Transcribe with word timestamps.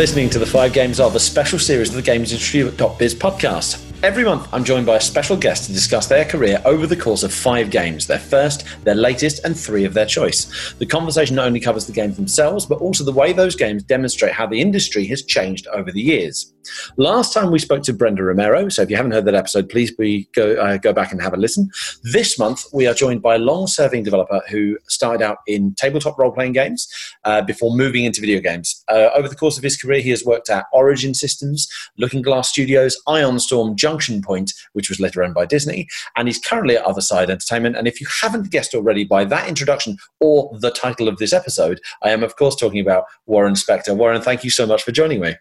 Listening 0.00 0.30
to 0.30 0.38
the 0.38 0.46
Five 0.46 0.72
Games 0.72 0.98
of, 0.98 1.14
a 1.14 1.20
special 1.20 1.58
series 1.58 1.90
of 1.90 1.94
the 1.94 2.10
GamesIndustry.biz 2.10 3.14
podcast. 3.16 3.86
Every 4.02 4.24
month, 4.24 4.48
I'm 4.50 4.64
joined 4.64 4.86
by 4.86 4.96
a 4.96 5.00
special 5.00 5.36
guest 5.36 5.66
to 5.66 5.74
discuss 5.74 6.06
their 6.06 6.24
career 6.24 6.62
over 6.64 6.86
the 6.86 6.96
course 6.96 7.22
of 7.22 7.34
five 7.34 7.70
games 7.70 8.06
their 8.06 8.18
first, 8.18 8.64
their 8.82 8.94
latest, 8.94 9.44
and 9.44 9.54
three 9.54 9.84
of 9.84 9.92
their 9.92 10.06
choice. 10.06 10.72
The 10.78 10.86
conversation 10.86 11.36
not 11.36 11.48
only 11.48 11.60
covers 11.60 11.84
the 11.84 11.92
games 11.92 12.16
themselves, 12.16 12.64
but 12.64 12.80
also 12.80 13.04
the 13.04 13.12
way 13.12 13.34
those 13.34 13.54
games 13.54 13.82
demonstrate 13.82 14.32
how 14.32 14.46
the 14.46 14.62
industry 14.62 15.04
has 15.08 15.22
changed 15.22 15.66
over 15.66 15.92
the 15.92 16.00
years. 16.00 16.54
Last 16.96 17.34
time 17.34 17.50
we 17.50 17.58
spoke 17.58 17.82
to 17.82 17.92
Brenda 17.92 18.22
Romero, 18.22 18.70
so 18.70 18.80
if 18.80 18.88
you 18.88 18.96
haven't 18.96 19.12
heard 19.12 19.26
that 19.26 19.34
episode, 19.34 19.68
please 19.68 19.94
be, 19.94 20.30
go, 20.34 20.54
uh, 20.54 20.78
go 20.78 20.94
back 20.94 21.12
and 21.12 21.20
have 21.20 21.34
a 21.34 21.36
listen. 21.36 21.68
This 22.02 22.38
month, 22.38 22.64
we 22.72 22.86
are 22.86 22.94
joined 22.94 23.20
by 23.20 23.34
a 23.34 23.38
long 23.38 23.66
serving 23.66 24.04
developer 24.04 24.40
who 24.48 24.78
started 24.88 25.22
out 25.22 25.38
in 25.46 25.74
tabletop 25.74 26.18
role 26.18 26.32
playing 26.32 26.52
games 26.52 26.88
uh, 27.24 27.42
before 27.42 27.76
moving 27.76 28.06
into 28.06 28.22
video 28.22 28.40
games. 28.40 28.79
Uh, 28.90 29.10
over 29.14 29.28
the 29.28 29.36
course 29.36 29.56
of 29.56 29.62
his 29.62 29.76
career, 29.76 30.00
he 30.00 30.10
has 30.10 30.24
worked 30.24 30.50
at 30.50 30.66
Origin 30.72 31.14
Systems, 31.14 31.68
Looking 31.98 32.22
Glass 32.22 32.48
Studios, 32.48 33.00
Ion 33.06 33.38
Storm, 33.38 33.76
Junction 33.76 34.22
Point, 34.22 34.52
which 34.72 34.88
was 34.88 35.00
later 35.00 35.22
owned 35.22 35.34
by 35.34 35.46
Disney, 35.46 35.88
and 36.16 36.28
he's 36.28 36.38
currently 36.38 36.76
at 36.76 36.84
OtherSide 36.84 37.30
Entertainment. 37.30 37.76
And 37.76 37.86
if 37.86 38.00
you 38.00 38.06
haven't 38.20 38.50
guessed 38.50 38.74
already 38.74 39.04
by 39.04 39.24
that 39.24 39.48
introduction 39.48 39.96
or 40.20 40.56
the 40.60 40.70
title 40.70 41.08
of 41.08 41.18
this 41.18 41.32
episode, 41.32 41.80
I 42.02 42.10
am, 42.10 42.22
of 42.22 42.36
course, 42.36 42.56
talking 42.56 42.80
about 42.80 43.04
Warren 43.26 43.54
Spector. 43.54 43.96
Warren, 43.96 44.22
thank 44.22 44.44
you 44.44 44.50
so 44.50 44.66
much 44.66 44.82
for 44.82 44.92
joining 44.92 45.20
me. 45.20 45.34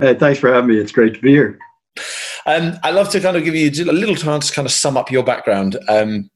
Hey, 0.00 0.14
thanks 0.14 0.40
for 0.40 0.52
having 0.52 0.70
me. 0.70 0.78
It's 0.78 0.92
great 0.92 1.14
to 1.14 1.20
be 1.20 1.30
here. 1.30 1.58
Um, 2.46 2.78
I 2.82 2.90
love 2.90 3.10
to 3.10 3.20
kind 3.20 3.36
of 3.36 3.44
give 3.44 3.54
you 3.54 3.68
a 3.68 3.92
little 3.92 4.16
chance 4.16 4.48
to 4.48 4.54
kind 4.54 4.66
of 4.66 4.72
sum 4.72 4.96
up 4.96 5.10
your 5.10 5.22
background. 5.22 5.78
Um, 5.88 6.30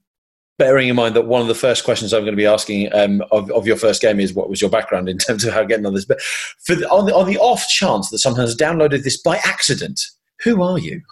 bearing 0.59 0.89
in 0.89 0.97
mind 0.97 1.15
that 1.15 1.27
one 1.27 1.43
of 1.43 1.49
the 1.49 1.55
first 1.55 1.85
questions 1.85 2.13
I'm 2.13 2.23
going 2.23 2.33
to 2.33 2.37
be 2.37 2.47
asking 2.47 2.93
um, 2.95 3.23
of, 3.31 3.51
of, 3.51 3.67
your 3.67 3.77
first 3.77 4.01
game 4.01 4.21
is 4.21 4.33
what 4.33 4.49
was 4.49 4.61
your 4.61 4.71
background 4.71 5.09
in 5.09 5.19
terms 5.19 5.45
of 5.45 5.53
how 5.53 5.65
getting 5.65 5.87
on 5.87 5.95
this. 5.95 6.05
But 6.05 6.19
the, 6.67 6.89
on, 6.89 7.07
the, 7.07 7.15
on 7.15 7.27
the 7.27 7.39
off 7.39 7.67
chance 7.69 8.11
that 8.11 8.19
someone 8.19 8.41
has 8.41 8.57
downloaded 8.57 9.05
this 9.05 9.21
by 9.21 9.37
accident, 9.45 10.01
who 10.43 10.63
are 10.63 10.79
you? 10.79 11.03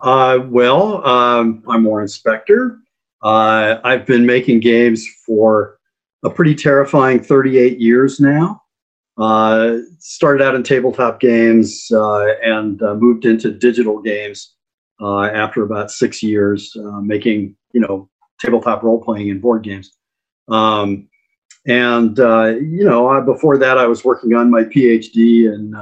Uh, 0.00 0.40
well, 0.46 1.06
um, 1.06 1.62
I'm 1.68 1.84
Warren 1.84 2.08
Spector. 2.08 2.78
Uh, 3.22 3.78
I've 3.84 4.06
been 4.06 4.26
making 4.26 4.60
games 4.60 5.06
for 5.26 5.78
a 6.24 6.30
pretty 6.30 6.54
terrifying 6.54 7.22
38 7.22 7.78
years 7.78 8.18
now. 8.18 8.62
Uh, 9.18 9.78
started 9.98 10.42
out 10.42 10.54
in 10.54 10.62
tabletop 10.62 11.20
games 11.20 11.90
uh, 11.92 12.26
and 12.42 12.82
uh, 12.82 12.94
moved 12.94 13.24
into 13.24 13.52
digital 13.52 14.00
games 14.00 14.54
uh, 15.00 15.24
after 15.26 15.62
about 15.62 15.90
six 15.90 16.22
years, 16.22 16.72
making 17.02 17.54
you 17.72 17.80
know 17.80 18.08
tabletop 18.42 18.82
role 18.82 19.02
playing 19.02 19.30
and 19.30 19.40
board 19.40 19.62
games. 19.62 19.96
Um, 20.48 21.08
and 21.66 22.18
you 22.18 22.84
know, 22.84 23.20
before 23.22 23.56
that, 23.58 23.78
I 23.78 23.86
was 23.86 24.04
working 24.04 24.34
on 24.34 24.50
my 24.50 24.64
PhD 24.64 25.52
in 25.52 25.74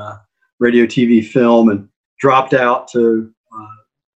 radio, 0.58 0.84
TV, 0.84 1.26
film, 1.26 1.70
and 1.70 1.88
dropped 2.20 2.52
out 2.52 2.86
to 2.88 3.32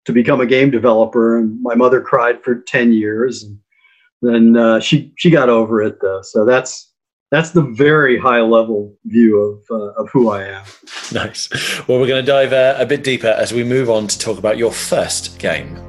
to 0.05 0.13
become 0.13 0.39
a 0.39 0.45
game 0.45 0.71
developer. 0.71 1.37
And 1.37 1.61
my 1.61 1.75
mother 1.75 1.99
cried 1.99 2.43
for 2.43 2.55
10 2.55 2.93
years. 2.93 3.43
And 3.43 3.59
then 4.21 4.57
uh, 4.57 4.79
she, 4.79 5.11
she 5.17 5.29
got 5.29 5.49
over 5.49 5.81
it 5.81 5.99
though. 6.01 6.21
So 6.21 6.45
that's, 6.45 6.91
that's 7.31 7.51
the 7.51 7.63
very 7.63 8.17
high 8.17 8.41
level 8.41 8.95
view 9.05 9.41
of, 9.41 9.63
uh, 9.71 10.01
of 10.01 10.09
who 10.11 10.29
I 10.29 10.43
am. 10.43 10.63
Nice. 11.11 11.49
Well, 11.87 11.99
we're 11.99 12.07
going 12.07 12.23
to 12.23 12.31
dive 12.31 12.53
uh, 12.53 12.75
a 12.79 12.85
bit 12.85 13.03
deeper 13.03 13.27
as 13.27 13.51
we 13.51 13.63
move 13.63 13.89
on 13.89 14.07
to 14.07 14.17
talk 14.17 14.37
about 14.37 14.57
your 14.57 14.71
first 14.71 15.37
game. 15.39 15.84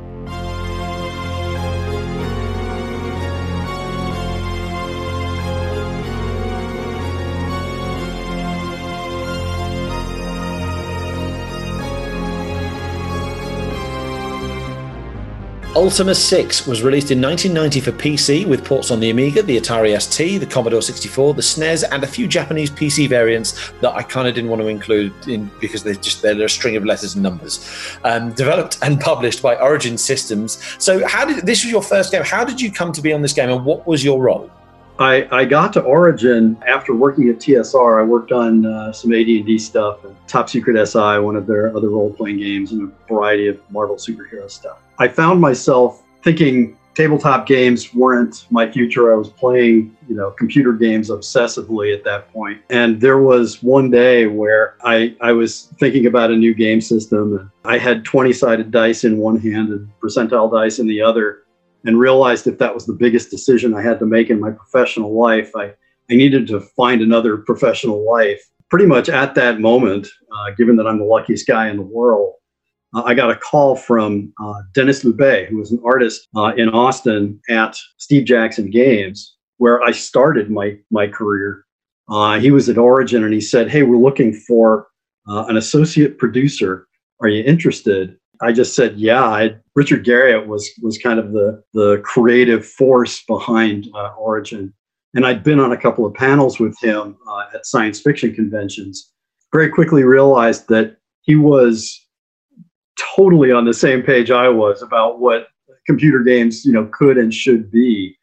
Ultima 15.76 16.14
6 16.14 16.66
was 16.66 16.82
released 16.82 17.10
in 17.10 17.20
1990 17.20 17.80
for 17.80 17.92
PC 17.92 18.46
with 18.46 18.64
ports 18.64 18.90
on 18.90 18.98
the 18.98 19.10
Amiga, 19.10 19.42
the 19.42 19.60
Atari 19.60 20.00
ST, 20.00 20.40
the 20.40 20.46
Commodore 20.46 20.80
64, 20.80 21.34
the 21.34 21.42
SNES, 21.42 21.84
and 21.92 22.02
a 22.02 22.06
few 22.06 22.26
Japanese 22.26 22.70
PC 22.70 23.06
variants 23.10 23.72
that 23.82 23.92
I 23.92 24.02
kind 24.02 24.26
of 24.26 24.34
didn't 24.34 24.48
want 24.48 24.62
to 24.62 24.68
include 24.68 25.12
in 25.28 25.50
because 25.60 25.82
they're 25.82 25.92
just 25.94 26.22
they're 26.22 26.42
a 26.42 26.48
string 26.48 26.76
of 26.76 26.86
letters 26.86 27.12
and 27.12 27.22
numbers. 27.22 27.62
Um, 28.04 28.32
developed 28.32 28.78
and 28.82 28.98
published 28.98 29.42
by 29.42 29.54
Origin 29.56 29.98
Systems. 29.98 30.62
So, 30.82 31.06
how 31.06 31.26
did 31.26 31.44
this 31.44 31.62
was 31.62 31.70
your 31.70 31.82
first 31.82 32.10
game? 32.10 32.22
How 32.22 32.42
did 32.42 32.58
you 32.58 32.72
come 32.72 32.90
to 32.92 33.02
be 33.02 33.12
on 33.12 33.20
this 33.20 33.34
game, 33.34 33.50
and 33.50 33.62
what 33.62 33.86
was 33.86 34.02
your 34.02 34.22
role? 34.22 34.50
I, 34.98 35.28
I 35.30 35.44
got 35.44 35.72
to 35.74 35.82
Origin 35.82 36.56
after 36.66 36.94
working 36.94 37.28
at 37.28 37.36
TSR. 37.36 38.00
I 38.00 38.04
worked 38.04 38.32
on 38.32 38.64
uh, 38.64 38.92
some 38.92 39.12
AD&D 39.12 39.58
stuff, 39.58 39.98
Top 40.26 40.48
Secret 40.48 40.86
SI, 40.86 41.18
one 41.18 41.36
of 41.36 41.46
their 41.46 41.76
other 41.76 41.90
role-playing 41.90 42.38
games, 42.38 42.72
and 42.72 42.90
a 42.90 43.12
variety 43.12 43.48
of 43.48 43.60
Marvel 43.70 43.96
superhero 43.96 44.50
stuff. 44.50 44.78
I 44.98 45.08
found 45.08 45.40
myself 45.40 46.02
thinking 46.22 46.78
tabletop 46.94 47.46
games 47.46 47.94
weren't 47.94 48.46
my 48.50 48.70
future. 48.70 49.12
I 49.12 49.16
was 49.16 49.28
playing, 49.28 49.94
you 50.08 50.16
know, 50.16 50.30
computer 50.30 50.72
games 50.72 51.10
obsessively 51.10 51.94
at 51.94 52.02
that 52.04 52.32
point. 52.32 52.62
And 52.70 52.98
there 52.98 53.18
was 53.18 53.62
one 53.62 53.90
day 53.90 54.26
where 54.26 54.76
I, 54.82 55.14
I 55.20 55.32
was 55.32 55.66
thinking 55.78 56.06
about 56.06 56.30
a 56.30 56.36
new 56.36 56.54
game 56.54 56.80
system. 56.80 57.36
And 57.38 57.50
I 57.66 57.76
had 57.76 58.04
20 58.06 58.32
sided 58.32 58.70
dice 58.70 59.04
in 59.04 59.18
one 59.18 59.38
hand 59.38 59.68
and 59.68 59.90
percentile 60.00 60.50
dice 60.50 60.78
in 60.78 60.86
the 60.86 61.02
other 61.02 61.42
and 61.86 61.98
realized 61.98 62.46
if 62.46 62.58
that 62.58 62.74
was 62.74 62.84
the 62.84 62.92
biggest 62.92 63.30
decision 63.30 63.74
I 63.74 63.82
had 63.82 63.98
to 64.00 64.06
make 64.06 64.28
in 64.28 64.40
my 64.40 64.50
professional 64.50 65.18
life, 65.18 65.50
I, 65.56 65.72
I 66.10 66.14
needed 66.14 66.46
to 66.48 66.60
find 66.60 67.00
another 67.00 67.38
professional 67.38 68.04
life. 68.04 68.42
Pretty 68.68 68.86
much 68.86 69.08
at 69.08 69.36
that 69.36 69.60
moment, 69.60 70.08
uh, 70.32 70.50
given 70.58 70.76
that 70.76 70.86
I'm 70.86 70.98
the 70.98 71.04
luckiest 71.04 71.46
guy 71.46 71.68
in 71.68 71.76
the 71.76 71.82
world, 71.82 72.34
uh, 72.94 73.02
I 73.04 73.14
got 73.14 73.30
a 73.30 73.36
call 73.36 73.76
from 73.76 74.32
uh, 74.42 74.62
Denis 74.74 75.04
Loubet, 75.04 75.48
who 75.48 75.58
was 75.58 75.70
an 75.70 75.80
artist 75.84 76.28
uh, 76.36 76.52
in 76.56 76.68
Austin 76.70 77.40
at 77.48 77.76
Steve 77.98 78.24
Jackson 78.24 78.68
Games, 78.70 79.36
where 79.58 79.82
I 79.82 79.92
started 79.92 80.50
my, 80.50 80.76
my 80.90 81.06
career. 81.06 81.64
Uh, 82.08 82.38
he 82.40 82.50
was 82.50 82.68
at 82.68 82.78
Origin 82.78 83.22
and 83.22 83.32
he 83.32 83.40
said, 83.40 83.70
Hey, 83.70 83.82
we're 83.82 83.96
looking 83.96 84.32
for 84.32 84.88
uh, 85.28 85.44
an 85.48 85.56
associate 85.56 86.18
producer. 86.18 86.86
Are 87.20 87.28
you 87.28 87.44
interested? 87.44 88.16
I 88.42 88.52
just 88.52 88.74
said, 88.74 88.98
yeah. 88.98 89.24
I, 89.24 89.56
Richard 89.74 90.04
Garriott 90.04 90.46
was 90.46 90.70
was 90.82 90.98
kind 90.98 91.18
of 91.18 91.32
the 91.32 91.62
the 91.74 92.00
creative 92.04 92.66
force 92.66 93.22
behind 93.24 93.88
uh, 93.94 94.12
Origin, 94.18 94.72
and 95.14 95.26
I'd 95.26 95.42
been 95.42 95.60
on 95.60 95.72
a 95.72 95.76
couple 95.76 96.06
of 96.06 96.14
panels 96.14 96.58
with 96.58 96.76
him 96.82 97.16
uh, 97.28 97.44
at 97.54 97.66
science 97.66 98.00
fiction 98.00 98.34
conventions. 98.34 99.12
Very 99.52 99.68
quickly 99.68 100.04
realized 100.04 100.68
that 100.68 100.96
he 101.22 101.36
was 101.36 102.06
totally 103.16 103.52
on 103.52 103.64
the 103.64 103.74
same 103.74 104.02
page 104.02 104.30
I 104.30 104.48
was 104.48 104.82
about 104.82 105.20
what 105.20 105.48
computer 105.86 106.22
games, 106.22 106.64
you 106.64 106.72
know, 106.72 106.88
could 106.92 107.16
and 107.16 107.32
should 107.32 107.70
be. 107.70 108.16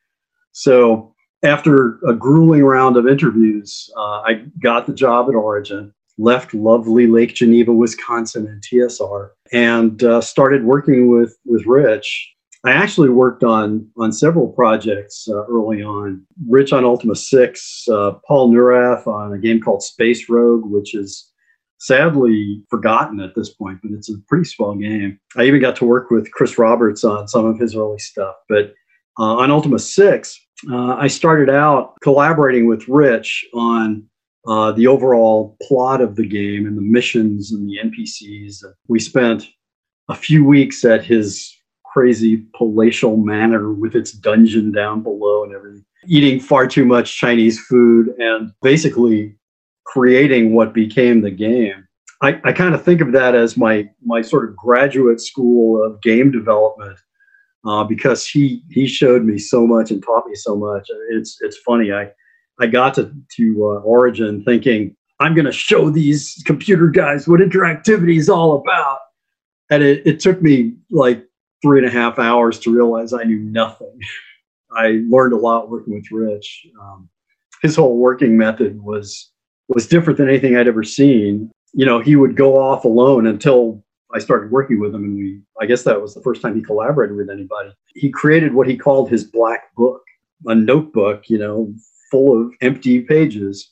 So 0.51 1.13
after 1.43 1.99
a 2.07 2.13
grueling 2.13 2.63
round 2.63 2.97
of 2.97 3.07
interviews, 3.07 3.89
uh, 3.97 4.21
I 4.21 4.45
got 4.61 4.85
the 4.85 4.93
job 4.93 5.29
at 5.29 5.35
Origin 5.35 5.93
left 6.17 6.53
lovely 6.53 7.07
Lake 7.07 7.33
Geneva, 7.33 7.73
Wisconsin, 7.73 8.47
and 8.47 8.61
TSR, 8.61 9.29
and 9.51 10.03
uh, 10.03 10.21
started 10.21 10.63
working 10.63 11.09
with 11.09 11.35
with 11.45 11.65
Rich. 11.65 12.29
I 12.65 12.71
actually 12.71 13.09
worked 13.09 13.43
on 13.43 13.87
on 13.97 14.11
several 14.11 14.47
projects 14.47 15.27
uh, 15.29 15.45
early 15.45 15.83
on. 15.83 16.25
Rich 16.47 16.71
on 16.71 16.85
Ultima 16.85 17.15
Six, 17.15 17.85
uh, 17.91 18.13
Paul 18.27 18.51
Neurath 18.51 19.07
on 19.07 19.33
a 19.33 19.37
game 19.37 19.59
called 19.59 19.83
Space 19.83 20.29
Rogue, 20.29 20.65
which 20.65 20.95
is 20.95 21.31
sadly 21.79 22.63
forgotten 22.69 23.19
at 23.19 23.35
this 23.35 23.49
point, 23.49 23.77
but 23.83 23.91
it's 23.91 24.09
a 24.09 24.13
pretty 24.29 24.45
swell 24.45 24.75
game. 24.75 25.19
I 25.35 25.43
even 25.43 25.59
got 25.59 25.75
to 25.77 25.85
work 25.85 26.09
with 26.09 26.31
Chris 26.31 26.57
Roberts 26.57 27.03
on 27.03 27.27
some 27.27 27.45
of 27.45 27.59
his 27.59 27.75
early 27.75 27.99
stuff. 27.99 28.35
But 28.47 28.73
uh, 29.19 29.35
on 29.35 29.51
Ultima 29.51 29.79
Six, 29.79 30.39
uh, 30.71 30.95
I 30.95 31.07
started 31.07 31.49
out 31.49 31.95
collaborating 32.01 32.67
with 32.67 32.87
Rich 32.87 33.45
on 33.53 34.07
uh, 34.47 34.71
the 34.71 34.87
overall 34.87 35.57
plot 35.61 36.01
of 36.01 36.15
the 36.15 36.27
game 36.27 36.65
and 36.65 36.77
the 36.77 36.81
missions 36.81 37.51
and 37.51 37.67
the 37.67 37.77
NPCs. 37.83 38.63
We 38.87 38.99
spent 38.99 39.47
a 40.09 40.15
few 40.15 40.43
weeks 40.43 40.83
at 40.83 41.03
his 41.03 41.55
crazy 41.85 42.45
palatial 42.55 43.17
manor 43.17 43.71
with 43.71 43.95
its 43.95 44.11
dungeon 44.11 44.71
down 44.71 45.01
below 45.01 45.43
and 45.43 45.53
everything, 45.53 45.85
eating 46.07 46.39
far 46.39 46.67
too 46.67 46.85
much 46.85 47.17
Chinese 47.17 47.59
food 47.59 48.09
and 48.17 48.51
basically 48.61 49.35
creating 49.85 50.53
what 50.53 50.73
became 50.73 51.21
the 51.21 51.31
game. 51.31 51.87
I, 52.21 52.39
I 52.45 52.51
kind 52.53 52.73
of 52.73 52.83
think 52.83 53.01
of 53.01 53.11
that 53.11 53.35
as 53.35 53.57
my 53.57 53.89
my 54.03 54.21
sort 54.21 54.49
of 54.49 54.55
graduate 54.55 55.21
school 55.21 55.83
of 55.83 56.01
game 56.01 56.31
development 56.31 56.97
uh, 57.65 57.83
because 57.83 58.25
he 58.25 58.63
he 58.69 58.87
showed 58.87 59.23
me 59.23 59.37
so 59.37 59.67
much 59.67 59.91
and 59.91 60.01
taught 60.01 60.25
me 60.27 60.35
so 60.35 60.55
much. 60.55 60.89
It's 61.11 61.37
it's 61.41 61.57
funny. 61.57 61.91
I 61.91 62.09
I 62.59 62.67
got 62.67 62.93
to, 62.95 63.11
to 63.37 63.63
uh, 63.63 63.81
Origin 63.81 64.43
thinking, 64.43 64.95
I'm 65.19 65.33
going 65.33 65.45
to 65.45 65.51
show 65.51 65.89
these 65.89 66.41
computer 66.45 66.87
guys 66.87 67.27
what 67.27 67.39
interactivity 67.39 68.17
is 68.17 68.29
all 68.29 68.57
about. 68.57 68.99
And 69.69 69.81
it, 69.81 70.05
it 70.05 70.19
took 70.19 70.41
me 70.41 70.73
like 70.91 71.25
three 71.61 71.79
and 71.79 71.87
a 71.87 71.91
half 71.91 72.19
hours 72.19 72.59
to 72.59 72.73
realize 72.73 73.13
I 73.13 73.23
knew 73.23 73.39
nothing. 73.39 73.99
I 74.75 75.03
learned 75.07 75.33
a 75.33 75.37
lot 75.37 75.69
working 75.69 75.93
with 75.93 76.11
Rich. 76.11 76.67
Um, 76.81 77.09
his 77.61 77.75
whole 77.75 77.97
working 77.97 78.37
method 78.37 78.81
was 78.81 79.31
was 79.69 79.87
different 79.87 80.17
than 80.17 80.27
anything 80.27 80.57
I'd 80.57 80.67
ever 80.67 80.83
seen. 80.83 81.49
You 81.73 81.85
know, 81.85 81.99
he 81.99 82.15
would 82.15 82.35
go 82.35 82.57
off 82.57 82.83
alone 82.83 83.27
until 83.27 83.83
I 84.13 84.19
started 84.19 84.51
working 84.51 84.79
with 84.79 84.93
him, 84.93 85.03
and 85.03 85.15
we, 85.15 85.41
I 85.61 85.65
guess 85.65 85.83
that 85.83 86.01
was 86.01 86.13
the 86.13 86.21
first 86.21 86.41
time 86.41 86.55
he 86.55 86.61
collaborated 86.61 87.15
with 87.15 87.29
anybody. 87.29 87.71
He 87.95 88.09
created 88.09 88.53
what 88.53 88.67
he 88.67 88.77
called 88.77 89.09
his 89.09 89.23
black 89.23 89.73
book, 89.75 90.01
a 90.45 90.53
notebook, 90.53 91.29
you 91.29 91.37
know, 91.37 91.73
full 92.13 92.39
of 92.39 92.53
empty 92.61 93.01
pages. 93.01 93.71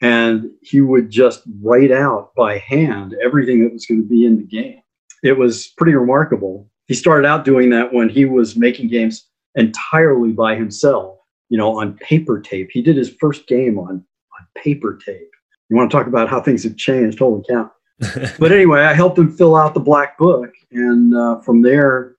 And 0.00 0.50
he 0.62 0.80
would 0.80 1.10
just 1.10 1.42
write 1.60 1.92
out 1.92 2.34
by 2.34 2.56
hand 2.58 3.14
everything 3.22 3.62
that 3.62 3.72
was 3.72 3.84
going 3.84 4.02
to 4.02 4.08
be 4.08 4.24
in 4.24 4.38
the 4.38 4.44
game. 4.44 4.80
It 5.22 5.36
was 5.38 5.68
pretty 5.76 5.94
remarkable. 5.94 6.68
He 6.88 6.94
started 6.94 7.28
out 7.28 7.44
doing 7.44 7.68
that 7.70 7.92
when 7.92 8.08
he 8.08 8.24
was 8.24 8.56
making 8.56 8.88
games 8.88 9.28
entirely 9.54 10.32
by 10.32 10.56
himself, 10.56 11.18
you 11.50 11.58
know, 11.58 11.78
on 11.78 11.98
paper 11.98 12.40
tape. 12.40 12.70
He 12.72 12.80
did 12.80 12.96
his 12.96 13.14
first 13.20 13.46
game 13.46 13.78
on, 13.78 13.90
on 13.90 14.46
paper 14.56 14.98
tape. 15.04 15.30
You 15.68 15.76
want 15.76 15.90
to 15.90 15.96
talk 15.96 16.06
about 16.06 16.30
how 16.30 16.40
things 16.40 16.64
have 16.64 16.76
changed? 16.76 17.18
Holy 17.18 17.44
cow. 17.48 17.70
but 18.38 18.50
anyway, 18.50 18.80
I 18.80 18.94
helped 18.94 19.18
him 19.18 19.30
fill 19.30 19.54
out 19.54 19.74
the 19.74 19.80
black 19.80 20.16
book. 20.18 20.50
And 20.72 21.14
uh, 21.14 21.40
from 21.40 21.60
there, 21.60 22.16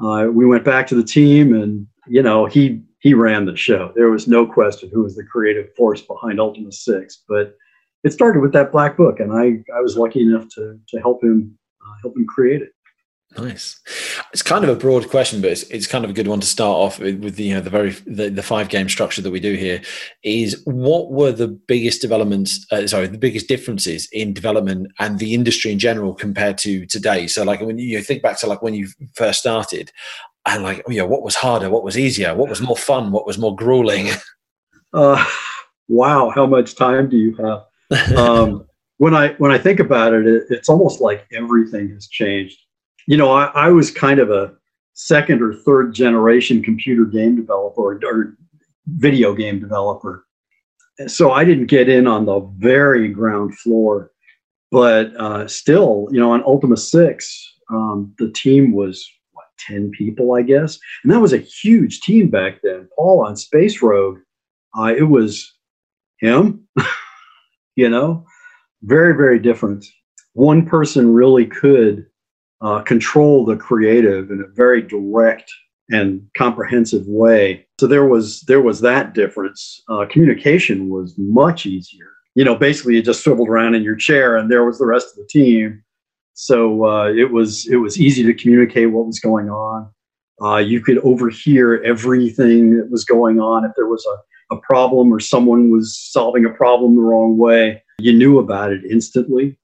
uh, 0.00 0.26
we 0.30 0.44
went 0.44 0.64
back 0.64 0.88
to 0.88 0.96
the 0.96 1.04
team 1.04 1.54
and, 1.54 1.86
you 2.08 2.22
know, 2.22 2.44
he, 2.46 2.82
he 3.02 3.14
ran 3.14 3.46
the 3.46 3.56
show. 3.56 3.92
There 3.96 4.10
was 4.10 4.28
no 4.28 4.46
question 4.46 4.88
who 4.92 5.02
was 5.02 5.16
the 5.16 5.24
creative 5.24 5.74
force 5.74 6.00
behind 6.00 6.40
Ultima 6.40 6.70
6. 6.70 7.22
But 7.28 7.56
it 8.04 8.12
started 8.12 8.40
with 8.40 8.52
that 8.52 8.70
black 8.70 8.96
book. 8.96 9.18
And 9.18 9.32
I, 9.32 9.62
I 9.76 9.80
was 9.80 9.98
lucky 9.98 10.22
enough 10.22 10.46
to, 10.54 10.78
to 10.88 11.00
help 11.00 11.22
him 11.22 11.58
uh, 11.84 11.94
help 12.02 12.16
him 12.16 12.26
create 12.26 12.62
it. 12.62 12.70
Nice. 13.36 13.80
It's 14.32 14.42
kind 14.42 14.62
of 14.62 14.70
a 14.70 14.76
broad 14.76 15.08
question, 15.08 15.40
but 15.40 15.50
it's, 15.50 15.62
it's 15.64 15.86
kind 15.86 16.04
of 16.04 16.10
a 16.10 16.14
good 16.14 16.28
one 16.28 16.40
to 16.40 16.46
start 16.46 16.76
off 16.76 16.98
with, 16.98 17.24
with 17.24 17.36
the, 17.36 17.44
you 17.44 17.54
know, 17.54 17.62
the 17.62 17.70
very, 17.70 17.90
the, 18.06 18.28
the 18.28 18.42
five 18.42 18.68
game 18.68 18.90
structure 18.90 19.22
that 19.22 19.30
we 19.30 19.40
do 19.40 19.54
here 19.54 19.80
is 20.22 20.60
what 20.66 21.10
were 21.10 21.32
the 21.32 21.48
biggest 21.48 22.02
developments, 22.02 22.66
uh, 22.70 22.86
sorry, 22.86 23.06
the 23.06 23.16
biggest 23.16 23.48
differences 23.48 24.06
in 24.12 24.34
development 24.34 24.92
and 24.98 25.18
the 25.18 25.32
industry 25.32 25.72
in 25.72 25.78
general 25.78 26.14
compared 26.14 26.58
to 26.58 26.84
today? 26.86 27.26
So 27.26 27.42
like 27.42 27.62
when 27.62 27.78
you 27.78 28.02
think 28.02 28.22
back 28.22 28.38
to 28.40 28.46
like 28.46 28.60
when 28.60 28.74
you 28.74 28.88
first 29.14 29.40
started 29.40 29.90
and 30.46 30.62
like, 30.62 30.82
you 30.88 30.98
know, 30.98 31.06
what 31.06 31.22
was 31.22 31.34
harder, 31.34 31.70
what 31.70 31.84
was 31.84 31.98
easier, 31.98 32.34
what 32.34 32.48
was 32.48 32.60
more 32.60 32.76
fun, 32.76 33.12
what 33.12 33.26
was 33.26 33.38
more 33.38 33.54
grueling? 33.54 34.08
Uh, 34.94 35.24
wow. 35.88 36.28
How 36.28 36.44
much 36.44 36.74
time 36.74 37.08
do 37.08 37.16
you 37.16 37.34
have? 37.36 38.14
Um, 38.14 38.66
when 38.98 39.14
I, 39.14 39.28
when 39.38 39.50
I 39.50 39.56
think 39.56 39.80
about 39.80 40.12
it, 40.12 40.26
it 40.26 40.42
it's 40.50 40.68
almost 40.68 41.00
like 41.00 41.26
everything 41.32 41.88
has 41.94 42.08
changed 42.08 42.58
you 43.06 43.16
know, 43.16 43.30
I, 43.30 43.46
I, 43.54 43.68
was 43.68 43.90
kind 43.90 44.20
of 44.20 44.30
a 44.30 44.54
second 44.94 45.42
or 45.42 45.54
third 45.54 45.94
generation 45.94 46.62
computer 46.62 47.04
game 47.04 47.36
developer 47.36 47.80
or, 47.80 48.00
or 48.04 48.36
video 48.86 49.34
game 49.34 49.60
developer. 49.60 50.26
So 51.06 51.32
I 51.32 51.44
didn't 51.44 51.66
get 51.66 51.88
in 51.88 52.06
on 52.06 52.26
the 52.26 52.40
very 52.58 53.08
ground 53.08 53.58
floor, 53.58 54.12
but 54.70 55.14
uh, 55.16 55.48
still, 55.48 56.08
you 56.10 56.20
know, 56.20 56.32
on 56.32 56.42
Ultima 56.44 56.76
6, 56.76 57.54
um, 57.70 58.14
the 58.18 58.30
team 58.30 58.72
was 58.72 59.08
10 59.58 59.90
people, 59.96 60.34
I 60.34 60.42
guess. 60.42 60.78
And 61.02 61.12
that 61.12 61.20
was 61.20 61.32
a 61.32 61.38
huge 61.38 62.00
team 62.00 62.28
back 62.28 62.60
then. 62.62 62.88
Paul 62.96 63.24
on 63.24 63.36
Space 63.36 63.82
Rogue, 63.82 64.18
uh, 64.78 64.92
it 64.96 65.08
was 65.08 65.52
him, 66.18 66.66
you 67.76 67.88
know, 67.88 68.24
very, 68.82 69.14
very 69.14 69.38
different. 69.38 69.84
One 70.34 70.64
person 70.64 71.12
really 71.12 71.46
could 71.46 72.06
uh, 72.60 72.80
control 72.82 73.44
the 73.44 73.56
creative 73.56 74.30
in 74.30 74.40
a 74.40 74.54
very 74.54 74.82
direct 74.82 75.52
and 75.90 76.26
comprehensive 76.36 77.06
way. 77.06 77.66
So 77.78 77.86
there 77.86 78.06
was 78.06 78.42
there 78.42 78.62
was 78.62 78.80
that 78.80 79.14
difference. 79.14 79.82
Uh, 79.88 80.06
communication 80.08 80.88
was 80.88 81.14
much 81.18 81.66
easier. 81.66 82.06
You 82.34 82.44
know, 82.44 82.54
basically 82.54 82.94
you 82.94 83.02
just 83.02 83.22
swiveled 83.22 83.48
around 83.48 83.74
in 83.74 83.82
your 83.82 83.96
chair, 83.96 84.36
and 84.36 84.50
there 84.50 84.64
was 84.64 84.78
the 84.78 84.86
rest 84.86 85.08
of 85.08 85.16
the 85.16 85.28
team. 85.28 85.82
So 86.34 86.86
uh, 86.86 87.12
it 87.12 87.30
was 87.30 87.66
it 87.68 87.76
was 87.76 88.00
easy 88.00 88.22
to 88.24 88.34
communicate 88.34 88.90
what 88.90 89.06
was 89.06 89.20
going 89.20 89.50
on. 89.50 89.90
Uh, 90.42 90.56
you 90.56 90.80
could 90.80 90.98
overhear 90.98 91.82
everything 91.84 92.76
that 92.76 92.90
was 92.90 93.04
going 93.04 93.38
on. 93.38 93.64
If 93.64 93.72
there 93.76 93.86
was 93.86 94.04
a, 94.06 94.54
a 94.54 94.60
problem 94.60 95.12
or 95.12 95.20
someone 95.20 95.70
was 95.70 95.96
solving 95.96 96.44
a 96.44 96.50
problem 96.50 96.96
the 96.96 97.02
wrong 97.02 97.38
way, 97.38 97.82
you 98.00 98.12
knew 98.12 98.38
about 98.38 98.72
it 98.72 98.82
instantly. 98.90 99.58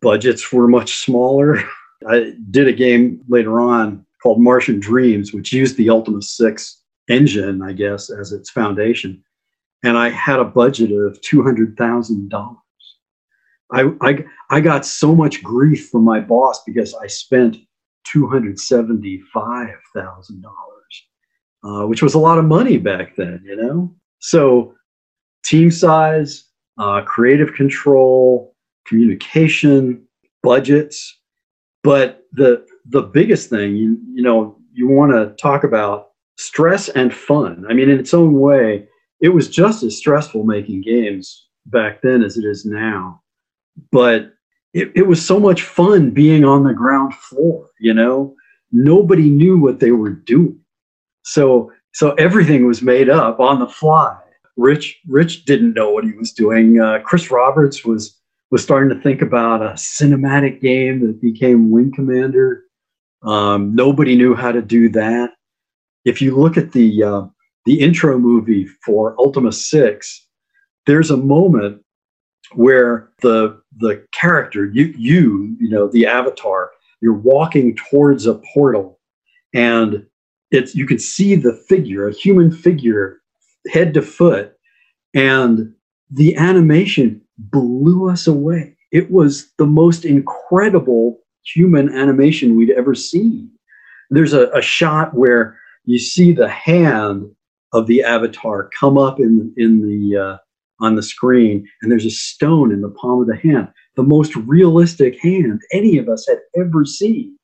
Budgets 0.00 0.52
were 0.52 0.66
much 0.66 0.96
smaller. 0.96 1.62
I 2.08 2.32
did 2.50 2.68
a 2.68 2.72
game 2.72 3.20
later 3.28 3.60
on 3.60 4.04
called 4.22 4.40
Martian 4.40 4.80
Dreams, 4.80 5.32
which 5.32 5.52
used 5.52 5.76
the 5.76 5.90
Ultima 5.90 6.22
6 6.22 6.82
engine, 7.08 7.62
I 7.62 7.72
guess, 7.72 8.10
as 8.10 8.32
its 8.32 8.50
foundation. 8.50 9.22
And 9.84 9.96
I 9.96 10.10
had 10.10 10.40
a 10.40 10.44
budget 10.44 10.90
of 10.90 11.20
$200,000. 11.20 12.56
I, 13.72 13.90
I, 14.00 14.24
I 14.50 14.60
got 14.60 14.86
so 14.86 15.14
much 15.14 15.42
grief 15.42 15.88
from 15.90 16.04
my 16.04 16.20
boss 16.20 16.62
because 16.64 16.94
I 16.94 17.06
spent 17.06 17.56
$275,000, 18.14 20.44
uh, 21.64 21.86
which 21.86 22.02
was 22.02 22.14
a 22.14 22.18
lot 22.18 22.38
of 22.38 22.44
money 22.44 22.78
back 22.78 23.16
then, 23.16 23.42
you 23.44 23.56
know? 23.56 23.94
So, 24.20 24.74
team 25.44 25.70
size, 25.70 26.44
uh, 26.78 27.02
creative 27.02 27.54
control, 27.54 28.54
communication, 28.86 30.06
budgets, 30.42 31.16
but 31.82 32.22
the 32.32 32.66
the 32.90 33.02
biggest 33.02 33.50
thing, 33.50 33.76
you, 33.76 33.98
you 34.14 34.22
know, 34.22 34.56
you 34.72 34.88
want 34.88 35.12
to 35.12 35.34
talk 35.40 35.62
about 35.62 36.08
stress 36.38 36.88
and 36.88 37.12
fun. 37.12 37.64
I 37.68 37.74
mean, 37.74 37.90
in 37.90 37.98
its 37.98 38.14
own 38.14 38.40
way, 38.40 38.88
it 39.20 39.28
was 39.28 39.48
just 39.48 39.82
as 39.82 39.98
stressful 39.98 40.44
making 40.44 40.82
games 40.82 41.48
back 41.66 42.00
then 42.02 42.22
as 42.22 42.38
it 42.38 42.44
is 42.44 42.64
now. 42.64 43.20
But 43.90 44.32
it, 44.74 44.92
it 44.94 45.06
was 45.06 45.24
so 45.24 45.40
much 45.40 45.62
fun 45.62 46.10
being 46.10 46.44
on 46.44 46.64
the 46.64 46.74
ground 46.74 47.14
floor, 47.14 47.68
you 47.80 47.94
know? 47.94 48.34
Nobody 48.70 49.30
knew 49.30 49.58
what 49.58 49.80
they 49.80 49.92
were 49.92 50.10
doing. 50.10 50.60
So 51.22 51.72
so 51.92 52.12
everything 52.12 52.66
was 52.66 52.82
made 52.82 53.08
up 53.08 53.40
on 53.40 53.58
the 53.58 53.66
fly. 53.66 54.16
Rich 54.56 55.00
Rich 55.08 55.44
didn't 55.44 55.74
know 55.74 55.90
what 55.90 56.04
he 56.04 56.12
was 56.12 56.32
doing. 56.32 56.80
Uh, 56.80 56.98
Chris 57.04 57.30
Roberts 57.30 57.84
was 57.84 58.18
was 58.50 58.62
starting 58.62 58.94
to 58.94 59.02
think 59.02 59.22
about 59.22 59.62
a 59.62 59.70
cinematic 59.70 60.60
game 60.60 61.06
that 61.06 61.20
became 61.20 61.70
Wing 61.70 61.92
Commander. 61.94 62.64
Um, 63.22 63.74
nobody 63.74 64.16
knew 64.16 64.34
how 64.34 64.52
to 64.52 64.62
do 64.62 64.88
that. 64.90 65.30
If 66.04 66.22
you 66.22 66.36
look 66.36 66.56
at 66.56 66.72
the 66.72 67.02
uh, 67.02 67.26
the 67.64 67.80
intro 67.80 68.18
movie 68.18 68.66
for 68.84 69.14
Ultima 69.18 69.52
Six, 69.52 70.26
there's 70.86 71.10
a 71.10 71.16
moment 71.16 71.82
where 72.54 73.10
the 73.20 73.60
the 73.76 74.04
character 74.12 74.66
you 74.72 74.94
you 74.96 75.56
you 75.60 75.68
know 75.68 75.88
the 75.88 76.06
avatar 76.06 76.70
you're 77.00 77.12
walking 77.12 77.76
towards 77.76 78.26
a 78.26 78.40
portal 78.54 78.98
and 79.54 80.06
it's 80.50 80.74
you 80.74 80.86
can 80.86 80.98
see 80.98 81.34
the 81.34 81.52
figure 81.68 82.08
a 82.08 82.14
human 82.14 82.50
figure 82.50 83.20
head 83.70 83.92
to 83.92 84.00
foot 84.00 84.54
and 85.14 85.74
the 86.10 86.36
animation 86.36 87.20
blew 87.36 88.08
us 88.10 88.26
away. 88.26 88.76
It 88.92 89.10
was 89.10 89.52
the 89.58 89.66
most 89.66 90.04
incredible 90.04 91.20
human 91.44 91.94
animation 91.94 92.56
we'd 92.56 92.70
ever 92.70 92.94
seen. 92.94 93.50
There's 94.10 94.32
a, 94.32 94.48
a 94.50 94.62
shot 94.62 95.14
where 95.14 95.58
you 95.84 95.98
see 95.98 96.32
the 96.32 96.48
hand 96.48 97.30
of 97.72 97.86
the 97.86 98.02
avatar 98.02 98.70
come 98.78 98.96
up 98.96 99.20
in 99.20 99.52
in 99.56 99.82
the 99.82 100.16
uh, 100.16 100.36
on 100.80 100.94
the 100.94 101.02
screen, 101.02 101.66
and 101.82 101.90
there's 101.90 102.04
a 102.04 102.10
stone 102.10 102.72
in 102.72 102.82
the 102.82 102.90
palm 102.90 103.20
of 103.20 103.26
the 103.26 103.36
hand, 103.36 103.68
the 103.96 104.02
most 104.02 104.34
realistic 104.36 105.20
hand 105.20 105.60
any 105.72 105.98
of 105.98 106.08
us 106.08 106.26
had 106.28 106.38
ever 106.56 106.84
seen. 106.84 107.36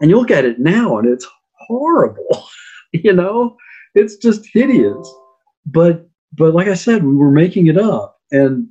And 0.00 0.10
you 0.10 0.18
look 0.18 0.30
at 0.30 0.44
it 0.44 0.58
now, 0.58 0.98
and 0.98 1.08
it's 1.08 1.26
horrible. 1.54 2.46
you 2.92 3.12
know, 3.12 3.56
it's 3.94 4.16
just 4.16 4.46
hideous. 4.52 5.12
But 5.66 6.08
but 6.36 6.52
like 6.52 6.68
I 6.68 6.74
said, 6.74 7.04
we 7.04 7.14
were 7.14 7.30
making 7.30 7.68
it 7.68 7.78
up, 7.78 8.18
and 8.30 8.68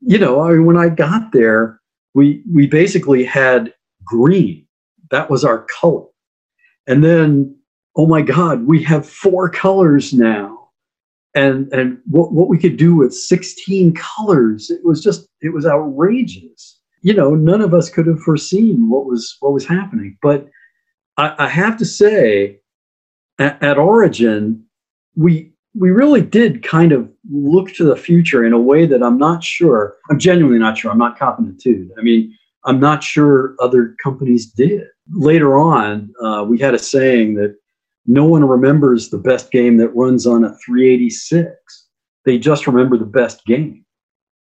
you 0.00 0.18
know, 0.18 0.40
I 0.40 0.52
mean, 0.52 0.64
when 0.64 0.76
I 0.76 0.88
got 0.88 1.32
there, 1.32 1.80
we 2.14 2.42
we 2.52 2.66
basically 2.66 3.24
had 3.24 3.74
green. 4.04 4.66
That 5.10 5.30
was 5.30 5.44
our 5.44 5.66
color. 5.66 6.06
And 6.86 7.04
then, 7.04 7.56
oh 7.96 8.06
my 8.06 8.22
God, 8.22 8.66
we 8.66 8.82
have 8.84 9.08
four 9.08 9.50
colors 9.50 10.12
now. 10.12 10.55
And 11.36 11.72
and 11.72 11.98
what, 12.06 12.32
what 12.32 12.48
we 12.48 12.58
could 12.58 12.78
do 12.78 12.96
with 12.96 13.14
16 13.14 13.94
colors, 13.94 14.70
it 14.70 14.80
was 14.84 15.02
just 15.02 15.28
it 15.42 15.52
was 15.52 15.66
outrageous. 15.66 16.80
You 17.02 17.14
know, 17.14 17.34
none 17.34 17.60
of 17.60 17.74
us 17.74 17.90
could 17.90 18.06
have 18.06 18.20
foreseen 18.20 18.88
what 18.88 19.06
was 19.06 19.36
what 19.40 19.52
was 19.52 19.66
happening. 19.66 20.16
But 20.22 20.48
I, 21.18 21.34
I 21.38 21.48
have 21.48 21.76
to 21.76 21.84
say, 21.84 22.60
at, 23.38 23.62
at 23.62 23.78
Origin, 23.78 24.64
we 25.14 25.52
we 25.74 25.90
really 25.90 26.22
did 26.22 26.62
kind 26.62 26.90
of 26.90 27.08
look 27.30 27.72
to 27.74 27.84
the 27.84 27.96
future 27.96 28.44
in 28.44 28.54
a 28.54 28.58
way 28.58 28.86
that 28.86 29.02
I'm 29.02 29.18
not 29.18 29.44
sure. 29.44 29.96
I'm 30.10 30.18
genuinely 30.18 30.58
not 30.58 30.78
sure. 30.78 30.90
I'm 30.90 30.98
not 30.98 31.18
confident 31.18 31.60
too. 31.60 31.90
I 31.98 32.02
mean, 32.02 32.34
I'm 32.64 32.80
not 32.80 33.04
sure 33.04 33.54
other 33.60 33.94
companies 34.02 34.46
did. 34.46 34.84
Later 35.12 35.58
on, 35.58 36.12
uh, 36.22 36.44
we 36.48 36.58
had 36.58 36.74
a 36.74 36.78
saying 36.78 37.34
that 37.34 37.56
no 38.06 38.24
one 38.24 38.44
remembers 38.44 39.10
the 39.10 39.18
best 39.18 39.50
game 39.50 39.76
that 39.78 39.94
runs 39.94 40.26
on 40.26 40.44
a 40.44 40.56
386. 40.64 41.50
They 42.24 42.38
just 42.38 42.66
remember 42.66 42.96
the 42.96 43.04
best 43.04 43.44
game. 43.46 43.84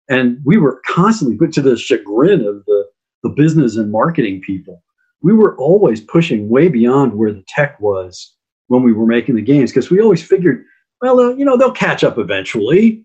And 0.09 0.39
we 0.45 0.57
were 0.57 0.81
constantly 0.87 1.37
put 1.37 1.53
to 1.53 1.63
the 1.63 1.77
chagrin 1.77 2.45
of 2.45 2.65
the, 2.67 2.85
the 3.23 3.31
business 3.31 3.77
and 3.77 3.91
marketing 3.91 4.43
people. 4.45 4.83
We 5.23 5.33
were 5.33 5.57
always 5.57 6.01
pushing 6.01 6.49
way 6.49 6.69
beyond 6.69 7.15
where 7.15 7.33
the 7.33 7.45
tech 7.49 7.79
was 7.81 8.35
when 8.67 8.83
we 8.83 8.93
were 8.93 9.07
making 9.07 9.37
the 9.37 9.43
games 9.43 9.71
because 9.71 9.91
we 9.91 10.01
always 10.01 10.23
figured, 10.23 10.65
well, 11.01 11.21
uh, 11.21 11.35
you 11.35 11.45
know, 11.45 11.57
they'll 11.57 11.71
catch 11.71 12.03
up 12.03 12.19
eventually. 12.19 13.05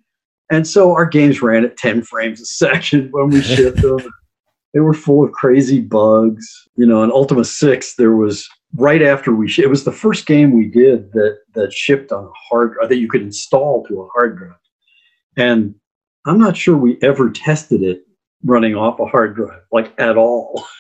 And 0.52 0.68
so 0.68 0.94
our 0.94 1.06
games 1.06 1.42
ran 1.42 1.66
at 1.66 1.78
10 1.78 2.04
frames 2.04 2.42
a 2.42 2.46
second 2.46 3.10
when 3.12 3.30
we 3.30 3.42
shipped 3.42 3.82
them. 3.82 4.00
They 4.74 4.80
were 4.80 4.94
full 4.94 5.24
of 5.24 5.32
crazy 5.32 5.82
bugs. 5.82 6.48
You 6.76 6.86
know, 6.86 7.04
in 7.04 7.12
Ultima 7.12 7.46
6, 7.46 7.96
there 7.96 8.16
was 8.16 8.48
right 8.76 9.02
after 9.02 9.34
we 9.34 9.48
sh- 9.48 9.60
it 9.60 9.70
was 9.70 9.84
the 9.84 9.92
first 9.92 10.26
game 10.26 10.52
we 10.52 10.66
did 10.66 11.12
that 11.14 11.40
that 11.54 11.74
shipped 11.74 12.12
on 12.12 12.26
a 12.26 12.32
hard 12.50 12.78
that 12.88 12.98
you 12.98 13.08
could 13.08 13.22
install 13.22 13.86
to 13.86 14.02
a 14.02 14.08
hard 14.10 14.38
drive. 14.38 14.54
And 15.38 15.76
I'm 16.26 16.40
not 16.40 16.58
sure 16.58 16.76
we 16.76 16.98
ever 17.02 17.30
tested 17.30 17.82
it 17.82 18.06
running 18.44 18.76
off 18.76 19.00
a 19.00 19.06
hard 19.06 19.36
drive, 19.36 19.62
like 19.72 19.94
at 20.00 20.18
all. 20.18 20.66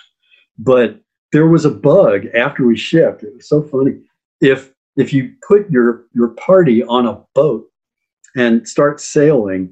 But 0.59 0.99
there 1.31 1.45
was 1.45 1.65
a 1.65 1.69
bug 1.69 2.25
after 2.33 2.65
we 2.65 2.75
shipped. 2.75 3.21
It 3.21 3.35
was 3.35 3.47
so 3.47 3.61
funny. 3.61 3.99
If 4.41 4.73
if 4.95 5.13
you 5.13 5.35
put 5.47 5.69
your 5.69 6.05
your 6.15 6.29
party 6.29 6.83
on 6.83 7.05
a 7.05 7.21
boat 7.35 7.67
and 8.35 8.67
start 8.67 8.99
sailing 8.99 9.71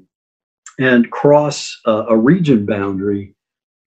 and 0.78 1.10
cross 1.10 1.76
uh, 1.86 2.06
a 2.08 2.16
region 2.16 2.66
boundary, 2.66 3.34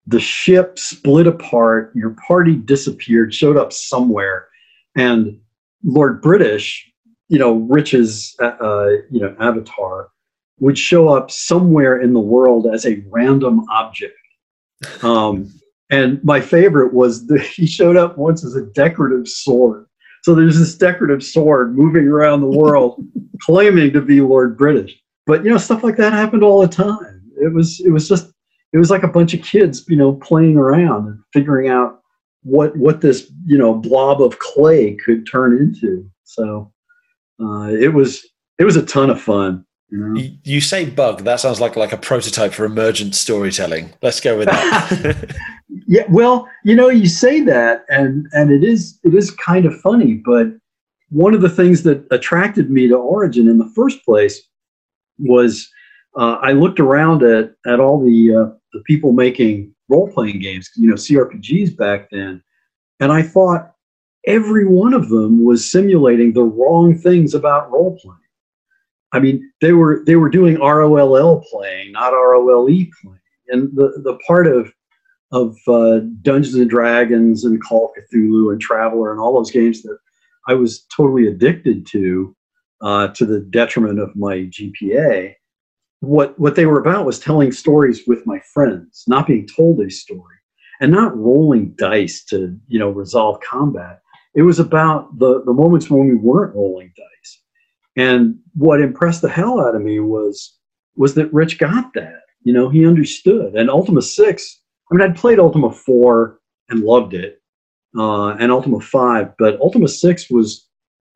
the 0.06 0.20
ship 0.20 0.78
split 0.78 1.26
apart, 1.26 1.92
your 1.94 2.16
party 2.26 2.54
disappeared, 2.54 3.34
showed 3.34 3.56
up 3.56 3.72
somewhere, 3.72 4.48
and 4.96 5.38
Lord 5.84 6.22
British, 6.22 6.90
you 7.28 7.38
know, 7.38 7.54
Rich's 7.54 8.34
uh, 8.40 8.56
uh, 8.60 8.90
you 9.10 9.20
know 9.20 9.34
avatar, 9.40 10.08
would 10.60 10.78
show 10.78 11.08
up 11.08 11.30
somewhere 11.30 12.00
in 12.00 12.12
the 12.12 12.20
world 12.20 12.66
as 12.72 12.86
a 12.86 13.02
random 13.08 13.64
object. 13.70 14.16
Um, 15.02 15.52
and 15.90 16.22
my 16.24 16.40
favorite 16.40 16.92
was 16.92 17.26
that 17.28 17.42
he 17.56 17.66
showed 17.66 17.96
up 17.96 18.18
once 18.18 18.44
as 18.44 18.54
a 18.54 18.66
decorative 18.66 19.28
sword. 19.28 19.86
So 20.22 20.34
there's 20.34 20.58
this 20.58 20.76
decorative 20.76 21.22
sword 21.22 21.76
moving 21.76 22.08
around 22.08 22.40
the 22.40 22.58
world, 22.58 23.04
claiming 23.42 23.92
to 23.92 24.00
be 24.00 24.20
Lord 24.20 24.56
British. 24.56 25.00
But 25.26 25.44
you 25.44 25.50
know, 25.50 25.58
stuff 25.58 25.82
like 25.84 25.96
that 25.96 26.12
happened 26.12 26.42
all 26.42 26.60
the 26.60 26.68
time. 26.68 27.22
It 27.40 27.52
was 27.52 27.80
it 27.80 27.90
was 27.90 28.08
just 28.08 28.32
it 28.72 28.78
was 28.78 28.90
like 28.90 29.02
a 29.02 29.08
bunch 29.08 29.34
of 29.34 29.42
kids, 29.42 29.84
you 29.88 29.96
know, 29.96 30.14
playing 30.14 30.56
around 30.56 31.06
and 31.06 31.18
figuring 31.32 31.68
out 31.68 32.00
what 32.42 32.76
what 32.76 33.00
this 33.00 33.30
you 33.46 33.58
know 33.58 33.74
blob 33.74 34.22
of 34.22 34.38
clay 34.38 34.94
could 34.94 35.26
turn 35.26 35.56
into. 35.56 36.08
So 36.24 36.72
uh, 37.40 37.70
it 37.70 37.92
was 37.92 38.26
it 38.58 38.64
was 38.64 38.76
a 38.76 38.84
ton 38.84 39.10
of 39.10 39.20
fun. 39.20 39.64
You, 39.88 39.98
know? 39.98 40.20
you, 40.20 40.30
you 40.42 40.60
say 40.60 40.84
bug. 40.90 41.22
That 41.24 41.40
sounds 41.40 41.60
like 41.60 41.76
like 41.76 41.92
a 41.92 41.96
prototype 41.96 42.52
for 42.52 42.64
emergent 42.64 43.14
storytelling. 43.14 43.92
Let's 44.02 44.20
go 44.20 44.38
with 44.38 44.48
that. 44.48 45.36
yeah, 45.86 46.04
well, 46.08 46.48
you 46.64 46.74
know, 46.74 46.88
you 46.88 47.08
say 47.08 47.40
that, 47.42 47.84
and 47.88 48.26
and 48.32 48.50
it 48.50 48.64
is 48.64 48.98
it 49.04 49.14
is 49.14 49.30
kind 49.30 49.66
of 49.66 49.78
funny, 49.80 50.14
but 50.14 50.48
one 51.10 51.34
of 51.34 51.40
the 51.40 51.48
things 51.48 51.82
that 51.84 52.04
attracted 52.10 52.70
me 52.70 52.88
to 52.88 52.96
Origin 52.96 53.48
in 53.48 53.58
the 53.58 53.72
first 53.76 54.04
place 54.04 54.42
was 55.18 55.68
uh, 56.16 56.38
I 56.42 56.52
looked 56.52 56.80
around 56.80 57.22
at 57.22 57.52
at 57.66 57.80
all 57.80 58.02
the 58.02 58.34
uh, 58.34 58.56
the 58.72 58.82
people 58.84 59.12
making 59.12 59.74
role 59.88 60.10
playing 60.10 60.40
games, 60.40 60.70
you 60.76 60.88
know, 60.88 60.94
CRPGs 60.94 61.76
back 61.76 62.08
then, 62.10 62.42
and 63.00 63.12
I 63.12 63.22
thought 63.22 63.72
every 64.26 64.66
one 64.66 64.94
of 64.94 65.08
them 65.08 65.44
was 65.44 65.70
simulating 65.70 66.32
the 66.32 66.42
wrong 66.42 66.96
things 66.98 67.34
about 67.34 67.70
role 67.70 67.98
playing. 68.02 68.18
I 69.12 69.20
mean, 69.20 69.50
they 69.60 69.72
were 69.72 70.02
they 70.06 70.16
were 70.16 70.30
doing 70.30 70.58
ROLL 70.58 71.44
playing, 71.50 71.92
not 71.92 72.12
ROLE 72.12 72.66
playing, 72.66 73.20
and 73.48 73.74
the 73.76 74.00
the 74.02 74.18
part 74.26 74.46
of 74.46 74.72
of 75.32 75.56
uh, 75.68 76.00
Dungeons 76.22 76.54
and 76.54 76.70
Dragons 76.70 77.44
and 77.44 77.62
Call 77.62 77.86
of 77.86 78.04
Cthulhu 78.04 78.52
and 78.52 78.60
Traveller 78.60 79.10
and 79.10 79.20
all 79.20 79.34
those 79.34 79.50
games 79.50 79.82
that 79.82 79.98
I 80.48 80.54
was 80.54 80.86
totally 80.96 81.26
addicted 81.26 81.84
to, 81.88 82.36
uh, 82.80 83.08
to 83.08 83.26
the 83.26 83.40
detriment 83.40 83.98
of 83.98 84.14
my 84.14 84.48
GPA 84.48 85.34
what 86.00 86.38
what 86.38 86.54
they 86.56 86.66
were 86.66 86.80
about 86.80 87.06
was 87.06 87.18
telling 87.18 87.52
stories 87.52 88.02
with 88.06 88.26
my 88.26 88.40
friends, 88.52 89.04
not 89.06 89.26
being 89.26 89.46
told 89.46 89.80
a 89.80 89.90
story, 89.90 90.36
and 90.80 90.92
not 90.92 91.16
rolling 91.16 91.74
dice 91.76 92.24
to 92.24 92.58
you 92.68 92.78
know 92.78 92.90
resolve 92.90 93.40
combat. 93.40 94.00
It 94.34 94.42
was 94.42 94.58
about 94.58 95.18
the 95.18 95.42
the 95.44 95.52
moments 95.52 95.90
when 95.90 96.06
we 96.06 96.14
weren't 96.14 96.54
rolling 96.54 96.92
dice. 96.96 97.42
And 97.96 98.38
what 98.54 98.80
impressed 98.80 99.22
the 99.22 99.30
hell 99.30 99.60
out 99.60 99.74
of 99.74 99.82
me 99.82 100.00
was 100.00 100.58
was 100.96 101.14
that 101.14 101.32
Rich 101.32 101.58
got 101.58 101.92
that. 101.94 102.20
You 102.42 102.52
know, 102.52 102.68
he 102.68 102.86
understood. 102.86 103.54
And 103.54 103.70
Ultima 103.70 104.02
Six. 104.02 104.60
I 104.90 104.94
mean, 104.94 105.02
I'd 105.02 105.16
played 105.16 105.38
Ultima 105.38 105.72
Four 105.72 106.40
and 106.68 106.80
loved 106.80 107.14
it, 107.14 107.40
uh, 107.98 108.30
and 108.32 108.52
Ultima 108.52 108.80
Five, 108.80 109.32
but 109.38 109.58
Ultima 109.60 109.88
Six 109.88 110.30
was, 110.30 110.68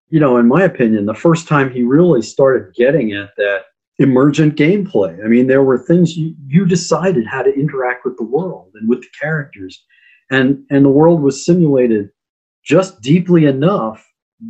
you 0.09 0.19
know, 0.19 0.39
in 0.39 0.49
my 0.49 0.63
opinion, 0.63 1.07
the 1.07 1.15
first 1.15 1.47
time 1.47 1.71
he 1.71 1.83
really 1.83 2.23
started 2.23 2.75
getting 2.75 3.13
at 3.13 3.31
that 3.37 3.65
emergent 4.01 4.57
gameplay. 4.57 5.23
I 5.25 5.29
mean, 5.29 5.47
there 5.47 5.63
were 5.63 5.79
things 5.79 6.17
you, 6.17 6.35
you 6.47 6.65
decided 6.65 7.27
how 7.27 7.43
to 7.43 7.55
interact 7.55 8.05
with 8.05 8.17
the 8.17 8.25
world 8.25 8.73
and 8.75 8.89
with 8.89 9.03
the 9.03 9.09
characters. 9.21 9.85
And, 10.31 10.65
and 10.71 10.85
the 10.85 10.91
world 10.91 11.21
was 11.21 11.45
simulated 11.45 12.11
just 12.65 13.01
deeply 13.03 13.45
enough 13.45 14.05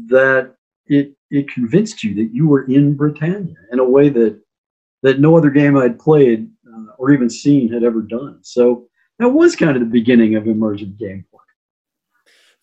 that 0.07 0.55
it, 0.87 1.15
it 1.31 1.51
convinced 1.51 2.05
you 2.05 2.15
that 2.15 2.33
you 2.33 2.47
were 2.49 2.65
in 2.67 2.95
Britannia 2.95 3.57
in 3.73 3.81
a 3.81 3.89
way 3.89 4.09
that, 4.09 4.41
that 5.03 5.21
no 5.21 5.37
other 5.37 5.51
game 5.51 5.77
I'd 5.77 5.99
played 5.99 6.49
uh, 6.73 6.93
or 6.99 7.11
even 7.13 7.29
seen 7.29 7.73
had 7.73 7.83
ever 7.83 8.03
done. 8.03 8.39
So 8.43 8.87
that 9.19 9.31
was 9.31 9.57
kind 9.57 9.77
of 9.77 9.81
the 9.81 9.87
beginning 9.87 10.37
of 10.37 10.47
emergent 10.47 10.99
gameplay 10.99 11.25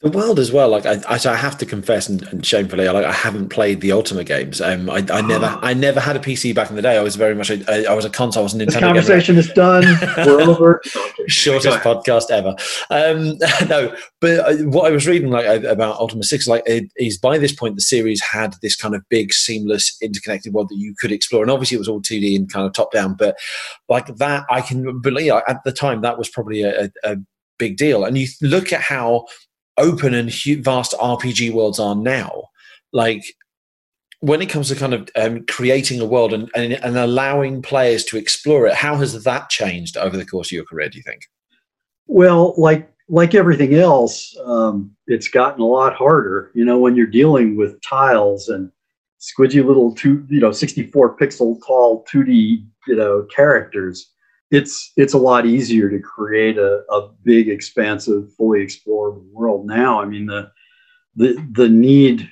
the 0.02 0.10
world 0.12 0.38
as 0.38 0.52
well. 0.52 0.70
Like 0.70 0.86
I, 0.86 1.02
I, 1.08 1.36
have 1.36 1.58
to 1.58 1.66
confess, 1.66 2.08
and, 2.08 2.22
and 2.28 2.46
shamefully, 2.46 2.88
like 2.88 3.04
I 3.04 3.12
haven't 3.12 3.50
played 3.50 3.82
the 3.82 3.92
Ultima 3.92 4.24
games. 4.24 4.62
Um, 4.62 4.92
I, 4.92 5.04
I 5.12 5.22
never, 5.22 5.58
I 5.64 5.74
never 5.74 6.00
had 6.00 6.16
a 6.16 6.20
PC 6.20 6.54
back 6.54 6.70
in 6.70 6.76
the 6.76 6.84
day. 6.84 6.98
I 6.98 7.02
was 7.02 7.16
very 7.16 7.34
much, 7.34 7.50
a, 7.50 7.88
I 7.90 7.94
was 7.96 8.06
a 8.06 8.10
console. 8.10 8.42
I 8.42 8.44
was 8.44 8.54
a 8.54 8.58
Nintendo. 8.58 8.66
This 8.68 8.80
conversation 8.80 9.36
gamer. 9.36 9.48
is 9.48 9.54
done. 9.54 9.84
We're 10.18 10.42
over. 10.42 10.82
Shortest 11.28 11.80
podcast 11.80 12.30
ever. 12.30 12.56
Um, 12.92 13.38
no, 13.68 13.96
but 14.22 14.40
uh, 14.40 14.64
what 14.66 14.86
I 14.86 14.92
was 14.92 15.08
reading 15.08 15.32
like 15.32 15.64
about 15.64 15.98
Ultima 16.00 16.24
Six, 16.24 16.48
like 16.48 16.62
it, 16.68 16.92
is 16.98 17.18
by 17.18 17.40
this 17.40 17.54
point 17.54 17.76
the 17.76 17.82
series 17.82 18.22
had 18.22 18.54
this 18.62 18.76
kind 18.76 18.94
of 18.94 19.02
big, 19.10 19.34
seamless, 19.34 19.98
interconnected 20.00 20.54
world 20.54 20.70
that 20.70 20.78
you 20.78 20.94
could 21.00 21.12
explore, 21.12 21.42
and 21.42 21.50
obviously 21.50 21.74
it 21.76 21.80
was 21.80 21.90
all 21.90 22.02
two 22.02 22.20
D 22.20 22.36
and 22.36 22.54
kind 22.54 22.68
of 22.68 22.74
top 22.74 22.92
down. 22.92 23.16
But 23.16 23.36
like 23.90 24.16
that, 24.18 24.46
I 24.52 24.62
can 24.62 25.02
believe 25.02 25.32
at 25.48 25.64
the 25.64 25.72
time 25.72 26.02
that 26.02 26.20
was 26.20 26.30
probably 26.30 26.62
a, 26.62 26.92
a 27.04 27.18
big 27.58 27.78
deal. 27.78 28.06
And 28.06 28.18
you 28.18 28.28
look 28.42 28.72
at 28.72 28.82
how 28.82 29.26
open 29.78 30.14
and 30.14 30.32
vast 30.32 30.94
RPG 30.94 31.52
worlds 31.52 31.80
are 31.80 31.96
now. 31.96 32.50
Like 32.94 33.24
when 34.20 34.42
it 34.42 34.50
comes 34.50 34.70
to 34.70 34.76
kind 34.76 34.94
of 34.94 35.10
um, 35.16 35.46
creating 35.46 36.02
a 36.02 36.06
world 36.06 36.34
and, 36.34 36.50
and, 36.56 36.74
and 36.74 36.98
allowing 36.98 37.62
players 37.62 38.04
to 38.06 38.18
explore 38.18 38.66
it, 38.68 38.74
how 38.74 38.96
has 38.96 39.24
that 39.24 39.50
changed 39.50 39.98
over 39.98 40.18
the 40.18 40.26
course 40.26 40.48
of 40.48 40.54
your 40.54 40.66
career? 40.66 40.90
Do 40.90 40.98
you 40.98 41.04
think? 41.04 41.22
Well, 42.08 42.54
like 42.58 42.90
like 43.10 43.36
everything 43.36 43.74
else, 43.76 44.36
um, 44.44 44.92
it's 45.08 45.30
gotten 45.30 45.62
a 45.62 45.66
lot 45.66 45.96
harder. 45.96 46.52
You 46.54 46.66
know, 46.66 46.78
when 46.78 46.96
you're 46.96 47.08
dealing 47.08 47.56
with 47.56 47.82
tiles 47.82 48.50
and 48.50 48.72
squidgy 49.20 49.66
little 49.66 49.94
two, 49.96 50.26
you 50.30 50.40
know, 50.40 50.52
64 50.52 51.18
pixel 51.18 51.60
tall 51.66 52.06
2D, 52.12 52.66
you 52.88 52.96
know, 52.96 53.26
characters 53.34 54.12
it's 54.52 54.94
it's 54.96 55.14
a 55.14 55.18
lot 55.18 55.46
easier 55.46 55.90
to 55.90 56.00
create 56.00 56.58
a, 56.58 56.84
a 56.90 57.10
big, 57.24 57.50
expansive, 57.50 58.32
fully 58.34 58.66
explorable 58.66 59.26
world 59.32 59.66
now. 59.66 60.02
I 60.02 60.06
mean 60.06 60.26
the 60.26 60.52
the 61.16 61.46
the 61.52 61.68
need 61.68 62.30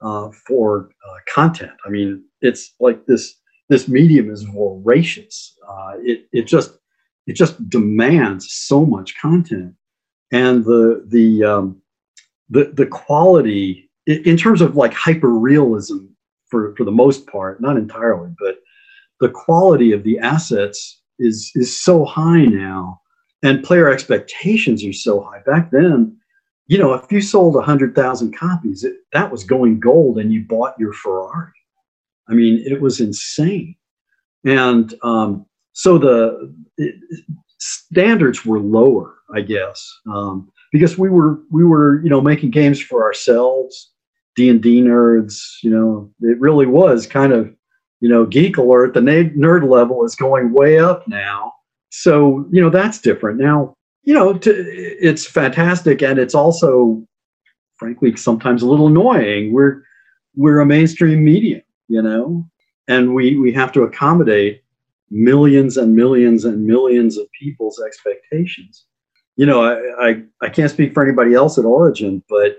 uh, 0.00 0.30
for 0.46 0.90
uh, 1.08 1.16
content. 1.32 1.72
I 1.84 1.90
mean 1.90 2.24
it's 2.40 2.74
like 2.80 3.06
this 3.06 3.34
this 3.68 3.88
medium 3.88 4.30
is 4.30 4.42
voracious. 4.44 5.56
Uh, 5.68 5.92
it 5.98 6.26
it 6.32 6.46
just 6.46 6.78
it 7.26 7.34
just 7.34 7.68
demands 7.68 8.52
so 8.52 8.86
much 8.86 9.18
content, 9.20 9.74
and 10.32 10.64
the 10.64 11.04
the 11.08 11.44
um, 11.44 11.82
the 12.48 12.70
the 12.74 12.86
quality 12.86 13.90
in 14.06 14.36
terms 14.36 14.60
of 14.60 14.76
like 14.76 14.94
hyper 14.94 15.30
realism 15.30 16.06
for 16.46 16.74
for 16.76 16.84
the 16.84 16.92
most 16.92 17.26
part, 17.26 17.60
not 17.60 17.76
entirely, 17.76 18.30
but 18.38 18.58
the 19.20 19.28
quality 19.28 19.92
of 19.92 20.04
the 20.04 20.18
assets 20.20 20.97
is 21.18 21.50
is 21.54 21.80
so 21.80 22.04
high 22.04 22.44
now, 22.44 23.00
and 23.42 23.64
player 23.64 23.90
expectations 23.90 24.84
are 24.84 24.92
so 24.92 25.20
high. 25.20 25.40
Back 25.46 25.70
then, 25.70 26.16
you 26.66 26.78
know, 26.78 26.94
if 26.94 27.10
you 27.10 27.20
sold 27.20 27.62
hundred 27.62 27.94
thousand 27.94 28.36
copies, 28.36 28.84
it, 28.84 28.96
that 29.12 29.30
was 29.30 29.44
going 29.44 29.80
gold, 29.80 30.18
and 30.18 30.32
you 30.32 30.44
bought 30.44 30.78
your 30.78 30.92
Ferrari. 30.92 31.52
I 32.28 32.34
mean, 32.34 32.62
it 32.64 32.80
was 32.80 33.00
insane, 33.00 33.74
and 34.44 34.94
um, 35.02 35.46
so 35.72 35.98
the 35.98 36.54
it, 36.76 36.94
standards 37.58 38.44
were 38.44 38.60
lower, 38.60 39.14
I 39.34 39.40
guess, 39.40 39.98
um, 40.10 40.50
because 40.72 40.98
we 40.98 41.08
were 41.08 41.40
we 41.50 41.64
were 41.64 42.02
you 42.02 42.10
know 42.10 42.20
making 42.20 42.50
games 42.50 42.80
for 42.80 43.04
ourselves, 43.04 43.92
D 44.36 44.48
and 44.48 44.62
D 44.62 44.80
nerds. 44.82 45.40
You 45.62 45.70
know, 45.70 46.12
it 46.20 46.38
really 46.38 46.66
was 46.66 47.06
kind 47.06 47.32
of 47.32 47.52
you 48.00 48.08
know, 48.08 48.24
geek 48.24 48.56
alert, 48.56 48.94
the 48.94 49.00
nerd 49.00 49.68
level 49.68 50.04
is 50.04 50.14
going 50.14 50.52
way 50.52 50.78
up 50.78 51.06
now. 51.08 51.52
So, 51.90 52.46
you 52.52 52.60
know, 52.60 52.70
that's 52.70 53.00
different. 53.00 53.38
Now, 53.38 53.74
you 54.04 54.14
know, 54.14 54.38
to, 54.38 54.50
it's 54.50 55.26
fantastic. 55.26 56.02
And 56.02 56.18
it's 56.18 56.34
also, 56.34 57.02
frankly, 57.76 58.14
sometimes 58.16 58.62
a 58.62 58.66
little 58.66 58.86
annoying. 58.86 59.52
We're, 59.52 59.82
we're 60.36 60.60
a 60.60 60.66
mainstream 60.66 61.24
medium, 61.24 61.62
you 61.88 62.02
know, 62.02 62.48
and 62.86 63.14
we, 63.14 63.36
we 63.36 63.52
have 63.52 63.72
to 63.72 63.82
accommodate 63.82 64.62
millions 65.10 65.76
and 65.76 65.96
millions 65.96 66.44
and 66.44 66.64
millions 66.64 67.16
of 67.16 67.26
people's 67.38 67.82
expectations. 67.84 68.84
You 69.36 69.46
know, 69.46 69.62
I, 69.62 70.08
I, 70.08 70.22
I 70.42 70.48
can't 70.48 70.70
speak 70.70 70.92
for 70.92 71.02
anybody 71.02 71.34
else 71.34 71.58
at 71.58 71.64
Origin, 71.64 72.22
but 72.28 72.58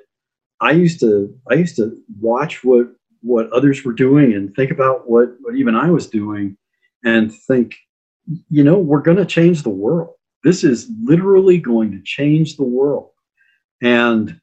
I 0.61 0.71
used 0.71 0.99
to 1.01 1.33
I 1.49 1.53
used 1.55 1.75
to 1.77 1.97
watch 2.19 2.63
what 2.63 2.87
what 3.21 3.51
others 3.51 3.83
were 3.83 3.93
doing 3.93 4.33
and 4.33 4.53
think 4.55 4.71
about 4.71 5.09
what 5.09 5.29
what 5.41 5.55
even 5.55 5.75
I 5.75 5.89
was 5.91 6.07
doing 6.07 6.57
and 7.03 7.33
think, 7.33 7.75
you 8.49 8.63
know, 8.63 8.77
we're 8.77 9.01
going 9.01 9.17
to 9.17 9.25
change 9.25 9.63
the 9.63 9.69
world. 9.69 10.13
This 10.43 10.63
is 10.63 10.89
literally 11.03 11.57
going 11.57 11.91
to 11.91 12.01
change 12.03 12.55
the 12.55 12.63
world. 12.63 13.11
And 13.81 14.39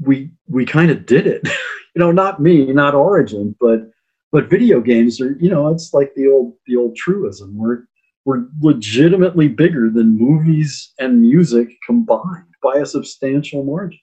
we 0.00 0.32
we 0.48 0.66
kind 0.66 0.90
of 0.90 1.06
did 1.06 1.26
it. 1.26 1.42
you 1.94 2.00
know, 2.00 2.12
not 2.12 2.40
me, 2.40 2.72
not 2.72 2.94
Origin, 2.94 3.54
but 3.60 3.90
but 4.30 4.48
video 4.48 4.80
games 4.80 5.20
are, 5.20 5.36
you 5.38 5.50
know, 5.50 5.68
it's 5.68 5.92
like 5.92 6.14
the 6.14 6.26
old 6.28 6.54
the 6.66 6.76
old 6.76 6.96
truism. 6.96 7.56
We're 7.56 7.84
we're 8.24 8.46
legitimately 8.60 9.48
bigger 9.48 9.90
than 9.90 10.18
movies 10.18 10.92
and 10.98 11.20
music 11.20 11.68
combined 11.86 12.44
by 12.62 12.74
a 12.74 12.86
substantial 12.86 13.64
margin. 13.64 13.98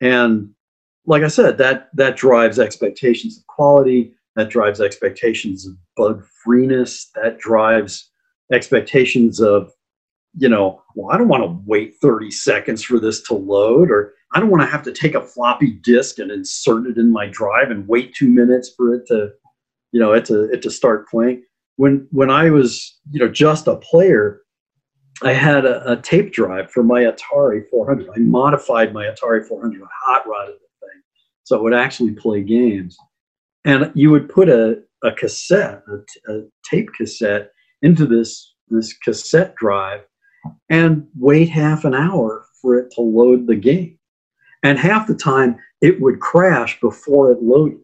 And 0.00 0.50
like 1.06 1.22
I 1.22 1.28
said, 1.28 1.58
that 1.58 1.88
that 1.94 2.16
drives 2.16 2.58
expectations 2.58 3.38
of 3.38 3.46
quality, 3.46 4.12
that 4.34 4.50
drives 4.50 4.80
expectations 4.80 5.66
of 5.66 5.74
bug 5.96 6.24
freeness, 6.44 7.10
that 7.14 7.38
drives 7.38 8.10
expectations 8.52 9.40
of, 9.40 9.72
you 10.36 10.48
know, 10.48 10.82
well, 10.94 11.14
I 11.14 11.18
don't 11.18 11.28
want 11.28 11.44
to 11.44 11.62
wait 11.64 11.94
30 12.02 12.30
seconds 12.30 12.82
for 12.82 12.98
this 12.98 13.22
to 13.22 13.34
load, 13.34 13.90
or 13.90 14.14
I 14.34 14.40
don't 14.40 14.50
want 14.50 14.62
to 14.62 14.68
have 14.68 14.82
to 14.84 14.92
take 14.92 15.14
a 15.14 15.22
floppy 15.22 15.72
disk 15.82 16.18
and 16.18 16.30
insert 16.30 16.86
it 16.86 16.98
in 16.98 17.12
my 17.12 17.26
drive 17.26 17.70
and 17.70 17.88
wait 17.88 18.14
two 18.14 18.28
minutes 18.28 18.72
for 18.76 18.94
it 18.94 19.06
to, 19.06 19.30
you 19.92 20.00
know, 20.00 20.12
it 20.12 20.24
to 20.26 20.50
it 20.52 20.60
to 20.62 20.70
start 20.70 21.08
playing. 21.08 21.44
When 21.76 22.08
when 22.10 22.30
I 22.30 22.50
was, 22.50 22.98
you 23.10 23.20
know, 23.20 23.28
just 23.28 23.68
a 23.68 23.76
player, 23.76 24.40
I 25.22 25.32
had 25.32 25.64
a, 25.64 25.92
a, 25.92 25.96
tape 25.96 26.32
drive 26.32 26.70
for 26.70 26.82
my 26.82 27.02
Atari 27.02 27.62
400. 27.70 28.10
I 28.14 28.18
modified 28.18 28.92
my 28.92 29.04
Atari 29.04 29.46
400. 29.46 29.82
I 29.82 29.86
hot 30.04 30.26
rodded 30.28 30.56
so 31.46 31.56
it 31.56 31.62
would 31.62 31.74
actually 31.74 32.10
play 32.10 32.42
games. 32.42 32.98
And 33.64 33.92
you 33.94 34.10
would 34.10 34.28
put 34.28 34.48
a, 34.48 34.82
a 35.04 35.12
cassette, 35.12 35.82
a, 35.88 36.32
a 36.32 36.42
tape 36.68 36.90
cassette, 36.96 37.50
into 37.82 38.04
this 38.04 38.54
this 38.68 38.92
cassette 38.98 39.54
drive, 39.54 40.00
and 40.68 41.06
wait 41.16 41.48
half 41.48 41.84
an 41.84 41.94
hour 41.94 42.44
for 42.60 42.76
it 42.76 42.90
to 42.96 43.00
load 43.00 43.46
the 43.46 43.54
game. 43.54 43.96
And 44.64 44.76
half 44.76 45.06
the 45.06 45.14
time, 45.14 45.56
it 45.80 46.00
would 46.00 46.18
crash 46.18 46.80
before 46.80 47.30
it 47.30 47.40
loaded. 47.40 47.78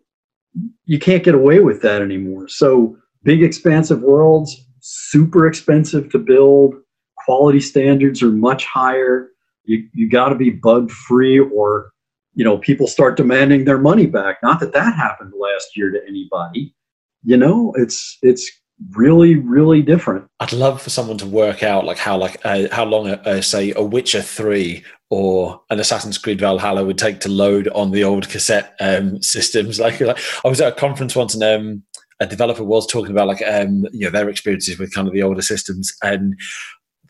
You 0.87 0.99
can't 0.99 1.23
get 1.23 1.37
away 1.37 1.61
with 1.61 1.83
that 1.83 2.03
anymore. 2.03 2.49
So 2.49 2.97
big, 3.23 3.45
expansive 3.45 4.01
worlds, 4.01 4.57
super 4.81 5.47
expensive 5.47 6.11
to 6.11 6.19
build 6.19 6.75
quality 7.17 7.61
standards 7.61 8.23
are 8.23 8.31
much 8.31 8.65
higher. 8.65 9.29
You, 9.65 9.89
you 9.95 10.11
got 10.11 10.31
to 10.31 10.35
be 10.35 10.51
bug 10.51 10.91
free 10.91 11.39
or 11.39 11.93
you 12.35 12.45
know 12.45 12.59
people 12.59 12.87
start 12.87 13.17
demanding 13.17 13.65
their 13.65 13.79
money 13.79 14.07
back. 14.07 14.39
Not 14.43 14.61
that 14.61 14.73
that 14.73 14.95
happened 14.97 15.33
last 15.39 15.77
year 15.77 15.91
to 15.91 16.01
anybody. 16.07 16.75
You 17.23 17.37
know 17.37 17.73
it's 17.77 18.19
it's 18.23 18.51
really 18.91 19.37
really 19.37 19.83
different. 19.83 20.27
I'd 20.41 20.53
love 20.53 20.83
for 20.83 20.91
someone 20.91 21.19
to 21.19 21.27
work 21.27 21.63
out 21.63 21.85
like 21.85 21.99
how 21.99 22.17
like 22.17 22.41
uh, 22.45 22.69
how 22.73 22.85
long 22.85 23.17
say 23.43 23.73
a 23.77 23.83
witcher 23.83 24.23
3 24.23 24.83
or 25.11 25.61
an 25.69 25.79
assassin's 25.79 26.17
creed 26.17 26.41
valhalla 26.41 26.85
would 26.85 26.97
take 26.97 27.21
to 27.21 27.29
load 27.29 27.69
on 27.69 27.91
the 27.91 28.03
old 28.03 28.29
cassette 28.31 28.75
um, 28.81 29.21
systems. 29.23 29.79
Like, 29.79 30.01
like, 30.01 30.19
i 30.45 30.49
was 30.49 30.61
at 30.61 30.73
a 30.73 30.77
conference 30.77 31.15
once 31.15 31.35
and 31.35 31.43
um, 31.43 31.83
a 32.19 32.27
developer 32.27 32.65
was 32.65 32.87
talking 32.87 33.11
about 33.11 33.29
like 33.29 33.43
um, 33.47 33.87
you 33.93 34.07
know 34.07 34.11
their 34.11 34.29
experiences 34.29 34.79
with 34.79 34.95
kind 34.95 35.07
of 35.07 35.13
the 35.13 35.23
older 35.23 35.43
systems. 35.43 35.93
And 36.03 36.39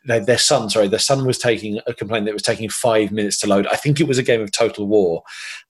their, 0.04 0.24
their 0.24 0.38
son, 0.38 0.70
sorry, 0.70 0.88
their 0.88 0.98
son 0.98 1.26
was 1.26 1.38
taking 1.38 1.80
a 1.86 1.94
complaint 1.94 2.26
that 2.26 2.34
was 2.34 2.42
taking 2.42 2.68
five 2.68 3.12
minutes 3.12 3.38
to 3.40 3.46
load. 3.46 3.66
I 3.68 3.76
think 3.76 4.00
it 4.00 4.08
was 4.08 4.18
a 4.18 4.22
game 4.22 4.40
of 4.40 4.52
Total 4.52 4.86
War, 4.86 5.22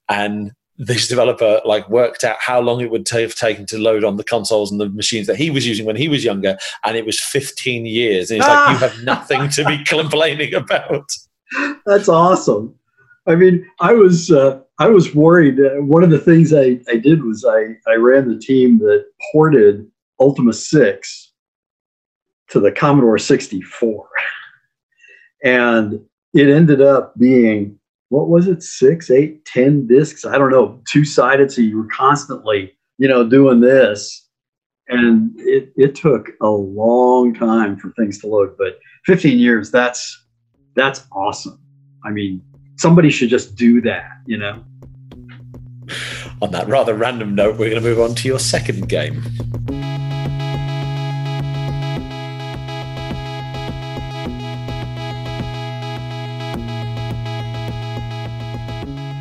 and 0.09 0.53
this 0.79 1.07
developer 1.07 1.61
like 1.64 1.88
worked 1.88 2.25
out 2.25 2.37
how 2.40 2.61
long 2.61 2.81
it 2.81 2.90
would 2.90 3.09
have 3.11 3.35
taken 3.35 3.66
to 3.66 3.79
load 3.79 4.05
on 4.05 4.16
the 4.16 4.25
consoles 4.25 4.73
and 4.73 4.81
the 4.81 4.88
machines 4.88 5.27
that 5.27 5.37
he 5.37 5.51
was 5.51 5.66
using 5.66 5.87
when 5.87 5.97
he 5.97 6.09
was 6.09 6.25
younger, 6.25 6.57
and 6.85 6.97
it 6.97 7.07
was 7.07 7.21
15 7.21 7.87
years. 7.87 8.31
And 8.31 8.38
he's 8.38 8.49
ah! 8.49 8.66
like, 8.66 8.81
"You 8.81 8.88
have 8.88 9.05
nothing 9.05 9.49
to 9.51 9.64
be 9.64 9.85
complaining 9.85 10.55
about." 10.55 11.11
That's 11.87 12.09
awesome. 12.09 12.75
I 13.27 13.37
mean, 13.37 13.64
I 13.81 13.92
was 13.92 14.31
uh, 14.31 14.61
I 14.79 14.88
was 14.88 15.14
worried. 15.14 15.61
Uh, 15.61 15.83
one 15.83 16.03
of 16.03 16.11
the 16.11 16.18
things 16.18 16.53
I, 16.53 16.81
I 16.88 16.97
did 16.97 17.23
was 17.23 17.45
I, 17.45 17.77
I 17.90 17.95
ran 17.95 18.29
the 18.29 18.38
team 18.38 18.79
that 18.79 19.05
ported 19.31 19.87
Ultima 20.18 20.53
Six 20.53 21.32
to 22.50 22.61
the 22.61 22.72
Commodore 22.72 23.18
64. 23.18 24.09
and 25.44 26.00
it 26.35 26.48
ended 26.48 26.81
up 26.81 27.16
being, 27.18 27.78
what 28.09 28.28
was 28.28 28.48
it, 28.48 28.62
six, 28.62 29.11
eight, 29.11 29.44
ten 29.44 29.87
discs? 29.87 30.24
I 30.24 30.38
don't 30.38 30.50
know, 30.50 30.81
two 30.90 31.05
sided. 31.05 31.52
So 31.52 31.61
you 31.61 31.78
were 31.78 31.88
constantly, 31.88 32.72
you 32.98 33.09
know, 33.09 33.28
doing 33.28 33.61
this. 33.61 34.28
And 34.88 35.33
it, 35.38 35.72
it 35.76 35.94
took 35.94 36.31
a 36.40 36.48
long 36.48 37.33
time 37.33 37.78
for 37.78 37.92
things 37.92 38.18
to 38.20 38.26
load, 38.26 38.57
but 38.59 38.78
15 39.07 39.38
years, 39.38 39.70
that's 39.70 40.18
that's 40.74 41.07
awesome. 41.12 41.61
I 42.05 42.11
mean, 42.11 42.42
somebody 42.76 43.11
should 43.11 43.28
just 43.28 43.57
do 43.57 43.81
that, 43.83 44.09
you 44.26 44.38
know. 44.38 44.64
On 46.40 46.50
that 46.50 46.66
rather 46.66 46.94
random 46.94 47.35
note, 47.35 47.59
we're 47.59 47.70
going 47.70 47.83
to 47.83 47.88
move 47.88 48.00
on 48.00 48.14
to 48.16 48.28
your 48.28 48.38
second 48.38 48.88
game. 48.88 49.22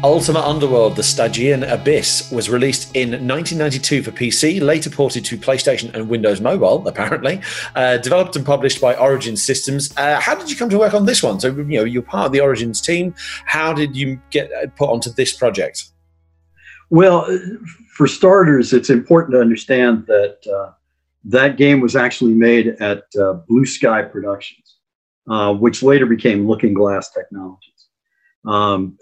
Ultima 0.03 0.39
Underworld 0.39 0.95
The 0.95 1.03
Stygian 1.03 1.63
Abyss 1.63 2.31
was 2.31 2.49
released 2.49 2.95
in 2.95 3.11
1992 3.11 4.01
for 4.01 4.11
PC, 4.11 4.59
later 4.59 4.89
ported 4.89 5.23
to 5.25 5.37
PlayStation 5.37 5.93
and 5.93 6.09
Windows 6.09 6.41
Mobile, 6.41 6.87
apparently. 6.87 7.39
Uh, 7.75 7.97
developed 7.97 8.35
and 8.35 8.43
published 8.43 8.81
by 8.81 8.95
Origin 8.95 9.37
Systems. 9.37 9.95
Uh, 9.97 10.19
how 10.19 10.33
did 10.33 10.49
you 10.49 10.55
come 10.55 10.69
to 10.69 10.79
work 10.79 10.95
on 10.95 11.05
this 11.05 11.21
one? 11.21 11.39
So, 11.39 11.49
you 11.49 11.63
know, 11.63 11.83
you're 11.83 12.01
part 12.01 12.25
of 12.25 12.31
the 12.31 12.39
Origins 12.39 12.81
team. 12.81 13.13
How 13.45 13.73
did 13.73 13.95
you 13.95 14.19
get 14.31 14.49
put 14.75 14.89
onto 14.89 15.11
this 15.11 15.33
project? 15.33 15.85
Well, 16.89 17.27
for 17.95 18.07
starters, 18.07 18.73
it's 18.73 18.89
important 18.89 19.33
to 19.33 19.39
understand 19.39 20.07
that 20.07 20.37
uh, 20.51 20.71
that 21.25 21.57
game 21.57 21.79
was 21.79 21.95
actually 21.95 22.33
made 22.33 22.69
at 22.79 23.03
uh, 23.19 23.33
Blue 23.47 23.67
Sky 23.67 24.01
Productions, 24.01 24.77
uh, 25.29 25.53
which 25.53 25.83
later 25.83 26.07
became 26.07 26.47
Looking 26.47 26.73
Glass 26.73 27.11
Technologies. 27.11 27.87
Um, 28.45 28.97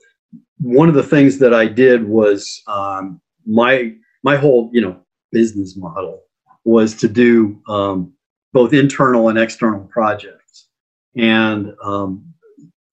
one 0.60 0.90
of 0.90 0.96
the 0.96 1.04
things 1.04 1.40
that 1.40 1.54
I 1.54 1.66
did 1.66 2.08
was 2.08 2.62
um, 2.68 3.22
my 3.46 3.94
my 4.24 4.36
whole 4.36 4.70
you 4.74 4.82
know 4.82 5.00
business 5.32 5.78
model 5.78 6.22
was 6.66 6.96
to 6.96 7.08
do 7.08 7.62
um, 7.68 8.14
both 8.54 8.74
internal 8.74 9.30
and 9.30 9.40
external 9.40 9.86
projects, 9.86 10.68
and 11.16 11.74
um, 11.84 12.26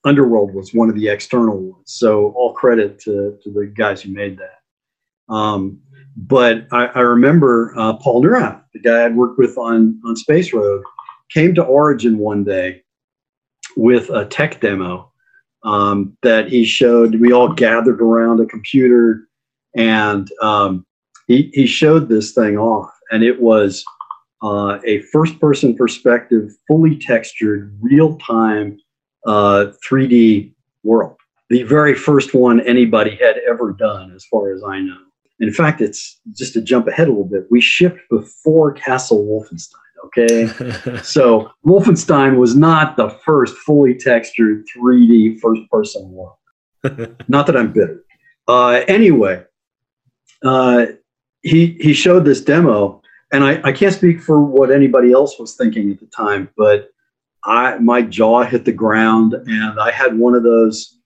Underworld 0.04 0.54
was 0.54 0.72
one 0.72 0.88
of 0.88 0.94
the 0.94 1.08
external 1.08 1.58
ones. 1.58 1.92
So 1.92 2.32
all 2.36 2.54
credit 2.54 3.00
to, 3.00 3.36
to 3.42 3.50
the 3.50 3.66
guys 3.66 4.02
who 4.02 4.12
made 4.12 4.38
that. 4.38 5.34
Um, 5.34 5.80
but 6.16 6.66
I, 6.72 6.86
I 6.86 7.00
remember 7.00 7.74
uh, 7.76 7.94
Paul 7.94 8.22
Neurath, 8.22 8.62
the 8.72 8.80
guy 8.80 9.04
I'd 9.04 9.16
worked 9.16 9.38
with 9.38 9.58
on 9.58 10.00
on 10.06 10.14
Space 10.14 10.52
Rogue, 10.52 10.84
came 11.30 11.54
to 11.56 11.64
Origin 11.64 12.18
one 12.18 12.44
day 12.44 12.82
with 13.76 14.08
a 14.10 14.24
tech 14.24 14.60
demo 14.60 15.12
um, 15.64 16.16
that 16.22 16.48
he 16.48 16.64
showed. 16.64 17.20
We 17.20 17.32
all 17.32 17.52
gathered 17.52 18.00
around 18.00 18.40
a 18.40 18.46
computer, 18.46 19.28
and 19.76 20.28
um, 20.42 20.86
he 21.26 21.50
he 21.54 21.66
showed 21.66 22.08
this 22.08 22.32
thing 22.32 22.56
off, 22.56 22.90
and 23.10 23.22
it 23.22 23.40
was 23.40 23.84
uh, 24.42 24.78
a 24.84 25.00
first-person 25.12 25.76
perspective, 25.76 26.50
fully 26.68 26.96
textured, 26.98 27.76
real-time 27.80 28.78
uh, 29.26 29.66
3D 29.88 30.52
world. 30.84 31.16
The 31.48 31.62
very 31.62 31.94
first 31.94 32.34
one 32.34 32.60
anybody 32.60 33.16
had 33.16 33.36
ever 33.48 33.72
done, 33.72 34.12
as 34.12 34.24
far 34.26 34.52
as 34.52 34.62
I 34.62 34.80
know. 34.80 34.98
In 35.40 35.52
fact, 35.52 35.80
it's 35.80 36.20
just 36.32 36.54
to 36.54 36.62
jump 36.62 36.88
ahead 36.88 37.08
a 37.08 37.10
little 37.10 37.24
bit. 37.24 37.46
We 37.50 37.60
shipped 37.60 38.00
before 38.10 38.72
Castle 38.72 39.24
Wolfenstein. 39.24 39.85
Okay. 40.04 40.46
so 41.02 41.50
Wolfenstein 41.66 42.36
was 42.36 42.54
not 42.54 42.96
the 42.96 43.10
first 43.24 43.56
fully 43.56 43.94
textured 43.94 44.66
3D 44.76 45.40
first 45.40 45.62
person 45.70 46.10
world. 46.10 46.36
not 47.28 47.46
that 47.46 47.56
I'm 47.56 47.72
bitter. 47.72 48.04
Uh, 48.46 48.82
anyway, 48.86 49.44
uh, 50.44 50.86
he, 51.42 51.78
he 51.80 51.92
showed 51.92 52.24
this 52.24 52.40
demo 52.40 53.02
and 53.32 53.44
I, 53.44 53.60
I 53.64 53.72
can't 53.72 53.94
speak 53.94 54.20
for 54.20 54.40
what 54.40 54.70
anybody 54.70 55.12
else 55.12 55.38
was 55.38 55.56
thinking 55.56 55.90
at 55.90 56.00
the 56.00 56.06
time, 56.06 56.48
but 56.56 56.90
I 57.44 57.78
my 57.78 58.02
jaw 58.02 58.42
hit 58.44 58.64
the 58.64 58.72
ground 58.72 59.34
and 59.34 59.80
I 59.80 59.90
had 59.90 60.16
one 60.16 60.34
of 60.34 60.42
those, 60.42 60.98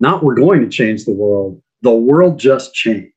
not 0.00 0.22
we're 0.22 0.34
going 0.34 0.60
to 0.60 0.68
change 0.68 1.04
the 1.04 1.12
world. 1.12 1.62
The 1.82 1.92
world 1.92 2.38
just 2.38 2.74
changed. 2.74 3.12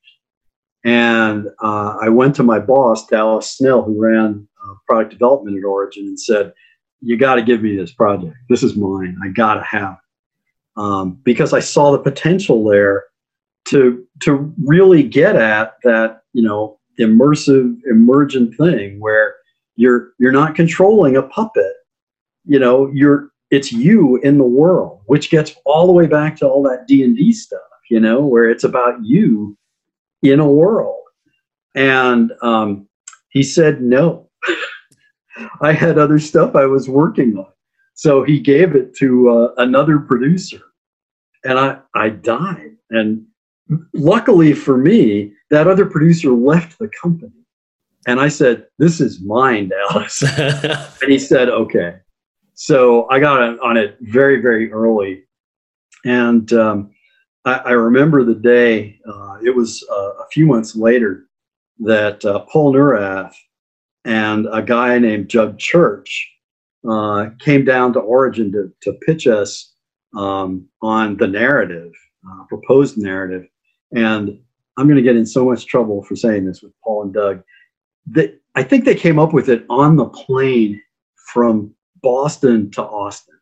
And 0.84 1.48
uh, 1.62 1.96
I 2.00 2.08
went 2.08 2.34
to 2.36 2.42
my 2.42 2.58
boss, 2.60 3.06
Dallas 3.06 3.56
Snell, 3.56 3.82
who 3.82 4.00
ran 4.00 4.46
product 4.86 5.12
development 5.12 5.56
at 5.56 5.64
Origin, 5.64 6.04
and 6.06 6.18
said, 6.18 6.52
You 7.00 7.16
got 7.16 7.36
to 7.36 7.42
give 7.42 7.62
me 7.62 7.76
this 7.76 7.92
project. 7.92 8.36
This 8.48 8.62
is 8.62 8.76
mine. 8.76 9.16
I 9.22 9.28
got 9.28 9.54
to 9.54 9.62
have 9.62 9.94
it. 9.94 10.80
Um, 10.80 11.18
because 11.24 11.52
I 11.52 11.60
saw 11.60 11.92
the 11.92 11.98
potential 11.98 12.64
there 12.64 13.04
to, 13.68 14.06
to 14.22 14.54
really 14.62 15.02
get 15.02 15.36
at 15.36 15.74
that, 15.84 16.22
you 16.32 16.42
know, 16.42 16.78
immersive, 17.00 17.78
emergent 17.90 18.56
thing 18.56 19.00
where 19.00 19.36
you're, 19.76 20.12
you're 20.18 20.32
not 20.32 20.54
controlling 20.54 21.16
a 21.16 21.22
puppet. 21.22 21.72
You 22.44 22.58
know, 22.58 22.90
you're, 22.92 23.30
it's 23.50 23.72
you 23.72 24.16
in 24.18 24.38
the 24.38 24.44
world, 24.44 25.00
which 25.06 25.30
gets 25.30 25.54
all 25.64 25.86
the 25.86 25.92
way 25.92 26.06
back 26.06 26.36
to 26.36 26.46
all 26.46 26.62
that 26.64 26.86
D&D 26.86 27.32
stuff, 27.32 27.60
you 27.90 28.00
know, 28.00 28.20
where 28.24 28.50
it's 28.50 28.64
about 28.64 29.02
you 29.02 29.56
in 30.22 30.40
a 30.40 30.50
world. 30.50 31.02
And 31.74 32.32
um, 32.42 32.88
he 33.28 33.42
said 33.42 33.82
no. 33.82 34.25
I 35.60 35.72
had 35.72 35.98
other 35.98 36.18
stuff 36.18 36.54
I 36.54 36.66
was 36.66 36.88
working 36.88 37.36
on. 37.36 37.46
So 37.94 38.22
he 38.22 38.40
gave 38.40 38.74
it 38.74 38.94
to 38.96 39.30
uh, 39.30 39.54
another 39.58 39.98
producer. 39.98 40.60
And 41.44 41.58
I, 41.58 41.78
I 41.94 42.10
died. 42.10 42.76
And 42.90 43.24
luckily 43.94 44.52
for 44.52 44.76
me, 44.76 45.32
that 45.50 45.66
other 45.66 45.86
producer 45.86 46.30
left 46.30 46.78
the 46.78 46.90
company. 47.00 47.32
And 48.06 48.20
I 48.20 48.28
said, 48.28 48.66
This 48.78 49.00
is 49.00 49.20
mine, 49.20 49.70
Dallas. 49.70 50.22
and 50.38 51.10
he 51.10 51.18
said, 51.18 51.48
Okay. 51.48 51.96
So 52.54 53.08
I 53.10 53.18
got 53.18 53.58
on 53.60 53.76
it 53.76 53.96
very, 54.00 54.40
very 54.40 54.72
early. 54.72 55.24
And 56.04 56.52
um, 56.52 56.90
I, 57.44 57.54
I 57.54 57.70
remember 57.72 58.24
the 58.24 58.34
day, 58.34 58.98
uh, 59.06 59.38
it 59.44 59.54
was 59.54 59.84
uh, 59.90 60.12
a 60.14 60.26
few 60.32 60.46
months 60.46 60.76
later, 60.76 61.26
that 61.80 62.24
uh, 62.24 62.40
Paul 62.40 62.74
Neurath 62.74 63.34
and 64.06 64.46
a 64.52 64.62
guy 64.62 64.98
named 64.98 65.28
Doug 65.28 65.58
Church 65.58 66.32
uh, 66.88 67.30
came 67.40 67.64
down 67.64 67.92
to 67.92 67.98
Origin 67.98 68.52
to, 68.52 68.72
to 68.82 68.92
pitch 69.04 69.26
us 69.26 69.74
um, 70.16 70.68
on 70.80 71.16
the 71.16 71.26
narrative, 71.26 71.92
uh, 72.30 72.44
proposed 72.44 72.96
narrative. 72.96 73.44
And 73.92 74.38
I'm 74.76 74.86
going 74.86 74.96
to 74.96 75.02
get 75.02 75.16
in 75.16 75.26
so 75.26 75.44
much 75.44 75.66
trouble 75.66 76.04
for 76.04 76.14
saying 76.14 76.46
this 76.46 76.62
with 76.62 76.72
Paul 76.84 77.02
and 77.02 77.14
Doug. 77.14 77.42
That 78.06 78.40
I 78.54 78.62
think 78.62 78.84
they 78.84 78.94
came 78.94 79.18
up 79.18 79.32
with 79.32 79.48
it 79.48 79.66
on 79.68 79.96
the 79.96 80.06
plane 80.06 80.80
from 81.32 81.74
Boston 82.00 82.70
to 82.72 82.82
Austin, 82.82 83.34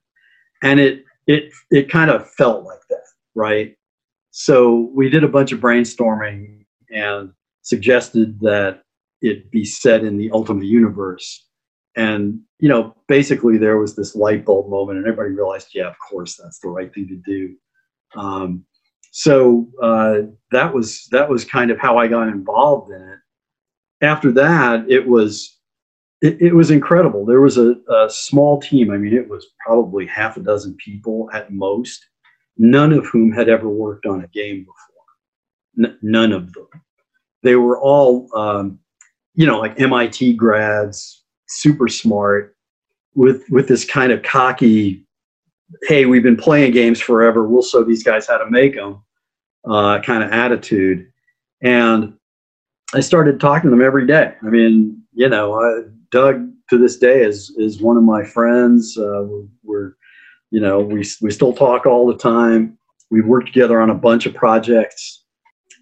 and 0.63 0.81
it 0.81 1.05
it 1.27 1.53
it 1.71 1.91
kind 1.91 2.11
of 2.11 2.31
felt 2.31 2.65
like 2.65 2.81
that, 2.89 3.05
right? 3.35 3.77
So 4.31 4.91
we 4.95 5.11
did 5.11 5.23
a 5.23 5.29
bunch 5.29 5.53
of 5.53 5.61
brainstorming 5.61 6.65
and 6.91 7.33
suggested 7.61 8.41
that 8.41 8.84
it 9.25 9.51
be 9.51 9.65
set 9.65 10.05
in 10.05 10.17
the 10.17 10.31
Ultima 10.31 10.65
universe. 10.65 11.47
And, 11.97 12.41
you 12.59 12.69
know, 12.69 12.95
basically 13.09 13.57
there 13.57 13.79
was 13.79 13.97
this 13.97 14.15
light 14.15 14.45
bulb 14.45 14.69
moment 14.69 14.99
and 14.99 15.07
everybody 15.07 15.31
realized, 15.31 15.69
yeah, 15.75 15.89
of 15.89 15.97
course, 15.99 16.37
that's 16.37 16.59
the 16.59 16.69
right 16.69 16.93
thing 16.93 17.09
to 17.09 17.17
do. 17.25 17.55
Um, 18.21 18.65
so 19.13 19.69
uh, 19.81 20.23
that 20.51 20.75
was 20.75 21.07
that 21.13 21.29
was 21.29 21.45
kind 21.45 21.71
of 21.71 21.79
how 21.79 21.97
I 21.99 22.09
got 22.09 22.29
involved 22.29 22.93
in 22.93 23.01
it. 23.01 23.19
After 24.05 24.33
that, 24.33 24.91
it 24.91 25.07
was 25.07 25.57
it, 26.21 26.41
it 26.41 26.53
was 26.55 26.71
incredible. 26.71 27.25
There 27.25 27.41
was 27.41 27.57
a, 27.57 27.77
a, 27.89 28.11
small 28.11 28.61
team. 28.61 28.91
I 28.91 28.97
mean, 28.97 29.15
it 29.15 29.29
was 29.29 29.47
probably 29.65 30.07
half 30.07 30.37
a 30.37 30.41
dozen 30.41 30.75
people 30.85 31.31
at 31.33 31.53
most, 31.53 32.05
none 32.57 32.93
of 32.93 33.07
whom 33.07 33.31
had 33.31 33.49
ever 33.49 33.69
worked 33.69 34.07
on 34.07 34.25
a 34.25 34.29
game 34.29 34.65
before. 34.65 35.91
N- 35.91 35.99
none 36.03 36.33
of 36.33 36.53
them. 36.53 36.67
They 37.43 37.57
were 37.57 37.79
all, 37.79 38.29
um, 38.35 38.79
you 39.35 39.47
know, 39.47 39.59
like 39.59 39.81
MIT 39.81 40.35
grads, 40.35 41.23
super 41.49 41.89
smart, 41.89 42.57
with 43.15 43.45
with 43.51 43.69
this 43.69 43.85
kind 43.85 44.13
of 44.13 44.23
cocky, 44.23 45.07
"Hey, 45.83 46.07
we've 46.07 46.23
been 46.23 46.37
playing 46.37 46.73
games 46.73 47.01
forever. 47.01 47.47
We'll 47.47 47.63
show 47.63 47.85
these 47.85 48.03
guys 48.03 48.27
how 48.27 48.39
to 48.39 48.51
make 48.51 48.75
them," 48.75 49.03
uh, 49.69 50.01
kind 50.01 50.23
of 50.23 50.31
attitude. 50.33 51.07
And 51.63 52.15
I 52.95 53.01
started 53.01 53.41
talking 53.41 53.71
to 53.71 53.71
them 53.71 53.85
every 53.85 54.07
day. 54.07 54.35
I 54.43 54.47
mean, 54.47 55.03
you 55.13 55.29
know, 55.29 55.55
uh, 55.55 55.89
Doug 56.11 56.51
to 56.71 56.79
this 56.79 56.97
day 56.97 57.23
is 57.23 57.55
is 57.59 57.81
one 57.81 57.97
of 57.97 58.03
my 58.03 58.25
friends. 58.25 58.97
Uh, 58.97 59.25
we're, 59.27 59.47
we're 59.63 59.93
you 60.55 60.61
know, 60.61 60.79
we, 60.79 61.05
we 61.21 61.33
still 61.33 61.53
talk 61.53 61.85
all 61.85 62.07
the 62.07 62.17
time. 62.17 62.79
We've 63.11 63.27
worked 63.27 63.49
together 63.49 63.81
on 63.81 63.91
a 63.91 63.95
bunch 63.95 64.25
of 64.25 64.35
projects. 64.35 65.25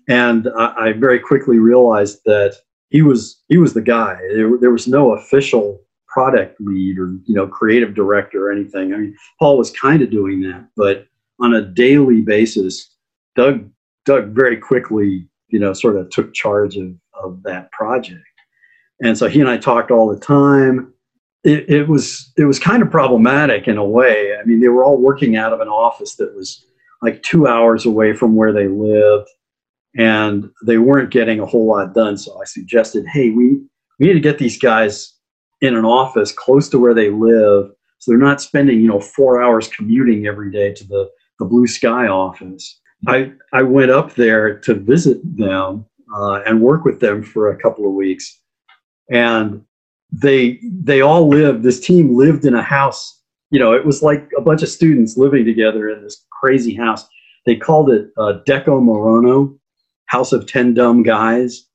And 0.08 0.48
I, 0.56 0.74
I 0.78 0.92
very 0.94 1.18
quickly 1.18 1.58
realized 1.58 2.20
that 2.24 2.56
he 2.92 3.02
was 3.02 3.42
he 3.48 3.56
was 3.56 3.74
the 3.74 3.82
guy. 3.82 4.18
There, 4.34 4.56
there 4.58 4.70
was 4.70 4.86
no 4.86 5.12
official 5.12 5.80
product 6.06 6.60
lead 6.60 6.98
or 6.98 7.16
you 7.24 7.34
know 7.34 7.46
creative 7.46 7.94
director 7.94 8.46
or 8.46 8.52
anything. 8.52 8.94
I 8.94 8.98
mean, 8.98 9.16
Paul 9.38 9.58
was 9.58 9.70
kind 9.70 10.02
of 10.02 10.10
doing 10.10 10.42
that, 10.42 10.68
but 10.76 11.06
on 11.40 11.54
a 11.54 11.62
daily 11.62 12.20
basis, 12.20 12.94
Doug 13.34 13.68
Doug 14.04 14.28
very 14.28 14.56
quickly 14.56 15.26
you 15.48 15.58
know 15.58 15.72
sort 15.72 15.96
of 15.96 16.10
took 16.10 16.34
charge 16.34 16.76
of 16.76 16.94
of 17.14 17.42
that 17.42 17.72
project. 17.72 18.22
And 19.02 19.18
so 19.18 19.28
he 19.28 19.40
and 19.40 19.48
I 19.48 19.56
talked 19.56 19.90
all 19.90 20.08
the 20.08 20.20
time 20.20 20.92
it, 21.44 21.68
it 21.68 21.88
was 21.88 22.32
it 22.36 22.44
was 22.44 22.58
kind 22.58 22.82
of 22.82 22.90
problematic 22.90 23.66
in 23.66 23.76
a 23.76 23.84
way. 23.84 24.36
I 24.40 24.44
mean, 24.44 24.60
they 24.60 24.68
were 24.68 24.84
all 24.84 24.96
working 24.96 25.36
out 25.36 25.52
of 25.52 25.60
an 25.60 25.68
office 25.68 26.14
that 26.16 26.34
was 26.34 26.64
like 27.00 27.22
two 27.22 27.48
hours 27.48 27.84
away 27.84 28.12
from 28.12 28.36
where 28.36 28.52
they 28.52 28.68
lived, 28.68 29.28
and 29.96 30.48
they 30.66 30.78
weren't 30.78 31.10
getting 31.10 31.40
a 31.40 31.46
whole 31.46 31.66
lot 31.66 31.94
done. 31.94 32.16
So 32.16 32.40
I 32.40 32.44
suggested, 32.44 33.06
hey, 33.06 33.30
we 33.30 33.60
we 33.98 34.06
need 34.06 34.14
to 34.14 34.20
get 34.20 34.38
these 34.38 34.58
guys 34.58 35.14
in 35.60 35.76
an 35.76 35.84
office 35.84 36.32
close 36.32 36.68
to 36.70 36.78
where 36.78 36.94
they 36.94 37.10
live, 37.10 37.70
so 37.98 38.10
they're 38.10 38.18
not 38.18 38.40
spending 38.40 38.80
you 38.80 38.88
know 38.88 39.00
four 39.00 39.42
hours 39.42 39.68
commuting 39.68 40.26
every 40.26 40.50
day 40.50 40.72
to 40.72 40.86
the 40.86 41.08
the 41.38 41.44
Blue 41.44 41.66
Sky 41.66 42.06
office. 42.06 42.80
I 43.06 43.32
I 43.52 43.62
went 43.62 43.90
up 43.90 44.14
there 44.14 44.58
to 44.60 44.74
visit 44.74 45.18
them 45.36 45.86
uh, 46.14 46.40
and 46.46 46.60
work 46.60 46.84
with 46.84 47.00
them 47.00 47.22
for 47.22 47.50
a 47.50 47.58
couple 47.58 47.86
of 47.86 47.94
weeks, 47.94 48.40
and 49.10 49.62
they 50.12 50.60
they 50.62 51.00
all 51.00 51.28
lived 51.28 51.62
this 51.62 51.80
team 51.80 52.14
lived 52.14 52.44
in 52.44 52.54
a 52.54 52.62
house 52.62 53.22
you 53.50 53.58
know 53.58 53.72
it 53.72 53.86
was 53.86 54.02
like 54.02 54.28
a 54.36 54.40
bunch 54.40 54.62
of 54.62 54.68
students 54.68 55.16
living 55.16 55.44
together 55.44 55.88
in 55.88 56.02
this 56.02 56.26
crazy 56.30 56.74
house 56.74 57.06
they 57.46 57.56
called 57.56 57.90
it 57.90 58.08
uh, 58.18 58.34
deco 58.46 58.80
morono 58.80 59.56
house 60.06 60.32
of 60.32 60.46
10 60.46 60.74
dumb 60.74 61.02
guys 61.02 61.66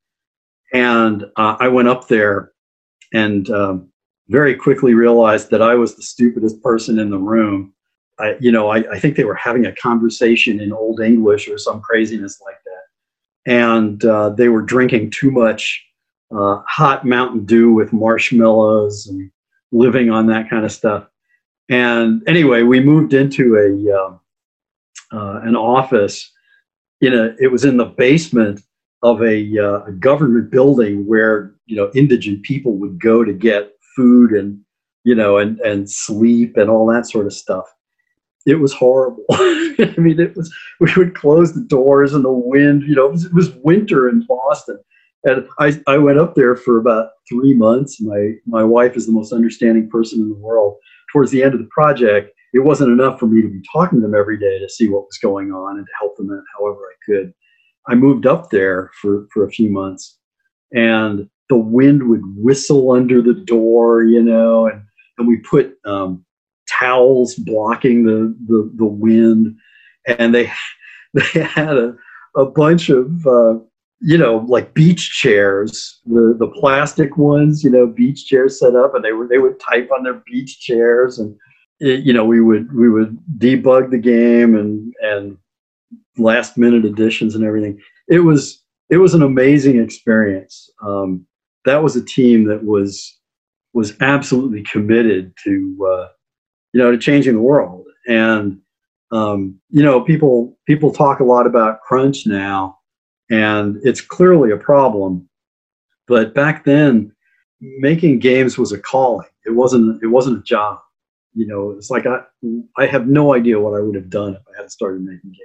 and 0.74 1.24
uh, 1.36 1.56
i 1.60 1.68
went 1.68 1.88
up 1.88 2.08
there 2.08 2.52
and 3.14 3.50
um, 3.50 3.90
very 4.30 4.56
quickly 4.56 4.94
realized 4.94 5.50
that 5.50 5.62
i 5.62 5.76
was 5.76 5.96
the 5.96 6.04
stupidest 6.04 6.62
person 6.62 7.00
in 7.00 7.10
the 7.10 7.18
room 7.18 7.74
I, 8.20 8.36
you 8.40 8.52
know 8.52 8.70
I, 8.70 8.78
I 8.92 9.00
think 9.00 9.16
they 9.16 9.26
were 9.26 9.36
having 9.36 9.66
a 9.66 9.76
conversation 9.76 10.60
in 10.60 10.74
old 10.74 11.00
english 11.00 11.48
or 11.48 11.58
some 11.58 11.82
craziness 11.82 12.42
like 12.42 12.58
that 12.66 13.52
and 13.52 14.04
uh, 14.04 14.30
they 14.30 14.50
were 14.50 14.62
drinking 14.62 15.12
too 15.12 15.32
much 15.32 15.84
uh, 16.36 16.62
hot 16.68 17.06
Mountain 17.06 17.46
Dew 17.46 17.72
with 17.74 17.94
marshmallows 17.94 19.08
and 19.08 19.32
living 19.72 20.10
on 20.10 20.28
that 20.28 20.50
kind 20.50 20.66
of 20.66 20.72
stuff. 20.72 21.08
And 21.70 22.22
anyway, 22.28 22.64
we 22.64 22.80
moved 22.80 23.14
into 23.14 23.56
a 23.56 23.98
uh, 23.98 24.18
uh, 25.18 25.42
an 25.42 25.56
office. 25.56 26.32
In 27.02 27.14
a, 27.14 27.36
it 27.40 27.52
was 27.52 27.64
in 27.64 27.78
the 27.78 27.86
basement 27.86 28.62
of 29.04 29.22
a, 29.22 29.58
uh, 29.60 29.92
government 30.00 30.50
building 30.50 31.06
where 31.06 31.54
you 31.66 31.76
know 31.76 31.92
indigent 31.94 32.44
people 32.44 32.74
would 32.78 33.00
go 33.00 33.24
to 33.24 33.34
get 33.34 33.74
food 33.96 34.32
and 34.32 34.60
you 35.04 35.14
know 35.16 35.38
and 35.38 35.60
and 35.60 35.90
sleep 35.90 36.58
and 36.58 36.70
all 36.70 36.88
that 36.88 37.08
sort 37.08 37.26
of 37.26 37.34
stuff. 37.34 37.66
It 38.46 38.56
was 38.56 38.74
horrible. 38.74 39.26
I 39.32 39.94
mean, 39.98 40.20
it 40.20 40.36
was. 40.36 40.54
We 40.80 40.94
would 40.96 41.16
close 41.16 41.54
the 41.54 41.62
doors 41.62 42.14
and 42.14 42.24
the 42.24 42.32
wind. 42.32 42.84
You 42.84 42.96
know, 42.96 43.08
it 43.08 43.12
was, 43.12 43.26
it 43.26 43.34
was 43.34 43.52
winter 43.64 44.08
in 44.10 44.26
Boston 44.28 44.80
and 45.24 45.48
I, 45.60 45.80
I 45.88 45.98
went 45.98 46.20
up 46.20 46.36
there 46.36 46.56
for 46.56 46.78
about 46.78 47.10
three 47.28 47.54
months. 47.54 48.00
My 48.02 48.34
my 48.46 48.64
wife 48.64 48.96
is 48.96 49.06
the 49.06 49.12
most 49.12 49.34
understanding 49.34 49.90
person 49.90 50.22
in 50.22 50.30
the 50.30 50.36
world. 50.36 50.78
Towards 51.12 51.32
the 51.32 51.44
end 51.44 51.54
of 51.54 51.60
the 51.60 51.70
project, 51.72 52.32
it 52.58 52.64
wasn't 52.64 52.92
enough 52.92 53.20
for 53.20 53.28
me 53.28 53.42
to 53.42 53.48
be 53.48 53.62
talking 53.72 54.00
to 54.00 54.02
them 54.02 54.16
every 54.16 54.38
day 54.38 54.58
to 54.60 54.68
see 54.68 54.90
what 54.90 55.04
was 55.04 55.20
going 55.22 55.52
on 55.52 55.78
and 55.78 55.86
to 55.86 55.92
help 56.00 56.18
them 56.18 56.30
however 56.58 56.80
I 56.80 56.96
could. 57.06 57.34
I 57.88 57.96
moved 57.96 58.26
up 58.26 58.50
there 58.50 58.90
for, 59.00 59.28
for 59.32 59.46
a 59.46 59.52
few 59.52 59.70
months 59.70 60.18
and 60.74 61.30
the 61.50 61.58
wind 61.58 62.10
would 62.10 62.24
whistle 62.36 62.92
under 62.92 63.22
the 63.22 63.36
door, 63.36 64.04
you 64.04 64.22
know, 64.22 64.66
and, 64.66 64.82
and 65.18 65.28
we 65.28 65.38
put 65.38 65.78
um, 65.86 66.26
towels 66.68 67.36
blocking 67.36 68.06
the, 68.06 68.36
the, 68.48 68.72
the 68.76 68.86
wind. 68.86 69.56
And 70.20 70.34
they, 70.34 70.52
they 71.14 71.44
had 71.44 71.78
a, 71.78 71.96
a 72.36 72.46
bunch 72.46 72.90
of 72.90 73.26
uh, 73.28 73.60
you 74.00 74.18
know, 74.18 74.46
like 74.48 74.74
beach 74.74 75.10
chairs, 75.10 76.00
the 76.06 76.36
the 76.38 76.48
plastic 76.60 77.18
ones, 77.18 77.64
you 77.64 77.70
know, 77.70 77.88
beach 77.88 78.28
chairs 78.28 78.60
set 78.60 78.76
up, 78.76 78.94
and 78.94 79.04
they 79.04 79.12
were 79.12 79.28
they 79.28 79.40
would 79.40 79.60
type 79.60 79.90
on 79.92 80.04
their 80.04 80.22
beach 80.28 80.60
chairs, 80.60 81.18
and 81.18 81.36
it, 81.80 82.02
you 82.02 82.14
know, 82.14 82.26
we 82.26 82.42
would 82.42 82.74
we 82.74 82.90
would 82.90 83.18
debug 83.38 83.92
the 83.92 83.98
game 83.98 84.56
and 84.56 84.94
and 85.02 85.38
last 86.18 86.58
minute 86.58 86.86
additions 86.86 87.36
and 87.36 87.44
everything. 87.44 87.80
It 88.08 88.20
was 88.20 88.64
it 88.90 88.98
was 88.98 89.14
an 89.14 89.24
amazing 89.24 89.80
experience. 89.80 90.70
Um, 90.82 91.26
that 91.66 91.84
was 91.84 91.96
a 91.96 92.06
team 92.06 92.46
that 92.46 92.64
was 92.64 93.18
was 93.74 93.94
absolutely 94.02 94.64
committed 94.64 95.34
to 95.44 95.88
uh, 95.92 96.08
you 96.74 96.82
know 96.82 96.92
to 96.92 96.98
changing 96.98 97.34
the 97.34 97.42
world, 97.42 97.86
and 98.08 98.60
um, 99.12 99.60
you 99.70 99.84
know 99.84 100.02
people 100.02 100.58
people 100.66 100.92
talk 100.92 101.20
a 101.20 101.26
lot 101.26 101.46
about 101.46 101.82
crunch 101.82 102.26
now 102.26 102.78
and 103.30 103.78
it's 103.84 104.02
clearly 104.02 104.52
a 104.52 104.58
problem. 104.58 105.28
But 106.08 106.34
back 106.34 106.64
then, 106.64 107.12
making 107.60 108.20
games 108.20 108.58
was 108.58 108.72
a 108.72 108.80
calling. 108.80 109.28
It 109.46 109.52
wasn't. 109.52 110.02
It 110.04 110.08
wasn't 110.08 110.40
a 110.40 110.44
job. 110.44 110.80
You 111.38 111.46
know, 111.46 111.72
it's 111.72 111.92
like 111.92 112.06
I 112.08 112.22
I 112.78 112.88
have 112.88 113.08
no 113.08 113.36
idea 113.36 113.60
what 113.60 113.78
I 113.78 113.82
would 113.82 113.96
have 113.96 114.10
done 114.10 114.34
if 114.34 114.42
I 114.48 114.58
hadn't 114.58 114.72
started 114.72 115.02
making 115.02 115.32
games. 115.32 115.42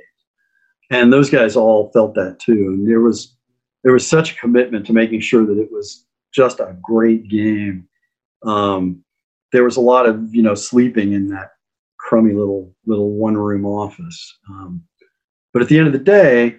And 0.91 1.13
those 1.13 1.29
guys 1.29 1.55
all 1.55 1.91
felt 1.93 2.15
that 2.15 2.39
too. 2.39 2.69
And 2.69 2.89
there 2.89 3.01
was 3.01 3.37
there 3.85 3.93
was 3.93 4.07
such 4.07 4.33
a 4.33 4.37
commitment 4.37 4.87
to 4.87 4.95
making 4.95 5.21
sure 5.21 5.45
that 5.45 5.59
it 5.59 5.71
was 5.71 6.07
just 6.33 6.61
a 6.61 6.77
great 6.83 7.29
game. 7.29 7.87
Um, 8.45 9.05
there 9.53 9.65
was 9.65 9.77
a 9.77 9.83
lot 9.83 10.07
of 10.07 10.35
you 10.35 10.43
know 10.43 10.55
sleeping 10.55 11.13
in 11.13 11.29
that 11.29 11.51
crummy 11.99 12.33
little 12.33 12.75
little 12.87 13.11
one 13.11 13.37
room 13.37 13.67
office. 13.67 14.39
Um, 14.49 14.83
but 15.53 15.61
at 15.61 15.69
the 15.69 15.79
end 15.79 15.89
of 15.89 15.93
the 15.93 15.99
day, 15.99 16.57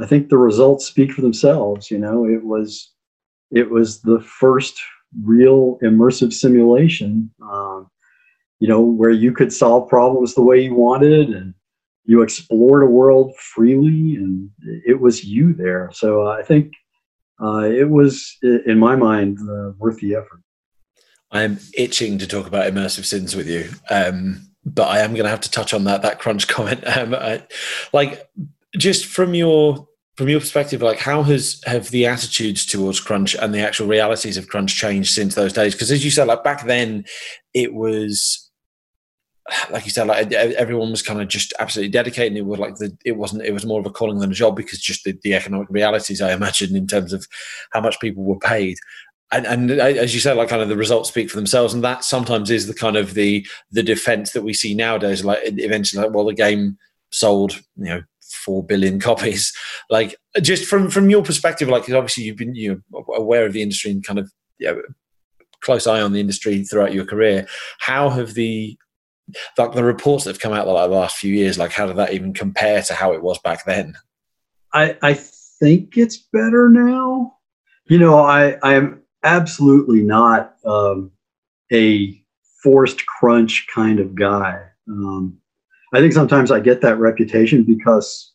I 0.00 0.06
think 0.06 0.28
the 0.30 0.38
results 0.38 0.86
speak 0.86 1.12
for 1.12 1.20
themselves. 1.20 1.90
You 1.90 1.98
know, 1.98 2.24
it 2.24 2.42
was 2.42 2.92
it 3.50 3.68
was 3.68 4.00
the 4.00 4.20
first 4.20 4.80
real 5.24 5.78
immersive 5.82 6.32
simulation. 6.32 7.30
Um, 7.42 7.90
you 8.60 8.68
know, 8.68 8.80
where 8.80 9.10
you 9.10 9.32
could 9.32 9.52
solve 9.52 9.88
problems 9.88 10.34
the 10.34 10.42
way 10.42 10.60
you 10.60 10.74
wanted, 10.74 11.30
and 11.30 11.54
you 12.04 12.22
explored 12.22 12.82
a 12.82 12.86
world 12.86 13.34
freely, 13.36 14.16
and 14.16 14.50
it 14.86 15.00
was 15.00 15.24
you 15.24 15.52
there. 15.52 15.90
So 15.92 16.26
uh, 16.26 16.38
I 16.38 16.42
think 16.42 16.72
uh, 17.42 17.64
it 17.64 17.88
was, 17.88 18.36
in 18.42 18.78
my 18.78 18.96
mind, 18.96 19.38
uh, 19.40 19.72
worth 19.78 19.98
the 19.98 20.14
effort. 20.14 20.42
I'm 21.32 21.58
itching 21.76 22.18
to 22.18 22.26
talk 22.26 22.46
about 22.46 22.72
immersive 22.72 23.04
sims 23.04 23.34
with 23.34 23.48
you. 23.48 23.70
Um, 23.88 24.50
but 24.64 24.88
I 24.88 25.00
am 25.00 25.12
going 25.12 25.24
to 25.24 25.30
have 25.30 25.40
to 25.40 25.50
touch 25.50 25.72
on 25.72 25.84
that 25.84 26.02
that 26.02 26.18
crunch 26.18 26.48
comment. 26.48 26.86
Um, 26.86 27.14
I, 27.14 27.42
like 27.92 28.28
just 28.76 29.06
from 29.06 29.34
your 29.34 29.88
from 30.16 30.28
your 30.28 30.40
perspective, 30.40 30.82
like 30.82 30.98
how 30.98 31.22
has 31.22 31.62
have 31.64 31.90
the 31.90 32.06
attitudes 32.06 32.66
towards 32.66 33.00
crunch 33.00 33.34
and 33.34 33.54
the 33.54 33.60
actual 33.60 33.86
realities 33.86 34.36
of 34.36 34.48
crunch 34.48 34.76
changed 34.76 35.14
since 35.14 35.34
those 35.34 35.52
days? 35.52 35.74
Because 35.74 35.90
as 35.90 36.04
you 36.04 36.10
said, 36.10 36.26
like 36.26 36.44
back 36.44 36.66
then, 36.66 37.04
it 37.54 37.72
was 37.72 38.49
like 39.70 39.84
you 39.84 39.90
said, 39.90 40.06
like 40.06 40.32
everyone 40.32 40.90
was 40.90 41.02
kind 41.02 41.20
of 41.20 41.28
just 41.28 41.52
absolutely 41.58 41.90
dedicated. 41.90 42.36
it 42.36 42.46
was 42.46 42.58
like 42.58 42.76
the 42.76 42.96
it 43.04 43.16
wasn't 43.16 43.44
it 43.44 43.52
was 43.52 43.66
more 43.66 43.80
of 43.80 43.86
a 43.86 43.90
calling 43.90 44.18
than 44.18 44.30
a 44.30 44.34
job 44.34 44.56
because 44.56 44.80
just 44.80 45.04
the, 45.04 45.18
the 45.22 45.34
economic 45.34 45.68
realities, 45.70 46.20
I 46.20 46.32
imagine, 46.32 46.76
in 46.76 46.86
terms 46.86 47.12
of 47.12 47.26
how 47.72 47.80
much 47.80 48.00
people 48.00 48.24
were 48.24 48.38
paid. 48.38 48.78
And, 49.32 49.46
and, 49.46 49.70
as 49.70 50.12
you 50.12 50.18
said, 50.18 50.36
like 50.36 50.48
kind 50.48 50.60
of 50.60 50.68
the 50.68 50.76
results 50.76 51.08
speak 51.08 51.30
for 51.30 51.36
themselves, 51.36 51.72
and 51.72 51.84
that 51.84 52.02
sometimes 52.02 52.50
is 52.50 52.66
the 52.66 52.74
kind 52.74 52.96
of 52.96 53.14
the 53.14 53.46
the 53.70 53.82
defense 53.82 54.32
that 54.32 54.42
we 54.42 54.52
see 54.52 54.74
nowadays. 54.74 55.24
Like 55.24 55.38
eventually, 55.44 56.02
like 56.02 56.12
well, 56.12 56.24
the 56.24 56.34
game 56.34 56.78
sold, 57.12 57.52
you 57.76 57.84
know, 57.84 58.02
four 58.44 58.64
billion 58.64 59.00
copies. 59.00 59.52
Like 59.88 60.14
just 60.40 60.66
from 60.66 60.88
from 60.88 61.10
your 61.10 61.22
perspective, 61.22 61.68
like 61.68 61.90
obviously 61.90 62.22
you've 62.22 62.36
been 62.36 62.54
you 62.54 62.80
know 62.92 63.04
aware 63.16 63.44
of 63.44 63.52
the 63.52 63.60
industry 63.60 63.90
and 63.90 64.06
kind 64.06 64.20
of 64.20 64.30
yeah, 64.60 64.74
close 65.62 65.88
eye 65.88 66.00
on 66.00 66.12
the 66.12 66.20
industry 66.20 66.62
throughout 66.62 66.94
your 66.94 67.04
career. 67.04 67.48
How 67.80 68.08
have 68.08 68.34
the 68.34 68.78
like 69.58 69.72
the 69.72 69.84
reports 69.84 70.24
that 70.24 70.30
have 70.30 70.40
come 70.40 70.52
out 70.52 70.66
like 70.66 70.90
the 70.90 70.96
last 70.96 71.16
few 71.16 71.34
years, 71.34 71.58
like 71.58 71.72
how 71.72 71.86
did 71.86 71.96
that 71.96 72.12
even 72.12 72.32
compare 72.32 72.82
to 72.82 72.94
how 72.94 73.12
it 73.12 73.22
was 73.22 73.38
back 73.38 73.64
then? 73.64 73.94
I 74.72 74.96
I 75.02 75.14
think 75.14 75.96
it's 75.96 76.16
better 76.16 76.68
now. 76.68 77.36
You 77.86 77.98
know, 77.98 78.18
I 78.20 78.56
I 78.62 78.74
am 78.74 79.02
absolutely 79.22 80.02
not 80.02 80.54
um, 80.64 81.10
a 81.72 82.22
forced 82.62 83.06
crunch 83.06 83.66
kind 83.74 84.00
of 84.00 84.14
guy. 84.14 84.60
Um, 84.88 85.38
I 85.92 86.00
think 86.00 86.12
sometimes 86.12 86.50
I 86.50 86.60
get 86.60 86.80
that 86.82 86.98
reputation 86.98 87.64
because 87.64 88.32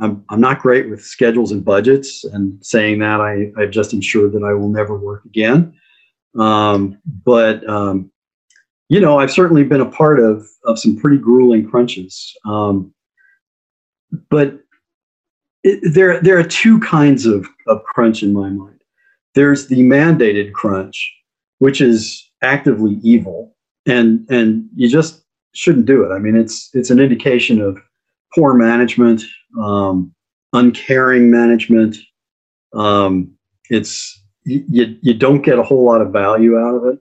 I'm, 0.00 0.24
I'm 0.28 0.40
not 0.40 0.60
great 0.60 0.90
with 0.90 1.02
schedules 1.04 1.52
and 1.52 1.64
budgets. 1.64 2.24
And 2.24 2.64
saying 2.64 2.98
that, 3.00 3.20
I, 3.20 3.52
I've 3.58 3.70
just 3.70 3.92
ensured 3.92 4.32
that 4.32 4.42
I 4.42 4.52
will 4.52 4.68
never 4.68 4.98
work 4.98 5.24
again. 5.24 5.74
Um, 6.38 6.98
but, 7.24 7.66
um, 7.68 8.10
you 8.88 9.00
know, 9.00 9.18
I've 9.18 9.32
certainly 9.32 9.64
been 9.64 9.80
a 9.80 9.90
part 9.90 10.20
of, 10.20 10.46
of 10.64 10.78
some 10.78 10.96
pretty 10.96 11.18
grueling 11.18 11.68
crunches. 11.68 12.34
Um, 12.44 12.92
but 14.30 14.60
it, 15.64 15.80
there, 15.92 16.20
there 16.20 16.38
are 16.38 16.44
two 16.44 16.78
kinds 16.80 17.26
of, 17.26 17.48
of 17.66 17.82
crunch 17.84 18.22
in 18.22 18.32
my 18.32 18.48
mind. 18.48 18.80
There's 19.34 19.66
the 19.66 19.80
mandated 19.80 20.52
crunch, 20.52 21.12
which 21.58 21.80
is 21.80 22.30
actively 22.42 22.98
evil. 23.02 23.54
And, 23.86 24.26
and 24.30 24.68
you 24.74 24.88
just 24.88 25.24
shouldn't 25.52 25.86
do 25.86 26.04
it. 26.04 26.14
I 26.14 26.18
mean, 26.18 26.36
it's 26.36 26.70
it's 26.74 26.90
an 26.90 26.98
indication 26.98 27.60
of 27.60 27.78
poor 28.34 28.52
management, 28.54 29.22
um, 29.60 30.12
uncaring 30.52 31.30
management. 31.30 31.96
Um, 32.74 33.32
it's 33.70 34.20
you, 34.44 34.98
you 35.02 35.14
don't 35.14 35.42
get 35.42 35.58
a 35.58 35.62
whole 35.62 35.84
lot 35.84 36.00
of 36.00 36.12
value 36.12 36.58
out 36.58 36.74
of 36.74 36.84
it 36.86 36.98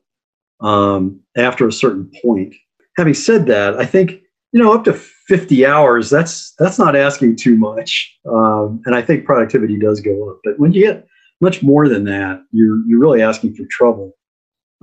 um, 0.62 1.20
after 1.36 1.68
a 1.68 1.74
certain 1.74 2.10
point. 2.24 2.54
Having 2.98 3.14
said 3.14 3.46
that, 3.48 3.76
I 3.76 3.86
think 3.86 4.22
you 4.52 4.62
know 4.62 4.74
up 4.74 4.86
to 4.86 4.94
50 4.94 5.66
hours 5.66 6.10
that's 6.10 6.54
that's 6.60 6.80
not 6.80 6.96
asking 6.96 7.36
too 7.36 7.58
much, 7.58 8.16
um, 8.30 8.82
and 8.86 8.96
I 8.96 9.02
think 9.02 9.26
productivity 9.26 9.78
does 9.78 10.00
go 10.00 10.30
up. 10.30 10.40
But 10.44 10.60
when 10.60 10.74
you 10.74 10.86
get 10.86 11.08
much 11.42 11.62
more 11.62 11.90
than 11.90 12.06
that, 12.06 12.44
you're 12.52 12.80
you're 12.88 13.00
really 13.00 13.22
asking 13.22 13.56
for 13.56 13.64
trouble. 13.70 14.14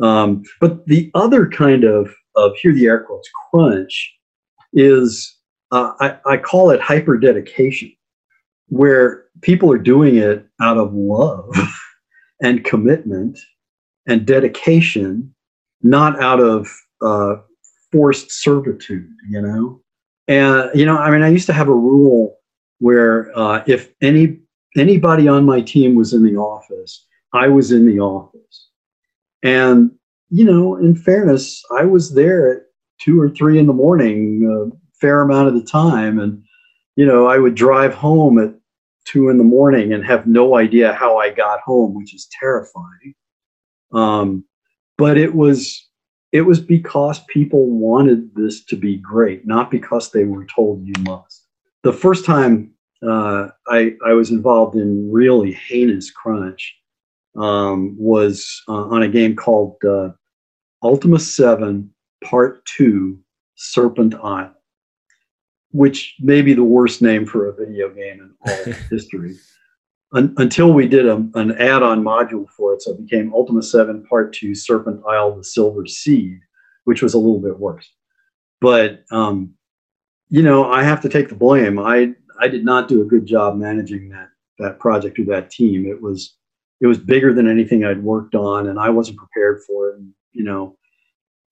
Um, 0.02 0.42
but 0.60 0.86
the 0.86 1.10
other 1.14 1.48
kind 1.48 1.84
of 1.84 2.14
of 2.36 2.52
here 2.60 2.72
the 2.72 2.86
air 2.86 3.04
quotes 3.04 3.28
crunch 3.50 4.14
is 4.72 5.36
uh, 5.70 5.92
I, 6.00 6.18
I 6.26 6.36
call 6.36 6.70
it 6.70 6.80
hyper 6.80 7.16
dedication, 7.16 7.92
where 8.68 9.24
people 9.40 9.72
are 9.72 9.78
doing 9.78 10.16
it 10.16 10.46
out 10.60 10.76
of 10.76 10.92
love 10.92 11.48
and 12.42 12.64
commitment 12.64 13.38
and 14.06 14.26
dedication, 14.26 15.34
not 15.82 16.20
out 16.22 16.40
of 16.40 16.68
uh, 17.00 17.36
forced 17.90 18.30
servitude, 18.30 19.08
you 19.28 19.40
know? 19.40 19.80
And, 20.28 20.70
you 20.74 20.86
know, 20.86 20.96
I 20.96 21.10
mean, 21.10 21.22
I 21.22 21.28
used 21.28 21.46
to 21.46 21.52
have 21.52 21.68
a 21.68 21.74
rule 21.74 22.36
where 22.78 23.36
uh, 23.36 23.62
if 23.66 23.92
any 24.00 24.38
anybody 24.76 25.28
on 25.28 25.44
my 25.44 25.60
team 25.60 25.94
was 25.94 26.12
in 26.12 26.24
the 26.24 26.36
office, 26.36 27.06
I 27.34 27.48
was 27.48 27.72
in 27.72 27.86
the 27.86 28.00
office. 28.00 28.68
And 29.42 29.90
you 30.32 30.46
know, 30.46 30.76
in 30.76 30.96
fairness, 30.96 31.62
I 31.78 31.84
was 31.84 32.14
there 32.14 32.50
at 32.50 32.62
two 32.98 33.20
or 33.20 33.28
three 33.28 33.58
in 33.58 33.66
the 33.66 33.74
morning 33.74 34.48
a 34.48 34.74
fair 34.98 35.20
amount 35.20 35.48
of 35.48 35.54
the 35.54 35.62
time. 35.62 36.18
And, 36.18 36.42
you 36.96 37.04
know, 37.04 37.26
I 37.26 37.36
would 37.36 37.54
drive 37.54 37.92
home 37.92 38.38
at 38.38 38.54
two 39.04 39.28
in 39.28 39.36
the 39.36 39.44
morning 39.44 39.92
and 39.92 40.02
have 40.06 40.26
no 40.26 40.56
idea 40.56 40.94
how 40.94 41.18
I 41.18 41.30
got 41.30 41.60
home, 41.60 41.94
which 41.94 42.14
is 42.14 42.28
terrifying. 42.40 43.14
Um, 43.92 44.44
but 44.98 45.16
it 45.16 45.34
was 45.34 45.88
it 46.32 46.42
was 46.42 46.60
because 46.60 47.20
people 47.28 47.66
wanted 47.66 48.34
this 48.34 48.64
to 48.64 48.76
be 48.76 48.96
great, 48.96 49.46
not 49.46 49.70
because 49.70 50.10
they 50.10 50.24
were 50.24 50.46
told 50.46 50.86
you 50.86 50.94
must. 51.00 51.46
The 51.82 51.92
first 51.92 52.24
time 52.24 52.72
uh, 53.06 53.48
I, 53.68 53.94
I 54.06 54.12
was 54.12 54.30
involved 54.30 54.76
in 54.76 55.10
really 55.12 55.52
heinous 55.52 56.10
crunch 56.10 56.74
um, 57.36 57.96
was 57.98 58.62
uh, 58.68 58.72
on 58.72 59.02
a 59.02 59.08
game 59.08 59.36
called 59.36 59.76
uh, 59.84 60.10
Ultima 60.82 61.18
7 61.18 61.92
Part 62.24 62.64
2 62.66 63.18
Serpent 63.56 64.14
Isle, 64.14 64.54
which 65.70 66.14
may 66.20 66.42
be 66.42 66.54
the 66.54 66.64
worst 66.64 67.02
name 67.02 67.26
for 67.26 67.48
a 67.48 67.54
video 67.54 67.90
game 67.90 68.20
in 68.20 68.34
all 68.46 68.72
history. 68.90 69.34
Un- 70.14 70.34
until 70.36 70.72
we 70.72 70.86
did 70.86 71.06
a, 71.06 71.16
an 71.34 71.52
add 71.58 71.82
on 71.82 72.04
module 72.04 72.48
for 72.50 72.74
it, 72.74 72.82
so 72.82 72.92
it 72.92 73.02
became 73.02 73.32
Ultima 73.32 73.62
7 73.62 74.04
Part 74.04 74.32
2 74.34 74.54
Serpent 74.54 75.02
Isle 75.08 75.36
The 75.36 75.44
Silver 75.44 75.86
Seed, 75.86 76.40
which 76.84 77.02
was 77.02 77.14
a 77.14 77.18
little 77.18 77.40
bit 77.40 77.58
worse. 77.58 77.90
But, 78.60 79.04
um, 79.10 79.54
you 80.28 80.42
know, 80.42 80.70
I 80.70 80.82
have 80.82 81.00
to 81.02 81.08
take 81.08 81.28
the 81.28 81.34
blame. 81.34 81.78
I, 81.78 82.12
I 82.40 82.48
did 82.48 82.64
not 82.64 82.88
do 82.88 83.02
a 83.02 83.06
good 83.06 83.26
job 83.26 83.56
managing 83.56 84.08
that, 84.10 84.28
that 84.58 84.78
project 84.78 85.18
or 85.18 85.24
that 85.24 85.50
team. 85.50 85.86
It 85.86 86.00
was 86.00 86.36
it 86.82 86.88
was 86.88 86.98
bigger 86.98 87.32
than 87.32 87.48
anything 87.48 87.84
I'd 87.84 88.02
worked 88.02 88.34
on, 88.34 88.68
and 88.68 88.78
I 88.78 88.90
wasn't 88.90 89.16
prepared 89.16 89.62
for 89.64 89.90
it. 89.90 89.98
And 89.98 90.12
you 90.32 90.42
know, 90.42 90.76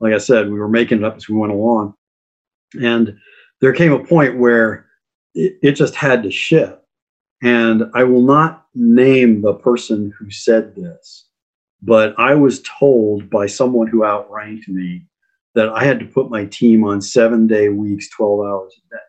like 0.00 0.12
I 0.12 0.18
said, 0.18 0.50
we 0.50 0.58
were 0.58 0.68
making 0.68 0.98
it 0.98 1.04
up 1.04 1.16
as 1.16 1.28
we 1.28 1.36
went 1.36 1.52
along. 1.52 1.94
And 2.80 3.16
there 3.60 3.72
came 3.72 3.92
a 3.92 4.04
point 4.04 4.38
where 4.38 4.86
it, 5.34 5.56
it 5.62 5.72
just 5.72 5.94
had 5.94 6.24
to 6.24 6.30
shift. 6.30 6.79
And 7.42 7.84
I 7.94 8.04
will 8.04 8.22
not 8.22 8.66
name 8.74 9.40
the 9.40 9.54
person 9.54 10.12
who 10.18 10.30
said 10.30 10.74
this, 10.74 11.26
but 11.82 12.14
I 12.18 12.34
was 12.34 12.62
told 12.62 13.30
by 13.30 13.46
someone 13.46 13.86
who 13.86 14.04
outranked 14.04 14.68
me 14.68 15.06
that 15.54 15.70
I 15.70 15.84
had 15.84 15.98
to 16.00 16.06
put 16.06 16.30
my 16.30 16.44
team 16.46 16.84
on 16.84 17.00
seven 17.00 17.46
day 17.46 17.68
weeks, 17.68 18.10
12 18.10 18.40
hours 18.40 18.74
a 18.76 18.94
day 18.94 19.02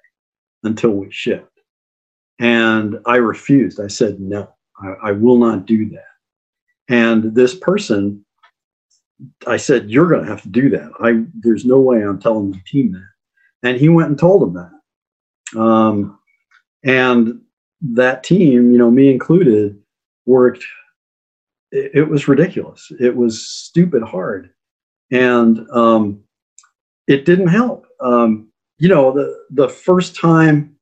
until 0.64 0.92
we 0.92 1.12
shipped. 1.12 1.60
And 2.40 3.00
I 3.06 3.18
refused. 3.18 3.80
I 3.80 3.88
said, 3.88 4.20
no, 4.20 4.50
I, 4.82 5.10
I 5.10 5.12
will 5.12 5.38
not 5.38 5.66
do 5.66 5.90
that. 5.90 6.06
And 6.90 7.36
this 7.36 7.56
person, 7.56 8.26
I 9.46 9.58
said, 9.58 9.92
you're 9.92 10.10
going 10.10 10.24
to 10.24 10.30
have 10.30 10.42
to 10.44 10.50
do 10.50 10.70
that. 10.72 10.92
I, 11.00 11.24
there's 11.42 11.66
no 11.66 11.80
way 11.80 12.02
I'm 12.02 12.20
telling 12.20 12.52
the 12.52 12.62
team 12.66 12.94
that. 12.94 13.70
And 13.70 13.78
he 13.78 13.90
went 13.90 14.10
and 14.10 14.18
told 14.18 14.42
them 14.42 14.54
that. 15.54 15.60
Um, 15.60 16.20
and 16.84 17.42
that 17.82 18.24
team, 18.24 18.72
you 18.72 18.78
know, 18.78 18.92
me 18.92 19.12
included, 19.12 19.80
worked. 20.26 20.66
It, 21.72 21.92
it 21.94 22.10
was 22.10 22.28
ridiculous. 22.28 22.92
It 23.00 23.16
was 23.16 23.48
stupid 23.48 24.04
hard, 24.04 24.52
and 25.12 25.68
um, 25.72 26.24
it 27.08 27.26
didn't 27.26 27.48
help. 27.48 27.86
Um, 28.00 28.50
you 28.78 28.90
know, 28.90 29.12
the 29.12 29.46
the 29.52 29.70
first 29.70 30.16
time 30.16 30.76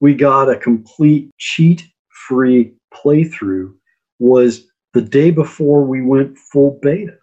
we 0.00 0.14
got 0.14 0.50
a 0.50 0.56
complete 0.56 1.30
cheat-free 1.38 2.74
playthrough 2.92 3.72
was 4.18 4.66
the 4.94 5.02
day 5.02 5.30
before 5.30 5.84
we 5.84 6.02
went 6.02 6.36
full 6.36 6.78
beta. 6.82 7.16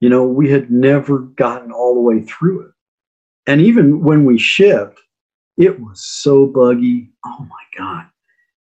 You 0.00 0.08
know, 0.08 0.24
we 0.24 0.50
had 0.50 0.70
never 0.70 1.18
gotten 1.18 1.72
all 1.72 1.94
the 1.94 2.00
way 2.00 2.22
through 2.22 2.62
it. 2.66 2.72
And 3.46 3.60
even 3.60 4.02
when 4.02 4.24
we 4.24 4.38
shipped, 4.38 5.00
it 5.58 5.78
was 5.78 6.04
so 6.04 6.46
buggy. 6.46 7.10
Oh 7.26 7.40
my 7.40 7.78
God. 7.78 8.06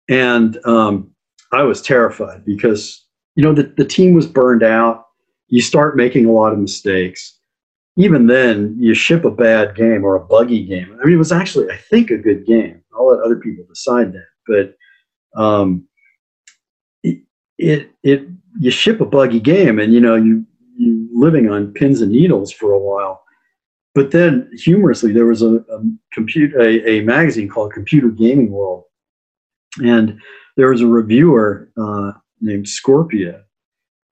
And 0.08 0.58
um, 0.66 1.12
I 1.52 1.64
was 1.64 1.82
terrified 1.82 2.46
because, 2.46 3.06
you 3.36 3.44
know, 3.44 3.54
the, 3.54 3.64
the 3.64 3.86
team 3.86 4.14
was 4.14 4.28
burned 4.28 4.64
out. 4.64 5.06
You 5.48 5.62
start 5.62 5.98
making 5.98 6.26
a 6.26 6.32
lot 6.32 6.54
of 6.54 6.60
mistakes. 6.60 7.40
Even 7.98 8.28
then, 8.28 8.76
you 8.80 8.94
ship 8.94 9.24
a 9.24 9.32
bad 9.32 9.76
game 9.76 10.04
or 10.04 10.16
a 10.16 10.26
buggy 10.26 10.66
game. 10.66 10.98
I 11.02 11.06
mean, 11.06 11.16
it 11.16 11.18
was 11.18 11.32
actually, 11.32 11.72
I 11.72 11.78
think, 11.78 12.12
a 12.12 12.18
good 12.18 12.46
game. 12.46 12.84
I'll 12.94 13.08
let 13.08 13.24
other 13.24 13.38
people 13.38 13.66
decide 13.70 14.14
that. 14.14 14.28
But 14.48 15.42
um, 15.42 15.88
it, 17.04 17.22
it, 17.58 17.92
it, 18.04 18.28
you 18.60 18.72
ship 18.72 19.02
a 19.02 19.06
buggy 19.06 19.40
game 19.40 19.80
and, 19.80 19.94
you 19.94 20.02
know, 20.02 20.16
you, 20.16 20.46
you 20.78 21.10
living 21.14 21.50
on 21.50 21.74
pins 21.74 22.02
and 22.02 22.12
needles 22.12 22.52
for 22.52 22.74
a 22.74 22.80
while. 22.80 23.24
But 23.94 24.12
then, 24.12 24.52
humorously, 24.54 25.14
there 25.14 25.26
was 25.26 25.42
a, 25.42 25.56
a 25.56 25.82
computer, 26.12 26.60
a, 26.60 27.00
a 27.00 27.02
magazine 27.02 27.48
called 27.48 27.72
Computer 27.72 28.10
Gaming 28.10 28.52
World 28.52 28.84
and 29.84 30.20
there 30.58 30.70
was 30.70 30.82
a 30.82 30.88
reviewer 30.88 31.72
uh, 31.78 32.14
named 32.42 32.66
Scorpia 32.66 33.42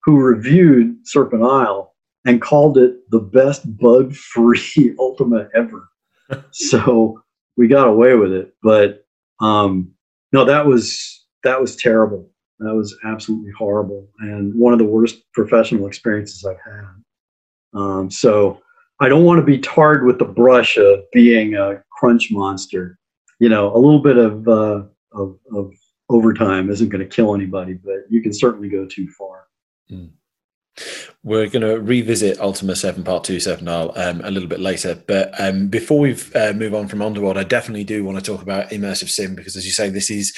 who 0.03 0.19
reviewed 0.19 0.95
Serpent 1.03 1.43
Isle 1.43 1.93
and 2.25 2.41
called 2.41 2.77
it 2.77 3.09
the 3.11 3.19
best 3.19 3.77
bug 3.77 4.13
free 4.13 4.95
Ultima 4.99 5.49
ever. 5.55 5.89
so 6.51 7.21
we 7.57 7.67
got 7.67 7.87
away 7.87 8.15
with 8.15 8.31
it. 8.31 8.53
But 8.61 9.05
um, 9.39 9.93
no, 10.31 10.45
that 10.45 10.65
was 10.65 11.25
that 11.43 11.59
was 11.59 11.75
terrible. 11.75 12.29
That 12.59 12.73
was 12.73 12.95
absolutely 13.03 13.51
horrible 13.57 14.07
and 14.19 14.53
one 14.55 14.73
of 14.73 14.79
the 14.79 14.85
worst 14.85 15.21
professional 15.33 15.87
experiences 15.87 16.45
I've 16.45 16.55
had. 16.63 16.87
Um, 17.73 18.11
so 18.11 18.61
I 18.99 19.09
don't 19.09 19.25
want 19.25 19.39
to 19.39 19.45
be 19.45 19.59
tarred 19.59 20.05
with 20.05 20.19
the 20.19 20.25
brush 20.25 20.77
of 20.77 20.99
being 21.11 21.55
a 21.55 21.83
crunch 21.91 22.31
monster. 22.31 22.97
You 23.39 23.49
know, 23.49 23.75
a 23.75 23.77
little 23.77 24.01
bit 24.01 24.17
of 24.17 24.47
uh, 24.47 24.83
of, 25.13 25.37
of 25.53 25.73
overtime 26.09 26.69
isn't 26.69 26.89
going 26.89 27.07
to 27.07 27.15
kill 27.15 27.35
anybody, 27.35 27.73
but 27.73 28.05
you 28.09 28.21
can 28.21 28.33
certainly 28.33 28.69
go 28.69 28.85
too 28.85 29.07
far. 29.17 29.47
Mm. 29.91 30.11
We're 31.23 31.47
going 31.47 31.61
to 31.61 31.79
revisit 31.79 32.39
Ultima 32.39 32.75
7 32.75 33.03
Part 33.03 33.23
2 33.23 33.39
7 33.39 33.67
um, 33.67 34.21
a 34.23 34.31
little 34.31 34.49
bit 34.49 34.59
later. 34.59 35.01
But 35.07 35.39
um, 35.39 35.67
before 35.67 35.99
we 35.99 36.17
uh, 36.35 36.53
move 36.53 36.73
on 36.73 36.87
from 36.87 37.01
Underworld, 37.01 37.37
I 37.37 37.43
definitely 37.43 37.83
do 37.83 38.03
want 38.03 38.17
to 38.17 38.23
talk 38.23 38.41
about 38.41 38.69
immersive 38.69 39.09
sim 39.09 39.35
because, 39.35 39.55
as 39.55 39.65
you 39.65 39.71
say, 39.71 39.89
this 39.89 40.09
is 40.09 40.35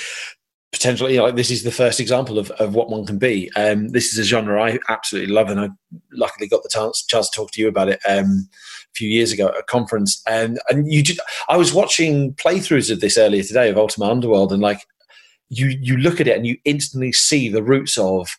potentially 0.74 1.18
like 1.20 1.36
this 1.36 1.52
is 1.52 1.64
the 1.64 1.72
first 1.72 2.02
example 2.02 2.38
of, 2.38 2.52
of 2.52 2.76
what 2.76 2.90
one 2.90 3.06
can 3.06 3.18
be. 3.18 3.50
Um, 3.56 3.90
this 3.90 4.12
is 4.12 4.20
a 4.20 4.24
genre 4.24 4.62
I 4.62 4.78
absolutely 4.90 5.34
love, 5.34 5.50
and 5.50 5.60
I 5.60 5.70
luckily 6.12 6.48
got 6.48 6.64
the 6.64 6.70
chance, 6.70 7.06
chance 7.06 7.30
to 7.30 7.36
talk 7.36 7.52
to 7.52 7.62
you 7.62 7.70
about 7.70 7.90
it 7.90 8.00
um, 8.08 8.50
few 8.96 9.10
years 9.10 9.32
ago 9.32 9.48
at 9.48 9.58
a 9.58 9.64
conference. 9.64 10.22
And 10.28 10.60
and 10.70 10.92
you 10.92 11.04
just, 11.04 11.20
I 11.50 11.58
was 11.58 11.74
watching 11.74 12.34
playthroughs 12.36 12.92
of 12.92 13.02
this 13.02 13.18
earlier 13.18 13.44
today 13.44 13.70
of 13.70 13.78
Ultima 13.78 14.10
Underworld, 14.10 14.52
and 14.52 14.62
like 14.62 14.82
you 15.50 15.68
you 15.68 15.98
look 15.98 16.20
at 16.20 16.28
it 16.28 16.36
and 16.36 16.46
you 16.46 16.58
instantly 16.66 17.12
see 17.12 17.50
the 17.50 17.64
roots 17.64 17.98
of 17.98 18.30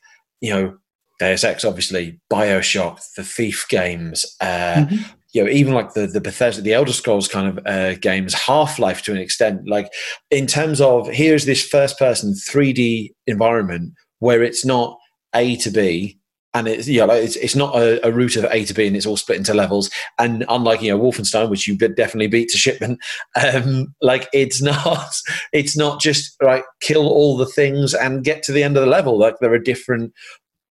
you 0.40 0.51
know 0.51 0.77
Deus 1.19 1.45
Ex, 1.45 1.64
obviously, 1.64 2.21
Bioshock, 2.33 3.01
the 3.16 3.25
Thief 3.25 3.66
games, 3.69 4.25
uh, 4.40 4.87
mm-hmm 4.87 5.12
you 5.37 5.45
know, 5.45 5.51
even 5.51 5.75
like 5.75 5.92
the 5.92 6.07
the 6.07 6.21
Bethesda, 6.21 6.62
the 6.62 6.73
Elder 6.73 6.95
Scrolls 6.95 7.29
kind 7.29 7.47
of 7.47 7.66
uh, 7.66 7.95
games, 7.97 8.33
Half 8.33 8.79
Life 8.79 9.03
to 9.03 9.12
an 9.12 9.19
extent. 9.19 9.69
Like 9.69 9.92
in 10.31 10.47
terms 10.47 10.81
of 10.81 11.09
here's 11.09 11.45
this 11.45 11.62
first 11.62 11.99
person 11.99 12.33
3D 12.33 13.11
environment 13.27 13.92
where 14.21 14.42
it's 14.42 14.64
not 14.64 14.99
A 15.35 15.57
to 15.57 15.71
B, 15.71 16.15
and 16.57 16.69
it's 16.69 16.88
yeah, 16.88 17.05
like 17.05 17.23
it's, 17.23 17.37
it's 17.37 17.55
not 17.55 17.77
a, 17.77 18.05
a, 18.07 18.11
route 18.11 18.37
of 18.37 18.47
A 18.51 18.64
to 18.64 18.73
B, 18.73 18.87
and 18.87 18.97
it's 18.97 19.05
all 19.05 19.19
split 19.19 19.37
into 19.37 19.53
levels. 19.53 19.90
And 20.19 20.42
unlike 20.49 20.81
you 20.81 20.90
know 20.90 20.99
Wolfenstein, 20.99 21.51
which 21.51 21.69
you 21.69 21.77
definitely 21.77 22.29
beat 22.29 22.49
to 22.49 22.59
shipment, 22.59 22.99
um, 23.55 23.95
like 24.01 24.29
it's 24.33 24.62
not 24.73 25.14
it's 25.53 25.77
not 25.77 26.01
just 26.01 26.35
like 26.42 26.64
kill 26.81 27.09
all 27.09 27.37
the 27.37 27.47
things 27.47 27.92
and 27.92 28.25
get 28.25 28.42
to 28.45 28.53
the 28.53 28.62
end 28.62 28.77
of 28.77 28.83
the 28.83 28.90
level. 28.90 29.19
Like 29.19 29.37
there 29.40 29.53
are 29.53 29.59
different 29.59 30.14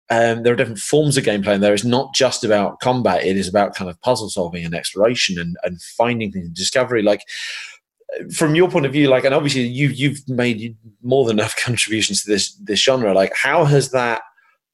um, 0.08 0.44
there 0.44 0.52
are 0.52 0.56
different 0.56 0.78
forms 0.78 1.16
of 1.16 1.24
gameplay, 1.24 1.54
and 1.54 1.62
there 1.62 1.74
is 1.74 1.84
not 1.84 2.14
just 2.14 2.44
about 2.44 2.78
combat. 2.78 3.24
It 3.24 3.36
is 3.36 3.48
about 3.48 3.74
kind 3.74 3.90
of 3.90 4.00
puzzle 4.02 4.30
solving 4.30 4.64
and 4.64 4.74
exploration 4.74 5.36
and, 5.36 5.56
and 5.64 5.82
finding 5.82 6.30
things, 6.30 6.46
and 6.46 6.54
discovery. 6.54 7.02
Like 7.02 7.22
from 8.32 8.54
your 8.54 8.70
point 8.70 8.86
of 8.86 8.92
view, 8.92 9.08
like, 9.08 9.24
and 9.24 9.34
obviously 9.34 9.62
you 9.62 9.88
you've 9.88 10.20
made 10.28 10.76
more 11.02 11.24
than 11.26 11.40
enough 11.40 11.56
contributions 11.64 12.22
to 12.22 12.30
this 12.30 12.54
this 12.54 12.80
genre. 12.80 13.12
Like, 13.12 13.32
how 13.34 13.64
has 13.64 13.90
that 13.90 14.22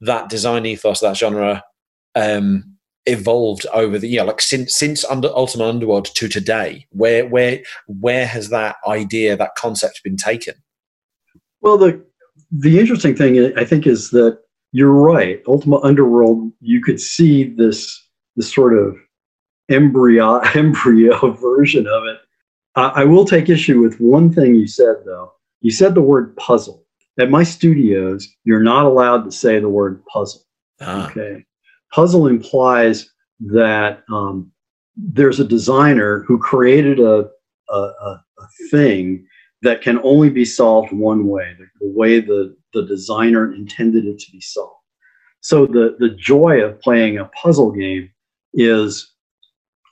that 0.00 0.28
design 0.28 0.66
ethos, 0.66 1.00
that 1.00 1.16
genre, 1.16 1.62
um, 2.14 2.76
evolved 3.06 3.66
over 3.72 3.98
the 3.98 4.08
year? 4.08 4.24
Like 4.24 4.40
since 4.40 4.76
since 4.76 5.04
under 5.04 5.28
Ultima 5.28 5.68
Underworld 5.68 6.06
to 6.14 6.28
today, 6.28 6.86
where 6.90 7.26
where 7.26 7.60
where 7.86 8.26
has 8.26 8.50
that 8.50 8.76
idea, 8.86 9.36
that 9.36 9.54
concept 9.56 10.02
been 10.04 10.16
taken? 10.16 10.54
Well, 11.60 11.78
the 11.78 12.04
the 12.50 12.78
interesting 12.78 13.14
thing 13.14 13.56
I 13.56 13.64
think 13.64 13.86
is 13.86 14.10
that 14.10 14.38
you're 14.72 14.92
right. 14.92 15.42
Ultima 15.46 15.80
Underworld, 15.82 16.52
you 16.60 16.82
could 16.82 17.00
see 17.00 17.44
this 17.44 18.08
this 18.36 18.52
sort 18.52 18.76
of 18.76 18.96
embryo 19.68 20.38
embryo 20.54 21.32
version 21.32 21.86
of 21.86 22.04
it. 22.04 22.18
Uh, 22.76 22.92
I 22.94 23.04
will 23.04 23.24
take 23.24 23.48
issue 23.48 23.80
with 23.80 24.00
one 24.00 24.32
thing 24.32 24.54
you 24.54 24.66
said 24.66 24.96
though. 25.04 25.32
You 25.60 25.70
said 25.70 25.94
the 25.94 26.02
word 26.02 26.36
puzzle. 26.36 26.84
At 27.18 27.30
my 27.30 27.42
studios, 27.42 28.28
you're 28.44 28.62
not 28.62 28.84
allowed 28.84 29.24
to 29.24 29.32
say 29.32 29.58
the 29.58 29.68
word 29.68 30.04
puzzle. 30.06 30.42
Ah. 30.80 31.10
Okay. 31.10 31.44
Puzzle 31.92 32.26
implies 32.26 33.10
that 33.40 34.04
um, 34.12 34.52
there's 34.96 35.40
a 35.40 35.44
designer 35.44 36.24
who 36.26 36.38
created 36.38 37.00
a, 37.00 37.28
a, 37.70 37.74
a, 37.76 38.22
thing 38.70 39.26
that 39.62 39.82
can 39.82 39.98
only 40.02 40.30
be 40.30 40.44
solved 40.44 40.92
one 40.92 41.26
way, 41.26 41.54
the, 41.58 41.66
the 41.80 41.92
way 41.92 42.20
the 42.20 42.56
the 42.72 42.86
designer 42.86 43.54
intended 43.54 44.04
it 44.04 44.18
to 44.18 44.32
be 44.32 44.40
solved. 44.40 44.74
So 45.40 45.66
the, 45.66 45.96
the 45.98 46.10
joy 46.10 46.60
of 46.62 46.80
playing 46.80 47.18
a 47.18 47.26
puzzle 47.26 47.70
game 47.70 48.10
is 48.52 49.12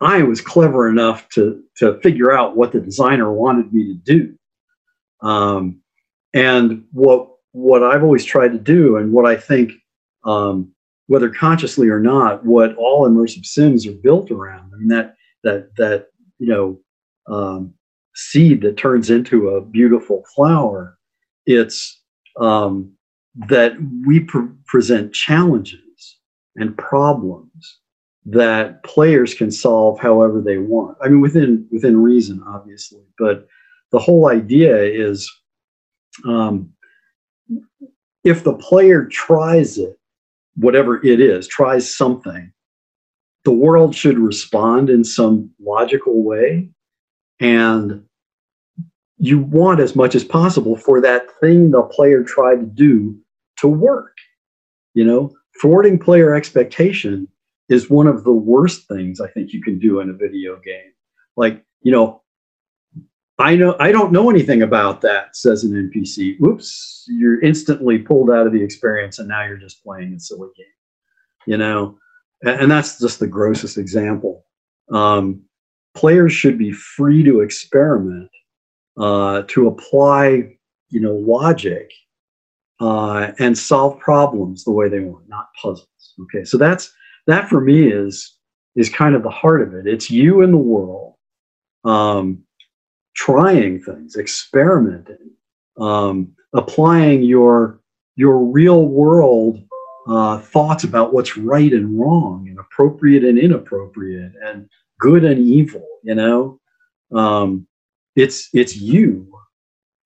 I 0.00 0.22
was 0.22 0.40
clever 0.40 0.88
enough 0.88 1.28
to, 1.30 1.62
to 1.78 1.98
figure 2.00 2.32
out 2.32 2.56
what 2.56 2.72
the 2.72 2.80
designer 2.80 3.32
wanted 3.32 3.72
me 3.72 3.86
to 3.86 3.94
do. 3.94 4.38
Um, 5.26 5.80
and 6.36 6.84
what, 6.92 7.28
what 7.52 7.82
I've 7.82 8.02
always 8.02 8.24
tried 8.24 8.52
to 8.52 8.58
do, 8.58 8.96
and 8.96 9.12
what 9.12 9.26
I 9.26 9.36
think, 9.36 9.72
um, 10.24 10.70
whether 11.06 11.30
consciously 11.30 11.88
or 11.88 12.00
not, 12.00 12.44
what 12.44 12.76
all 12.76 13.08
immersive 13.08 13.46
sims 13.46 13.86
are 13.86 13.92
built 13.92 14.30
around, 14.30 14.72
and 14.72 14.90
that, 14.90 15.14
that, 15.44 15.74
that, 15.76 16.08
you 16.38 16.48
know, 16.48 16.78
um, 17.34 17.72
seed 18.14 18.60
that 18.62 18.76
turns 18.76 19.10
into 19.10 19.48
a 19.50 19.60
beautiful 19.64 20.24
flower, 20.34 20.98
it's 21.46 22.02
um, 22.40 22.92
that 23.48 23.72
we 24.06 24.20
pre- 24.20 24.48
present 24.66 25.12
challenges 25.12 26.18
and 26.56 26.76
problems 26.76 27.78
that 28.24 28.82
players 28.82 29.34
can 29.34 29.50
solve 29.50 29.98
however 30.00 30.40
they 30.40 30.58
want. 30.58 30.96
I 31.02 31.08
mean, 31.08 31.20
within 31.20 31.66
within 31.70 32.02
reason, 32.02 32.42
obviously, 32.46 33.02
but 33.18 33.46
the 33.92 33.98
whole 33.98 34.28
idea 34.28 34.76
is 34.82 35.30
um, 36.24 36.72
if 38.24 38.44
the 38.44 38.54
player 38.54 39.04
tries 39.04 39.78
it, 39.78 39.98
whatever 40.56 41.04
it 41.04 41.20
is, 41.20 41.46
tries 41.46 41.94
something, 41.94 42.52
the 43.44 43.52
world 43.52 43.94
should 43.94 44.18
respond 44.18 44.90
in 44.90 45.04
some 45.04 45.50
logical 45.60 46.24
way, 46.24 46.68
and 47.40 48.02
you 49.18 49.38
want 49.38 49.80
as 49.80 49.94
much 49.94 50.14
as 50.14 50.24
possible 50.24 50.76
for 50.76 51.00
that 51.00 51.26
thing 51.40 51.70
the 51.70 51.82
player 51.82 52.22
tried 52.22 52.56
to 52.56 52.66
do 52.66 53.18
to 53.58 53.68
work. 53.68 54.16
You 54.94 55.04
know, 55.04 55.32
thwarting 55.60 55.98
player 55.98 56.34
expectation 56.34 57.28
is 57.68 57.90
one 57.90 58.06
of 58.06 58.24
the 58.24 58.32
worst 58.32 58.88
things 58.88 59.20
I 59.20 59.28
think 59.28 59.52
you 59.52 59.62
can 59.62 59.78
do 59.78 60.00
in 60.00 60.10
a 60.10 60.14
video 60.14 60.58
game. 60.60 60.92
Like, 61.36 61.64
you 61.82 61.92
know, 61.92 62.22
I 63.38 63.54
know 63.54 63.76
I 63.78 63.92
don't 63.92 64.12
know 64.12 64.30
anything 64.30 64.62
about 64.62 65.02
that, 65.02 65.36
says 65.36 65.64
an 65.64 65.90
NPC. 65.90 66.38
Whoops, 66.40 67.04
you're 67.08 67.40
instantly 67.42 67.98
pulled 67.98 68.30
out 68.30 68.46
of 68.46 68.52
the 68.52 68.62
experience 68.62 69.18
and 69.18 69.28
now 69.28 69.44
you're 69.44 69.58
just 69.58 69.82
playing 69.84 70.14
a 70.14 70.20
silly 70.20 70.48
game. 70.56 70.66
You 71.46 71.58
know, 71.58 71.98
and, 72.42 72.70
that's 72.70 72.98
just 72.98 73.20
the 73.20 73.26
grossest 73.26 73.78
example. 73.78 74.44
Um, 74.90 75.42
players 75.94 76.32
should 76.32 76.58
be 76.58 76.72
free 76.72 77.22
to 77.22 77.40
experiment, 77.40 78.30
uh, 78.98 79.42
to 79.48 79.68
apply, 79.68 80.56
you 80.88 81.00
know, 81.00 81.14
logic 81.14 81.92
uh, 82.80 83.32
and 83.38 83.56
solve 83.56 83.98
problems 84.00 84.64
the 84.64 84.72
way 84.72 84.88
they 84.88 85.00
want, 85.00 85.28
not 85.28 85.48
puzzles. 85.60 85.86
Okay, 86.22 86.44
so 86.44 86.56
that's 86.56 86.92
that 87.26 87.48
for 87.48 87.60
me 87.60 87.90
is 87.92 88.38
is 88.76 88.88
kind 88.90 89.14
of 89.14 89.22
the 89.22 89.30
heart 89.30 89.62
of 89.62 89.74
it. 89.74 89.86
It's 89.86 90.10
you 90.10 90.42
in 90.42 90.52
the 90.52 90.58
world, 90.58 91.14
um, 91.84 92.45
trying 93.16 93.80
things, 93.80 94.16
experimenting, 94.16 95.30
um, 95.78 96.32
applying 96.52 97.22
your 97.22 97.80
your 98.14 98.38
real 98.38 98.86
world 98.86 99.62
uh, 100.08 100.38
thoughts 100.38 100.84
about 100.84 101.12
what's 101.12 101.36
right 101.36 101.72
and 101.72 101.98
wrong, 101.98 102.46
and 102.48 102.58
appropriate 102.58 103.24
and 103.24 103.38
inappropriate, 103.38 104.32
and 104.44 104.68
good 105.00 105.24
and 105.24 105.38
evil. 105.40 105.86
You 106.02 106.14
know, 106.14 106.60
um, 107.12 107.66
it's 108.14 108.48
it's 108.52 108.76
you 108.76 109.36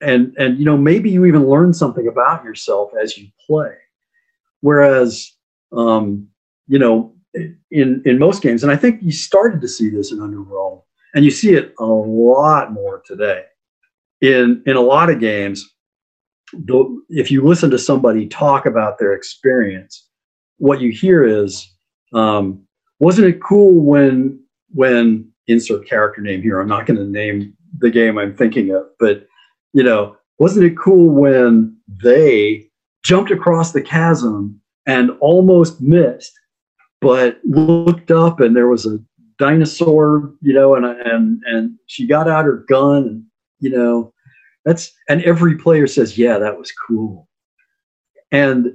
and 0.01 0.35
and 0.39 0.59
you 0.59 0.65
know 0.65 0.77
maybe 0.77 1.11
you 1.11 1.25
even 1.25 1.49
learn 1.49 1.73
something 1.73 2.07
about 2.09 2.45
yourself 2.45 2.91
as 3.01 3.17
you 3.17 3.29
play 3.47 3.75
whereas 4.61 5.33
um, 5.73 6.27
you 6.67 6.79
know 6.79 7.15
in 7.71 8.03
in 8.05 8.19
most 8.19 8.43
games 8.43 8.63
and 8.63 8.73
i 8.73 8.77
think 8.77 9.01
you 9.03 9.13
started 9.13 9.61
to 9.61 9.69
see 9.69 9.89
this 9.89 10.13
in 10.13 10.21
underworld 10.21 10.83
and 11.15 11.25
you 11.25 11.31
see 11.31 11.55
it 11.55 11.75
a 11.79 11.85
lot 11.85 12.73
more 12.73 13.03
today. 13.05 13.45
In 14.21 14.63
in 14.67 14.77
a 14.77 14.81
lot 14.81 15.11
of 15.11 15.21
games 15.21 15.69
if 17.09 17.31
you 17.31 17.43
listen 17.43 17.71
to 17.71 17.79
somebody 17.79 18.27
talk 18.27 18.67
about 18.67 18.99
their 18.99 19.15
experience 19.15 20.09
what 20.59 20.81
you 20.81 20.91
hear 20.91 21.25
is 21.25 21.73
um, 22.13 22.61
wasn't 22.99 23.27
it 23.27 23.41
cool 23.41 23.81
when 23.85 24.43
when 24.73 25.31
insert 25.47 25.87
character 25.87 26.21
name 26.21 26.43
here 26.43 26.59
i'm 26.61 26.67
not 26.67 26.87
going 26.87 26.99
to 26.99 27.07
name 27.07 27.57
the 27.79 27.89
game 27.89 28.19
i'm 28.19 28.37
thinking 28.37 28.75
of 28.75 28.85
but 28.99 29.29
you 29.73 29.83
know, 29.83 30.17
wasn't 30.39 30.67
it 30.67 30.79
cool 30.79 31.11
when 31.11 31.77
they 32.03 32.67
jumped 33.05 33.31
across 33.31 33.73
the 33.73 33.83
chasm 33.83 34.61
and 34.87 35.11
almost 35.21 35.81
missed, 35.81 36.33
but 37.01 37.39
looked 37.45 38.11
up 38.11 38.41
and 38.41 38.57
there 38.57 38.69
was 38.69 38.87
a 38.87 38.99
dinosaur, 39.41 40.33
you 40.43 40.53
know, 40.53 40.77
and 40.77 40.85
and 40.85 41.43
and 41.47 41.79
she 41.87 42.07
got 42.07 42.29
out 42.29 42.45
her 42.45 42.65
gun 42.69 43.07
and 43.09 43.25
you 43.59 43.71
know, 43.71 44.13
that's 44.65 44.93
and 45.09 45.23
every 45.25 45.57
player 45.57 45.87
says, 45.87 46.17
yeah, 46.17 46.39
that 46.39 46.59
was 46.59 46.73
cool. 46.87 47.29
And 48.31 48.75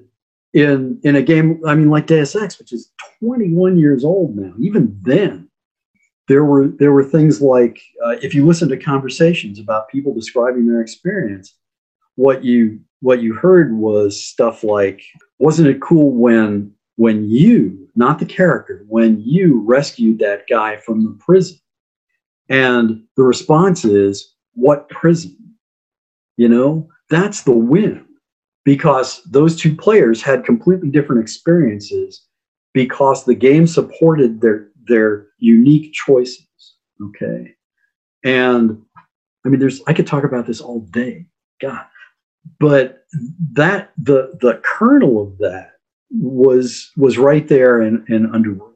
in 0.53 0.99
in 1.03 1.16
a 1.16 1.22
game, 1.22 1.61
I 1.66 1.76
mean, 1.76 1.89
like 1.89 2.07
Deus 2.07 2.36
Ex, 2.36 2.59
which 2.59 2.74
is 2.74 2.91
21 3.20 3.78
years 3.78 4.03
old 4.03 4.36
now, 4.36 4.53
even 4.59 4.97
then, 5.01 5.49
there 6.28 6.43
were 6.43 6.68
there 6.68 6.91
were 6.91 7.03
things 7.03 7.41
like 7.41 7.80
uh, 8.03 8.16
if 8.22 8.34
you 8.34 8.45
listen 8.45 8.68
to 8.70 8.78
conversations 8.78 9.59
about 9.59 9.89
people 9.89 10.13
describing 10.13 10.68
their 10.68 10.82
experience 10.82 11.53
what 12.16 12.43
you 12.43 12.80
what 13.01 13.22
you 13.22 13.34
heard 13.34 13.76
was 13.76 14.26
stuff 14.26 14.63
like 14.63 15.03
wasn't 15.38 15.68
it 15.68 15.82
cool 15.82 16.11
when 16.11 16.72
when 16.95 17.30
you 17.30 17.84
not 17.96 18.20
the 18.20 18.26
character 18.26 18.86
when 18.88 19.22
you 19.22 19.62
rescued 19.66 20.20
that 20.20 20.48
guy 20.50 20.78
from 20.78 21.04
the 21.04 21.18
prison 21.20 21.58
and 22.50 23.04
the 23.16 23.24
response 23.24 23.86
is 23.86 24.36
what 24.54 24.89
prison 24.89 25.36
you 26.38 26.48
know 26.48 26.88
that's 27.10 27.43
the 27.43 27.52
win 27.52 28.06
because 28.64 29.24
those 29.24 29.56
two 29.56 29.76
players 29.76 30.22
had 30.22 30.43
completely 30.46 30.89
different 30.89 31.22
experiences 31.22 32.26
because 32.74 33.24
the 33.24 33.36
game 33.36 33.68
supported 33.68 34.41
their 34.41 34.70
their 34.88 35.28
unique 35.39 35.93
choices. 35.93 36.48
Okay. 37.02 37.54
And 38.24 38.82
I 39.46 39.50
mean, 39.50 39.60
there's, 39.60 39.82
I 39.88 39.93
could 39.93 40.08
talk 40.08 40.24
about 40.24 40.48
this 40.48 40.62
all 40.62 40.82
day. 40.91 41.28
God. 41.62 41.86
But 42.60 43.04
that, 43.54 43.91
the, 43.98 44.38
the 44.41 44.62
kernel 44.64 45.22
of 45.22 45.38
that 45.39 45.72
was, 46.12 46.91
was 46.97 47.18
right 47.18 47.47
there 47.47 47.82
in, 47.82 48.06
in 48.10 48.34
Underworld. 48.34 48.74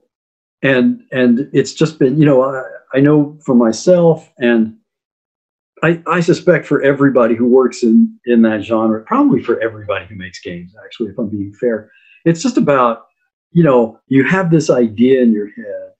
And, 0.61 1.01
and 1.11 1.49
it's 1.53 1.73
just 1.73 1.99
been, 1.99 2.19
you 2.19 2.25
know, 2.25 2.43
I, 2.43 2.63
I 2.93 2.99
know 2.99 3.37
for 3.45 3.55
myself 3.55 4.29
and 4.39 4.75
I, 5.83 6.01
I, 6.07 6.19
suspect 6.19 6.65
for 6.65 6.81
everybody 6.81 7.35
who 7.35 7.47
works 7.47 7.83
in 7.83 8.19
in 8.25 8.41
that 8.41 8.63
genre, 8.63 9.01
probably 9.03 9.41
for 9.41 9.59
everybody 9.61 10.05
who 10.05 10.15
makes 10.15 10.41
games, 10.41 10.73
actually, 10.83 11.11
if 11.11 11.17
I'm 11.17 11.29
being 11.29 11.53
fair, 11.53 11.91
it's 12.25 12.41
just 12.41 12.57
about 12.57 13.05
you 13.51 13.63
know 13.63 13.99
you 14.07 14.23
have 14.25 14.51
this 14.51 14.69
idea 14.69 15.21
in 15.21 15.31
your 15.31 15.47
head, 15.47 15.93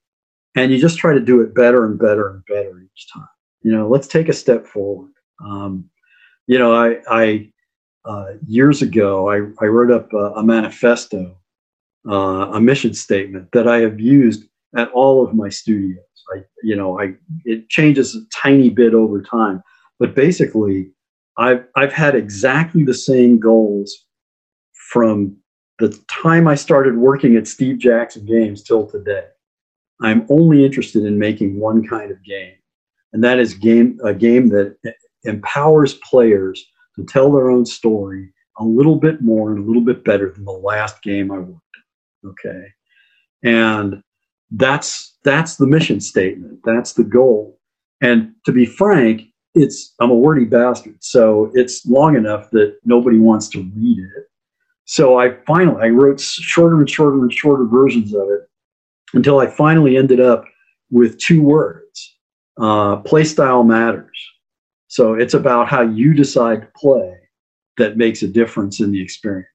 and 0.56 0.72
you 0.72 0.78
just 0.78 0.98
try 0.98 1.14
to 1.14 1.20
do 1.20 1.40
it 1.40 1.54
better 1.54 1.86
and 1.86 1.98
better 1.98 2.30
and 2.30 2.44
better 2.46 2.82
each 2.82 3.06
time. 3.12 3.28
You 3.62 3.72
know, 3.72 3.88
let's 3.88 4.06
take 4.06 4.28
a 4.28 4.34
step 4.34 4.66
forward. 4.66 5.12
Um, 5.44 5.88
you 6.46 6.58
know, 6.58 6.74
I, 6.74 6.98
I 7.08 7.50
uh, 8.04 8.32
years 8.46 8.82
ago 8.82 9.30
I, 9.30 9.36
I 9.64 9.68
wrote 9.68 9.90
up 9.90 10.12
a, 10.12 10.32
a 10.36 10.42
manifesto, 10.42 11.36
uh, 12.08 12.50
a 12.52 12.60
mission 12.60 12.94
statement 12.94 13.48
that 13.52 13.68
I 13.68 13.78
have 13.78 14.00
used 14.00 14.44
at 14.76 14.90
all 14.92 15.24
of 15.24 15.34
my 15.34 15.48
studios. 15.48 16.04
I, 16.34 16.42
you 16.62 16.76
know, 16.76 17.00
I 17.00 17.14
it 17.44 17.68
changes 17.68 18.14
a 18.14 18.20
tiny 18.32 18.70
bit 18.70 18.94
over 18.94 19.20
time, 19.20 19.62
but 19.98 20.14
basically, 20.14 20.92
I've 21.38 21.64
I've 21.76 21.92
had 21.92 22.14
exactly 22.14 22.84
the 22.84 22.94
same 22.94 23.38
goals 23.38 24.06
from 24.90 25.36
the 25.78 25.98
time 26.08 26.46
I 26.46 26.54
started 26.54 26.96
working 26.96 27.36
at 27.36 27.48
Steve 27.48 27.78
Jackson 27.78 28.26
Games 28.26 28.62
till 28.62 28.86
today. 28.86 29.24
I'm 30.02 30.26
only 30.28 30.64
interested 30.64 31.04
in 31.04 31.18
making 31.18 31.58
one 31.58 31.86
kind 31.86 32.10
of 32.10 32.22
game, 32.24 32.54
and 33.12 33.24
that 33.24 33.38
is 33.38 33.54
game 33.54 33.98
a 34.04 34.14
game 34.14 34.48
that 34.50 34.76
empowers 35.24 35.94
players 35.94 36.64
to 37.06 37.12
tell 37.12 37.32
their 37.32 37.50
own 37.50 37.66
story 37.66 38.32
a 38.58 38.64
little 38.64 38.96
bit 38.96 39.22
more 39.22 39.50
and 39.50 39.64
a 39.64 39.66
little 39.66 39.82
bit 39.82 40.04
better 40.04 40.30
than 40.30 40.44
the 40.44 40.52
last 40.52 41.02
game 41.02 41.30
I 41.30 41.38
worked. 41.38 41.60
In, 42.22 42.30
okay, 42.30 42.66
and 43.42 44.02
that's 44.50 45.16
that's 45.24 45.56
the 45.56 45.66
mission 45.66 46.00
statement. 46.00 46.60
That's 46.64 46.94
the 46.94 47.04
goal. 47.04 47.58
And 48.00 48.32
to 48.46 48.52
be 48.52 48.66
frank, 48.66 49.22
it's 49.54 49.94
I'm 50.00 50.10
a 50.10 50.14
wordy 50.14 50.44
bastard, 50.44 51.02
so 51.02 51.50
it's 51.54 51.86
long 51.86 52.16
enough 52.16 52.50
that 52.50 52.76
nobody 52.84 53.18
wants 53.18 53.48
to 53.50 53.62
read 53.76 53.98
it. 53.98 54.24
So 54.84 55.18
I 55.18 55.36
finally 55.46 55.82
I 55.82 55.88
wrote 55.88 56.20
shorter 56.20 56.78
and 56.78 56.90
shorter 56.90 57.18
and 57.18 57.32
shorter 57.32 57.64
versions 57.64 58.14
of 58.14 58.28
it 58.28 58.48
until 59.14 59.40
I 59.40 59.46
finally 59.46 59.96
ended 59.96 60.20
up 60.20 60.44
with 60.90 61.18
two 61.18 61.42
words 61.42 62.16
uh, 62.60 62.96
play 62.96 63.24
style 63.24 63.64
matters. 63.64 64.18
So 64.90 65.14
it's 65.14 65.34
about 65.34 65.68
how 65.68 65.82
you 65.82 66.14
decide 66.14 66.62
to 66.62 66.68
play 66.76 67.14
that 67.76 67.96
makes 67.96 68.22
a 68.22 68.26
difference 68.26 68.80
in 68.80 68.90
the 68.90 69.00
experience. 69.00 69.46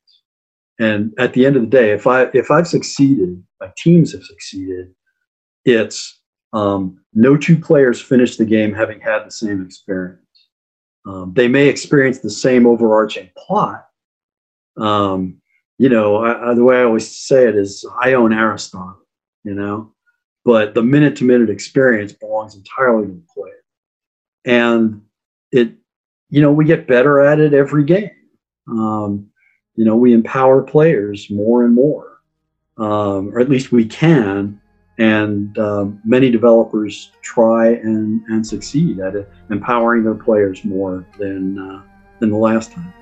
And 0.79 1.13
at 1.19 1.33
the 1.33 1.45
end 1.45 1.57
of 1.57 1.61
the 1.61 1.67
day, 1.67 1.91
if 1.91 2.07
I 2.07 2.23
if 2.33 2.49
I've 2.49 2.67
succeeded, 2.67 3.43
my 3.59 3.69
teams 3.77 4.13
have 4.13 4.23
succeeded, 4.23 4.93
it's 5.65 6.21
um, 6.53 7.03
no 7.13 7.36
two 7.36 7.59
players 7.59 8.01
finish 8.01 8.38
the 8.38 8.45
game 8.45 8.73
having 8.73 9.01
had 9.01 9.25
the 9.25 9.31
same 9.31 9.61
experience. 9.61 10.21
Um, 11.05 11.33
they 11.36 11.49
may 11.49 11.67
experience 11.67 12.19
the 12.19 12.29
same 12.29 12.65
overarching 12.65 13.29
plot. 13.38 13.86
Um, 14.77 15.41
you 15.77 15.89
know, 15.89 16.23
I, 16.23 16.51
I, 16.51 16.53
the 16.53 16.63
way 16.63 16.79
I 16.79 16.83
always 16.83 17.19
say 17.19 17.47
it 17.47 17.55
is, 17.55 17.86
I 18.01 18.13
own 18.13 18.33
Aristotle 18.33 19.05
you 19.43 19.53
know. 19.53 19.93
But 20.45 20.73
the 20.73 20.83
minute 20.83 21.15
to 21.17 21.23
minute 21.25 21.49
experience 21.49 22.13
belongs 22.13 22.55
entirely 22.55 23.07
to 23.07 23.13
the 23.13 23.23
player. 23.33 23.63
And 24.45 25.01
it, 25.51 25.73
you 26.29 26.41
know, 26.41 26.51
we 26.51 26.65
get 26.65 26.87
better 26.87 27.21
at 27.21 27.39
it 27.39 27.53
every 27.53 27.83
game. 27.83 28.11
Um, 28.67 29.29
you 29.75 29.85
know, 29.85 29.95
we 29.95 30.13
empower 30.13 30.63
players 30.63 31.29
more 31.29 31.65
and 31.65 31.73
more, 31.73 32.21
um, 32.77 33.29
or 33.33 33.39
at 33.39 33.49
least 33.49 33.71
we 33.71 33.85
can. 33.85 34.59
And 34.97 35.57
um, 35.57 36.01
many 36.05 36.31
developers 36.31 37.11
try 37.21 37.67
and, 37.67 38.21
and 38.27 38.45
succeed 38.45 38.99
at 38.99 39.15
it, 39.15 39.29
empowering 39.49 40.03
their 40.03 40.15
players 40.15 40.63
more 40.63 41.05
than, 41.19 41.59
uh, 41.59 41.83
than 42.19 42.29
the 42.29 42.37
last 42.37 42.71
time. 42.71 42.93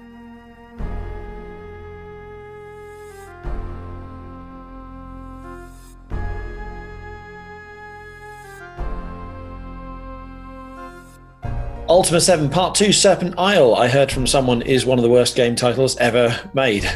Ultima 11.94 12.20
7 12.20 12.50
Part 12.50 12.74
2 12.74 12.92
Serpent 12.92 13.36
Isle, 13.38 13.76
I 13.76 13.88
heard 13.88 14.12
from 14.12 14.26
someone, 14.26 14.64
is 14.64 14.84
one 14.84 14.98
of 14.98 15.04
the 15.04 15.12
worst 15.12 15.36
game 15.36 15.56
titles 15.56 15.96
ever 15.98 16.36
made. 16.56 16.90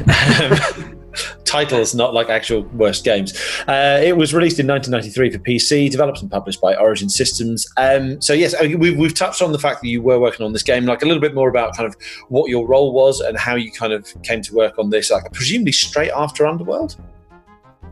titles, 1.45 1.93
not 1.93 2.15
like 2.15 2.29
actual 2.29 2.63
worst 2.73 3.03
games. 3.03 3.39
Uh, 3.67 4.01
it 4.03 4.17
was 4.17 4.33
released 4.33 4.59
in 4.59 4.65
1993 4.65 5.31
for 5.33 5.37
PC, 5.37 5.91
developed 5.91 6.23
and 6.23 6.31
published 6.31 6.59
by 6.59 6.75
Origin 6.75 7.09
Systems. 7.09 7.67
Um, 7.77 8.19
so 8.19 8.33
yes, 8.33 8.55
we've, 8.59 8.97
we've 8.97 9.13
touched 9.13 9.43
on 9.43 9.51
the 9.51 9.59
fact 9.59 9.83
that 9.83 9.87
you 9.87 10.01
were 10.01 10.19
working 10.19 10.43
on 10.43 10.51
this 10.51 10.63
game, 10.63 10.85
like 10.85 11.03
a 11.03 11.05
little 11.05 11.21
bit 11.21 11.35
more 11.35 11.47
about 11.47 11.77
kind 11.77 11.85
of 11.85 11.95
what 12.29 12.49
your 12.49 12.67
role 12.67 12.91
was 12.91 13.19
and 13.19 13.37
how 13.37 13.53
you 13.53 13.71
kind 13.71 13.93
of 13.93 14.11
came 14.23 14.41
to 14.41 14.55
work 14.55 14.79
on 14.79 14.89
this, 14.89 15.11
like 15.11 15.31
presumably 15.31 15.73
straight 15.73 16.11
after 16.15 16.47
Underworld. 16.47 16.99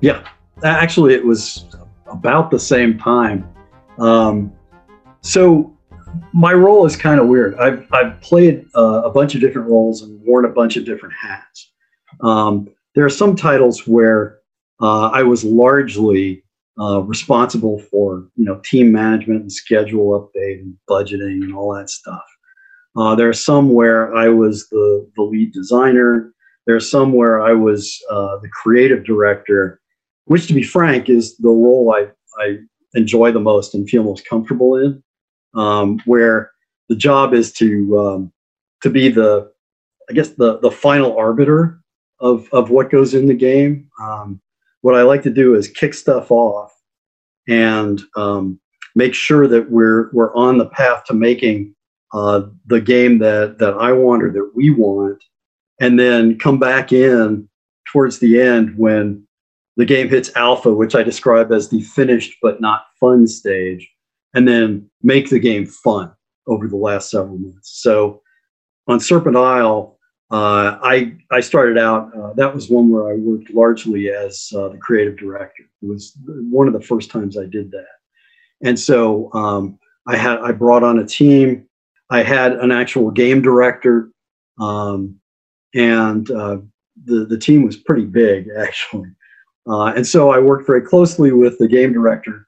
Yeah, 0.02 0.28
actually, 0.64 1.14
it 1.14 1.24
was 1.24 1.66
about 2.08 2.50
the 2.50 2.58
same 2.58 2.98
time. 2.98 3.48
Um, 4.00 4.52
so 5.22 5.75
my 6.34 6.54
role 6.54 6.86
is 6.86 6.96
kind 6.96 7.20
of 7.20 7.28
weird. 7.28 7.56
I've 7.56 7.88
I've 7.92 8.20
played 8.22 8.66
uh, 8.76 9.02
a 9.04 9.10
bunch 9.10 9.36
of 9.36 9.42
different 9.42 9.70
roles 9.70 10.02
and 10.02 10.20
worn 10.24 10.46
a 10.46 10.50
bunch 10.50 10.78
of 10.78 10.86
different 10.86 11.16
hats. 11.20 11.72
Um, 12.22 12.70
there 12.94 13.06
are 13.06 13.10
some 13.10 13.36
titles 13.36 13.88
where 13.88 14.40
uh, 14.82 15.08
I 15.10 15.24
was 15.24 15.44
largely 15.44 16.44
uh, 16.80 17.02
responsible 17.02 17.80
for 17.80 18.28
you 18.36 18.46
know 18.46 18.62
team 18.64 18.92
management 18.92 19.42
and 19.42 19.52
schedule 19.52 20.20
update 20.20 20.60
and 20.60 20.76
budgeting 20.90 21.44
and 21.44 21.56
all 21.56 21.74
that 21.74 21.90
stuff. 21.90 22.24
Uh, 22.98 23.16
there 23.16 23.30
are 23.30 23.34
some 23.34 23.74
where 23.74 24.16
I 24.16 24.30
was 24.30 24.68
the 24.70 25.10
the 25.16 25.24
lead 25.24 25.54
designer. 25.54 26.34
There 26.68 26.76
are 26.76 26.82
some 26.82 27.14
where 27.14 27.42
I 27.42 27.54
was 27.54 28.02
uh, 28.10 28.38
the 28.40 28.50
creative 28.50 29.06
director, 29.06 29.80
which, 30.26 30.48
to 30.48 30.54
be 30.54 30.64
frank, 30.64 31.10
is 31.10 31.38
the 31.38 31.50
role 31.50 31.94
I 31.96 32.08
I 32.42 32.58
enjoy 32.96 33.32
the 33.32 33.40
most 33.40 33.76
and 33.76 33.90
feel 33.90 34.04
most 34.04 34.28
comfortable 34.28 34.76
in. 34.78 35.04
Um, 35.56 36.00
where 36.06 36.52
the 36.90 36.96
job 36.96 37.34
is 37.34 37.52
to 37.54 38.00
um, 38.00 38.34
to 38.84 38.90
be 38.90 39.10
the 39.10 39.52
I 40.10 40.14
guess 40.14 40.30
the 40.30 40.60
the 40.60 40.72
final 40.72 41.18
arbiter 41.18 41.80
of 42.20 42.48
of 42.52 42.70
what 42.70 42.92
goes 42.92 43.14
in 43.14 43.28
the 43.28 43.34
game. 43.34 43.90
Um, 44.02 44.42
what 44.82 44.96
I 44.96 45.02
like 45.02 45.24
to 45.24 45.32
do 45.32 45.56
is 45.56 45.68
kick 45.68 45.94
stuff 45.94 46.30
off 46.30 46.72
and 47.48 48.02
um, 48.16 48.60
make 48.96 49.14
sure 49.14 49.48
that 49.48 49.70
we're 49.72 50.10
we're 50.12 50.34
on 50.36 50.58
the 50.58 50.68
path 50.68 51.06
to 51.06 51.14
making 51.14 51.76
uh, 52.14 52.44
the 52.66 52.82
game 52.82 53.20
that 53.20 53.58
that 53.60 53.74
I 53.76 53.92
want 53.92 54.24
or 54.24 54.32
that 54.32 54.52
we 54.56 54.70
want, 54.70 55.24
and 55.80 56.00
then 56.00 56.38
come 56.38 56.60
back 56.60 56.92
in 56.92 57.50
towards 57.92 58.20
the 58.20 58.42
end 58.42 58.78
when 58.78 59.26
the 59.78 59.86
game 59.86 60.08
hits 60.10 60.32
alpha, 60.36 60.74
which 60.74 60.96
I 60.96 61.04
describe 61.04 61.52
as 61.52 61.70
the 61.70 61.82
finished 61.82 62.38
but 62.42 62.62
not 62.62 62.86
fun 63.00 63.28
stage, 63.28 63.90
and 64.36 64.48
then 64.48 64.88
make 65.02 65.30
the 65.30 65.40
game 65.40 65.66
fun 65.66 66.12
over 66.48 66.68
the 66.68 66.76
last 66.76 67.10
several 67.10 67.38
months. 67.38 67.82
So 67.82 68.22
on 68.88 69.00
Serpent 69.00 69.36
Isle, 69.36 69.98
uh, 70.32 70.78
I 70.84 71.16
I 71.32 71.40
started 71.40 71.78
out. 71.78 72.12
Uh, 72.16 72.34
that 72.34 72.54
was 72.54 72.70
one 72.70 72.90
where 72.90 73.12
I 73.12 73.16
worked 73.16 73.52
largely 73.52 74.10
as 74.10 74.52
uh, 74.56 74.70
the 74.70 74.78
creative 74.78 75.18
director. 75.18 75.64
It 75.82 75.88
was 75.88 76.18
one 76.26 76.68
of 76.68 76.74
the 76.74 76.82
first 76.82 77.10
times 77.10 77.38
I 77.38 77.46
did 77.46 77.72
that, 77.72 77.86
and 78.64 78.80
so 78.80 79.32
um, 79.34 79.78
I 80.08 80.18
had 80.18 80.40
I 80.40 80.52
brought 80.52 80.84
on 80.84 81.00
a 81.00 81.06
team. 81.06 81.68
I 82.10 82.24
had 82.24 82.54
an 82.54 82.72
actual 82.72 83.12
game 83.12 83.42
director, 83.42 84.10
um, 84.60 85.20
and 85.76 86.30
uh, 86.32 86.58
the 87.06 87.26
the 87.26 87.38
team 87.38 87.64
was 87.64 87.78
pretty 87.78 88.06
big 88.06 88.48
actually. 88.58 89.10
Uh, 89.68 89.94
and 89.96 90.06
so 90.06 90.32
I 90.32 90.40
worked 90.40 90.68
very 90.68 90.82
closely 90.82 91.32
with 91.32 91.58
the 91.58 91.68
game 91.68 91.94
director 91.94 92.45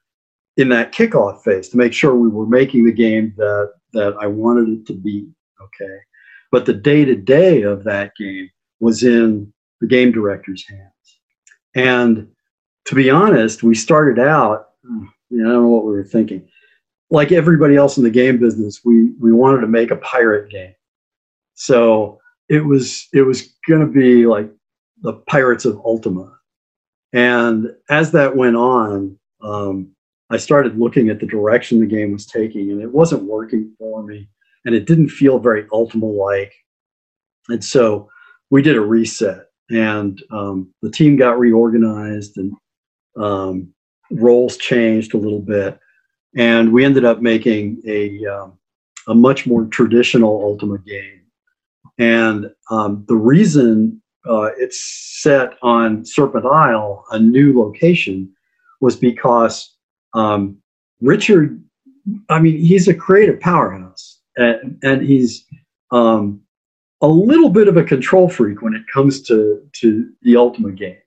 in 0.57 0.69
that 0.69 0.91
kickoff 0.91 1.43
phase 1.43 1.69
to 1.69 1.77
make 1.77 1.93
sure 1.93 2.15
we 2.15 2.27
were 2.27 2.47
making 2.47 2.85
the 2.85 2.91
game 2.91 3.33
that 3.37 3.73
that 3.93 4.15
I 4.19 4.27
wanted 4.27 4.69
it 4.69 4.85
to 4.87 4.93
be. 4.93 5.27
Okay. 5.61 5.97
But 6.51 6.65
the 6.65 6.73
day 6.73 7.05
to 7.05 7.15
day 7.15 7.61
of 7.61 7.83
that 7.85 8.11
game 8.17 8.49
was 8.79 9.03
in 9.03 9.51
the 9.81 9.87
game 9.87 10.11
director's 10.11 10.67
hands. 10.67 10.91
And 11.75 12.27
to 12.85 12.95
be 12.95 13.09
honest, 13.09 13.63
we 13.63 13.75
started 13.75 14.19
out, 14.19 14.69
you 14.83 15.09
know, 15.29 15.49
I 15.49 15.53
don't 15.53 15.63
know 15.63 15.69
what 15.69 15.85
we 15.85 15.91
were 15.91 16.03
thinking. 16.03 16.47
Like 17.09 17.31
everybody 17.31 17.75
else 17.75 17.97
in 17.97 18.03
the 18.03 18.09
game 18.09 18.37
business, 18.37 18.81
we, 18.83 19.11
we 19.19 19.31
wanted 19.31 19.61
to 19.61 19.67
make 19.67 19.91
a 19.91 19.97
pirate 19.97 20.49
game. 20.49 20.73
So 21.53 22.19
it 22.49 22.65
was 22.65 23.07
it 23.13 23.23
was 23.23 23.53
going 23.67 23.81
to 23.81 23.87
be 23.91 24.25
like 24.25 24.49
the 25.01 25.13
Pirates 25.13 25.65
of 25.65 25.81
Ultima. 25.85 26.37
And 27.13 27.71
as 27.89 28.11
that 28.11 28.35
went 28.35 28.55
on, 28.55 29.17
um, 29.41 29.95
I 30.29 30.37
started 30.37 30.77
looking 30.77 31.09
at 31.09 31.19
the 31.19 31.25
direction 31.25 31.79
the 31.79 31.85
game 31.85 32.11
was 32.11 32.25
taking, 32.25 32.71
and 32.71 32.81
it 32.81 32.91
wasn't 32.91 33.23
working 33.23 33.73
for 33.79 34.03
me 34.03 34.29
and 34.67 34.75
it 34.75 34.85
didn't 34.85 35.09
feel 35.09 35.39
very 35.39 35.65
Ultima 35.71 36.05
like. 36.05 36.53
And 37.47 37.63
so 37.63 38.09
we 38.51 38.61
did 38.61 38.75
a 38.75 38.81
reset, 38.81 39.45
and 39.71 40.21
um, 40.29 40.73
the 40.81 40.91
team 40.91 41.15
got 41.15 41.39
reorganized, 41.39 42.37
and 42.37 42.53
um, 43.15 43.73
roles 44.11 44.57
changed 44.57 45.13
a 45.13 45.17
little 45.17 45.39
bit, 45.39 45.79
and 46.35 46.73
we 46.73 46.83
ended 46.83 47.05
up 47.05 47.21
making 47.21 47.81
a 47.87 48.25
um, 48.25 48.59
a 49.07 49.15
much 49.15 49.47
more 49.47 49.65
traditional 49.65 50.43
Ultima 50.43 50.79
game. 50.79 51.21
And 51.97 52.51
um, 52.69 53.05
the 53.07 53.15
reason 53.15 54.01
uh, 54.29 54.49
it's 54.57 55.21
set 55.21 55.57
on 55.61 56.03
Serpent 56.03 56.45
Isle, 56.45 57.05
a 57.11 57.19
new 57.19 57.57
location, 57.57 58.29
was 58.81 58.97
because 58.97 59.76
um, 60.13 60.57
Richard. 61.01 61.63
I 62.29 62.39
mean, 62.39 62.57
he's 62.57 62.87
a 62.87 62.93
creative 62.93 63.39
powerhouse 63.41 64.21
and, 64.37 64.79
and 64.81 65.01
he's 65.01 65.45
um, 65.91 66.41
a 67.01 67.07
little 67.07 67.49
bit 67.49 67.67
of 67.67 67.75
a 67.75 67.83
control 67.83 68.29
freak 68.29 68.61
when 68.61 68.73
it 68.73 68.83
comes 68.91 69.21
to 69.23 69.61
to 69.73 70.09
the 70.21 70.37
Ultima 70.37 70.71
games. 70.71 71.01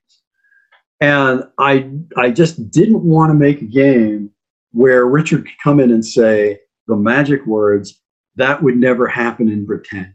And 1.01 1.45
I 1.59 1.91
I 2.17 2.31
just 2.31 2.71
didn't 2.71 3.03
want 3.03 3.31
to 3.31 3.35
make 3.35 3.63
a 3.63 3.67
game 3.67 4.31
where 4.73 5.07
Richard 5.07 5.45
could 5.47 5.59
come 5.63 5.81
in 5.81 5.91
and 5.91 6.05
say 6.05 6.61
the 6.87 6.97
magic 6.97 7.47
words 7.47 8.01
that 8.37 8.63
would 8.63 8.77
never 8.77 9.07
happen 9.07 9.49
in 9.49 9.67
Britain. 9.67 10.15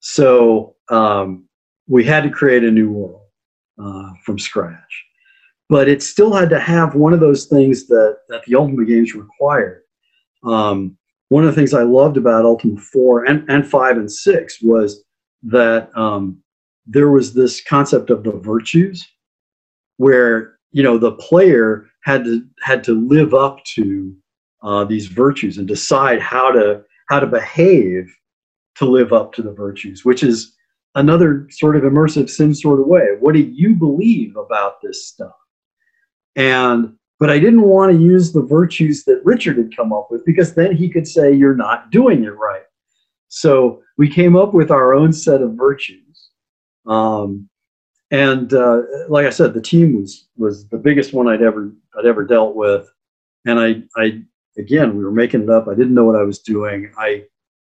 So 0.00 0.76
um, 0.88 1.48
we 1.88 2.04
had 2.04 2.24
to 2.24 2.30
create 2.30 2.64
a 2.64 2.70
new 2.70 2.90
world 2.90 3.22
uh, 3.82 4.10
from 4.24 4.38
scratch, 4.38 5.04
but 5.72 5.88
it 5.88 6.02
still 6.02 6.34
had 6.34 6.50
to 6.50 6.60
have 6.60 6.94
one 6.94 7.14
of 7.14 7.20
those 7.20 7.46
things 7.46 7.86
that 7.86 8.18
that 8.28 8.44
the 8.44 8.54
Ultima 8.54 8.84
games 8.84 9.14
required. 9.14 9.84
Um, 10.44 10.98
one 11.30 11.44
of 11.44 11.50
the 11.50 11.58
things 11.58 11.72
I 11.72 11.82
loved 11.82 12.18
about 12.18 12.44
Ultima 12.44 12.78
4 12.78 13.24
and, 13.24 13.48
and 13.48 13.66
5 13.66 13.96
and 13.96 14.12
6 14.12 14.58
was 14.60 15.02
that 15.44 15.88
um, 15.96 16.42
there 16.84 17.10
was 17.10 17.32
this 17.32 17.62
concept 17.64 18.10
of 18.10 18.22
the 18.22 18.32
virtues 18.32 19.08
where 19.96 20.58
you 20.72 20.82
know 20.82 20.98
the 20.98 21.12
player 21.12 21.86
had 22.04 22.24
to 22.24 22.44
had 22.62 22.84
to 22.84 22.92
live 22.92 23.32
up 23.32 23.64
to 23.76 24.14
uh, 24.62 24.84
these 24.84 25.06
virtues 25.06 25.56
and 25.56 25.66
decide 25.66 26.20
how 26.20 26.50
to 26.50 26.82
how 27.08 27.18
to 27.18 27.26
behave 27.26 28.14
to 28.74 28.84
live 28.84 29.14
up 29.14 29.32
to 29.32 29.40
the 29.40 29.52
virtues 29.52 30.04
which 30.04 30.22
is 30.22 30.54
another 30.96 31.46
sort 31.48 31.76
of 31.76 31.82
immersive 31.82 32.28
sim 32.28 32.52
sort 32.52 32.78
of 32.78 32.86
way 32.86 33.16
what 33.20 33.32
do 33.32 33.40
you 33.40 33.74
believe 33.74 34.36
about 34.36 34.74
this 34.82 35.08
stuff 35.08 35.32
and 36.36 36.94
but 37.22 37.30
I 37.30 37.38
didn't 37.38 37.62
want 37.62 37.92
to 37.92 38.02
use 38.02 38.32
the 38.32 38.42
virtues 38.42 39.04
that 39.04 39.20
Richard 39.24 39.56
had 39.56 39.76
come 39.76 39.92
up 39.92 40.08
with 40.10 40.26
because 40.26 40.54
then 40.54 40.74
he 40.74 40.88
could 40.88 41.06
say, 41.06 41.32
You're 41.32 41.54
not 41.54 41.90
doing 41.90 42.24
it 42.24 42.36
right. 42.36 42.64
So 43.28 43.80
we 43.96 44.08
came 44.08 44.34
up 44.34 44.52
with 44.52 44.72
our 44.72 44.92
own 44.92 45.12
set 45.12 45.40
of 45.40 45.54
virtues. 45.54 46.30
Um, 46.84 47.48
and 48.10 48.52
uh, 48.52 48.82
like 49.08 49.24
I 49.24 49.30
said, 49.30 49.54
the 49.54 49.60
team 49.60 50.00
was 50.00 50.28
was 50.36 50.68
the 50.68 50.78
biggest 50.78 51.12
one 51.12 51.28
I'd 51.28 51.42
ever 51.42 51.72
I'd 51.96 52.06
ever 52.06 52.24
dealt 52.24 52.56
with. 52.56 52.92
And 53.46 53.60
I 53.60 53.82
I 53.96 54.22
again 54.58 54.96
we 54.96 55.04
were 55.04 55.12
making 55.12 55.44
it 55.44 55.50
up. 55.50 55.68
I 55.68 55.74
didn't 55.74 55.94
know 55.94 56.04
what 56.04 56.16
I 56.16 56.24
was 56.24 56.40
doing. 56.40 56.92
I 56.98 57.24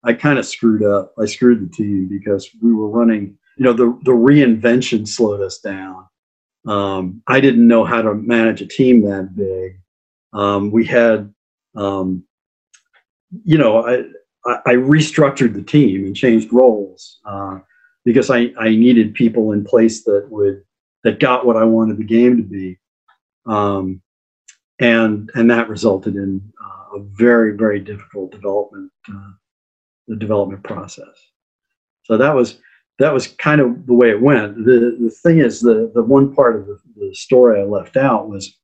I 0.06 0.14
kind 0.14 0.40
of 0.40 0.46
screwed 0.46 0.84
up. 0.84 1.14
I 1.20 1.26
screwed 1.26 1.62
the 1.62 1.76
team 1.76 2.08
because 2.08 2.50
we 2.62 2.74
were 2.74 2.90
running, 2.90 3.38
you 3.58 3.66
know, 3.66 3.74
the 3.74 4.00
the 4.06 4.12
reinvention 4.12 5.06
slowed 5.06 5.42
us 5.42 5.60
down. 5.60 6.06
Um, 6.66 7.22
I 7.28 7.40
didn't 7.42 7.68
know 7.68 7.84
how 7.84 8.02
to 8.02 8.14
manage 8.14 8.62
a 8.62 8.68
team 8.68 9.02
that 9.04 9.36
big. 9.36 9.80
Um, 10.34 10.72
we 10.72 10.86
had, 10.86 11.34
um, 11.76 12.24
you 13.44 13.58
know, 13.58 13.86
I, 13.86 14.04
I, 14.66 14.76
restructured 14.76 15.54
the 15.54 15.62
team 15.62 16.06
and 16.06 16.16
changed 16.16 16.52
roles 16.52 17.20
uh, 17.26 17.60
because 18.06 18.30
I, 18.30 18.54
I 18.60 18.70
needed 18.70 19.14
people 19.14 19.52
in 19.52 19.64
place 19.64 20.04
that 20.06 20.28
would 20.30 20.64
that 21.04 21.20
got 21.20 21.46
what 21.46 21.58
I 21.58 21.66
wanted 21.66 21.98
the 21.98 22.04
game 22.04 22.38
to 22.38 22.44
be, 22.44 22.80
um, 23.46 24.02
and 24.80 25.30
and 25.36 25.52
that 25.52 25.70
resulted 25.70 26.16
in 26.16 26.42
uh, 26.64 26.98
a 26.98 27.04
very 27.04 27.56
very 27.56 27.80
difficult 27.80 28.32
development 28.32 28.92
uh, 29.10 29.32
the 30.08 30.16
development 30.16 30.64
process. 30.64 31.16
So 32.04 32.18
that 32.18 32.36
was 32.36 32.60
that 33.04 33.14
was 33.14 33.28
kind 33.28 33.60
of 33.60 33.86
the 33.86 33.94
way 33.94 34.10
it 34.10 34.22
went. 34.22 34.56
The 34.64 34.98
the 34.98 35.12
thing 35.12 35.40
is, 35.40 35.60
the 35.60 35.92
the 35.94 36.02
one 36.02 36.34
part 36.34 36.56
of 36.56 36.68
the, 36.68 36.80
the 36.96 37.14
story 37.14 37.60
I 37.60 37.66
left 37.66 37.98
out 37.98 38.30
was 38.30 38.58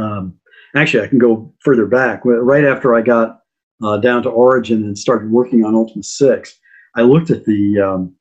um, 0.00 0.34
actually 0.74 1.04
I 1.04 1.06
can 1.06 1.20
go 1.20 1.54
further 1.60 1.86
back. 1.86 2.22
Right 2.24 2.64
after 2.64 2.96
I 2.96 3.02
got 3.02 3.40
uh, 3.80 3.98
down 3.98 4.24
to 4.24 4.30
Origin 4.30 4.82
and 4.82 4.98
started 4.98 5.30
working 5.30 5.64
on 5.64 5.76
Ultima 5.76 6.02
6, 6.02 6.58
I 6.96 7.02
looked 7.02 7.30
at 7.30 7.44
the 7.44 7.80
um, 7.80 8.16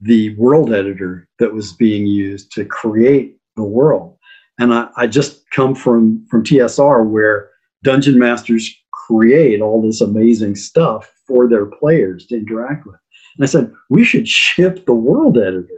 the 0.00 0.34
world 0.36 0.72
editor 0.72 1.28
that 1.40 1.52
was 1.52 1.74
being 1.74 2.06
used 2.06 2.50
to 2.52 2.64
create 2.64 3.36
the 3.54 3.64
world, 3.64 4.16
and 4.58 4.72
I, 4.72 4.88
I 4.96 5.06
just 5.08 5.42
come 5.50 5.74
from 5.74 6.26
from 6.30 6.42
TSR 6.42 7.06
where 7.06 7.50
dungeon 7.84 8.18
masters 8.18 8.74
create 9.06 9.60
all 9.60 9.82
this 9.82 10.00
amazing 10.00 10.56
stuff 10.56 11.12
for 11.26 11.46
their 11.50 11.66
players 11.66 12.26
to 12.28 12.36
interact 12.36 12.86
with. 12.86 12.96
And 13.38 13.44
I 13.44 13.46
said, 13.46 13.72
we 13.90 14.04
should 14.04 14.28
ship 14.28 14.86
the 14.86 14.94
world 14.94 15.36
editor. 15.36 15.68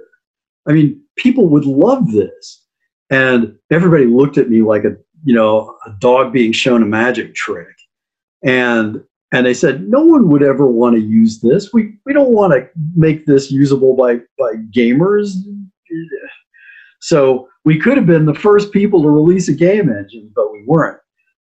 I 0.68 0.72
mean, 0.72 1.00
people 1.16 1.48
would 1.48 1.64
love 1.64 2.10
this. 2.12 2.64
And 3.10 3.56
everybody 3.70 4.04
looked 4.04 4.38
at 4.38 4.50
me 4.50 4.62
like 4.62 4.84
a, 4.84 4.96
you 5.24 5.34
know, 5.34 5.76
a 5.86 5.90
dog 5.98 6.32
being 6.32 6.52
shown 6.52 6.82
a 6.82 6.86
magic 6.86 7.34
trick. 7.34 7.74
And 8.44 9.02
and 9.30 9.44
they 9.44 9.52
said, 9.52 9.86
no 9.86 10.00
one 10.00 10.28
would 10.28 10.42
ever 10.42 10.66
want 10.66 10.96
to 10.96 11.02
use 11.02 11.40
this. 11.40 11.72
We 11.72 11.98
we 12.06 12.12
don't 12.12 12.32
want 12.32 12.52
to 12.52 12.68
make 12.94 13.26
this 13.26 13.50
usable 13.50 13.96
by 13.96 14.16
by 14.38 14.54
gamers. 14.74 15.32
So 17.00 17.48
we 17.64 17.78
could 17.78 17.96
have 17.96 18.06
been 18.06 18.26
the 18.26 18.34
first 18.34 18.72
people 18.72 19.02
to 19.02 19.10
release 19.10 19.48
a 19.48 19.52
game 19.52 19.88
engine, 19.88 20.30
but 20.34 20.52
we 20.52 20.64
weren't. 20.66 20.98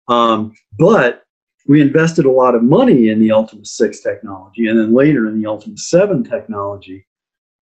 Um, 0.07 0.53
but 0.78 1.20
we 1.68 1.82
invested 1.82 2.26
a 2.26 2.32
lot 2.32 2.55
of 2.55 2.64
money 2.64 3.09
in 3.09 3.20
the 3.20 3.32
Ultima 3.32 3.66
6 3.66 4.01
technology 4.01 4.68
and 4.68 4.80
then 4.80 4.93
later 4.93 5.28
in 5.28 5.41
the 5.41 5.47
Ultima 5.47 5.78
7 5.78 6.24
technology. 6.24 7.05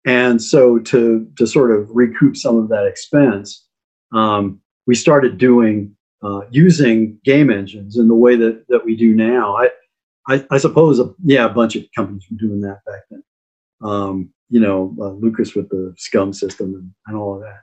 And 0.05 0.41
so 0.41 0.79
to, 0.79 1.27
to 1.37 1.45
sort 1.45 1.71
of 1.71 1.89
recoup 1.91 2.37
some 2.37 2.57
of 2.57 2.69
that 2.69 2.85
expense, 2.85 3.67
um, 4.13 4.61
we 4.87 4.95
started 4.95 5.37
doing 5.37 5.95
uh, 6.23 6.41
using 6.51 7.17
game 7.23 7.49
engines 7.49 7.97
in 7.97 8.07
the 8.07 8.15
way 8.15 8.35
that, 8.35 8.65
that 8.67 8.83
we 8.83 8.95
do 8.95 9.15
now. 9.15 9.55
I, 9.55 9.69
I, 10.27 10.45
I 10.51 10.57
suppose, 10.57 10.99
uh, 10.99 11.09
yeah, 11.23 11.45
a 11.45 11.49
bunch 11.49 11.75
of 11.75 11.83
companies 11.95 12.25
were 12.29 12.37
doing 12.37 12.61
that 12.61 12.79
back 12.85 13.01
then. 13.09 13.23
Um, 13.81 14.29
you 14.49 14.59
know, 14.59 14.95
uh, 14.99 15.11
Lucas 15.11 15.55
with 15.55 15.69
the 15.69 15.95
SCUMM 15.97 16.35
system 16.35 16.73
and, 16.73 16.91
and 17.07 17.15
all 17.15 17.35
of 17.35 17.41
that. 17.41 17.61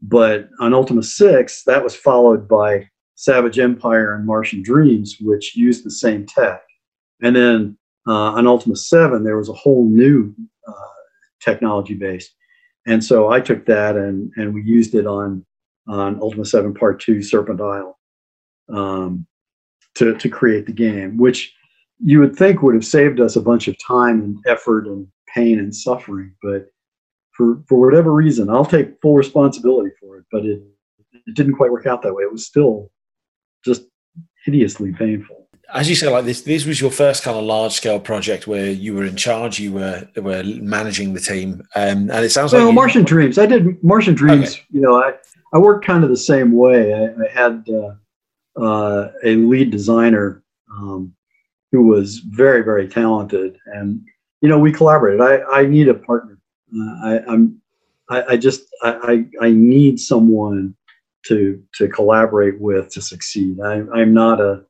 But 0.00 0.48
on 0.60 0.72
Ultima 0.72 1.02
6, 1.02 1.64
that 1.64 1.84
was 1.84 1.94
followed 1.94 2.48
by 2.48 2.88
Savage 3.20 3.58
Empire 3.58 4.14
and 4.14 4.24
Martian 4.24 4.62
Dreams, 4.62 5.18
which 5.20 5.54
used 5.54 5.84
the 5.84 5.90
same 5.90 6.24
tech. 6.24 6.62
And 7.20 7.36
then 7.36 7.76
uh, 8.08 8.32
on 8.32 8.46
Ultima 8.46 8.76
7, 8.76 9.22
there 9.24 9.36
was 9.36 9.50
a 9.50 9.52
whole 9.52 9.84
new 9.84 10.34
uh, 10.66 10.72
technology 11.38 11.92
base. 11.92 12.32
And 12.86 13.04
so 13.04 13.30
I 13.30 13.40
took 13.40 13.66
that 13.66 13.96
and, 13.96 14.32
and 14.36 14.54
we 14.54 14.62
used 14.62 14.94
it 14.94 15.06
on, 15.06 15.44
on 15.86 16.18
Ultima 16.22 16.46
7 16.46 16.72
Part 16.72 16.98
2 17.02 17.20
Serpent 17.20 17.60
Isle 17.60 17.98
um, 18.70 19.26
to, 19.96 20.16
to 20.16 20.28
create 20.30 20.64
the 20.64 20.72
game, 20.72 21.18
which 21.18 21.54
you 22.02 22.20
would 22.20 22.34
think 22.34 22.62
would 22.62 22.74
have 22.74 22.86
saved 22.86 23.20
us 23.20 23.36
a 23.36 23.42
bunch 23.42 23.68
of 23.68 23.76
time 23.86 24.22
and 24.22 24.38
effort 24.46 24.86
and 24.86 25.06
pain 25.34 25.58
and 25.58 25.76
suffering. 25.76 26.34
But 26.42 26.68
for, 27.32 27.62
for 27.68 27.78
whatever 27.78 28.14
reason, 28.14 28.48
I'll 28.48 28.64
take 28.64 28.98
full 29.02 29.14
responsibility 29.14 29.90
for 30.00 30.16
it, 30.16 30.24
but 30.32 30.46
it, 30.46 30.62
it 31.26 31.34
didn't 31.34 31.56
quite 31.56 31.70
work 31.70 31.84
out 31.84 32.00
that 32.00 32.14
way. 32.14 32.22
It 32.22 32.32
was 32.32 32.46
still 32.46 32.90
just 33.64 33.82
hideously 34.44 34.92
painful. 34.92 35.48
As 35.72 35.88
you 35.88 35.94
say, 35.94 36.08
like 36.08 36.24
this, 36.24 36.42
this 36.42 36.66
was 36.66 36.80
your 36.80 36.90
first 36.90 37.22
kind 37.22 37.36
of 37.36 37.44
large 37.44 37.72
scale 37.72 38.00
project 38.00 38.48
where 38.48 38.70
you 38.70 38.92
were 38.94 39.04
in 39.04 39.14
charge, 39.14 39.60
you 39.60 39.72
were 39.72 40.08
were 40.16 40.42
managing 40.44 41.14
the 41.14 41.20
team, 41.20 41.62
um, 41.76 42.10
and 42.10 42.24
it 42.24 42.30
sounds 42.30 42.52
well, 42.52 42.66
like 42.66 42.74
Martian 42.74 43.04
Dreams. 43.04 43.38
I 43.38 43.46
did 43.46 43.82
Martian 43.82 44.14
Dreams. 44.14 44.54
Okay. 44.54 44.64
You 44.70 44.80
know, 44.80 44.96
I 44.96 45.12
I 45.52 45.58
worked 45.58 45.86
kind 45.86 46.02
of 46.02 46.10
the 46.10 46.16
same 46.16 46.52
way. 46.52 46.92
I, 46.92 47.22
I 47.22 47.28
had 47.32 47.68
uh, 47.68 48.60
uh, 48.60 49.12
a 49.22 49.36
lead 49.36 49.70
designer 49.70 50.42
um, 50.72 51.14
who 51.70 51.82
was 51.82 52.18
very 52.18 52.62
very 52.62 52.88
talented, 52.88 53.56
and 53.66 54.00
you 54.40 54.48
know 54.48 54.58
we 54.58 54.72
collaborated. 54.72 55.20
I 55.20 55.42
I 55.52 55.66
need 55.66 55.86
a 55.86 55.94
partner. 55.94 56.36
Uh, 56.74 56.94
I, 57.04 57.22
I'm 57.28 57.60
I, 58.08 58.22
I 58.30 58.36
just 58.36 58.62
I, 58.82 59.24
I 59.40 59.46
I 59.46 59.50
need 59.50 60.00
someone 60.00 60.74
to 61.26 61.62
to 61.74 61.88
collaborate 61.88 62.60
with 62.60 62.90
to 62.92 63.02
succeed. 63.02 63.60
I, 63.60 63.82
I'm 63.94 64.14
not 64.14 64.40
a 64.40 64.64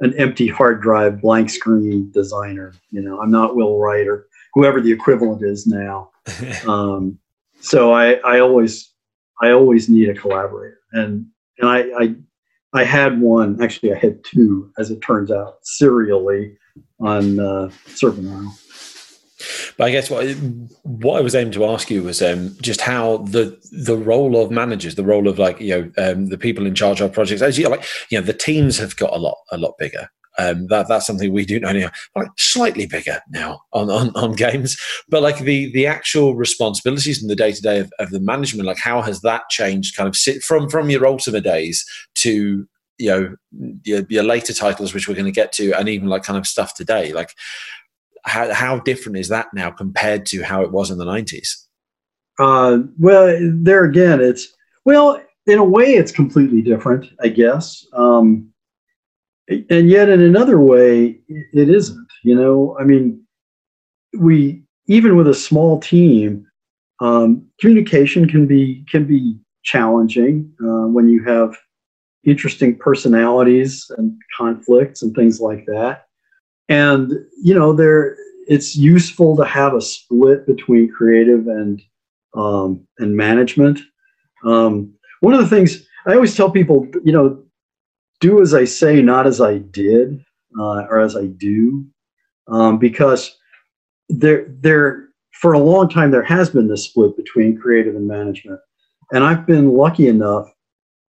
an 0.00 0.14
empty 0.18 0.48
hard 0.48 0.80
drive 0.80 1.20
blank 1.20 1.50
screen 1.50 2.10
designer. 2.12 2.72
You 2.90 3.02
know, 3.02 3.20
I'm 3.20 3.30
not 3.30 3.54
Will 3.54 3.78
Wright 3.78 4.06
or 4.06 4.26
whoever 4.54 4.80
the 4.80 4.92
equivalent 4.92 5.42
is 5.42 5.66
now. 5.66 6.10
um, 6.66 7.18
so 7.60 7.92
I, 7.92 8.14
I 8.24 8.40
always 8.40 8.92
I 9.40 9.50
always 9.50 9.88
need 9.88 10.08
a 10.08 10.14
collaborator, 10.14 10.78
and 10.92 11.26
and 11.58 11.68
I, 11.68 11.80
I 11.98 12.14
I 12.72 12.84
had 12.84 13.20
one 13.20 13.60
actually 13.62 13.92
I 13.92 13.98
had 13.98 14.22
two 14.24 14.72
as 14.78 14.90
it 14.90 15.00
turns 15.00 15.30
out 15.30 15.58
serially 15.62 16.56
on 17.00 17.40
uh, 17.40 17.70
Serpent 17.86 18.28
Isle. 18.28 18.58
But 19.80 19.86
I 19.86 19.92
guess 19.92 20.10
what 20.10 20.28
what 20.82 21.18
I 21.18 21.22
was 21.22 21.34
aiming 21.34 21.54
to 21.54 21.64
ask 21.64 21.90
you 21.90 22.02
was 22.02 22.20
um, 22.20 22.54
just 22.60 22.82
how 22.82 23.16
the 23.16 23.58
the 23.72 23.96
role 23.96 24.38
of 24.38 24.50
managers, 24.50 24.94
the 24.94 25.06
role 25.06 25.26
of 25.26 25.38
like 25.38 25.58
you 25.58 25.70
know 25.70 25.90
um, 25.96 26.26
the 26.26 26.36
people 26.36 26.66
in 26.66 26.74
charge 26.74 27.00
of 27.00 27.14
projects, 27.14 27.40
as 27.40 27.56
you 27.56 27.66
like 27.66 27.86
you 28.10 28.20
know 28.20 28.26
the 28.26 28.34
teams 28.34 28.76
have 28.76 28.94
got 28.96 29.14
a 29.14 29.16
lot 29.16 29.38
a 29.50 29.56
lot 29.56 29.78
bigger. 29.78 30.10
Um, 30.38 30.66
that 30.66 30.86
that's 30.86 31.06
something 31.06 31.32
we 31.32 31.46
do 31.46 31.58
know 31.58 31.72
now, 31.72 31.90
like 32.14 32.28
slightly 32.36 32.84
bigger 32.84 33.22
now 33.30 33.62
on, 33.72 33.88
on, 33.88 34.14
on 34.16 34.32
games. 34.32 34.78
But 35.08 35.22
like 35.22 35.38
the 35.38 35.72
the 35.72 35.86
actual 35.86 36.34
responsibilities 36.34 37.22
and 37.22 37.30
the 37.30 37.34
day 37.34 37.52
to 37.52 37.62
day 37.62 37.88
of 37.98 38.10
the 38.10 38.20
management, 38.20 38.66
like 38.66 38.76
how 38.76 39.00
has 39.00 39.22
that 39.22 39.48
changed? 39.48 39.96
Kind 39.96 40.10
of 40.10 40.14
sit 40.14 40.42
from 40.42 40.68
from 40.68 40.90
your 40.90 41.06
Ultima 41.06 41.40
days 41.40 41.86
to 42.16 42.68
you 42.98 43.08
know 43.08 43.34
your, 43.84 44.04
your 44.10 44.24
later 44.24 44.52
titles, 44.52 44.92
which 44.92 45.08
we're 45.08 45.14
going 45.14 45.24
to 45.24 45.32
get 45.32 45.52
to, 45.52 45.72
and 45.72 45.88
even 45.88 46.08
like 46.08 46.22
kind 46.22 46.38
of 46.38 46.46
stuff 46.46 46.74
today. 46.74 47.14
Like 47.14 47.30
how, 48.24 48.52
how 48.52 48.78
different 48.78 49.18
is 49.18 49.28
that 49.28 49.48
now 49.54 49.70
compared 49.70 50.26
to 50.26 50.42
how 50.42 50.62
it 50.62 50.72
was 50.72 50.90
in 50.90 50.98
the 50.98 51.04
90s? 51.04 51.66
Uh, 52.38 52.78
well, 52.98 53.36
there 53.40 53.84
again, 53.84 54.20
it's, 54.20 54.48
well, 54.84 55.20
in 55.46 55.58
a 55.58 55.64
way, 55.64 55.94
it's 55.94 56.12
completely 56.12 56.62
different, 56.62 57.06
I 57.20 57.28
guess. 57.28 57.86
Um, 57.92 58.52
and 59.48 59.88
yet, 59.88 60.08
in 60.08 60.22
another 60.22 60.60
way, 60.60 61.18
it 61.28 61.68
isn't. 61.68 62.06
You 62.22 62.36
know, 62.36 62.76
I 62.78 62.84
mean, 62.84 63.20
we, 64.16 64.62
even 64.86 65.16
with 65.16 65.26
a 65.26 65.34
small 65.34 65.80
team, 65.80 66.46
um, 67.00 67.46
communication 67.60 68.28
can 68.28 68.46
be 68.46 68.84
can 68.88 69.06
be 69.06 69.38
challenging 69.62 70.52
uh, 70.62 70.86
when 70.86 71.08
you 71.08 71.24
have 71.24 71.56
interesting 72.24 72.76
personalities 72.76 73.90
and 73.96 74.14
conflicts 74.36 75.02
and 75.02 75.14
things 75.14 75.40
like 75.40 75.64
that 75.66 76.06
and 76.70 77.12
you 77.42 77.52
know 77.52 77.74
there 77.74 78.16
it's 78.46 78.74
useful 78.74 79.36
to 79.36 79.44
have 79.44 79.74
a 79.74 79.80
split 79.80 80.46
between 80.46 80.90
creative 80.90 81.46
and 81.48 81.82
um, 82.34 82.86
and 82.98 83.16
management. 83.16 83.80
Um, 84.46 84.94
one 85.20 85.34
of 85.34 85.40
the 85.40 85.48
things 85.54 85.86
i 86.06 86.14
always 86.14 86.34
tell 86.34 86.50
people 86.50 86.86
you 87.04 87.12
know 87.12 87.44
do 88.20 88.40
as 88.40 88.54
i 88.54 88.64
say 88.64 89.02
not 89.02 89.26
as 89.26 89.38
i 89.38 89.58
did 89.58 90.24
uh, 90.58 90.84
or 90.88 90.98
as 91.00 91.14
i 91.14 91.26
do. 91.26 91.84
Um, 92.48 92.78
because 92.78 93.36
there 94.08 94.46
there 94.60 95.08
for 95.32 95.52
a 95.52 95.58
long 95.58 95.88
time 95.88 96.10
there 96.10 96.22
has 96.22 96.50
been 96.50 96.68
this 96.68 96.84
split 96.84 97.16
between 97.16 97.60
creative 97.60 97.96
and 97.96 98.06
management. 98.06 98.60
And 99.12 99.24
i've 99.24 99.44
been 99.44 99.74
lucky 99.74 100.06
enough 100.06 100.48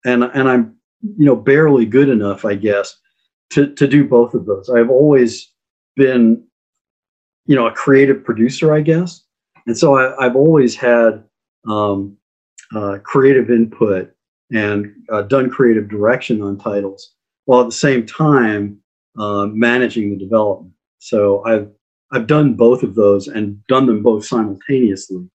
and 0.04 0.22
and 0.22 0.48
i'm 0.48 0.76
you 1.02 1.26
know 1.26 1.36
barely 1.36 1.84
good 1.84 2.08
enough 2.08 2.44
i 2.44 2.54
guess 2.54 2.96
to, 3.50 3.74
to 3.74 3.86
do 3.86 4.06
both 4.06 4.34
of 4.34 4.46
those. 4.46 4.68
I've 4.70 4.90
always 4.90 5.52
been, 5.96 6.44
you 7.46 7.56
know, 7.56 7.66
a 7.66 7.72
creative 7.72 8.24
producer, 8.24 8.74
I 8.74 8.80
guess. 8.80 9.24
And 9.66 9.76
so 9.76 9.96
I, 9.96 10.24
have 10.24 10.36
always 10.36 10.74
had 10.76 11.24
um, 11.68 12.16
uh, 12.74 12.98
creative 13.02 13.50
input 13.50 14.10
and 14.52 14.94
uh, 15.12 15.22
done 15.22 15.50
creative 15.50 15.88
direction 15.88 16.42
on 16.42 16.58
titles 16.58 17.14
while 17.44 17.60
at 17.60 17.66
the 17.66 17.72
same 17.72 18.06
time 18.06 18.78
uh, 19.18 19.46
managing 19.46 20.10
the 20.10 20.16
development. 20.16 20.72
So 20.98 21.44
I've 21.44 21.70
I've 22.10 22.26
done 22.26 22.54
both 22.54 22.82
of 22.82 22.94
those 22.94 23.28
and 23.28 23.64
done 23.66 23.86
them 23.86 24.02
both 24.02 24.24
simultaneously. 24.24 25.28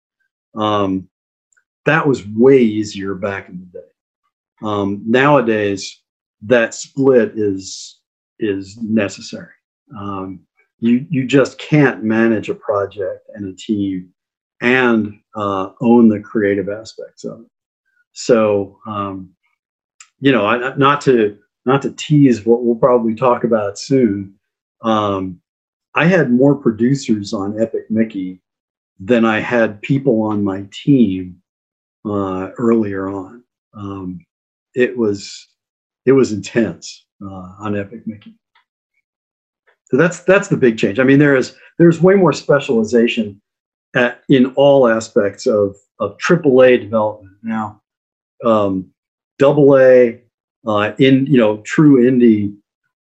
Um, 0.56 1.08
that 1.86 2.08
was 2.08 2.28
way 2.28 2.60
easier 2.60 3.14
back 3.14 3.50
in 3.50 3.60
the 3.60 3.80
day. 3.80 3.88
Um, 4.64 5.04
nowadays, 5.06 6.02
that 6.42 6.74
split 6.74 7.34
is 7.36 8.00
is 8.44 8.78
necessary. 8.82 9.54
Um, 9.98 10.42
you 10.80 11.06
you 11.10 11.26
just 11.26 11.60
can't 11.60 12.04
manage 12.04 12.50
a 12.50 12.56
project 12.56 13.30
and 13.36 13.48
a 13.48 13.56
team 13.56 14.10
and 14.62 15.20
uh, 15.36 15.70
own 15.82 16.10
the 16.10 16.20
creative 16.20 16.70
aspects 16.70 17.24
of 17.24 17.42
it. 17.42 17.48
So 18.14 18.80
um, 18.86 19.34
you 20.20 20.32
know, 20.32 20.46
I, 20.46 20.76
not 20.76 21.02
to 21.02 21.38
not 21.66 21.82
to 21.84 21.92
tease 21.92 22.46
what 22.46 22.64
we'll 22.64 22.76
probably 22.76 23.16
talk 23.16 23.44
about 23.44 23.78
soon. 23.78 24.36
Um, 24.82 25.40
I 25.96 26.06
had 26.06 26.32
more 26.32 26.56
producers 26.56 27.34
on 27.34 27.62
Epic 27.62 27.90
Mickey 27.90 28.42
than 29.00 29.26
I 29.26 29.40
had 29.40 29.82
people 29.82 30.22
on 30.24 30.44
my 30.44 30.66
team 30.72 31.42
uh, 32.06 32.50
earlier 32.58 33.10
on. 33.10 33.44
Um, 33.74 34.26
it 34.76 34.98
was 34.98 35.48
it 36.06 36.14
was 36.14 36.32
intense 36.32 37.06
on 37.32 37.78
Epic 37.78 38.06
Mickey. 38.06 38.36
So 39.86 39.98
that's 39.98 40.22
that's 40.24 40.48
the 40.48 40.58
big 40.58 40.78
change. 40.78 41.00
I 41.00 41.04
mean, 41.04 41.20
there 41.20 41.36
is 41.36 41.56
there's 41.78 42.02
way 42.02 42.16
more 42.16 42.34
specialization 42.34 43.42
at, 43.96 44.24
in 44.30 44.48
all 44.56 44.88
aspects 44.88 45.46
of 45.46 45.76
of 46.00 46.18
AAA 46.18 46.82
development 46.82 47.38
now. 47.44 47.82
Um, 48.44 48.92
double 49.40 49.78
A, 49.78 50.22
uh, 50.66 50.94
in 51.00 51.26
you 51.28 51.38
know, 51.38 51.58
true 51.58 52.10
indie, 52.10 52.56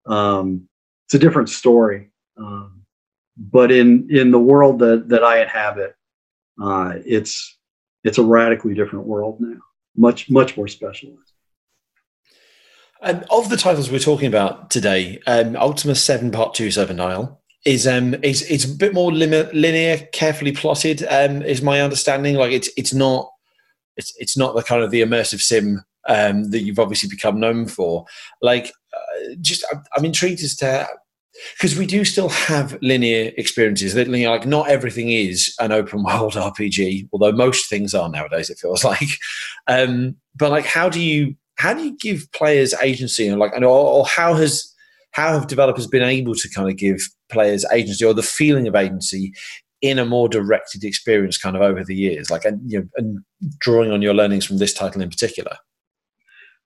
um, 0.07 0.69
it's 1.07 1.15
a 1.15 1.19
different 1.19 1.49
story. 1.49 2.11
Um, 2.37 2.83
but 3.37 3.71
in 3.71 4.09
in 4.11 4.31
the 4.31 4.39
world 4.39 4.81
that 4.81 5.09
that 5.09 5.23
I 5.23 5.43
inhabit, 5.43 5.95
uh, 6.63 6.95
it's 7.07 7.59
it's 8.05 8.19
a 8.19 8.23
radically 8.23 8.75
different 8.75 9.07
world 9.07 9.41
now, 9.41 9.61
much 9.97 10.29
much 10.29 10.57
more 10.57 10.69
specialized. 10.69 11.33
Um, 13.03 13.25
of 13.31 13.49
the 13.49 13.57
titles 13.57 13.91
we're 13.91 13.99
talking 13.99 14.27
about 14.27 14.71
today, 14.71 15.21
um, 15.27 15.57
Ultima 15.57 15.95
Seven 15.95 16.31
Part 16.31 16.55
Two 16.55 16.71
Serpent 16.71 17.01
Isle 17.01 17.41
is 17.65 17.87
um 17.87 18.15
is 18.23 18.43
it's 18.51 18.65
a 18.65 18.69
bit 18.69 18.95
more 18.95 19.13
linear, 19.13 19.99
carefully 20.13 20.53
plotted. 20.53 21.05
Um, 21.09 21.43
is 21.43 21.63
my 21.63 21.81
understanding. 21.81 22.37
Like 22.37 22.53
it's 22.53 22.69
it's 22.77 22.93
not 22.93 23.31
it's 23.97 24.13
it's 24.19 24.37
not 24.37 24.55
the 24.55 24.63
kind 24.63 24.83
of 24.83 24.91
the 24.91 25.01
immersive 25.03 25.41
sim 25.41 25.83
um, 26.09 26.51
that 26.51 26.61
you've 26.61 26.79
obviously 26.79 27.09
become 27.09 27.41
known 27.41 27.67
for. 27.67 28.05
Like, 28.43 28.73
uh, 28.95 29.35
just 29.41 29.65
I'm, 29.73 29.83
I'm 29.97 30.05
intrigued 30.05 30.43
as 30.43 30.57
to 30.57 30.87
because 31.57 31.79
we 31.79 31.87
do 31.87 32.05
still 32.05 32.29
have 32.29 32.77
linear 32.83 33.33
experiences. 33.37 33.95
That 33.95 34.09
you 34.09 34.29
like 34.29 34.47
not 34.47 34.69
everything 34.69 35.11
is 35.11 35.55
an 35.61 35.73
open 35.73 36.03
world 36.03 36.33
RPG, 36.35 37.09
although 37.13 37.33
most 37.33 37.69
things 37.69 37.95
are 37.95 38.09
nowadays. 38.09 38.51
It 38.51 38.59
feels 38.59 38.85
like, 38.93 39.09
um, 39.67 40.17
but 40.37 40.51
like, 40.51 40.67
how 40.67 40.89
do 40.89 41.01
you 41.01 41.35
how 41.61 41.75
do 41.75 41.85
you 41.85 41.97
give 42.01 42.27
players 42.33 42.73
agency? 42.83 43.29
And 43.29 43.39
like, 43.39 43.53
or, 43.53 43.65
or 43.65 44.07
how 44.07 44.35
has 44.35 44.75
how 45.13 45.33
have 45.33 45.47
developers 45.47 45.87
been 45.87 46.03
able 46.03 46.35
to 46.35 46.49
kind 46.49 46.71
of 46.71 46.77
give 46.77 47.01
players 47.29 47.67
agency 47.73 48.05
or 48.05 48.15
the 48.15 48.23
feeling 48.23 48.67
of 48.67 48.75
agency 48.75 49.35
in 49.83 49.99
a 49.99 50.05
more 50.05 50.29
directed 50.29 50.85
experience 50.85 51.37
kind 51.37 51.57
of 51.57 51.63
over 51.63 51.85
the 51.85 51.95
years? 51.95 52.31
Like 52.31 52.47
and 52.47 52.61
you 52.71 52.81
know 52.81 52.89
and 52.97 53.19
drawing 53.59 53.91
on 53.91 54.01
your 54.01 54.15
learnings 54.15 54.47
from 54.47 54.57
this 54.57 54.73
title 54.73 55.03
in 55.03 55.11
particular. 55.11 55.57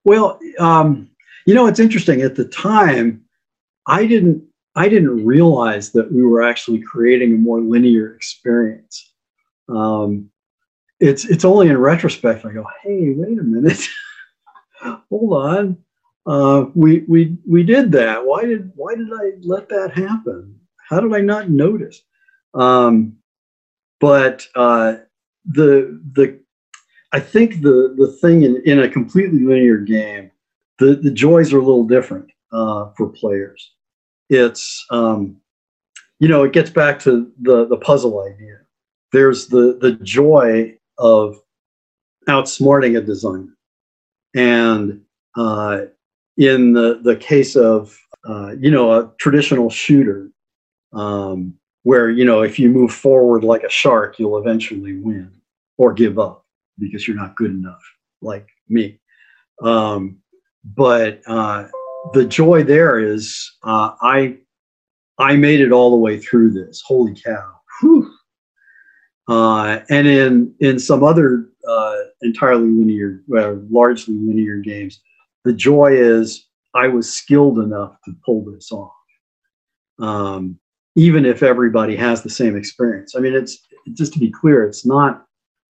Well 0.05 0.39
um, 0.59 1.09
you 1.45 1.53
know 1.53 1.67
it's 1.67 1.79
interesting. 1.79 2.21
At 2.21 2.35
the 2.35 2.45
time 2.45 3.21
i 3.87 4.05
didn't 4.05 4.43
I 4.75 4.89
didn't 4.89 5.25
realize 5.25 5.91
that 5.91 6.11
we 6.11 6.23
were 6.23 6.41
actually 6.41 6.81
creating 6.81 7.33
a 7.33 7.37
more 7.37 7.61
linear 7.61 8.13
experience. 8.13 9.13
Um, 9.69 10.29
it's 10.99 11.25
it's 11.25 11.45
only 11.45 11.67
in 11.67 11.77
retrospect 11.77 12.45
I 12.45 12.51
go, 12.51 12.65
hey, 12.83 13.13
wait 13.15 13.39
a 13.39 13.43
minute, 13.43 13.87
hold 15.09 15.33
on, 15.33 15.77
uh, 16.25 16.65
we 16.73 16.99
we 17.07 17.37
we 17.47 17.63
did 17.63 17.91
that. 17.93 18.25
Why 18.25 18.45
did 18.45 18.71
why 18.75 18.95
did 18.95 19.11
I 19.13 19.31
let 19.41 19.69
that 19.69 19.93
happen? 19.93 20.59
How 20.89 20.99
did 20.99 21.13
I 21.13 21.21
not 21.21 21.49
notice? 21.49 22.01
Um, 22.53 23.17
but 23.99 24.47
uh, 24.55 24.95
the 25.45 26.01
the 26.13 26.39
I 27.11 27.19
think 27.19 27.61
the 27.61 27.93
the 27.97 28.17
thing 28.21 28.43
in, 28.43 28.61
in 28.65 28.79
a 28.79 28.89
completely 28.89 29.39
linear 29.39 29.77
game, 29.77 30.31
the 30.79 30.95
the 30.95 31.11
joys 31.11 31.53
are 31.53 31.59
a 31.59 31.65
little 31.65 31.87
different 31.87 32.31
uh, 32.51 32.89
for 32.97 33.09
players 33.09 33.75
it's 34.29 34.85
um, 34.89 35.37
you 36.19 36.27
know 36.27 36.43
it 36.43 36.53
gets 36.53 36.69
back 36.69 36.99
to 36.99 37.31
the 37.41 37.65
the 37.67 37.77
puzzle 37.77 38.21
idea 38.21 38.59
there's 39.11 39.47
the 39.47 39.77
the 39.81 39.93
joy 40.03 40.75
of 40.97 41.37
outsmarting 42.27 42.97
a 42.97 43.01
designer 43.01 43.54
and 44.35 45.01
uh, 45.37 45.81
in 46.37 46.73
the 46.73 46.99
the 47.03 47.15
case 47.15 47.55
of 47.55 47.97
uh, 48.27 48.53
you 48.59 48.69
know 48.69 48.91
a 48.91 49.11
traditional 49.17 49.69
shooter 49.69 50.29
um, 50.93 51.53
where 51.83 52.09
you 52.09 52.25
know 52.25 52.41
if 52.41 52.59
you 52.59 52.69
move 52.69 52.91
forward 52.91 53.43
like 53.43 53.63
a 53.63 53.69
shark 53.69 54.19
you'll 54.19 54.37
eventually 54.37 54.97
win 54.97 55.31
or 55.77 55.93
give 55.93 56.19
up 56.19 56.45
because 56.77 57.07
you're 57.07 57.17
not 57.17 57.35
good 57.35 57.51
enough 57.51 57.81
like 58.21 58.47
me 58.69 58.99
um, 59.63 60.17
but 60.63 61.21
uh, 61.27 61.67
the 62.13 62.25
joy 62.25 62.63
there 62.63 62.99
is 62.99 63.51
uh, 63.63 63.91
I 64.01 64.37
I 65.17 65.35
made 65.35 65.61
it 65.61 65.71
all 65.71 65.91
the 65.91 65.97
way 65.97 66.19
through 66.19 66.51
this. 66.51 66.81
Holy 66.85 67.15
cow! 67.15 67.53
Uh, 69.27 69.79
and 69.89 70.07
in 70.07 70.53
in 70.59 70.79
some 70.79 71.03
other 71.03 71.49
uh, 71.67 71.95
entirely 72.21 72.67
linear, 72.67 73.23
largely 73.69 74.15
linear 74.15 74.57
games, 74.57 75.01
the 75.43 75.53
joy 75.53 75.91
is 75.93 76.47
I 76.73 76.87
was 76.87 77.11
skilled 77.11 77.59
enough 77.59 77.95
to 78.05 78.13
pull 78.25 78.45
this 78.45 78.71
off. 78.71 78.91
Um, 79.99 80.59
even 80.95 81.25
if 81.25 81.43
everybody 81.43 81.95
has 81.95 82.21
the 82.21 82.29
same 82.29 82.55
experience. 82.55 83.15
I 83.15 83.19
mean, 83.19 83.33
it's 83.33 83.59
just 83.93 84.13
to 84.13 84.19
be 84.19 84.31
clear, 84.31 84.65
it's 84.65 84.85
not 84.85 85.25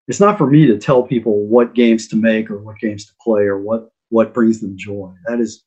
it's 0.08 0.20
not 0.20 0.38
for 0.38 0.48
me 0.48 0.68
to 0.68 0.78
tell 0.78 1.02
people 1.02 1.48
what 1.48 1.74
games 1.74 2.08
to 2.10 2.16
make 2.16 2.52
or 2.52 2.60
what 2.60 2.78
games 2.78 3.06
to 3.08 3.14
play 3.24 3.42
or 3.44 3.60
what 3.60 3.90
what 4.10 4.34
brings 4.34 4.62
them 4.62 4.78
joy. 4.78 5.12
That 5.28 5.40
is 5.40 5.64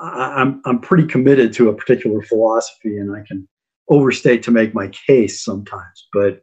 I'm 0.00 0.62
I'm 0.64 0.78
pretty 0.80 1.06
committed 1.06 1.52
to 1.54 1.68
a 1.68 1.74
particular 1.74 2.22
philosophy, 2.22 2.96
and 2.96 3.14
I 3.14 3.22
can 3.26 3.46
overstate 3.88 4.42
to 4.44 4.50
make 4.50 4.74
my 4.74 4.88
case 4.88 5.44
sometimes. 5.44 6.08
But 6.12 6.42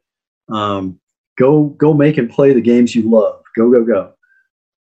um, 0.53 0.99
go 1.39 1.65
go 1.77 1.93
make 1.93 2.17
and 2.17 2.29
play 2.29 2.53
the 2.53 2.61
games 2.61 2.93
you 2.93 3.09
love. 3.09 3.41
Go 3.57 3.71
go 3.71 3.83
go. 3.83 4.13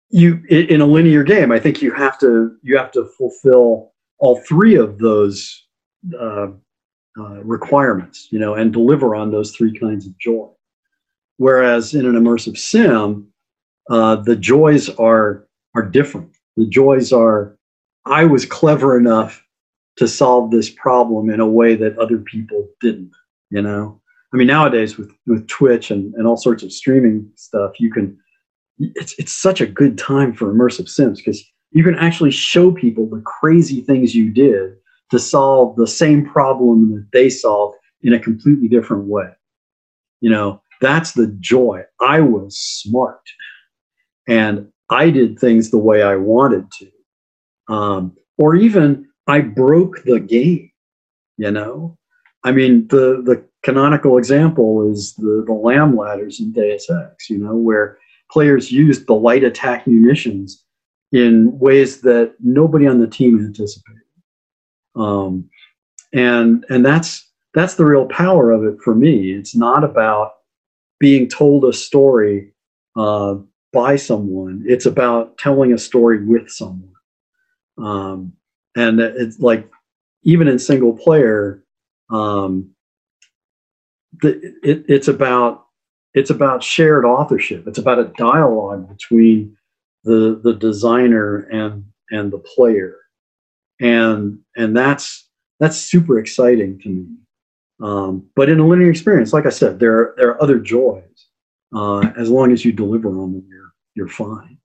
You 0.10 0.41
in 0.50 0.82
a 0.82 0.86
linear 0.86 1.24
game, 1.24 1.52
I 1.52 1.60
think 1.60 1.82
you 1.82 1.91
have 1.93 2.20
to 2.20 2.58
you 2.64 2.78
have 2.78 2.91
to 2.91 3.06
fulfill 3.18 3.93
all 4.18 4.41
three 4.41 4.76
of 4.76 4.97
those 4.97 5.66
uh, 6.20 6.47
uh, 7.18 7.43
requirements, 7.43 8.28
you 8.32 8.39
know, 8.39 8.56
and 8.56 8.74
deliver 8.74 9.16
on 9.16 9.32
those 9.32 9.56
three 9.56 9.78
kinds 9.78 10.06
of 10.06 10.18
joy. 10.18 10.50
Whereas 11.38 11.93
in 11.93 12.06
an 12.06 12.16
immersive 12.16 12.58
sim, 12.58 13.28
uh, 13.89 14.18
the 14.18 14.36
joys 14.36 14.89
are 14.89 15.47
are 15.76 15.84
different. 15.84 16.36
The 16.58 16.66
joys 16.66 17.14
are 17.14 17.58
I 18.06 18.26
was 18.26 18.45
clever 18.45 18.97
enough 18.97 19.45
to 19.97 20.08
solve 20.08 20.50
this 20.50 20.70
problem 20.70 21.30
in 21.30 21.39
a 21.39 21.47
way 21.47 21.76
that 21.76 21.97
other 21.97 22.18
people 22.18 22.68
didn't, 22.82 23.12
you 23.50 23.62
know? 23.62 24.02
I 24.34 24.38
mean, 24.38 24.47
nowadays 24.47 24.97
with, 24.97 25.11
with 25.25 25.47
Twitch 25.47 25.91
and, 25.91 26.13
and 26.15 26.27
all 26.27 26.38
sorts 26.38 26.63
of 26.63 26.71
streaming 26.71 27.30
stuff, 27.36 27.80
you 27.80 27.91
can, 27.91 28.17
it's, 28.77 29.17
it's 29.17 29.34
such 29.34 29.61
a 29.61 29.67
good 29.67 29.97
time 29.97 30.34
for 30.34 30.53
immersive 30.53 30.88
sims 30.88 31.19
because 31.19 31.43
you 31.71 31.84
can 31.84 31.95
actually 31.95 32.32
show 32.32 32.71
people 32.71 33.07
the 33.07 33.21
crazy 33.21 33.82
things 33.82 34.15
you 34.15 34.32
did 34.32 34.75
to 35.11 35.19
solve 35.19 35.75
the 35.75 35.88
same 35.88 36.25
problem 36.25 36.93
that 36.93 37.07
they 37.11 37.30
solved 37.30 37.77
in 38.03 38.13
a 38.13 38.19
completely 38.19 38.67
different 38.67 39.05
way. 39.05 39.30
You 40.21 40.30
know, 40.30 40.61
that's 40.82 41.13
the 41.13 41.27
joy. 41.39 41.84
I 41.99 42.21
was 42.21 42.57
smart 42.57 43.21
and 44.27 44.71
I 44.89 45.09
did 45.09 45.39
things 45.39 45.71
the 45.71 45.77
way 45.77 46.03
I 46.03 46.15
wanted 46.15 46.71
to 46.80 46.91
um, 47.69 48.17
or 48.38 48.55
even 48.55 49.07
I 49.27 49.41
broke 49.41 50.03
the 50.03 50.19
game. 50.19 50.71
You 51.38 51.51
know, 51.51 51.97
I 52.43 52.51
mean 52.51 52.88
the 52.89 53.21
the 53.23 53.45
canonical 53.64 54.18
example 54.18 54.89
is 54.89 55.14
the 55.16 55.43
the 55.45 55.53
LAM 55.53 55.95
ladders 55.95 56.39
in 56.39 56.51
Deus 56.51 56.89
Ex. 56.89 57.30
You 57.30 57.39
know, 57.39 57.55
where 57.55 57.97
players 58.32 58.72
used 58.72 59.07
the 59.07 59.16
light 59.16 59.43
attack 59.43 59.88
munitions 59.88 60.64
in 61.12 61.57
ways 61.57 62.01
that 62.01 62.36
nobody 62.39 62.88
on 62.88 62.99
the 62.99 63.07
team 63.07 63.39
anticipated. 63.39 64.01
Um, 64.95 65.49
and 66.14 66.66
and 66.70 66.86
that's 66.86 67.28
that's 67.53 67.76
the 67.76 67.86
real 67.86 68.05
power 68.05 68.51
of 68.51 68.64
it 68.64 68.80
for 68.84 68.95
me. 68.95 69.32
It's 69.32 69.55
not 69.55 69.84
about 69.84 70.34
being 70.99 71.28
told 71.28 71.66
a 71.66 71.74
story 71.74 72.53
uh, 72.95 73.36
by 73.74 73.95
someone. 73.95 74.64
It's 74.68 74.86
about 74.86 75.38
telling 75.38 75.74
a 75.74 75.78
story 75.78 76.24
with 76.26 76.49
someone. 76.49 76.93
Um, 77.78 78.34
and 78.76 78.99
it's 78.99 79.39
like 79.39 79.70
even 80.24 80.47
in 80.47 80.60
single 80.60 80.93
player, 80.93 81.64
um, 82.10 82.72
the, 84.22 84.55
it, 84.64 84.86
it's 84.88 85.07
about 85.07 85.66
it's 86.14 86.30
about 86.30 86.64
shared 86.64 87.05
authorship. 87.05 87.68
It's 87.68 87.78
about 87.78 87.99
a 87.99 88.12
dialogue 88.18 88.89
between 88.89 89.55
the 90.03 90.39
the 90.43 90.53
designer 90.53 91.39
and 91.51 91.86
and 92.12 92.32
the 92.32 92.39
player, 92.39 92.97
and 93.80 94.39
and 94.55 94.76
that's 94.76 95.30
that's 95.60 95.78
super 95.78 96.20
exciting 96.20 96.80
to 96.82 96.89
me. 96.89 97.05
Um, 97.82 98.30
but 98.36 98.49
in 98.49 98.60
a 98.60 98.68
linear 98.68 98.89
experience, 98.89 99.32
like 99.32 99.45
I 99.45 99.49
said, 99.49 99.80
there 99.80 99.97
are, 99.97 100.16
there 100.18 100.30
are 100.32 100.43
other 100.43 100.60
joys. 100.60 101.03
Uh, 101.74 101.99
as 102.18 102.30
long 102.30 102.51
as 102.51 102.66
you 102.66 102.72
deliver 102.72 103.10
on 103.10 103.34
them, 103.34 103.45
you're 103.47 103.74
you're 103.95 104.07
fine 104.07 104.59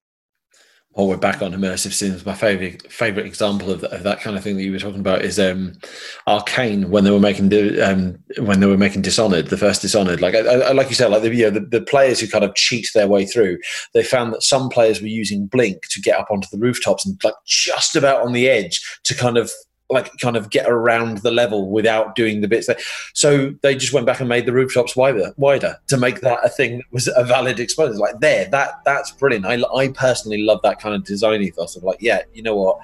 while 0.95 1.09
we're 1.09 1.17
back 1.17 1.43
on 1.43 1.53
immersive 1.53 1.93
sims, 1.93 2.25
my 2.25 2.35
favorite 2.35 2.91
favorite 2.91 3.27
example 3.27 3.71
of, 3.71 3.83
of, 3.85 4.05
that 4.05 4.21
kind 4.21 4.37
of 4.37 4.45
thing 4.45 4.57
that 4.57 4.63
you 4.63 4.71
were 4.71 4.79
talking 4.79 5.01
about 5.01 5.23
is 5.23 5.41
um, 5.41 5.73
Arkane 6.29 6.87
when 6.87 7.03
they 7.03 7.11
were 7.11 7.19
making 7.19 7.53
um, 7.83 8.17
when 8.39 8.61
they 8.61 8.67
were 8.67 8.79
making 8.79 9.03
Dishonored, 9.03 9.49
the 9.49 9.57
first 9.57 9.83
Dishonored. 9.83 10.21
Like 10.21 10.37
I, 10.37 10.41
I, 10.41 10.73
like 10.73 10.89
you 10.89 10.95
said, 10.95 11.11
like 11.11 11.23
the, 11.23 11.35
you 11.35 11.45
know, 11.45 11.51
the, 11.51 11.67
the 11.67 11.83
players 11.83 12.21
who 12.21 12.29
kind 12.29 12.45
of 12.45 12.55
cheat 12.55 12.89
their 12.95 13.09
way 13.09 13.27
through, 13.27 13.59
they 13.93 14.05
found 14.05 14.33
that 14.33 14.45
some 14.45 14.69
players 14.69 15.01
were 15.01 15.09
using 15.09 15.47
Blink 15.47 15.83
to 15.91 16.01
get 16.01 16.19
up 16.19 16.31
onto 16.31 16.49
the 16.53 16.59
rooftops 16.59 17.05
and 17.05 17.21
like 17.25 17.35
just 17.45 17.97
about 17.97 18.25
on 18.25 18.33
the 18.33 18.49
edge 18.49 18.81
to 19.03 19.15
kind 19.15 19.37
of 19.37 19.51
like 19.91 20.11
kind 20.21 20.37
of 20.37 20.51
get 20.51 20.69
around 20.69 21.19
the 21.19 21.31
level 21.31 21.71
without 21.71 22.15
doing 22.15 22.41
the 22.41 22.49
bits. 22.49 22.69
So 23.13 23.55
they 23.63 23.77
just 23.77 23.93
went 23.93 24.07
back 24.07 24.21
and 24.21 24.29
made 24.29 24.47
the 24.47 24.53
rooftops 24.53 24.97
wider, 24.97 25.35
wider 25.37 25.79
to 25.89 25.97
make 25.97 26.21
that 26.23 26.41
a 26.43 26.49
thing 26.49 26.79
that 26.79 26.87
was 26.91 27.09
a 27.15 27.25
valid 27.25 27.61
exposure. 27.61 27.95
Like 27.95 28.21
there, 28.21 28.47
that 28.47 28.81
that's 28.85 29.11
brilliant. 29.13 29.47
I, 29.47 29.63
I 29.77 29.89
personally 29.89 30.43
love 30.43 30.61
that 30.63 30.81
kind 30.81 30.95
of 30.95 31.05
design 31.05 31.43
ethos 31.43 31.77
of 31.77 31.83
like, 31.83 31.99
yeah, 32.01 32.23
you 32.33 32.43
know 32.43 32.57
what? 32.57 32.79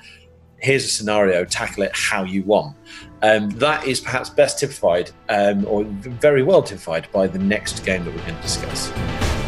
Here's 0.59 0.85
a 0.85 0.89
scenario, 0.89 1.47
tackle 1.47 1.85
it 1.85 1.93
how 1.95 2.23
you 2.23 2.43
want. 2.43 2.77
Um, 3.23 3.49
that 3.51 3.87
is 3.87 3.99
perhaps 3.99 4.29
best 4.29 4.59
typified, 4.59 5.11
um, 5.31 5.65
or 5.67 5.85
very 5.85 6.43
well 6.43 6.63
typified, 6.63 7.11
by 7.13 7.27
the 7.27 7.39
next 7.39 7.85
game 7.87 8.05
that 8.05 8.15
we're 8.15 8.21
going 8.23 8.37
to 8.37 8.43
discuss. 8.43 9.40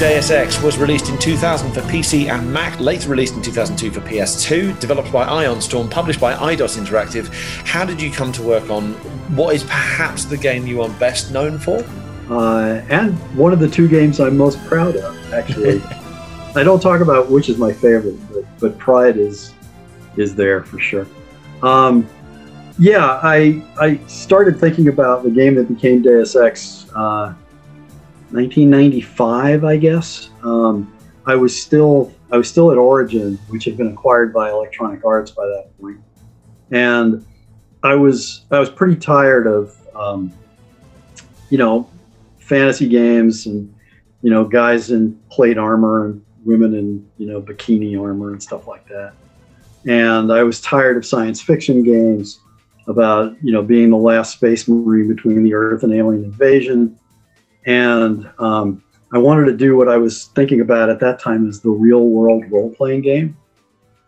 Deus 0.00 0.30
Ex 0.30 0.62
was 0.62 0.78
released 0.78 1.10
in 1.10 1.18
2000 1.18 1.72
for 1.72 1.82
PC 1.82 2.30
and 2.30 2.50
Mac, 2.50 2.80
later 2.80 3.10
released 3.10 3.34
in 3.34 3.42
2002 3.42 3.90
for 3.90 4.00
PS2, 4.08 4.80
developed 4.80 5.12
by 5.12 5.24
Ion 5.24 5.60
Storm, 5.60 5.90
published 5.90 6.18
by 6.18 6.32
Eidos 6.32 6.78
Interactive. 6.78 7.28
How 7.66 7.84
did 7.84 8.00
you 8.00 8.10
come 8.10 8.32
to 8.32 8.42
work 8.42 8.70
on 8.70 8.94
what 9.36 9.54
is 9.54 9.62
perhaps 9.62 10.24
the 10.24 10.38
game 10.38 10.66
you 10.66 10.80
are 10.80 10.88
best 10.92 11.32
known 11.32 11.58
for? 11.58 11.84
Uh, 12.30 12.80
and 12.88 13.12
one 13.36 13.52
of 13.52 13.58
the 13.58 13.68
two 13.68 13.88
games 13.88 14.20
I'm 14.20 14.38
most 14.38 14.58
proud 14.64 14.96
of, 14.96 15.34
actually. 15.34 15.82
I 16.56 16.64
don't 16.64 16.80
talk 16.80 17.02
about 17.02 17.30
which 17.30 17.50
is 17.50 17.58
my 17.58 17.70
favorite, 17.70 18.16
but, 18.32 18.44
but 18.58 18.78
pride 18.78 19.18
is 19.18 19.52
is 20.16 20.34
there 20.34 20.64
for 20.64 20.78
sure. 20.78 21.06
Um, 21.62 22.08
yeah, 22.78 23.20
I 23.22 23.62
I 23.78 24.00
started 24.06 24.58
thinking 24.58 24.88
about 24.88 25.24
the 25.24 25.30
game 25.30 25.56
that 25.56 25.68
became 25.68 26.00
Deus 26.00 26.36
Ex 26.36 26.86
uh, 26.96 27.34
1995, 28.32 29.64
I 29.64 29.76
guess. 29.76 30.30
Um, 30.42 30.92
I 31.26 31.34
was 31.34 31.60
still 31.60 32.12
I 32.32 32.36
was 32.36 32.48
still 32.48 32.70
at 32.70 32.78
Origin, 32.78 33.38
which 33.48 33.64
had 33.64 33.76
been 33.76 33.88
acquired 33.88 34.32
by 34.32 34.50
Electronic 34.50 35.04
Arts 35.04 35.30
by 35.30 35.46
that 35.46 35.70
point, 35.80 36.00
and 36.70 37.24
I 37.82 37.94
was 37.94 38.46
I 38.50 38.58
was 38.58 38.70
pretty 38.70 38.96
tired 38.96 39.46
of 39.46 39.76
um, 39.94 40.32
you 41.50 41.58
know 41.58 41.88
fantasy 42.38 42.88
games 42.88 43.46
and 43.46 43.72
you 44.22 44.30
know 44.30 44.44
guys 44.44 44.90
in 44.90 45.18
plate 45.30 45.58
armor 45.58 46.06
and 46.06 46.24
women 46.44 46.74
in 46.74 47.08
you 47.18 47.26
know 47.26 47.40
bikini 47.40 48.00
armor 48.00 48.32
and 48.32 48.42
stuff 48.42 48.66
like 48.66 48.86
that. 48.88 49.12
And 49.86 50.32
I 50.32 50.42
was 50.42 50.60
tired 50.60 50.96
of 50.96 51.06
science 51.06 51.40
fiction 51.40 51.82
games 51.82 52.40
about 52.86 53.36
you 53.42 53.52
know 53.52 53.62
being 53.62 53.90
the 53.90 53.96
last 53.96 54.34
space 54.34 54.68
marine 54.68 55.08
between 55.08 55.42
the 55.42 55.54
Earth 55.54 55.82
and 55.82 55.92
alien 55.92 56.24
invasion 56.24 56.98
and 57.66 58.30
um, 58.38 58.82
I 59.12 59.18
wanted 59.18 59.46
to 59.46 59.56
do 59.56 59.76
what 59.76 59.88
I 59.88 59.96
was 59.96 60.26
thinking 60.26 60.60
about 60.60 60.88
at 60.88 61.00
that 61.00 61.18
time 61.18 61.48
is 61.48 61.60
the 61.60 61.70
real 61.70 62.06
world 62.06 62.44
role 62.50 62.72
playing 62.74 63.02
game. 63.02 63.36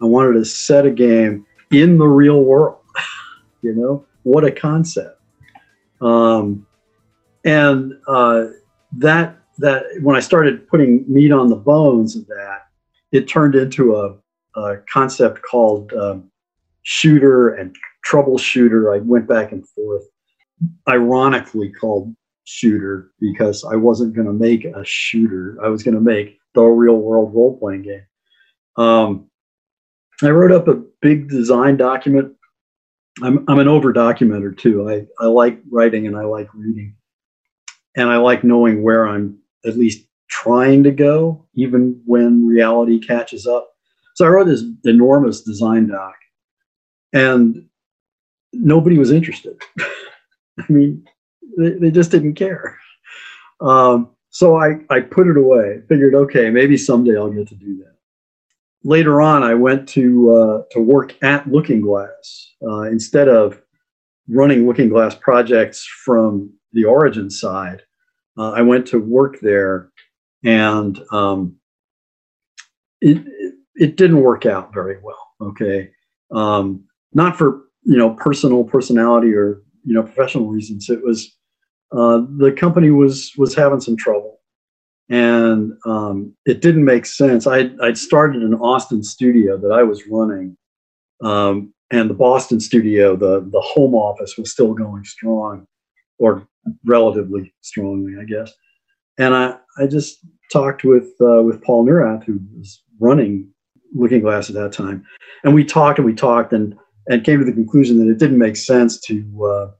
I 0.00 0.06
wanted 0.06 0.34
to 0.34 0.44
set 0.44 0.86
a 0.86 0.90
game 0.90 1.46
in 1.70 1.98
the 1.98 2.06
real 2.06 2.44
world. 2.44 2.78
you 3.62 3.74
know, 3.74 4.06
what 4.22 4.44
a 4.44 4.50
concept. 4.50 5.20
Um, 6.00 6.66
and 7.44 7.94
uh, 8.06 8.46
that 8.98 9.38
that 9.58 9.84
when 10.00 10.16
I 10.16 10.20
started 10.20 10.66
putting 10.68 11.04
meat 11.08 11.32
on 11.32 11.48
the 11.48 11.56
bones 11.56 12.16
of 12.16 12.26
that, 12.28 12.66
it 13.12 13.28
turned 13.28 13.54
into 13.54 13.96
a, 13.96 14.16
a 14.58 14.78
concept 14.92 15.42
called 15.42 15.92
um, 15.92 16.30
shooter 16.82 17.54
and 17.54 17.74
troubleshooter. 18.08 18.94
I 18.94 19.00
went 19.00 19.28
back 19.28 19.52
and 19.52 19.68
forth, 19.68 20.04
ironically 20.88 21.70
called 21.70 22.14
shooter 22.44 23.12
because 23.20 23.64
I 23.64 23.76
wasn't 23.76 24.14
going 24.14 24.26
to 24.26 24.32
make 24.32 24.64
a 24.64 24.84
shooter. 24.84 25.58
I 25.62 25.68
was 25.68 25.82
going 25.82 25.94
to 25.94 26.00
make 26.00 26.38
the 26.54 26.62
real 26.62 26.96
world 26.96 27.34
role 27.34 27.58
playing 27.58 27.82
game. 27.82 28.06
Um, 28.76 29.30
I 30.22 30.30
wrote 30.30 30.52
up 30.52 30.68
a 30.68 30.82
big 31.00 31.28
design 31.28 31.76
document. 31.76 32.32
I'm, 33.22 33.44
I'm 33.48 33.58
an 33.58 33.68
over 33.68 33.92
documenter 33.92 34.56
too. 34.56 34.88
I, 34.88 35.06
I 35.20 35.26
like 35.26 35.60
writing 35.70 36.06
and 36.06 36.16
I 36.16 36.22
like 36.22 36.48
reading. 36.54 36.94
And 37.96 38.08
I 38.08 38.16
like 38.16 38.42
knowing 38.42 38.82
where 38.82 39.06
I'm 39.06 39.38
at 39.66 39.76
least 39.76 40.06
trying 40.30 40.82
to 40.84 40.90
go, 40.90 41.46
even 41.54 42.00
when 42.06 42.46
reality 42.46 42.98
catches 42.98 43.46
up. 43.46 43.70
So 44.14 44.24
I 44.24 44.28
wrote 44.28 44.46
this 44.46 44.64
enormous 44.84 45.42
design 45.42 45.88
doc, 45.88 46.14
and 47.12 47.66
nobody 48.52 48.98
was 48.98 49.10
interested. 49.10 49.60
I 49.80 50.64
mean, 50.68 51.06
they, 51.58 51.70
they 51.70 51.90
just 51.90 52.10
didn't 52.10 52.34
care. 52.34 52.78
Um, 53.60 54.10
so 54.30 54.56
I, 54.56 54.78
I 54.90 55.00
put 55.00 55.28
it 55.28 55.36
away, 55.36 55.82
figured, 55.88 56.14
okay, 56.14 56.50
maybe 56.50 56.76
someday 56.76 57.16
I'll 57.16 57.30
get 57.30 57.48
to 57.48 57.54
do 57.54 57.76
that. 57.78 57.94
Later 58.82 59.20
on, 59.20 59.42
I 59.42 59.54
went 59.54 59.88
to, 59.90 60.32
uh, 60.32 60.62
to 60.72 60.80
work 60.80 61.14
at 61.22 61.46
Looking 61.50 61.82
Glass 61.82 62.54
uh, 62.66 62.82
instead 62.82 63.28
of 63.28 63.60
running 64.28 64.66
Looking 64.66 64.88
Glass 64.88 65.14
projects 65.14 65.86
from 66.04 66.52
the 66.72 66.84
origin 66.84 67.30
side. 67.30 67.82
Uh, 68.36 68.52
I 68.52 68.62
went 68.62 68.86
to 68.88 68.98
work 68.98 69.38
there 69.40 69.92
and 70.44 70.98
um, 71.12 71.56
it, 73.00 73.22
it, 73.74 73.96
didn't 73.96 74.22
work 74.22 74.46
out 74.46 74.72
very 74.72 74.96
well. 75.02 75.28
Okay. 75.40 75.90
Um, 76.32 76.84
not 77.12 77.36
for, 77.36 77.64
you 77.82 77.98
know, 77.98 78.14
personal 78.14 78.64
personality 78.64 79.34
or, 79.34 79.62
you 79.84 79.94
know, 79.94 80.02
professional 80.02 80.48
reasons. 80.48 80.88
It 80.88 81.04
was, 81.04 81.36
uh, 81.92 82.22
the 82.38 82.52
company 82.52 82.90
was 82.90 83.32
was 83.36 83.54
having 83.54 83.80
some 83.80 83.96
trouble, 83.96 84.40
and 85.10 85.72
um, 85.84 86.34
it 86.46 86.62
didn't 86.62 86.84
make 86.84 87.06
sense. 87.06 87.46
I 87.46 87.70
I'd 87.82 87.98
started 87.98 88.42
an 88.42 88.54
Austin 88.54 89.02
studio 89.02 89.58
that 89.58 89.72
I 89.72 89.82
was 89.82 90.06
running, 90.06 90.56
um, 91.22 91.74
and 91.90 92.08
the 92.08 92.14
Boston 92.14 92.60
studio, 92.60 93.14
the 93.14 93.40
the 93.40 93.60
home 93.60 93.94
office, 93.94 94.36
was 94.38 94.50
still 94.50 94.72
going 94.72 95.04
strong, 95.04 95.66
or 96.18 96.48
relatively 96.84 97.52
strongly, 97.60 98.14
I 98.20 98.24
guess. 98.24 98.52
And 99.18 99.34
I 99.34 99.56
I 99.78 99.86
just 99.86 100.18
talked 100.50 100.84
with 100.84 101.12
uh, 101.20 101.42
with 101.42 101.62
Paul 101.62 101.84
Neurath, 101.84 102.24
who 102.24 102.40
was 102.56 102.82
running 103.00 103.48
Looking 103.94 104.20
Glass 104.20 104.48
at 104.48 104.54
that 104.54 104.72
time, 104.72 105.04
and 105.44 105.54
we 105.54 105.64
talked 105.64 105.98
and 105.98 106.06
we 106.06 106.14
talked 106.14 106.54
and 106.54 106.74
and 107.08 107.24
came 107.24 107.40
to 107.40 107.44
the 107.44 107.52
conclusion 107.52 107.98
that 107.98 108.10
it 108.10 108.18
didn't 108.18 108.38
make 108.38 108.56
sense 108.56 108.98
to 109.00 109.44
uh, 109.44 109.70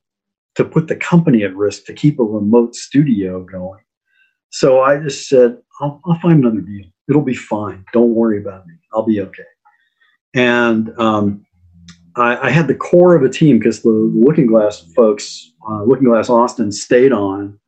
to 0.54 0.64
put 0.64 0.88
the 0.88 0.96
company 0.96 1.44
at 1.44 1.56
risk 1.56 1.84
to 1.86 1.94
keep 1.94 2.18
a 2.18 2.24
remote 2.24 2.74
studio 2.74 3.42
going. 3.44 3.80
So 4.50 4.82
I 4.82 4.98
just 4.98 5.28
said, 5.28 5.56
I'll, 5.80 6.00
I'll 6.04 6.18
find 6.20 6.44
another 6.44 6.60
deal. 6.60 6.84
It'll 7.08 7.22
be 7.22 7.34
fine. 7.34 7.84
Don't 7.92 8.14
worry 8.14 8.40
about 8.40 8.66
me. 8.66 8.74
I'll 8.92 9.06
be 9.06 9.20
okay. 9.20 9.44
And 10.34 10.90
um, 10.98 11.44
I, 12.16 12.48
I, 12.48 12.50
had 12.50 12.68
the 12.68 12.74
core 12.74 13.14
of 13.14 13.22
a 13.22 13.28
team 13.28 13.58
because 13.58 13.82
the, 13.82 13.90
Looking 13.90 14.46
Glass 14.46 14.80
folks, 14.94 15.52
uh, 15.68 15.82
Looking 15.84 16.06
Glass 16.08 16.30
Austin, 16.30 16.70
stayed 16.72 17.12
on 17.12 17.58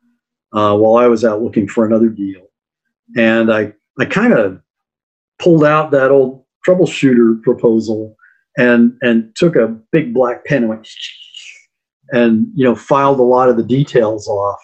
uh, 0.53 0.75
while 0.77 1.03
I 1.03 1.07
was 1.07 1.25
out 1.25 1.41
looking 1.41 1.67
for 1.67 1.85
another 1.85 2.09
deal. 2.09 2.41
And 3.17 3.51
I, 3.51 3.73
I 3.99 4.05
kind 4.05 4.33
of 4.33 4.61
pulled 5.39 5.63
out 5.63 5.91
that 5.91 6.11
old 6.11 6.43
troubleshooter 6.67 7.41
proposal 7.43 8.15
and 8.57 8.97
and 9.01 9.35
took 9.35 9.55
a 9.55 9.67
big 9.91 10.13
black 10.13 10.45
pen 10.45 10.63
and 10.63 10.69
went 10.69 10.87
and 12.11 12.47
you 12.55 12.63
know 12.63 12.75
filed 12.75 13.19
a 13.19 13.23
lot 13.23 13.49
of 13.49 13.57
the 13.57 13.63
details 13.63 14.27
off. 14.27 14.59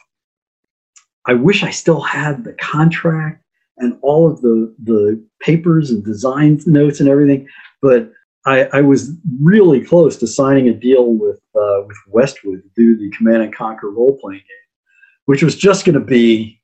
I 1.27 1.33
wish 1.33 1.63
I 1.63 1.71
still 1.71 2.01
had 2.01 2.43
the 2.43 2.53
contract 2.53 3.43
and 3.77 3.97
all 4.01 4.29
of 4.29 4.41
the 4.41 4.73
the 4.83 5.23
papers 5.41 5.89
and 5.89 6.03
design 6.03 6.59
notes 6.65 6.99
and 6.99 7.09
everything, 7.09 7.47
but 7.81 8.11
I, 8.45 8.63
I 8.73 8.81
was 8.81 9.11
really 9.39 9.83
close 9.83 10.17
to 10.17 10.27
signing 10.27 10.67
a 10.67 10.73
deal 10.73 11.13
with 11.13 11.39
uh, 11.55 11.83
with 11.85 11.97
Westwood 12.07 12.63
to 12.63 12.69
do 12.75 12.97
the 12.97 13.15
Command 13.15 13.43
and 13.43 13.55
Conquer 13.55 13.89
role 13.91 14.17
playing 14.19 14.39
game, 14.39 15.25
which 15.25 15.43
was 15.43 15.55
just 15.55 15.85
going 15.85 15.99
to 15.99 16.05
be 16.05 16.59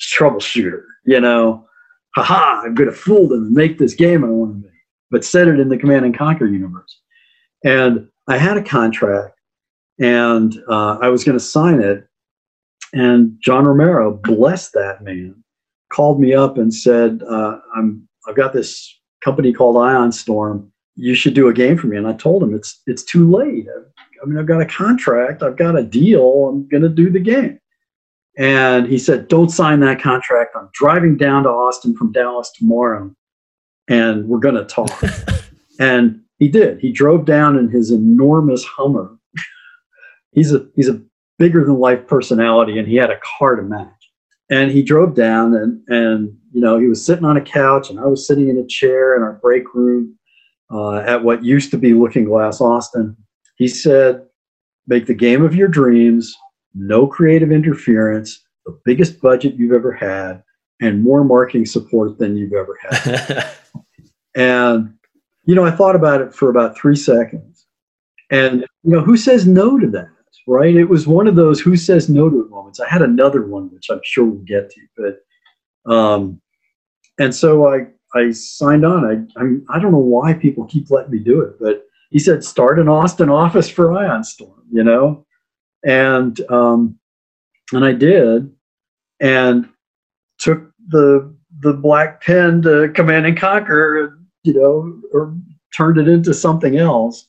troubleshooter. 0.00 0.82
You 1.04 1.20
know, 1.20 1.66
haha, 2.14 2.62
I'm 2.62 2.74
going 2.74 2.90
to 2.90 2.96
fool 2.96 3.28
them 3.28 3.44
and 3.44 3.52
make 3.52 3.78
this 3.78 3.94
game 3.94 4.24
I 4.24 4.28
want 4.28 4.52
to 4.52 4.68
make, 4.68 4.78
but 5.10 5.24
set 5.24 5.48
it 5.48 5.58
in 5.58 5.68
the 5.68 5.78
Command 5.78 6.04
and 6.04 6.16
Conquer 6.16 6.46
universe. 6.46 7.00
And 7.64 8.08
I 8.28 8.36
had 8.36 8.56
a 8.56 8.62
contract 8.62 9.38
and 9.98 10.54
uh, 10.68 10.98
I 11.00 11.08
was 11.08 11.24
going 11.24 11.38
to 11.38 11.44
sign 11.44 11.80
it. 11.80 12.06
And 12.92 13.36
John 13.40 13.64
Romero, 13.64 14.12
bless 14.22 14.70
that 14.70 15.02
man, 15.02 15.42
called 15.90 16.20
me 16.20 16.34
up 16.34 16.58
and 16.58 16.74
said, 16.74 17.22
uh, 17.28 17.58
"I'm 17.74 18.06
I've 18.28 18.36
got 18.36 18.52
this 18.52 19.00
company 19.24 19.52
called 19.52 19.78
Ion 19.78 20.12
Storm. 20.12 20.70
You 20.94 21.14
should 21.14 21.34
do 21.34 21.48
a 21.48 21.54
game 21.54 21.78
for 21.78 21.86
me." 21.86 21.96
And 21.96 22.06
I 22.06 22.12
told 22.12 22.42
him 22.42 22.54
it's 22.54 22.82
it's 22.86 23.02
too 23.02 23.30
late. 23.30 23.66
I 24.22 24.26
mean, 24.26 24.38
I've 24.38 24.46
got 24.46 24.60
a 24.60 24.66
contract. 24.66 25.42
I've 25.42 25.56
got 25.56 25.78
a 25.78 25.82
deal. 25.82 26.48
I'm 26.48 26.68
going 26.68 26.82
to 26.82 26.88
do 26.88 27.10
the 27.10 27.18
game. 27.18 27.58
And 28.36 28.86
he 28.86 28.98
said, 28.98 29.28
"Don't 29.28 29.50
sign 29.50 29.80
that 29.80 30.00
contract. 30.00 30.54
I'm 30.54 30.68
driving 30.74 31.16
down 31.16 31.44
to 31.44 31.50
Austin 31.50 31.96
from 31.96 32.12
Dallas 32.12 32.50
tomorrow, 32.52 33.14
and 33.88 34.28
we're 34.28 34.38
going 34.38 34.54
to 34.54 34.64
talk." 34.64 35.02
and 35.80 36.20
he 36.38 36.48
did. 36.48 36.78
He 36.80 36.92
drove 36.92 37.24
down 37.24 37.56
in 37.56 37.70
his 37.70 37.90
enormous 37.90 38.64
Hummer. 38.64 39.16
He's 40.32 40.52
a 40.52 40.66
he's 40.74 40.88
a 40.88 41.00
bigger 41.38 41.64
than 41.64 41.78
life 41.78 42.06
personality, 42.06 42.78
and 42.78 42.88
he 42.88 42.96
had 42.96 43.10
a 43.10 43.20
car 43.38 43.56
to 43.56 43.62
match. 43.62 43.88
And 44.50 44.70
he 44.70 44.82
drove 44.82 45.14
down, 45.14 45.54
and 45.54 45.82
and 45.88 46.36
you 46.52 46.60
know 46.60 46.78
he 46.78 46.86
was 46.86 47.04
sitting 47.04 47.24
on 47.24 47.36
a 47.36 47.42
couch, 47.42 47.90
and 47.90 48.00
I 48.00 48.06
was 48.06 48.26
sitting 48.26 48.48
in 48.48 48.58
a 48.58 48.66
chair 48.66 49.16
in 49.16 49.22
our 49.22 49.34
break 49.34 49.72
room 49.74 50.18
uh, 50.70 50.98
at 50.98 51.24
what 51.24 51.44
used 51.44 51.70
to 51.72 51.78
be 51.78 51.94
Looking 51.94 52.24
Glass 52.24 52.60
Austin. 52.60 53.16
He 53.56 53.68
said, 53.68 54.26
"Make 54.86 55.06
the 55.06 55.14
game 55.14 55.42
of 55.42 55.54
your 55.54 55.68
dreams. 55.68 56.34
No 56.74 57.06
creative 57.06 57.52
interference. 57.52 58.42
The 58.66 58.78
biggest 58.84 59.20
budget 59.20 59.54
you've 59.54 59.72
ever 59.72 59.92
had." 59.92 60.42
And 60.80 61.00
more 61.00 61.22
marketing 61.22 61.66
support 61.66 62.18
than 62.18 62.36
you've 62.36 62.54
ever 62.54 62.76
had. 62.82 63.48
and 64.34 64.92
you 65.44 65.54
know, 65.54 65.64
I 65.64 65.70
thought 65.70 65.96
about 65.96 66.20
it 66.20 66.34
for 66.34 66.48
about 66.50 66.76
three 66.76 66.96
seconds. 66.96 67.66
And, 68.30 68.64
you 68.82 68.92
know, 68.92 69.00
who 69.00 69.16
says 69.16 69.46
no 69.46 69.78
to 69.78 69.86
that, 69.90 70.08
right? 70.46 70.74
It 70.74 70.88
was 70.88 71.06
one 71.06 71.26
of 71.26 71.36
those 71.36 71.60
who 71.60 71.76
says 71.76 72.08
no 72.08 72.28
to 72.28 72.48
moments. 72.48 72.80
I 72.80 72.88
had 72.88 73.02
another 73.02 73.46
one, 73.46 73.70
which 73.72 73.88
I'm 73.90 74.00
sure 74.04 74.24
we'll 74.24 74.44
get 74.44 74.70
to, 74.70 74.80
but, 74.96 75.92
um, 75.92 76.40
and 77.18 77.34
so 77.34 77.68
I, 77.68 77.86
I 78.14 78.32
signed 78.32 78.84
on. 78.84 79.04
I, 79.04 79.40
I'm, 79.40 79.64
I 79.68 79.78
don't 79.78 79.92
know 79.92 79.98
why 79.98 80.32
people 80.32 80.64
keep 80.64 80.90
letting 80.90 81.12
me 81.12 81.18
do 81.18 81.40
it, 81.40 81.58
but 81.60 81.84
he 82.10 82.18
said, 82.18 82.44
start 82.44 82.78
an 82.78 82.88
Austin 82.88 83.30
office 83.30 83.68
for 83.68 83.96
Ion 83.96 84.24
Storm, 84.24 84.62
you 84.70 84.84
know? 84.84 85.26
And, 85.84 86.38
um, 86.50 86.98
and 87.72 87.84
I 87.84 87.92
did, 87.92 88.52
and 89.20 89.68
took 90.38 90.70
the, 90.88 91.34
the 91.60 91.72
black 91.72 92.22
pen 92.22 92.62
to 92.62 92.90
command 92.94 93.26
and 93.26 93.38
conquer 93.38 94.18
you 94.44 94.54
know, 94.54 95.00
or 95.12 95.34
turned 95.74 95.98
it 95.98 96.08
into 96.08 96.34
something 96.34 96.76
else. 96.76 97.28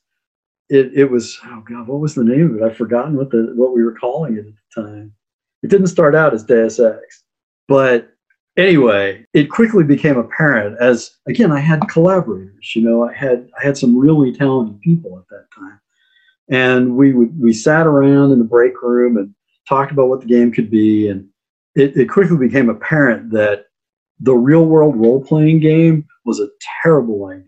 It, 0.70 0.92
it 0.94 1.12
was 1.12 1.40
oh 1.46 1.64
god, 1.68 1.88
what 1.88 2.00
was 2.00 2.16
the 2.16 2.24
name 2.24 2.56
of 2.56 2.62
it? 2.62 2.64
I've 2.64 2.78
forgotten 2.78 3.16
what 3.16 3.30
the 3.32 3.52
what 3.56 3.74
we 3.74 3.84
were 3.84 3.96
calling 3.96 4.38
it 4.38 4.40
at 4.40 4.54
the 4.76 4.82
time. 4.82 5.14
It 5.62 5.70
didn't 5.70 5.88
start 5.88 6.16
out 6.16 6.34
as 6.34 6.44
Deus 6.44 6.80
Ex, 6.80 7.24
but 7.68 8.14
anyway, 8.58 9.26
it 9.34 9.50
quickly 9.50 9.84
became 9.84 10.18
apparent 10.18 10.78
as 10.80 11.18
again 11.28 11.52
I 11.52 11.60
had 11.60 11.88
collaborators. 11.90 12.76
You 12.76 12.84
know, 12.84 13.08
I 13.08 13.14
had 13.14 13.50
I 13.60 13.66
had 13.66 13.78
some 13.78 13.98
really 13.98 14.34
talented 14.34 14.80
people 14.82 15.18
at 15.20 15.28
that 15.30 15.46
time, 15.54 15.80
and 16.50 16.96
we 16.96 17.14
would 17.14 17.40
we 17.40 17.54
sat 17.54 17.88
around 17.88 18.32
in 18.32 18.40
the 18.40 18.46
break 18.46 18.82
room 18.82 19.18
and 19.18 19.34
talked 19.68 19.92
about 19.92 20.10
what 20.10 20.22
the 20.22 20.28
game 20.28 20.52
could 20.52 20.70
be, 20.70 21.10
and 21.10 21.28
it, 21.76 21.96
it 21.98 22.10
quickly 22.10 22.38
became 22.38 22.70
apparent 22.70 23.32
that 23.32 23.66
the 24.20 24.34
real 24.34 24.66
world 24.66 24.96
role 24.96 25.24
playing 25.24 25.60
game 25.60 26.06
was 26.26 26.40
a 26.40 26.48
terrible 26.82 27.26
idea. 27.28 27.44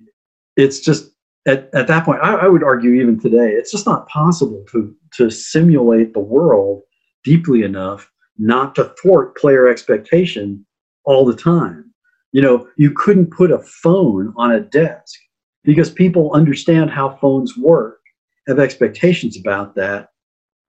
It's 0.57 0.79
just 0.79 1.11
at, 1.45 1.69
at 1.73 1.87
that 1.87 2.05
point, 2.05 2.21
I, 2.21 2.35
I 2.35 2.47
would 2.47 2.63
argue 2.63 2.93
even 2.93 3.19
today, 3.19 3.51
it's 3.51 3.71
just 3.71 3.85
not 3.85 4.07
possible 4.07 4.63
to, 4.71 4.95
to 5.13 5.29
simulate 5.29 6.13
the 6.13 6.19
world 6.19 6.81
deeply 7.23 7.63
enough 7.63 8.09
not 8.37 8.75
to 8.75 8.93
thwart 9.01 9.35
player 9.37 9.67
expectation 9.67 10.65
all 11.05 11.25
the 11.25 11.35
time. 11.35 11.93
You 12.31 12.41
know, 12.41 12.67
you 12.77 12.91
couldn't 12.91 13.31
put 13.31 13.51
a 13.51 13.59
phone 13.59 14.33
on 14.35 14.51
a 14.51 14.59
desk 14.59 15.19
because 15.63 15.89
people 15.89 16.33
understand 16.33 16.91
how 16.91 17.17
phones 17.21 17.57
work, 17.57 17.99
have 18.47 18.59
expectations 18.59 19.37
about 19.37 19.75
that, 19.75 20.09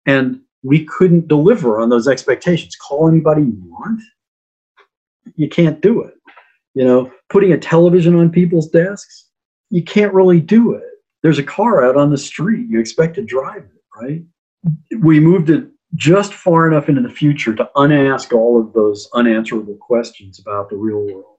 and 0.05 0.39
we 0.63 0.85
couldn't 0.85 1.27
deliver 1.27 1.79
on 1.79 1.89
those 1.89 2.07
expectations. 2.07 2.75
Call 2.75 3.07
anybody 3.07 3.41
you 3.43 3.63
want. 3.65 4.01
You 5.35 5.49
can't 5.49 5.81
do 5.81 6.03
it. 6.03 6.13
You 6.75 6.85
know, 6.85 7.11
putting 7.29 7.51
a 7.51 7.57
television 7.57 8.15
on 8.15 8.29
people's 8.29 8.69
desks, 8.69 9.24
you 9.69 9.83
can't 9.83 10.13
really 10.13 10.39
do 10.39 10.73
it. 10.73 10.83
There's 11.23 11.39
a 11.39 11.43
car 11.43 11.85
out 11.85 11.97
on 11.97 12.11
the 12.11 12.17
street. 12.17 12.67
You 12.69 12.79
expect 12.79 13.15
to 13.15 13.23
drive 13.23 13.63
it, 13.63 13.83
right? 13.99 14.23
We 14.99 15.19
moved 15.19 15.49
it 15.49 15.67
just 15.95 16.33
far 16.33 16.67
enough 16.67 16.89
into 16.89 17.01
the 17.01 17.09
future 17.09 17.55
to 17.55 17.69
unask 17.75 18.33
all 18.33 18.59
of 18.59 18.73
those 18.73 19.09
unanswerable 19.13 19.77
questions 19.77 20.39
about 20.39 20.69
the 20.69 20.75
real 20.75 21.05
world, 21.05 21.37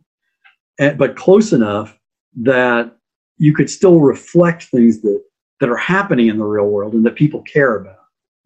and, 0.78 0.96
but 0.98 1.16
close 1.16 1.52
enough 1.52 1.98
that 2.42 2.96
you 3.38 3.54
could 3.54 3.68
still 3.68 4.00
reflect 4.00 4.64
things 4.64 5.02
that, 5.02 5.22
that 5.60 5.68
are 5.68 5.76
happening 5.76 6.28
in 6.28 6.38
the 6.38 6.44
real 6.44 6.66
world 6.66 6.94
and 6.94 7.04
that 7.04 7.14
people 7.14 7.42
care 7.42 7.76
about. 7.76 7.96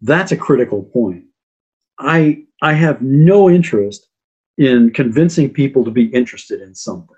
That's 0.00 0.32
a 0.32 0.36
critical 0.36 0.82
point. 0.82 1.24
I, 1.98 2.44
I 2.62 2.72
have 2.72 3.02
no 3.02 3.48
interest 3.48 4.08
in 4.58 4.92
convincing 4.92 5.50
people 5.50 5.84
to 5.84 5.90
be 5.90 6.06
interested 6.06 6.60
in 6.60 6.74
something. 6.74 7.16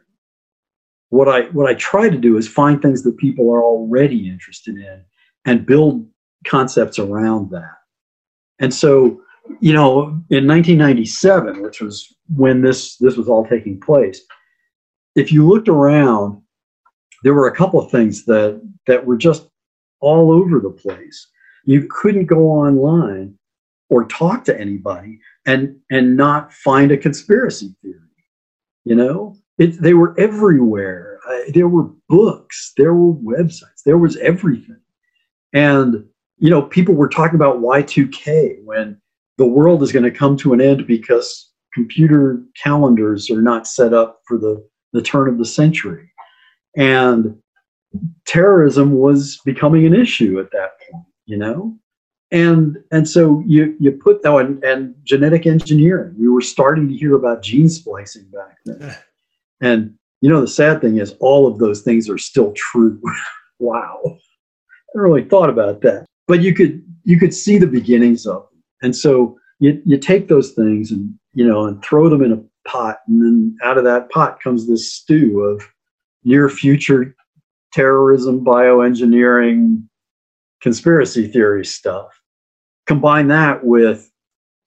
What 1.13 1.29
I 1.29 1.43
what 1.51 1.69
I 1.69 1.75
try 1.75 2.09
to 2.09 2.17
do 2.17 2.39
is 2.39 2.49
find 2.49 2.81
things 2.81 3.03
that 3.03 3.19
people 3.19 3.53
are 3.53 3.63
already 3.63 4.31
interested 4.31 4.77
in 4.77 5.05
and 5.45 5.67
build 5.67 6.09
concepts 6.47 6.99
around 6.99 7.51
that. 7.51 7.75
And 8.61 8.73
so, 8.73 9.21
you 9.61 9.75
know, 9.75 10.05
in 10.31 10.47
1997, 10.47 11.61
which 11.61 11.83
was 11.83 12.17
when 12.35 12.63
this 12.63 12.97
this 12.97 13.19
was 13.19 13.29
all 13.29 13.45
taking 13.47 13.79
place, 13.79 14.23
if 15.15 15.31
you 15.31 15.47
looked 15.47 15.69
around, 15.69 16.41
there 17.25 17.35
were 17.35 17.49
a 17.49 17.55
couple 17.55 17.79
of 17.79 17.91
things 17.91 18.25
that 18.25 18.63
that 18.87 19.05
were 19.05 19.19
just 19.19 19.51
all 20.01 20.33
over 20.33 20.61
the 20.61 20.71
place. 20.71 21.29
You 21.67 21.89
couldn't 21.91 22.25
go 22.25 22.49
online 22.49 23.39
or 23.91 24.07
talk 24.07 24.45
to 24.45 24.59
anybody 24.59 25.21
and 25.45 25.77
and 25.91 26.17
not 26.17 26.55
find 26.55 26.91
a 26.91 26.97
conspiracy 26.97 27.75
theory. 27.83 27.99
You 28.87 28.95
know, 28.95 29.37
it, 29.59 29.81
they 29.81 29.95
were 29.95 30.19
everywhere. 30.19 31.19
Uh, 31.29 31.39
there 31.55 31.69
were 31.69 31.89
books, 32.09 32.73
there 32.77 32.95
were 32.95 33.15
websites, 33.15 33.83
there 33.85 33.99
was 33.99 34.17
everything, 34.17 34.81
and 35.53 36.05
you 36.39 36.51
know, 36.51 36.63
people 36.63 36.95
were 36.95 37.09
talking 37.09 37.37
about 37.37 37.61
Y2K 37.61 38.65
when 38.65 39.01
the 39.39 39.47
world 39.47 39.83
is 39.83 39.93
going 39.93 40.03
to 40.03 40.11
come 40.11 40.37
to 40.39 40.53
an 40.53 40.61
end 40.61 40.87
because 40.87 41.51
computer 41.73 42.43
calendars 42.61 43.31
are 43.31 43.41
not 43.41 43.67
set 43.67 43.95
up 43.95 44.21
for 44.27 44.37
the, 44.37 44.63
the 44.93 45.01
turn 45.01 45.29
of 45.29 45.39
the 45.39 45.45
century. 45.45 46.11
And 46.77 47.39
terrorism 48.27 48.99
was 48.99 49.39
becoming 49.45 49.87
an 49.87 49.95
issue 49.95 50.41
at 50.41 50.51
that 50.51 50.73
point, 50.91 51.05
you 51.27 51.37
know? 51.37 51.79
and 52.33 52.79
and 52.91 53.07
so 53.07 53.45
you 53.47 53.77
you 53.79 53.93
put 53.93 54.21
oh 54.25 54.39
and, 54.39 54.65
and 54.65 54.95
genetic 55.05 55.47
engineering 55.47 56.15
we 56.19 56.29
were 56.29 56.41
starting 56.41 56.89
to 56.89 56.97
hear 56.97 57.15
about 57.15 57.43
gene 57.43 57.69
splicing 57.69 58.25
back 58.33 58.57
then 58.65 58.97
and 59.63 59.95
you 60.21 60.29
know 60.29 60.41
the 60.41 60.49
sad 60.49 60.81
thing 60.81 60.99
is 60.99 61.15
all 61.21 61.47
of 61.47 61.59
those 61.59 61.81
things 61.81 62.11
are 62.11 62.19
still 62.19 62.53
true. 62.53 63.01
Wow. 63.59 64.01
I 64.05 64.99
really 64.99 65.23
thought 65.23 65.49
about 65.49 65.83
that. 65.83 66.05
But 66.27 66.43
you 66.43 66.53
could 66.53 66.83
you 67.05 67.17
could 67.17 67.33
see 67.33 67.59
the 67.59 67.67
beginnings 67.69 68.27
of 68.27 68.43
them. 68.43 68.63
And 68.83 68.97
so 68.97 69.39
you, 69.61 69.81
you 69.85 69.99
take 69.99 70.27
those 70.27 70.51
things 70.51 70.91
and 70.91 71.15
you 71.33 71.47
know 71.47 71.67
and 71.67 71.81
throw 71.85 72.09
them 72.09 72.23
in 72.23 72.33
a 72.33 72.69
pot. 72.69 72.99
And 73.07 73.23
then 73.23 73.57
out 73.63 73.79
of 73.79 73.85
that 73.85 74.11
pot 74.11 74.41
comes 74.41 74.67
this 74.67 74.93
stew 74.93 75.43
of 75.43 75.65
near 76.25 76.49
future 76.49 77.15
terrorism 77.73 78.45
bioengineering 78.45 79.87
conspiracy 80.61 81.29
theory 81.29 81.65
stuff. 81.65 82.21
Combine 82.89 83.29
that 83.29 83.65
with 83.65 84.11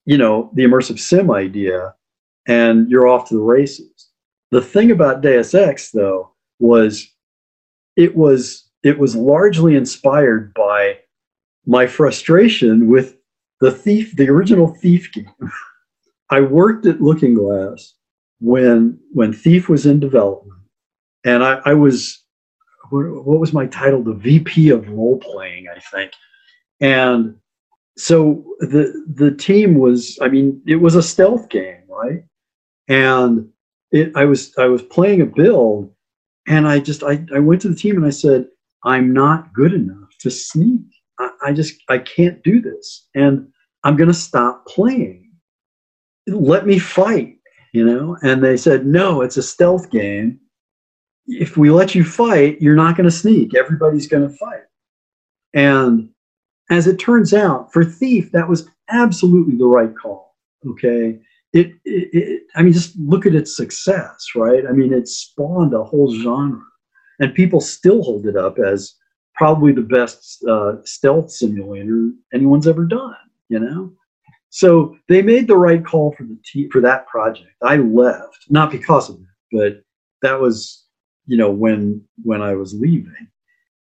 you 0.06 0.18
know 0.18 0.52
the 0.54 0.64
immersive 0.64 1.00
sim 1.00 1.30
idea 1.32 1.94
and 2.48 2.90
you're 2.90 3.08
off 3.08 3.28
to 3.28 3.34
the 3.34 3.42
races 3.42 4.12
the 4.52 4.62
thing 4.62 4.92
about 4.92 5.22
deus 5.22 5.54
ex 5.54 5.92
though 5.92 6.32
was 6.60 7.12
it 7.96 8.16
was 8.16 8.70
it 8.84 9.00
was 9.00 9.16
largely 9.16 9.76
inspired 9.76 10.54
by 10.54 10.98
my 11.66 11.88
frustration 11.88 12.88
with 12.88 13.18
the 13.62 13.72
thief 13.72 14.16
the 14.16 14.30
original 14.30 14.68
thief 14.68 15.12
game. 15.12 15.30
I 16.30 16.42
worked 16.42 16.86
at 16.86 17.02
looking 17.02 17.34
glass 17.34 17.94
when 18.40 19.00
when 19.12 19.34
thief 19.34 19.70
was 19.70 19.86
in 19.86 20.00
development 20.00 20.60
and 21.24 21.44
i, 21.44 21.62
I 21.66 21.74
was 21.74 22.22
what, 22.90 23.06
what 23.26 23.40
was 23.40 23.54
my 23.54 23.66
title? 23.68 24.04
The 24.04 24.14
vp 24.14 24.70
of 24.70 24.90
role 24.90 25.18
playing 25.20 25.68
i 25.76 25.80
think. 25.80 26.12
And 26.82 27.36
so 27.98 28.46
the 28.60 29.06
the 29.08 29.32
team 29.32 29.76
was 29.76 30.20
i 30.22 30.28
mean 30.28 30.62
it 30.68 30.76
was 30.76 30.96
a 30.96 31.04
stealth 31.04 31.50
game 31.50 31.82
right? 31.96 32.24
And 32.88 33.50
it, 33.96 34.12
i 34.16 34.26
was 34.26 34.54
i 34.58 34.66
was 34.66 34.82
playing 34.82 35.22
a 35.22 35.26
build 35.26 35.92
and 36.48 36.68
i 36.68 36.80
just 36.80 37.04
I, 37.04 37.26
I 37.34 37.40
went 37.40 37.62
to 37.62 37.70
the 37.70 37.76
team 37.76 37.96
and 37.96 38.06
i 38.06 38.10
said 38.10 38.48
i'm 38.84 39.14
not 39.14 39.54
good 39.54 39.74
enough 39.74 40.10
to 40.20 40.30
sneak. 40.30 40.82
I, 41.20 41.30
I 41.46 41.54
just 41.54 41.76
i 41.90 41.98
can't 41.98 42.44
do 42.44 42.62
this 42.62 43.08
and 43.16 43.48
i'm 43.84 43.96
going 43.96 44.10
to 44.10 44.14
stop 44.14 44.66
playing. 44.68 45.32
Let 46.28 46.68
me 46.68 46.80
fight 46.80 47.38
you 47.74 47.86
know? 47.86 48.18
And 48.22 48.44
they 48.44 48.58
said 48.58 48.86
no 48.86 49.22
it's 49.22 49.38
a 49.38 49.44
stealth 49.44 49.90
game. 49.90 50.40
If 51.28 51.58
we 51.58 51.72
let 51.72 51.96
you 51.96 52.04
fight 52.04 52.62
you're 52.62 52.76
not 52.76 52.98
going 52.98 53.10
to 53.10 53.16
sneak. 53.16 53.56
Everybody's 53.56 54.08
going 54.08 54.28
to 54.28 54.36
fight. 54.36 54.64
And 55.54 56.10
as 56.70 56.88
it 56.88 56.98
turns 56.98 57.34
out, 57.34 57.72
for 57.72 57.86
Thief, 57.86 58.32
that 58.32 58.50
was 58.50 58.68
absolutely 58.90 59.56
the 59.56 59.68
right 59.68 59.96
call. 59.96 60.36
Okay. 60.68 61.20
It, 61.56 61.70
it, 61.86 62.10
it, 62.14 62.44
I 62.58 62.64
mean, 62.64 62.74
just 62.74 62.98
look 63.00 63.26
at 63.26 63.36
its 63.36 63.56
success, 63.58 64.28
right? 64.36 64.66
I 64.68 64.74
mean, 64.74 64.94
it 64.94 65.08
spawned 65.08 65.74
a 65.74 65.84
whole 65.84 66.14
genre, 66.14 66.62
and 67.20 67.34
people 67.36 67.62
still 67.62 68.04
hold 68.04 68.28
it 68.28 68.38
up 68.38 68.60
as 68.60 68.96
probably 69.36 69.74
the 69.74 69.82
best 69.82 70.46
uh, 70.50 70.78
stealth 70.86 71.32
simulator 71.32 72.12
anyone's 72.34 72.68
ever 72.68 72.86
done. 72.86 73.16
You 73.50 73.60
know, 73.62 73.94
so 74.50 74.98
they 75.10 75.22
made 75.22 75.48
the 75.48 75.58
right 75.58 75.86
call 75.86 76.14
for 76.14 76.24
the 76.24 76.38
te- 76.46 76.70
for 76.72 76.82
that 76.82 77.08
project. 77.08 77.52
I 77.64 77.78
left 77.78 78.46
not 78.50 78.72
because 78.72 79.10
of 79.10 79.18
it, 79.18 79.28
but 79.52 79.84
that 80.28 80.40
was 80.40 80.86
you 81.28 81.38
know 81.38 81.52
when 81.52 82.04
when 82.24 82.42
I 82.42 82.56
was 82.56 82.74
leaving. 82.76 83.30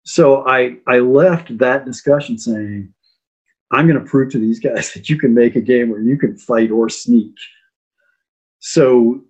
So 0.04 0.46
I 0.48 0.78
I 0.88 1.00
left 1.00 1.58
that 1.58 1.86
discussion 1.86 2.38
saying 2.38 2.94
I'm 3.72 3.88
going 3.88 3.98
to 3.98 4.08
prove 4.08 4.30
to 4.32 4.38
these 4.38 4.60
guys 4.60 4.92
that 4.94 5.08
you 5.08 5.18
can 5.18 5.34
make 5.34 5.56
a 5.56 5.60
game 5.60 5.90
where 5.90 6.00
you 6.00 6.18
can 6.18 6.36
fight 6.36 6.70
or 6.70 6.88
sneak. 6.88 7.34
So 8.60 9.22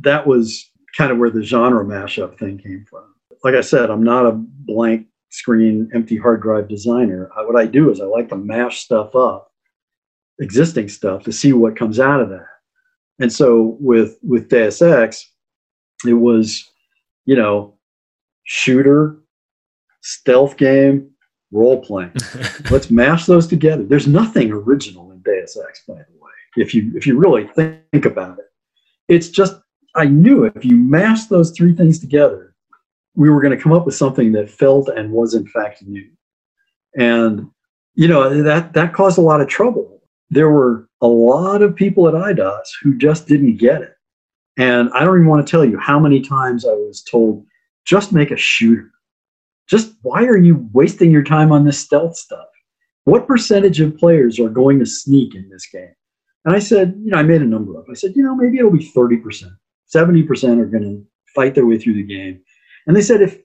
that 0.00 0.26
was 0.26 0.70
kind 0.96 1.10
of 1.10 1.18
where 1.18 1.30
the 1.30 1.42
genre 1.42 1.84
mashup 1.84 2.38
thing 2.38 2.58
came 2.58 2.84
from. 2.88 3.14
Like 3.42 3.54
I 3.54 3.60
said, 3.60 3.90
I'm 3.90 4.02
not 4.02 4.26
a 4.26 4.32
blank 4.32 5.06
screen, 5.30 5.90
empty 5.94 6.16
hard 6.16 6.42
drive 6.42 6.68
designer. 6.68 7.30
I, 7.36 7.42
what 7.42 7.56
I 7.56 7.66
do 7.66 7.90
is 7.90 8.00
I 8.00 8.04
like 8.04 8.28
to 8.30 8.36
mash 8.36 8.80
stuff 8.80 9.14
up, 9.14 9.52
existing 10.40 10.88
stuff, 10.88 11.24
to 11.24 11.32
see 11.32 11.52
what 11.52 11.76
comes 11.76 12.00
out 12.00 12.20
of 12.20 12.28
that. 12.30 12.46
And 13.20 13.32
so 13.32 13.76
with 13.80 14.18
with 14.22 14.48
Deus 14.48 14.80
Ex, 14.80 15.28
it 16.06 16.14
was, 16.14 16.64
you 17.26 17.36
know, 17.36 17.74
shooter, 18.44 19.18
stealth 20.02 20.56
game, 20.56 21.10
role 21.52 21.80
playing. 21.80 22.12
Let's 22.70 22.90
mash 22.90 23.26
those 23.26 23.46
together. 23.46 23.84
There's 23.84 24.06
nothing 24.06 24.50
original 24.50 25.12
in 25.12 25.20
Deus 25.20 25.56
Ex, 25.68 25.82
by 25.86 25.94
the 25.94 26.18
way. 26.20 26.30
If 26.56 26.74
you 26.74 26.92
if 26.94 27.06
you 27.06 27.18
really 27.18 27.46
think 27.48 28.04
about 28.04 28.38
it, 28.38 28.46
it's 29.08 29.28
just 29.28 29.56
I 29.94 30.06
knew 30.06 30.44
if 30.44 30.64
you 30.64 30.76
mash 30.76 31.26
those 31.26 31.50
three 31.50 31.74
things 31.74 31.98
together, 31.98 32.54
we 33.14 33.30
were 33.30 33.40
going 33.40 33.56
to 33.56 33.62
come 33.62 33.72
up 33.72 33.86
with 33.86 33.94
something 33.94 34.32
that 34.32 34.50
felt 34.50 34.88
and 34.88 35.12
was 35.12 35.34
in 35.34 35.46
fact 35.46 35.82
new. 35.82 36.08
And 36.98 37.48
you 37.94 38.08
know 38.08 38.42
that 38.42 38.72
that 38.74 38.92
caused 38.92 39.18
a 39.18 39.22
lot 39.22 39.40
of 39.40 39.48
trouble. 39.48 40.02
There 40.30 40.50
were 40.50 40.88
a 41.00 41.08
lot 41.08 41.62
of 41.62 41.74
people 41.74 42.08
at 42.08 42.14
Eidos 42.14 42.66
who 42.82 42.96
just 42.96 43.26
didn't 43.26 43.56
get 43.56 43.82
it. 43.82 43.94
And 44.58 44.90
I 44.92 45.04
don't 45.04 45.16
even 45.16 45.28
want 45.28 45.46
to 45.46 45.50
tell 45.50 45.64
you 45.64 45.78
how 45.78 46.00
many 46.00 46.20
times 46.20 46.66
I 46.66 46.72
was 46.72 47.02
told, 47.02 47.46
just 47.84 48.12
make 48.12 48.30
a 48.30 48.36
shooter 48.36 48.90
just 49.68 49.94
why 50.02 50.24
are 50.24 50.38
you 50.38 50.68
wasting 50.72 51.10
your 51.10 51.22
time 51.22 51.52
on 51.52 51.64
this 51.64 51.78
stealth 51.78 52.16
stuff? 52.16 52.46
What 53.04 53.26
percentage 53.26 53.80
of 53.80 53.96
players 53.96 54.38
are 54.38 54.48
going 54.48 54.78
to 54.78 54.86
sneak 54.86 55.34
in 55.34 55.48
this 55.50 55.66
game? 55.66 55.94
And 56.44 56.54
I 56.54 56.58
said, 56.58 56.94
you 57.02 57.10
know, 57.10 57.18
I 57.18 57.22
made 57.22 57.42
a 57.42 57.46
number 57.46 57.78
up. 57.78 57.86
I 57.90 57.94
said, 57.94 58.12
you 58.14 58.22
know, 58.22 58.34
maybe 58.34 58.58
it'll 58.58 58.70
be 58.70 58.90
30%. 58.90 59.50
70% 59.94 60.60
are 60.60 60.66
going 60.66 60.82
to 60.82 61.06
fight 61.34 61.54
their 61.54 61.66
way 61.66 61.78
through 61.78 61.94
the 61.94 62.02
game. 62.02 62.40
And 62.86 62.96
they 62.96 63.02
said, 63.02 63.20
if 63.20 63.38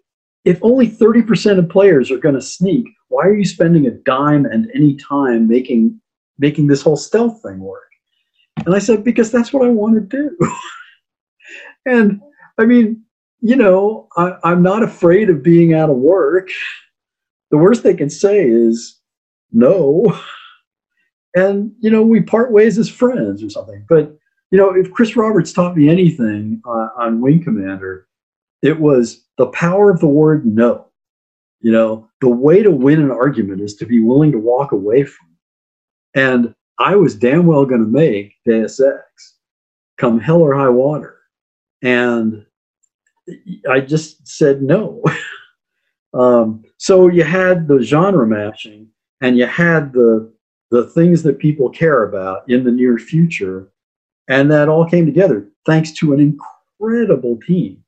if 0.46 0.60
only 0.62 0.90
30% 0.90 1.58
of 1.58 1.70
players 1.70 2.12
are 2.12 2.18
going 2.18 2.36
to 2.36 2.42
sneak, 2.42 2.86
why 3.08 3.24
are 3.24 3.34
you 3.34 3.46
spending 3.46 3.88
a 3.88 3.92
dime 3.92 4.46
and 4.46 4.70
any 4.76 4.96
time 4.96 5.48
making 5.48 6.00
making 6.38 6.68
this 6.68 6.82
whole 6.82 6.98
stealth 6.98 7.42
thing 7.42 7.60
work? 7.60 7.90
And 8.66 8.76
I 8.76 8.80
said, 8.80 9.04
because 9.04 9.32
that's 9.32 9.54
what 9.54 9.66
I 9.66 9.70
want 9.70 9.96
to 9.96 10.02
do. 10.02 10.38
and 11.86 12.22
I 12.58 12.66
mean, 12.66 13.04
you 13.44 13.58
know, 13.58 14.08
I, 14.16 14.38
I'm 14.46 14.64
not 14.64 14.84
afraid 14.84 15.30
of 15.30 15.44
being 15.44 15.74
out 15.74 15.90
of 15.90 15.98
work. 15.98 16.48
The 17.52 17.58
worst 17.58 17.84
they 17.84 17.94
can 17.94 18.10
say 18.10 18.48
is 18.48 18.98
no. 19.52 20.18
And, 21.36 21.74
you 21.80 21.90
know, 21.90 22.04
we 22.04 22.22
part 22.22 22.54
ways 22.54 22.78
as 22.78 22.88
friends 22.88 23.44
or 23.44 23.50
something. 23.50 23.86
But, 23.90 24.16
you 24.52 24.58
know, 24.58 24.74
if 24.74 24.92
Chris 24.94 25.18
Roberts 25.18 25.52
taught 25.52 25.76
me 25.76 25.90
anything 25.90 26.62
uh, 26.66 26.90
on 26.98 27.20
Wing 27.20 27.44
Commander, 27.44 28.08
it 28.62 28.80
was 28.80 29.26
the 29.38 29.48
power 29.48 29.92
of 29.92 30.00
the 30.00 30.08
word 30.08 30.46
no. 30.46 30.88
You 31.60 31.74
know, 31.74 32.08
the 32.22 32.30
way 32.30 32.64
to 32.64 32.72
win 32.72 33.02
an 33.02 33.12
argument 33.12 33.60
is 33.60 33.76
to 33.76 33.86
be 33.86 34.00
willing 34.00 34.32
to 34.32 34.38
walk 34.38 34.72
away 34.72 35.04
from 35.04 35.28
it. 36.14 36.20
And 36.20 36.56
I 36.80 36.96
was 36.96 37.16
damn 37.16 37.46
well 37.46 37.66
going 37.66 37.82
to 37.82 37.88
make 37.88 38.36
Deus 38.46 38.80
Ex 38.80 39.36
come 39.98 40.20
hell 40.20 40.42
or 40.42 40.56
high 40.56 40.70
water. 40.70 41.18
And 41.82 42.46
I 43.70 43.80
just 43.80 44.28
said 44.28 44.62
no. 44.62 45.04
um, 46.14 46.64
so 46.78 47.08
you 47.08 47.24
had 47.24 47.68
the 47.68 47.82
genre 47.82 48.28
matching, 48.28 48.88
and 49.22 49.38
you 49.38 49.46
had 49.46 49.94
the 49.94 50.32
the 50.72 50.88
things 50.90 51.22
that 51.24 51.38
people 51.38 51.70
care 51.70 52.04
about 52.04 52.50
in 52.50 52.64
the 52.64 52.72
near 52.72 52.98
future, 52.98 53.72
and 54.28 54.52
that 54.52 54.70
all 54.70 54.86
came 54.86 55.06
together 55.06 55.48
thanks 55.66 55.92
to 55.92 56.14
an 56.14 56.20
incredible 56.20 57.40
team. 57.46 57.84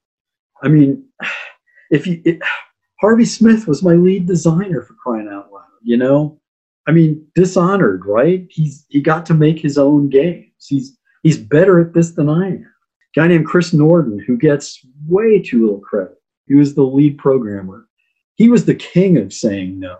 I 0.63 0.67
mean, 0.67 1.03
if 1.91 2.07
you 2.07 2.21
it, 2.25 2.39
Harvey 3.01 3.25
Smith 3.25 3.67
was 3.67 3.83
my 3.83 3.93
lead 3.93 4.25
designer 4.25 4.81
for 4.81 4.93
crying 4.93 5.27
out 5.27 5.51
loud, 5.51 5.65
you 5.83 5.97
know. 5.97 6.39
I 6.87 6.91
mean, 6.91 7.27
dishonored, 7.35 8.05
right? 8.05 8.47
He's 8.49 8.85
he 8.89 9.01
got 9.01 9.25
to 9.27 9.33
make 9.33 9.59
his 9.59 9.77
own 9.77 10.09
games. 10.09 10.65
He's 10.67 10.97
he's 11.23 11.37
better 11.37 11.81
at 11.81 11.93
this 11.93 12.11
than 12.11 12.29
I 12.29 12.47
am 12.47 12.74
guy 13.15 13.27
named 13.27 13.45
Chris 13.45 13.73
Norden, 13.73 14.19
who 14.19 14.37
gets 14.37 14.85
way 15.07 15.41
too 15.41 15.61
little 15.63 15.79
credit. 15.79 16.17
He 16.47 16.55
was 16.55 16.75
the 16.75 16.83
lead 16.83 17.17
programmer. 17.17 17.87
He 18.35 18.49
was 18.49 18.65
the 18.65 18.75
king 18.75 19.17
of 19.17 19.33
saying 19.33 19.79
no. 19.79 19.97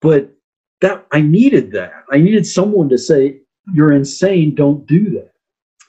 But 0.00 0.32
that 0.80 1.06
I 1.12 1.20
needed 1.20 1.72
that. 1.72 2.04
I 2.12 2.18
needed 2.18 2.46
someone 2.46 2.88
to 2.90 2.98
say, 2.98 3.40
"You're 3.72 3.92
insane. 3.92 4.54
Don't 4.54 4.86
do 4.86 5.10
that." 5.10 5.32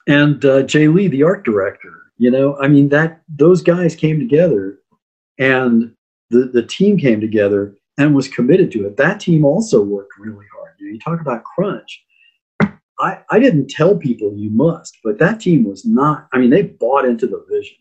And 0.07 0.43
uh, 0.45 0.63
Jay 0.63 0.88
Lee, 0.88 1.07
the 1.07 1.24
art 1.24 1.43
director, 1.43 1.91
you 2.18 2.32
know, 2.32 2.57
I 2.57 2.68
mean 2.68 2.89
that 2.89 3.22
those 3.28 3.61
guys 3.61 3.95
came 3.95 4.20
together, 4.20 4.80
and 5.38 5.93
the 6.30 6.45
the 6.45 6.63
team 6.63 6.97
came 6.97 7.22
together 7.22 7.76
and 7.97 8.16
was 8.16 8.28
committed 8.28 8.72
to 8.72 8.86
it. 8.86 8.97
That 8.97 9.20
team 9.20 9.45
also 9.45 9.82
worked 9.82 10.18
really 10.20 10.45
hard. 10.53 10.74
You, 10.80 10.88
know, 10.88 10.93
you 10.93 10.99
talk 10.99 11.22
about 11.22 11.43
crunch. 11.43 12.03
I, 12.99 13.19
I 13.29 13.39
didn't 13.39 13.69
tell 13.69 13.97
people 13.97 14.33
you 14.35 14.49
must, 14.49 14.97
but 15.03 15.19
that 15.19 15.39
team 15.39 15.65
was 15.65 15.85
not, 15.85 16.27
I 16.33 16.37
mean, 16.37 16.49
they 16.49 16.61
bought 16.61 17.05
into 17.05 17.27
the 17.27 17.45
vision 17.49 17.77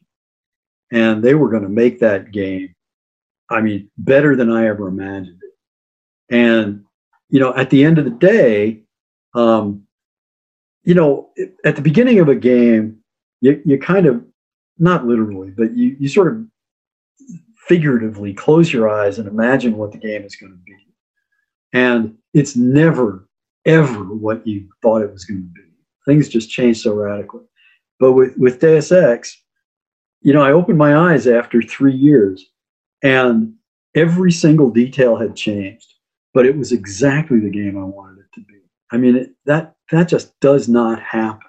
and 0.90 1.22
they 1.22 1.34
were 1.34 1.48
going 1.48 1.62
to 1.62 1.68
make 1.68 2.00
that 2.00 2.32
game, 2.32 2.74
I 3.50 3.60
mean, 3.60 3.90
better 3.98 4.34
than 4.34 4.50
I 4.50 4.66
ever 4.66 4.88
imagined 4.88 5.40
it. 5.42 6.34
And, 6.34 6.84
you 7.28 7.38
know, 7.38 7.54
at 7.54 7.70
the 7.70 7.84
end 7.84 7.98
of 7.98 8.04
the 8.04 8.10
day, 8.10 8.82
um, 9.34 9.84
you 10.82 10.94
know, 10.94 11.30
at 11.64 11.76
the 11.76 11.82
beginning 11.82 12.18
of 12.18 12.28
a 12.28 12.34
game, 12.34 12.98
you, 13.40 13.62
you 13.64 13.78
kind 13.78 14.06
of, 14.06 14.24
not 14.78 15.06
literally, 15.06 15.50
but 15.50 15.76
you, 15.76 15.96
you 16.00 16.08
sort 16.08 16.32
of 16.32 16.44
figuratively 17.68 18.34
close 18.34 18.72
your 18.72 18.88
eyes 18.88 19.18
and 19.18 19.28
imagine 19.28 19.76
what 19.76 19.92
the 19.92 19.98
game 19.98 20.24
is 20.24 20.36
going 20.36 20.52
to 20.52 20.58
be. 20.58 20.76
And 21.72 22.16
it's 22.34 22.56
never 22.56 23.28
ever 23.64 24.04
what 24.04 24.46
you 24.46 24.68
thought 24.82 25.02
it 25.02 25.12
was 25.12 25.24
going 25.24 25.42
to 25.42 25.48
be. 25.48 25.68
Things 26.06 26.28
just 26.28 26.50
changed 26.50 26.82
so 26.82 26.94
radically. 26.94 27.44
But 27.98 28.12
with, 28.12 28.36
with 28.36 28.60
Deus 28.60 28.92
Ex, 28.92 29.40
you 30.20 30.32
know, 30.32 30.42
I 30.42 30.52
opened 30.52 30.78
my 30.78 30.96
eyes 30.96 31.26
after 31.26 31.62
three 31.62 31.94
years 31.94 32.44
and 33.02 33.54
every 33.94 34.32
single 34.32 34.70
detail 34.70 35.16
had 35.16 35.36
changed, 35.36 35.94
but 36.32 36.46
it 36.46 36.56
was 36.56 36.72
exactly 36.72 37.40
the 37.40 37.50
game 37.50 37.78
I 37.78 37.84
wanted 37.84 38.20
it 38.20 38.32
to 38.34 38.40
be. 38.40 38.60
I 38.90 38.96
mean, 38.96 39.16
it, 39.16 39.30
that, 39.46 39.74
that 39.90 40.08
just 40.08 40.38
does 40.40 40.68
not 40.68 41.00
happen, 41.02 41.48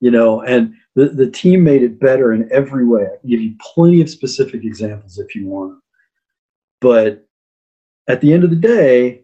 you 0.00 0.10
know, 0.10 0.42
and 0.42 0.74
the, 0.94 1.06
the 1.08 1.30
team 1.30 1.64
made 1.64 1.82
it 1.82 2.00
better 2.00 2.32
in 2.32 2.48
every 2.52 2.86
way. 2.86 3.04
I 3.04 3.16
can 3.20 3.30
give 3.30 3.40
you 3.40 3.54
plenty 3.60 4.00
of 4.00 4.10
specific 4.10 4.64
examples 4.64 5.18
if 5.18 5.34
you 5.34 5.46
want. 5.46 5.78
But 6.80 7.26
at 8.08 8.20
the 8.20 8.32
end 8.32 8.44
of 8.44 8.50
the 8.50 8.56
day, 8.56 9.22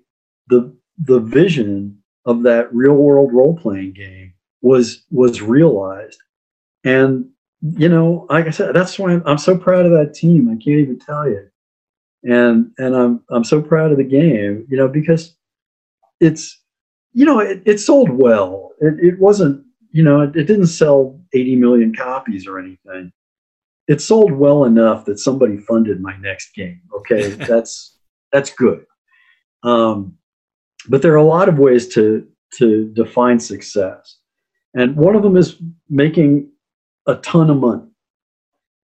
the, 0.49 0.75
the 0.99 1.21
vision 1.21 1.99
of 2.27 2.43
that 2.43 2.75
real 2.75 2.95
world 2.95 3.33
role 3.33 3.57
playing 3.57 3.93
game 3.93 4.35
was 4.63 5.05
was 5.11 5.41
realized. 5.41 6.19
And 6.85 7.31
you 7.63 7.89
know 7.89 8.27
like 8.29 8.47
i 8.47 8.51
said 8.51 8.75
that's 8.75 8.99
why 8.99 9.13
I'm, 9.13 9.23
I'm 9.25 9.39
so 9.39 9.57
proud 9.57 9.87
of 9.87 9.93
that 9.93 10.15
team. 10.15 10.49
I 10.49 10.63
can't 10.63 10.79
even 10.79 10.99
tell 10.99 11.29
you. 11.29 11.49
And 12.25 12.71
and 12.79 12.95
i'm 12.95 13.25
i'm 13.31 13.45
so 13.45 13.63
proud 13.63 13.93
of 13.93 13.99
the 13.99 14.05
game 14.05 14.67
you 14.69 14.77
know 14.77 14.89
because 14.89 15.37
it's 16.21 16.61
you 17.13 17.25
know 17.25 17.41
it, 17.41 17.63
it 17.65 17.81
sold 17.81 18.11
well. 18.11 18.73
It, 18.81 18.95
it 19.01 19.19
wasn't 19.19 19.65
you 19.91 20.03
know 20.03 20.21
it, 20.21 20.37
it 20.37 20.45
didn't 20.45 20.67
sell 20.67 21.21
80 21.33 21.57
million 21.57 21.95
copies 21.95 22.47
or 22.47 22.59
anything. 22.59 23.13
It 23.89 24.01
sold 24.01 24.33
well 24.33 24.65
enough 24.65 25.05
that 25.07 25.19
somebody 25.19 25.59
funded 25.59 26.01
my 26.01 26.17
next 26.19 26.55
game 26.55 26.83
okay? 26.95 27.31
That's 27.49 27.99
that's 28.33 28.51
good. 28.51 28.85
Um 29.63 30.19
but 30.89 31.03
there 31.03 31.13
are 31.13 31.17
a 31.17 31.25
lot 31.25 31.49
of 31.49 31.59
ways 31.59 31.89
to 31.95 32.27
to 32.55 32.91
define 32.95 33.41
success. 33.41 34.19
And 34.75 34.97
one 34.97 35.17
of 35.17 35.23
them 35.23 35.37
is 35.37 35.57
making 35.89 36.51
a 37.07 37.17
ton 37.17 37.51
of 37.51 37.59
money. 37.59 37.89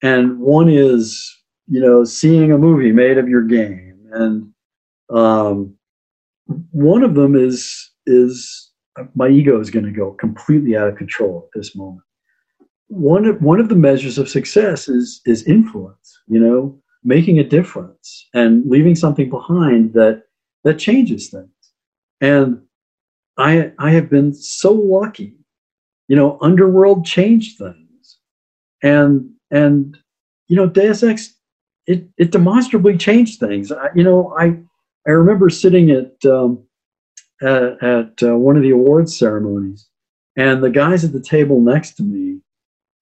And 0.03 0.41
one 0.41 0.69
is 0.69 1.31
you 1.67 1.81
know 1.81 2.05
seeing 2.05 2.53
a 2.53 2.59
movie 2.59 2.93
made 2.93 3.19
of 3.19 3.29
your 3.29 3.43
game. 3.43 3.99
And 4.13 4.53
um, 5.11 5.75
one 6.71 7.03
of 7.03 7.15
them 7.15 7.35
is 7.37 7.91
is 8.07 8.71
my 9.15 9.29
ego 9.29 9.61
is 9.61 9.71
going 9.71 9.87
to 9.87 9.93
go 9.93 10.13
completely 10.13 10.77
out 10.77 10.89
of 10.89 10.97
control 10.97 11.45
at 11.47 11.59
this 11.59 11.75
moment. 11.75 12.03
One 12.89 13.25
of, 13.25 13.41
one 13.41 13.59
of 13.59 13.71
the 13.71 13.77
measures 13.77 14.19
of 14.19 14.29
success 14.29 14.89
is 14.89 15.21
is 15.25 15.45
influence 15.45 16.19
you 16.29 16.41
know 16.41 16.79
making 17.05 17.39
a 17.39 17.45
difference 17.45 18.29
and 18.35 18.65
leaving 18.69 18.95
something 18.95 19.29
behind 19.29 19.95
that 19.95 20.25
that 20.65 20.79
changes 20.79 21.29
things. 21.29 21.49
And 22.23 22.63
I 23.37 23.73
I 23.79 23.91
have 23.91 24.09
been 24.09 24.33
so 24.33 24.73
lucky. 24.73 25.37
You 26.09 26.17
know, 26.17 26.39
Underworld 26.41 27.05
changed 27.05 27.59
things. 27.59 28.19
And 28.83 29.31
and 29.51 29.99
you 30.49 30.57
know, 30.57 30.67
Deus 30.67 31.03
Ex 31.03 31.35
it 31.87 32.09
it 32.17 32.31
demonstrably 32.31 32.97
changed 32.97 33.41
things. 33.41 33.73
I, 33.73 33.89
you 33.95 34.05
know, 34.05 34.35
I 34.39 34.57
I 35.07 35.11
remember 35.11 35.51
sitting 35.51 35.91
at 35.91 36.25
um, 36.25 36.63
at, 37.43 37.83
at 37.83 38.23
uh, 38.23 38.37
one 38.37 38.57
of 38.57 38.63
the 38.63 38.71
awards 38.71 39.17
ceremonies, 39.19 39.89
and 40.37 40.63
the 40.63 40.71
guys 40.71 41.05
at 41.05 41.13
the 41.13 41.21
table 41.21 41.61
next 41.61 41.93
to 41.97 42.03
me 42.03 42.41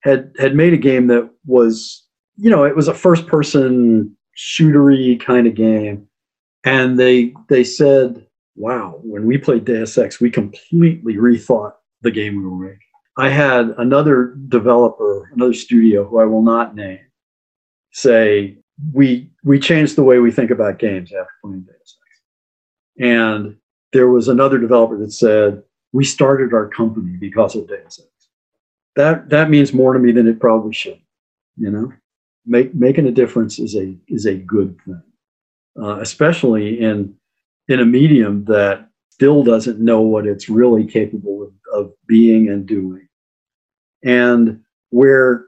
had 0.02 0.32
had 0.38 0.54
made 0.54 0.72
a 0.72 0.78
game 0.78 1.08
that 1.08 1.30
was 1.44 2.06
you 2.36 2.50
know 2.50 2.64
it 2.64 2.76
was 2.76 2.88
a 2.88 2.94
first 2.94 3.26
person 3.26 4.16
shootery 4.38 5.20
kind 5.20 5.46
of 5.46 5.54
game, 5.54 6.06
and 6.64 6.98
they 6.98 7.34
they 7.48 7.64
said, 7.64 8.26
"Wow, 8.60 9.00
when 9.02 9.24
we 9.26 9.38
played 9.38 9.64
Deus 9.64 9.96
Ex, 9.96 10.20
we 10.20 10.30
completely 10.30 11.14
rethought 11.16 11.72
the 12.02 12.10
game 12.10 12.36
we 12.36 12.46
were 12.46 12.64
making." 12.68 12.78
I 13.16 13.28
had 13.28 13.74
another 13.78 14.36
developer, 14.48 15.30
another 15.34 15.54
studio 15.54 16.04
who 16.06 16.18
I 16.18 16.26
will 16.26 16.42
not 16.42 16.74
name, 16.74 17.00
say 17.92 18.58
we 18.92 19.30
we 19.44 19.58
changed 19.58 19.96
the 19.96 20.02
way 20.08 20.18
we 20.18 20.30
think 20.30 20.50
about 20.50 20.78
games 20.78 21.12
after 21.12 21.32
playing 21.42 21.62
Deus 21.62 21.96
Ex. 22.06 23.06
And 23.06 23.56
there 23.92 24.08
was 24.08 24.28
another 24.28 24.58
developer 24.58 24.96
that 24.98 25.12
said, 25.12 25.62
we 25.92 26.04
started 26.04 26.54
our 26.54 26.68
company 26.68 27.16
because 27.16 27.56
of 27.56 27.68
Deus 27.68 27.98
Ex. 28.00 28.28
That 28.96 29.28
that 29.30 29.50
means 29.50 29.72
more 29.72 29.92
to 29.92 29.98
me 29.98 30.12
than 30.12 30.28
it 30.28 30.40
probably 30.40 30.72
should. 30.72 31.00
You 31.56 31.70
know, 31.70 31.92
Make, 32.46 32.74
making 32.74 33.06
a 33.06 33.12
difference 33.12 33.58
is 33.58 33.76
a 33.76 33.94
is 34.08 34.24
a 34.26 34.34
good 34.34 34.76
thing, 34.86 35.02
uh, 35.80 35.98
especially 36.00 36.80
in 36.80 37.14
in 37.70 37.80
a 37.80 37.86
medium 37.86 38.44
that 38.46 38.88
still 39.10 39.44
doesn't 39.44 39.78
know 39.78 40.00
what 40.00 40.26
it's 40.26 40.48
really 40.48 40.84
capable 40.84 41.42
of, 41.42 41.52
of 41.72 41.92
being 42.06 42.48
and 42.48 42.66
doing, 42.66 43.06
and 44.04 44.60
where 44.90 45.46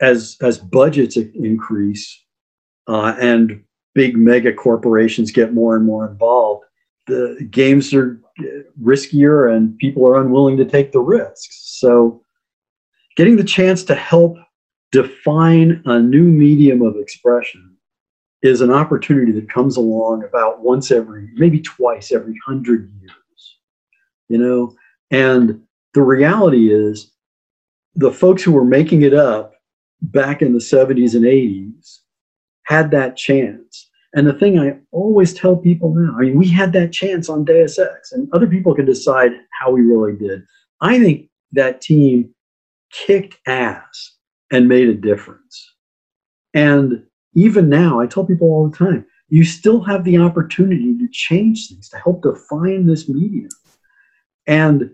as 0.00 0.36
as 0.42 0.58
budgets 0.58 1.16
increase 1.16 2.24
uh, 2.88 3.14
and 3.20 3.62
big 3.94 4.16
mega 4.16 4.52
corporations 4.52 5.30
get 5.30 5.54
more 5.54 5.76
and 5.76 5.84
more 5.84 6.08
involved, 6.08 6.64
the 7.06 7.46
games 7.50 7.94
are 7.94 8.20
riskier 8.82 9.54
and 9.54 9.76
people 9.78 10.06
are 10.06 10.20
unwilling 10.20 10.56
to 10.56 10.64
take 10.64 10.92
the 10.92 11.00
risks. 11.00 11.78
So, 11.78 12.22
getting 13.16 13.36
the 13.36 13.44
chance 13.44 13.84
to 13.84 13.94
help 13.94 14.36
define 14.90 15.82
a 15.86 15.98
new 15.98 16.24
medium 16.24 16.82
of 16.82 16.96
expression 16.96 17.71
is 18.42 18.60
an 18.60 18.70
opportunity 18.70 19.32
that 19.32 19.48
comes 19.48 19.76
along 19.76 20.24
about 20.24 20.60
once 20.60 20.90
every, 20.90 21.28
maybe 21.34 21.60
twice 21.60 22.12
every 22.12 22.38
hundred 22.44 22.92
years. 23.00 23.58
You 24.28 24.38
know, 24.38 24.74
and 25.10 25.62
the 25.94 26.02
reality 26.02 26.72
is 26.72 27.12
the 27.94 28.12
folks 28.12 28.42
who 28.42 28.52
were 28.52 28.64
making 28.64 29.02
it 29.02 29.14
up 29.14 29.54
back 30.00 30.42
in 30.42 30.52
the 30.52 30.58
70s 30.58 31.14
and 31.14 31.24
80s 31.24 31.98
had 32.64 32.90
that 32.90 33.16
chance. 33.16 33.88
And 34.14 34.26
the 34.26 34.32
thing 34.32 34.58
I 34.58 34.78
always 34.90 35.32
tell 35.32 35.56
people 35.56 35.94
now, 35.94 36.16
I 36.18 36.22
mean, 36.22 36.38
we 36.38 36.48
had 36.48 36.72
that 36.74 36.92
chance 36.92 37.28
on 37.28 37.44
Deus 37.44 37.78
Ex, 37.78 38.12
and 38.12 38.28
other 38.32 38.46
people 38.46 38.74
can 38.74 38.84
decide 38.84 39.32
how 39.58 39.70
we 39.70 39.82
really 39.82 40.16
did. 40.16 40.42
I 40.80 40.98
think 40.98 41.28
that 41.52 41.80
team 41.80 42.34
kicked 42.92 43.38
ass 43.46 44.16
and 44.50 44.68
made 44.68 44.88
a 44.88 44.94
difference. 44.94 45.74
And 46.52 47.04
even 47.34 47.68
now, 47.68 48.00
I 48.00 48.06
tell 48.06 48.24
people 48.24 48.48
all 48.48 48.68
the 48.68 48.76
time, 48.76 49.06
you 49.28 49.44
still 49.44 49.82
have 49.82 50.04
the 50.04 50.18
opportunity 50.18 50.96
to 50.98 51.08
change 51.10 51.68
things, 51.68 51.88
to 51.90 51.98
help 51.98 52.22
define 52.22 52.86
this 52.86 53.08
medium. 53.08 53.48
And, 54.46 54.90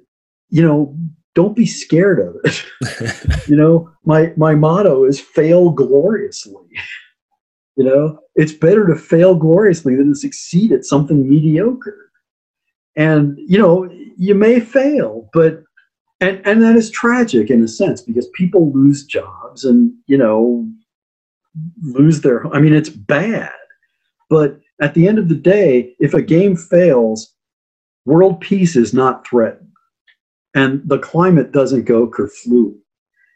you 0.50 0.62
know, 0.62 0.96
don't 1.34 1.56
be 1.56 1.66
scared 1.66 2.20
of 2.20 2.36
it. 2.44 3.46
you 3.48 3.56
know, 3.56 3.90
my 4.04 4.32
my 4.36 4.54
motto 4.54 5.04
is 5.04 5.20
fail 5.20 5.70
gloriously. 5.70 6.66
You 7.76 7.84
know, 7.84 8.18
it's 8.34 8.50
better 8.50 8.88
to 8.88 8.96
fail 8.96 9.36
gloriously 9.36 9.94
than 9.94 10.08
to 10.08 10.18
succeed 10.18 10.72
at 10.72 10.84
something 10.84 11.30
mediocre. 11.30 12.10
And, 12.96 13.38
you 13.38 13.56
know, 13.56 13.88
you 14.16 14.34
may 14.34 14.58
fail, 14.58 15.30
but, 15.32 15.62
and, 16.20 16.44
and 16.44 16.60
that 16.60 16.74
is 16.74 16.90
tragic 16.90 17.50
in 17.50 17.62
a 17.62 17.68
sense 17.68 18.02
because 18.02 18.26
people 18.34 18.72
lose 18.72 19.04
jobs 19.06 19.64
and, 19.64 19.92
you 20.08 20.18
know, 20.18 20.68
lose 21.82 22.20
their, 22.20 22.46
I 22.54 22.60
mean, 22.60 22.74
it's 22.74 22.90
bad. 22.90 23.52
But 24.30 24.60
at 24.80 24.94
the 24.94 25.08
end 25.08 25.18
of 25.18 25.28
the 25.28 25.34
day, 25.34 25.94
if 25.98 26.14
a 26.14 26.22
game 26.22 26.56
fails, 26.56 27.34
world 28.04 28.40
peace 28.40 28.76
is 28.76 28.94
not 28.94 29.26
threatened. 29.26 29.66
And 30.54 30.82
the 30.88 30.98
climate 30.98 31.52
doesn't 31.52 31.84
go 31.84 32.08
kerflooey 32.08 32.78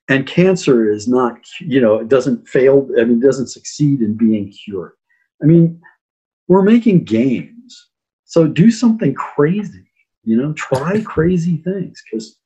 and 0.09 0.27
cancer 0.27 0.91
is 0.91 1.07
not 1.09 1.39
you 1.61 1.81
know 1.81 1.97
it 1.97 2.09
doesn't 2.09 2.47
fail 2.49 2.89
i 2.99 3.05
mean 3.05 3.19
it 3.19 3.27
doesn't 3.27 3.49
succeed 3.49 4.01
in 4.01 4.17
being 4.17 4.51
cured. 4.51 4.93
I 5.43 5.47
mean 5.47 5.81
we're 6.49 6.63
making 6.63 7.05
games 7.05 7.89
so 8.25 8.47
do 8.47 8.71
something 8.71 9.15
crazy 9.15 9.87
you 10.25 10.37
know 10.37 10.53
try 10.55 11.01
crazy 11.03 11.59
things. 11.59 12.03
Because 12.05 12.39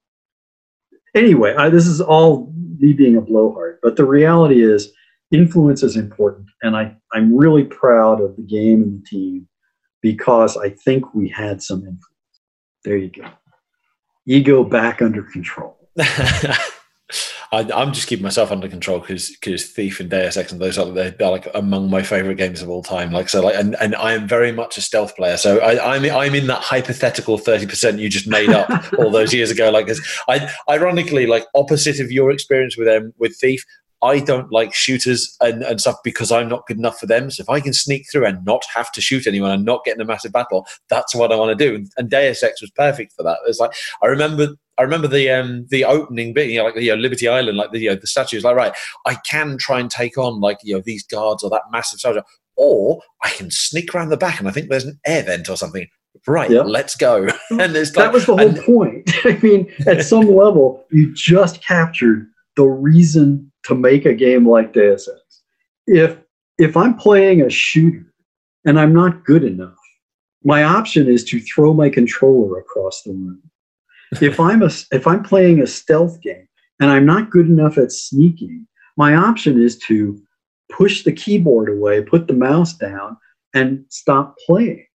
anyway 1.15 1.55
I, 1.57 1.71
this 1.71 1.87
is 1.87 2.01
all 2.01 2.53
me 2.79 2.93
being 2.93 3.17
a 3.17 3.21
blowhard 3.21 3.79
but 3.83 3.97
the 3.97 4.05
reality 4.05 4.63
is 4.63 4.93
influence 5.33 5.83
is 5.83 5.97
important 5.97 6.49
and 6.63 6.77
I, 6.77 6.95
i'm 7.13 7.37
really 7.37 7.65
proud 7.65 8.21
of 8.21 8.37
the 8.37 8.43
game 8.43 8.83
and 8.83 9.01
the 9.01 9.07
team 9.07 9.49
because 10.03 10.57
i 10.57 10.71
think 10.71 11.15
we 11.15 11.29
had 11.29 11.63
some 11.63 11.81
influence 11.81 12.41
there 12.85 12.97
you 12.97 13.11
go 13.11 13.29
ego 14.27 14.65
back 14.65 15.03
under 15.03 15.23
control 15.23 15.77
I, 17.53 17.83
am 17.83 17.93
just 17.93 18.09
keeping 18.09 18.25
myself 18.25 18.51
under 18.51 18.69
control 18.69 18.99
because 18.99 19.31
because 19.31 19.67
Thief 19.67 20.01
and 20.01 20.11
Deus 20.11 20.37
Ex 20.37 20.51
and 20.51 20.61
those 20.61 20.79
are 20.79 20.91
they're, 20.91 21.11
they're, 21.11 21.31
like 21.31 21.49
among 21.55 21.91
my 21.91 22.03
favorite 22.03 22.37
games 22.37 22.63
of 22.63 22.69
all 22.69 22.83
time. 22.83 23.13
Like 23.13 23.29
so, 23.29 23.43
like 23.43 23.55
and, 23.55 23.77
and 23.81 23.95
I 23.95 24.13
am 24.13 24.27
very 24.27 24.53
much 24.53 24.77
a 24.77 24.81
stealth 24.81 25.15
player. 25.17 25.37
So 25.37 25.59
I, 25.59 25.95
I'm 25.95 26.05
I'm 26.05 26.35
in 26.35 26.47
that 26.49 26.63
hypothetical 26.63 27.39
thirty 27.39 27.67
percent 27.67 28.01
you 28.01 28.09
just 28.09 28.27
made 28.27 28.51
up 28.51 28.69
all 28.99 29.11
those 29.11 29.33
years 29.33 29.51
ago. 29.51 29.71
Like, 29.71 29.89
I 30.29 30.53
ironically 30.69 31.27
like 31.27 31.47
opposite 31.55 32.01
of 32.01 32.11
your 32.11 32.31
experience 32.31 32.77
with 32.77 32.89
them 32.89 33.13
with 33.19 33.37
Thief. 33.37 33.65
I 34.03 34.21
don't 34.21 34.53
like 34.53 34.75
shooters 34.75 35.37
and, 35.41 35.63
and 35.63 35.81
stuff 35.81 35.97
because 36.05 36.31
I'm 36.31 36.49
not 36.49 36.67
good 36.67 36.79
enough 36.79 36.99
for 36.99 37.07
them. 37.07 37.31
So 37.31 37.43
if 37.43 37.49
I 37.49 37.61
can 37.61 37.73
sneak 37.73 38.07
through 38.11 38.27
and 38.27 38.45
not 38.45 38.63
have 38.75 38.93
to 38.93 39.01
shoot 39.01 39.27
anyone 39.27 39.51
and 39.51 39.65
not 39.65 39.85
get 39.85 39.95
in 39.95 40.01
a 40.01 40.05
massive 40.05 40.33
battle, 40.33 40.67
that's 40.91 41.15
what 41.15 41.33
I 41.33 41.37
want 41.37 41.57
to 41.57 41.65
do. 41.65 41.75
And, 41.75 41.91
and 41.97 42.11
Deus 42.11 42.43
Ex 42.43 42.61
was 42.61 42.71
perfect 42.71 43.15
for 43.17 43.23
that. 43.23 43.39
It's 43.47 43.61
like 43.61 43.73
I 44.03 44.07
remember 44.07 44.49
I 44.79 44.83
remember 44.83 45.09
the 45.09 45.31
um, 45.31 45.67
the 45.71 45.85
opening 45.85 46.35
bit, 46.35 46.51
you 46.51 46.59
know, 46.59 46.65
like 46.65 46.77
you 46.77 46.95
know, 46.95 47.01
Liberty 47.01 47.29
Island, 47.29 47.57
like 47.57 47.73
the 47.73 47.79
you 47.79 47.91
know, 47.91 47.97
the 47.97 48.07
statues. 48.07 48.45
Like, 48.45 48.57
right, 48.57 48.75
I 49.07 49.17
can 49.29 49.57
try 49.59 49.81
and 49.81 49.91
take 49.91 50.19
on 50.19 50.41
like 50.41 50.59
you 50.63 50.75
know 50.75 50.83
these 50.85 51.03
guards 51.03 51.43
or 51.43 51.51
that 51.51 51.63
massive 51.73 52.01
soldier, 52.01 52.23
or 52.57 53.01
I 53.23 53.31
can 53.31 53.51
sneak 53.51 53.95
around 53.95 54.11
the 54.11 54.17
back 54.17 54.39
and 54.39 54.49
I 54.49 54.53
think 54.53 54.69
there's 54.69 54.85
an 54.85 55.01
air 55.07 55.23
vent 55.23 55.49
or 55.49 55.57
something. 55.57 55.87
Right, 56.27 56.51
let's 56.51 56.97
go. 56.97 57.29
and 57.51 57.77
it's 57.77 57.93
that 57.93 58.13
was 58.13 58.27
the 58.27 58.37
whole 58.37 58.49
and, 58.49 58.59
point. 58.65 59.11
I 59.25 59.39
mean, 59.43 59.73
at 59.87 60.05
some 60.05 60.27
level, 60.27 60.85
you 60.91 61.13
just 61.15 61.63
captured 61.63 62.27
the 62.57 62.65
reason 62.65 63.53
to 63.67 63.75
make 63.75 64.05
a 64.05 64.15
game 64.15 64.49
like 64.49 64.73
Deus 64.73 65.09
Ex. 65.09 65.43
If 65.87 66.19
if 66.59 66.77
I'm 66.77 66.97
playing 66.97 67.43
a 67.43 67.51
shooter 67.51 68.13
and 68.65 68.81
I'm 68.81 68.95
not 68.95 69.25
good 69.25 69.45
enough, 69.45 69.79
my 70.45 70.65
option 70.65 71.09
is 71.09 71.25
to 71.25 71.41
throw 71.41 71.73
my 71.73 71.91
controller 71.91 72.59
across 72.59 73.03
the 73.03 73.13
room 73.13 73.43
if 74.21 74.39
I'm 74.41 74.63
a 74.63 74.71
if 74.93 75.07
I'm 75.07 75.23
playing 75.23 75.61
a 75.61 75.67
stealth 75.67 76.21
game 76.21 76.49
and 76.81 76.91
I'm 76.91 77.07
not 77.07 77.31
good 77.31 77.47
enough 77.47 77.79
at 77.79 77.93
sneaking, 77.93 78.67
my 78.97 79.15
option 79.15 79.61
is 79.61 79.79
to 79.81 80.21
push 80.71 81.05
the 81.05 81.13
keyboard 81.13 81.69
away, 81.69 82.03
put 82.03 82.27
the 82.27 82.35
mouse 82.35 82.75
down, 82.75 83.17
and 83.55 83.85
stop 83.89 84.37
playing. 84.47 84.87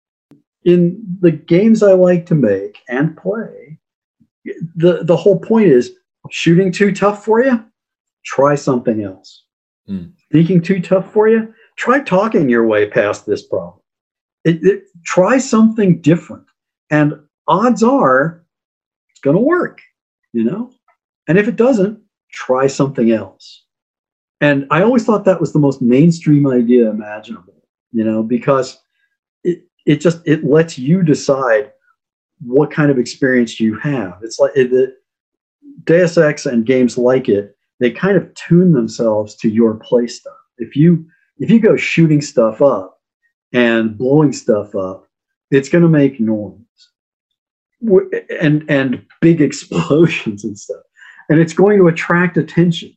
In 0.63 1.01
the 1.21 1.31
games 1.31 1.81
I 1.81 1.93
like 1.93 2.25
to 2.27 2.35
make 2.35 2.79
and 2.87 3.17
play, 3.17 3.79
the, 4.75 5.03
the 5.03 5.17
whole 5.17 5.39
point 5.39 5.67
is 5.67 5.91
shooting 6.29 6.71
too 6.71 6.91
tough 6.91 7.25
for 7.25 7.43
you? 7.43 7.63
Try 8.25 8.55
something 8.55 9.03
else. 9.03 9.45
Mm. 9.89 10.13
Sneaking 10.31 10.61
too 10.61 10.81
tough 10.81 11.11
for 11.11 11.27
you? 11.27 11.53
Try 11.77 12.01
talking 12.01 12.49
your 12.49 12.65
way 12.65 12.89
past 12.89 13.25
this 13.25 13.45
problem. 13.45 13.79
It, 14.43 14.63
it, 14.63 14.83
try 15.05 15.37
something 15.37 16.01
different. 16.01 16.45
And 16.89 17.13
odds 17.47 17.83
are 17.83 18.43
it's 19.11 19.19
going 19.21 19.35
to 19.35 19.41
work, 19.41 19.81
you 20.33 20.43
know? 20.43 20.71
And 21.27 21.37
if 21.37 21.47
it 21.47 21.55
doesn't, 21.55 21.99
try 22.33 22.67
something 22.67 23.11
else. 23.11 23.65
And 24.41 24.65
I 24.71 24.81
always 24.81 25.05
thought 25.05 25.25
that 25.25 25.39
was 25.39 25.53
the 25.53 25.59
most 25.59 25.81
mainstream 25.81 26.47
idea 26.47 26.89
imaginable, 26.89 27.63
you 27.91 28.03
know, 28.03 28.23
because 28.23 28.79
it, 29.43 29.63
it 29.85 29.97
just 29.97 30.21
it 30.25 30.43
lets 30.43 30.79
you 30.79 31.03
decide 31.03 31.71
what 32.39 32.71
kind 32.71 32.89
of 32.89 32.97
experience 32.97 33.59
you 33.59 33.77
have. 33.77 34.17
It's 34.23 34.39
like 34.39 34.53
the 34.53 34.95
Deus 35.83 36.17
Ex 36.17 36.47
and 36.47 36.65
games 36.65 36.97
like 36.97 37.29
it, 37.29 37.55
they 37.81 37.91
kind 37.91 38.15
of 38.15 38.31
tune 38.35 38.73
themselves 38.73 39.35
to 39.37 39.49
your 39.49 39.73
play 39.73 40.07
style. 40.07 40.37
If 40.59 40.75
you 40.75 41.05
if 41.39 41.49
you 41.49 41.59
go 41.59 41.75
shooting 41.75 42.21
stuff 42.21 42.61
up 42.61 42.99
and 43.51 43.97
blowing 43.97 44.31
stuff 44.31 44.75
up, 44.75 45.07
it's 45.49 45.67
going 45.67 45.81
to 45.81 45.89
make 45.89 46.19
noise. 46.19 46.59
And 48.39 48.63
and 48.69 49.03
big 49.19 49.41
explosions 49.47 50.43
and 50.43 50.57
stuff, 50.57 50.83
and 51.27 51.39
it's 51.39 51.53
going 51.53 51.79
to 51.79 51.87
attract 51.87 52.37
attention, 52.37 52.95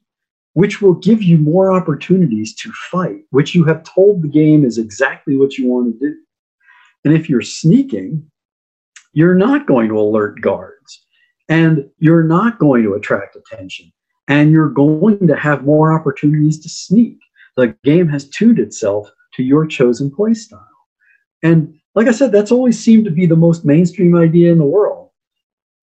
which 0.52 0.82
will 0.82 0.94
give 0.94 1.22
you 1.22 1.38
more 1.38 1.72
opportunities 1.72 2.54
to 2.56 2.70
fight, 2.90 3.22
which 3.30 3.54
you 3.54 3.64
have 3.64 3.82
told 3.84 4.20
the 4.20 4.28
game 4.28 4.62
is 4.62 4.76
exactly 4.76 5.38
what 5.38 5.56
you 5.56 5.66
want 5.66 5.98
to 5.98 6.10
do. 6.10 6.14
And 7.06 7.14
if 7.14 7.30
you're 7.30 7.40
sneaking, 7.40 8.30
you're 9.14 9.34
not 9.34 9.66
going 9.66 9.88
to 9.88 9.98
alert 9.98 10.42
guards, 10.42 11.06
and 11.48 11.88
you're 11.98 12.24
not 12.24 12.58
going 12.58 12.82
to 12.82 12.92
attract 12.92 13.36
attention, 13.36 13.90
and 14.28 14.50
you're 14.50 14.70
going 14.70 15.26
to 15.26 15.36
have 15.36 15.64
more 15.64 15.92
opportunities 15.92 16.58
to 16.60 16.68
sneak. 16.68 17.18
The 17.56 17.76
game 17.84 18.08
has 18.08 18.28
tuned 18.28 18.58
itself 18.58 19.10
to 19.34 19.42
your 19.42 19.66
chosen 19.66 20.10
playstyle. 20.10 20.64
And 21.42 21.74
like 21.94 22.08
I 22.08 22.12
said, 22.12 22.32
that's 22.32 22.52
always 22.52 22.82
seemed 22.82 23.04
to 23.04 23.10
be 23.10 23.26
the 23.26 23.36
most 23.36 23.64
mainstream 23.64 24.16
idea 24.16 24.50
in 24.50 24.58
the 24.58 24.64
world. 24.64 25.10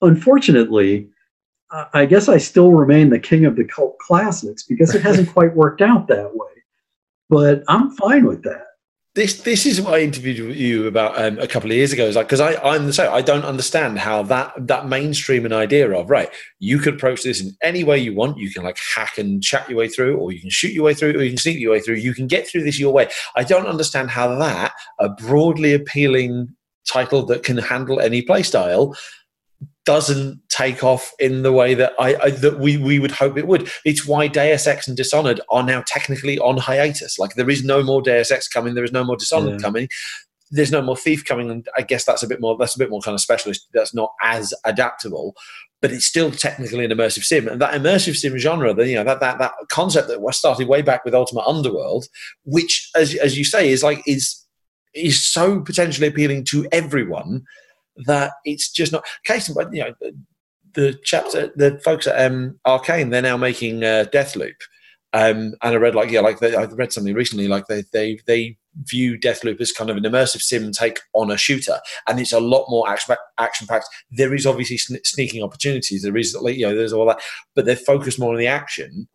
Unfortunately, 0.01 1.09
I 1.93 2.05
guess 2.05 2.27
I 2.27 2.37
still 2.37 2.71
remain 2.71 3.09
the 3.09 3.19
king 3.19 3.45
of 3.45 3.55
the 3.55 3.63
cult 3.63 3.97
classics 3.99 4.63
because 4.63 4.93
it 4.93 5.01
hasn't 5.01 5.29
quite 5.33 5.55
worked 5.55 5.81
out 5.81 6.07
that 6.07 6.35
way. 6.35 6.47
But 7.29 7.63
I'm 7.69 7.91
fine 7.91 8.25
with 8.25 8.43
that 8.43 8.65
this 9.13 9.41
this 9.41 9.65
is 9.65 9.81
what 9.81 9.95
I 9.95 10.03
interviewed 10.03 10.55
you 10.55 10.87
about 10.87 11.21
um, 11.21 11.37
a 11.39 11.47
couple 11.47 11.69
of 11.69 11.75
years 11.75 11.91
ago. 11.91 12.05
Is 12.05 12.15
like 12.15 12.27
because 12.27 12.39
I 12.39 12.55
I'm 12.63 12.85
the 12.85 12.93
same. 12.93 13.11
I 13.11 13.21
don't 13.21 13.43
understand 13.43 13.99
how 13.99 14.23
that 14.23 14.53
that 14.67 14.87
mainstream 14.87 15.45
an 15.45 15.51
idea 15.51 15.91
of 15.91 16.09
right. 16.09 16.29
You 16.59 16.79
can 16.79 16.93
approach 16.95 17.23
this 17.23 17.41
in 17.41 17.51
any 17.61 17.83
way 17.83 17.99
you 17.99 18.15
want. 18.15 18.37
You 18.37 18.49
can 18.51 18.63
like 18.63 18.77
hack 18.95 19.17
and 19.17 19.43
chat 19.43 19.67
your 19.69 19.79
way 19.79 19.89
through, 19.89 20.15
or 20.15 20.31
you 20.31 20.39
can 20.39 20.49
shoot 20.49 20.71
your 20.71 20.85
way 20.85 20.93
through, 20.93 21.13
or 21.13 21.23
you 21.23 21.31
can 21.31 21.37
sneak 21.37 21.59
your 21.59 21.73
way 21.73 21.81
through. 21.81 21.95
You 21.95 22.13
can 22.13 22.27
get 22.27 22.47
through 22.47 22.63
this 22.63 22.79
your 22.79 22.93
way. 22.93 23.09
I 23.35 23.43
don't 23.43 23.67
understand 23.67 24.09
how 24.11 24.33
that 24.39 24.73
a 24.99 25.09
broadly 25.09 25.73
appealing 25.73 26.55
title 26.87 27.25
that 27.25 27.43
can 27.43 27.57
handle 27.57 27.99
any 27.99 28.21
playstyle 28.21 28.95
doesn't 29.85 30.39
take 30.49 30.83
off 30.83 31.11
in 31.19 31.41
the 31.41 31.51
way 31.51 31.73
that 31.73 31.93
I, 31.99 32.15
I, 32.15 32.29
that 32.31 32.59
we 32.59 32.77
we 32.77 32.99
would 32.99 33.11
hope 33.11 33.37
it 33.37 33.47
would. 33.47 33.69
It's 33.83 34.05
why 34.05 34.27
Deus 34.27 34.67
Ex 34.67 34.87
and 34.87 34.95
Dishonored 34.95 35.41
are 35.49 35.63
now 35.63 35.83
technically 35.87 36.37
on 36.39 36.57
hiatus. 36.57 37.17
Like 37.17 37.35
there 37.35 37.49
is 37.49 37.63
no 37.63 37.81
more 37.81 38.01
Deus 38.01 38.31
Ex 38.31 38.47
coming. 38.47 38.75
There 38.75 38.83
is 38.83 38.91
no 38.91 39.03
more 39.03 39.17
Dishonored 39.17 39.61
coming. 39.61 39.87
There's 40.51 40.71
no 40.71 40.81
more 40.81 40.97
Thief 40.97 41.25
coming, 41.25 41.49
and 41.49 41.67
I 41.77 41.81
guess 41.81 42.05
that's 42.05 42.23
a 42.23 42.27
bit 42.27 42.41
more. 42.41 42.57
That's 42.57 42.75
a 42.75 42.79
bit 42.79 42.89
more 42.89 43.01
kind 43.01 43.15
of 43.15 43.21
specialist. 43.21 43.67
That's 43.73 43.93
not 43.93 44.11
as 44.21 44.53
adaptable, 44.65 45.33
but 45.81 45.91
it's 45.91 46.05
still 46.05 46.29
technically 46.29 46.85
an 46.85 46.91
immersive 46.91 47.23
sim. 47.23 47.47
And 47.47 47.61
that 47.61 47.73
immersive 47.73 48.15
sim 48.15 48.37
genre, 48.37 48.73
the, 48.73 48.87
you 48.87 48.95
know, 48.95 49.05
that 49.05 49.21
that 49.21 49.39
that 49.39 49.53
concept 49.69 50.09
that 50.09 50.21
was 50.21 50.37
started 50.37 50.67
way 50.67 50.81
back 50.81 51.05
with 51.05 51.15
Ultima 51.15 51.41
Underworld, 51.47 52.07
which, 52.43 52.89
as 52.95 53.15
as 53.15 53.37
you 53.37 53.45
say, 53.45 53.71
is 53.71 53.81
like 53.81 54.03
is 54.05 54.45
is 54.93 55.23
so 55.23 55.61
potentially 55.61 56.07
appealing 56.07 56.43
to 56.43 56.67
everyone 56.71 57.43
that 58.05 58.33
it's 58.45 58.71
just 58.71 58.91
not. 58.91 59.05
Case 59.23 59.49
in 59.49 59.55
point, 59.55 59.73
you 59.73 59.83
know, 59.83 60.11
the 60.73 60.97
chapter, 61.03 61.51
the 61.55 61.79
folks 61.83 62.07
at 62.07 62.31
um, 62.31 62.59
Arkane, 62.65 63.11
they're 63.11 63.21
now 63.21 63.37
making 63.37 63.83
uh, 63.83 64.05
Deathloop. 64.13 64.55
Um, 65.13 65.55
and 65.61 65.73
I 65.73 65.75
read 65.75 65.95
like 65.95 66.09
yeah, 66.09 66.21
like 66.21 66.39
they, 66.39 66.55
I 66.55 66.63
read 66.65 66.93
something 66.93 67.13
recently, 67.13 67.47
like 67.47 67.67
they 67.67 67.83
they 67.91 68.19
they 68.27 68.57
view 68.85 69.19
Deathloop 69.19 69.59
as 69.59 69.73
kind 69.73 69.89
of 69.89 69.97
an 69.97 70.03
immersive 70.03 70.41
sim 70.41 70.71
take 70.71 70.99
on 71.13 71.29
a 71.29 71.37
shooter, 71.37 71.79
and 72.07 72.19
it's 72.19 72.31
a 72.31 72.39
lot 72.39 72.65
more 72.69 72.89
action 72.89 73.15
action 73.37 73.67
packed. 73.67 73.87
There 74.09 74.33
is 74.33 74.45
obviously 74.45 74.77
sneaking 74.77 75.43
opportunities. 75.43 76.03
There 76.03 76.15
is 76.15 76.33
you 76.33 76.65
know 76.65 76.75
there's 76.75 76.93
all 76.93 77.07
that, 77.07 77.19
but 77.55 77.65
they're 77.65 77.75
focused 77.75 78.19
more 78.19 78.31
on 78.31 78.39
the 78.39 78.47
action. 78.47 79.07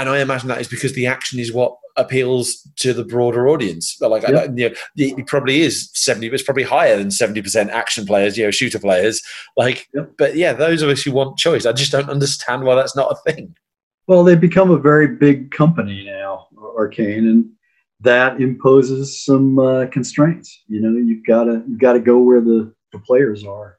And 0.00 0.08
I 0.08 0.20
imagine 0.20 0.48
that 0.48 0.60
is 0.60 0.68
because 0.68 0.94
the 0.94 1.06
action 1.06 1.38
is 1.38 1.52
what 1.52 1.76
appeals 1.96 2.66
to 2.76 2.94
the 2.94 3.04
broader 3.04 3.48
audience. 3.48 4.00
Like, 4.00 4.22
yeah. 4.22 4.38
I, 4.38 4.44
you 4.44 4.70
know, 4.70 4.74
it 4.96 5.26
probably 5.26 5.60
is 5.60 5.90
seventy. 5.92 6.28
It's 6.28 6.42
probably 6.42 6.62
higher 6.62 6.96
than 6.96 7.10
seventy 7.10 7.42
percent 7.42 7.70
action 7.70 8.06
players, 8.06 8.38
you 8.38 8.44
know, 8.44 8.50
shooter 8.50 8.78
players. 8.78 9.22
Like, 9.58 9.88
yeah. 9.94 10.04
but 10.16 10.36
yeah, 10.36 10.54
those 10.54 10.80
of 10.80 10.88
us 10.88 11.02
who 11.02 11.12
want 11.12 11.38
choice, 11.38 11.66
I 11.66 11.72
just 11.72 11.92
don't 11.92 12.08
understand 12.08 12.64
why 12.64 12.76
that's 12.76 12.96
not 12.96 13.12
a 13.12 13.30
thing. 13.30 13.54
Well, 14.06 14.24
they've 14.24 14.40
become 14.40 14.70
a 14.70 14.78
very 14.78 15.06
big 15.06 15.50
company 15.50 16.04
now, 16.04 16.48
Arkane, 16.56 17.18
and 17.18 17.50
that 18.00 18.40
imposes 18.40 19.22
some 19.22 19.58
uh, 19.58 19.86
constraints. 19.86 20.62
You 20.66 20.80
know, 20.80 20.98
you've 20.98 21.26
got 21.26 21.44
to 21.44 21.62
you've 21.68 21.78
got 21.78 21.92
to 21.92 22.00
go 22.00 22.18
where 22.18 22.40
the, 22.40 22.72
the 22.92 22.98
players 23.00 23.44
are. 23.44 23.78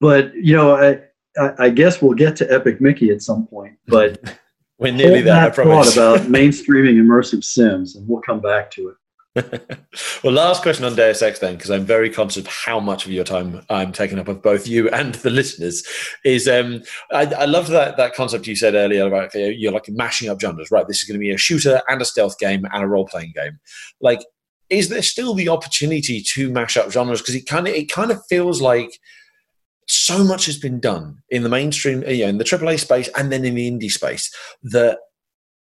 But 0.00 0.34
you 0.34 0.56
know, 0.56 0.74
I, 0.76 1.00
I, 1.38 1.66
I 1.66 1.70
guess 1.70 2.00
we'll 2.00 2.14
get 2.14 2.36
to 2.36 2.50
Epic 2.50 2.80
Mickey 2.80 3.10
at 3.10 3.20
some 3.20 3.46
point. 3.46 3.76
But 3.86 4.38
We're 4.82 4.92
nearly 4.92 5.22
there. 5.22 5.46
I 5.46 5.50
promise. 5.50 5.96
About 5.96 6.20
mainstreaming 6.20 6.96
immersive 6.96 7.44
sims, 7.44 7.96
and 7.96 8.06
we'll 8.08 8.22
come 8.22 8.40
back 8.40 8.70
to 8.72 8.88
it. 8.88 8.96
well, 10.22 10.32
last 10.34 10.62
question 10.62 10.84
on 10.84 10.94
Deus 10.94 11.22
Ex 11.22 11.38
then, 11.38 11.54
because 11.54 11.70
I'm 11.70 11.86
very 11.86 12.10
conscious 12.10 12.44
of 12.44 12.46
how 12.46 12.78
much 12.78 13.06
of 13.06 13.12
your 13.12 13.24
time 13.24 13.62
I'm 13.70 13.90
taking 13.90 14.18
up 14.18 14.28
with 14.28 14.42
both 14.42 14.68
you 14.68 14.90
and 14.90 15.14
the 15.16 15.30
listeners. 15.30 15.82
Is 16.24 16.46
um, 16.48 16.82
I, 17.10 17.24
I 17.26 17.44
love 17.46 17.68
that 17.68 17.96
that 17.96 18.14
concept 18.14 18.46
you 18.46 18.56
said 18.56 18.74
earlier 18.74 19.06
about 19.06 19.32
you 19.34 19.46
you're 19.46 19.72
like 19.72 19.88
mashing 19.88 20.28
up 20.28 20.40
genres, 20.40 20.70
right? 20.70 20.86
This 20.86 20.98
is 20.98 21.04
going 21.04 21.18
to 21.18 21.24
be 21.24 21.30
a 21.30 21.38
shooter 21.38 21.80
and 21.88 22.02
a 22.02 22.04
stealth 22.04 22.38
game 22.38 22.66
and 22.70 22.82
a 22.82 22.86
role 22.86 23.06
playing 23.06 23.32
game. 23.34 23.58
Like, 24.00 24.20
is 24.68 24.90
there 24.90 25.02
still 25.02 25.32
the 25.32 25.48
opportunity 25.48 26.22
to 26.34 26.50
mash 26.50 26.76
up 26.76 26.92
genres? 26.92 27.22
Because 27.22 27.34
it 27.34 27.46
kind 27.46 27.66
of 27.66 27.74
it 27.74 27.90
kind 27.90 28.10
of 28.10 28.20
feels 28.28 28.60
like 28.60 28.98
so 29.92 30.24
much 30.24 30.46
has 30.46 30.56
been 30.56 30.80
done 30.80 31.22
in 31.28 31.42
the 31.42 31.48
mainstream, 31.48 32.02
you 32.08 32.24
know, 32.24 32.28
in 32.28 32.38
the 32.38 32.44
AAA 32.44 32.80
space 32.80 33.08
and 33.16 33.30
then 33.30 33.44
in 33.44 33.54
the 33.54 33.70
indie 33.70 33.90
space 33.90 34.34
that 34.62 34.98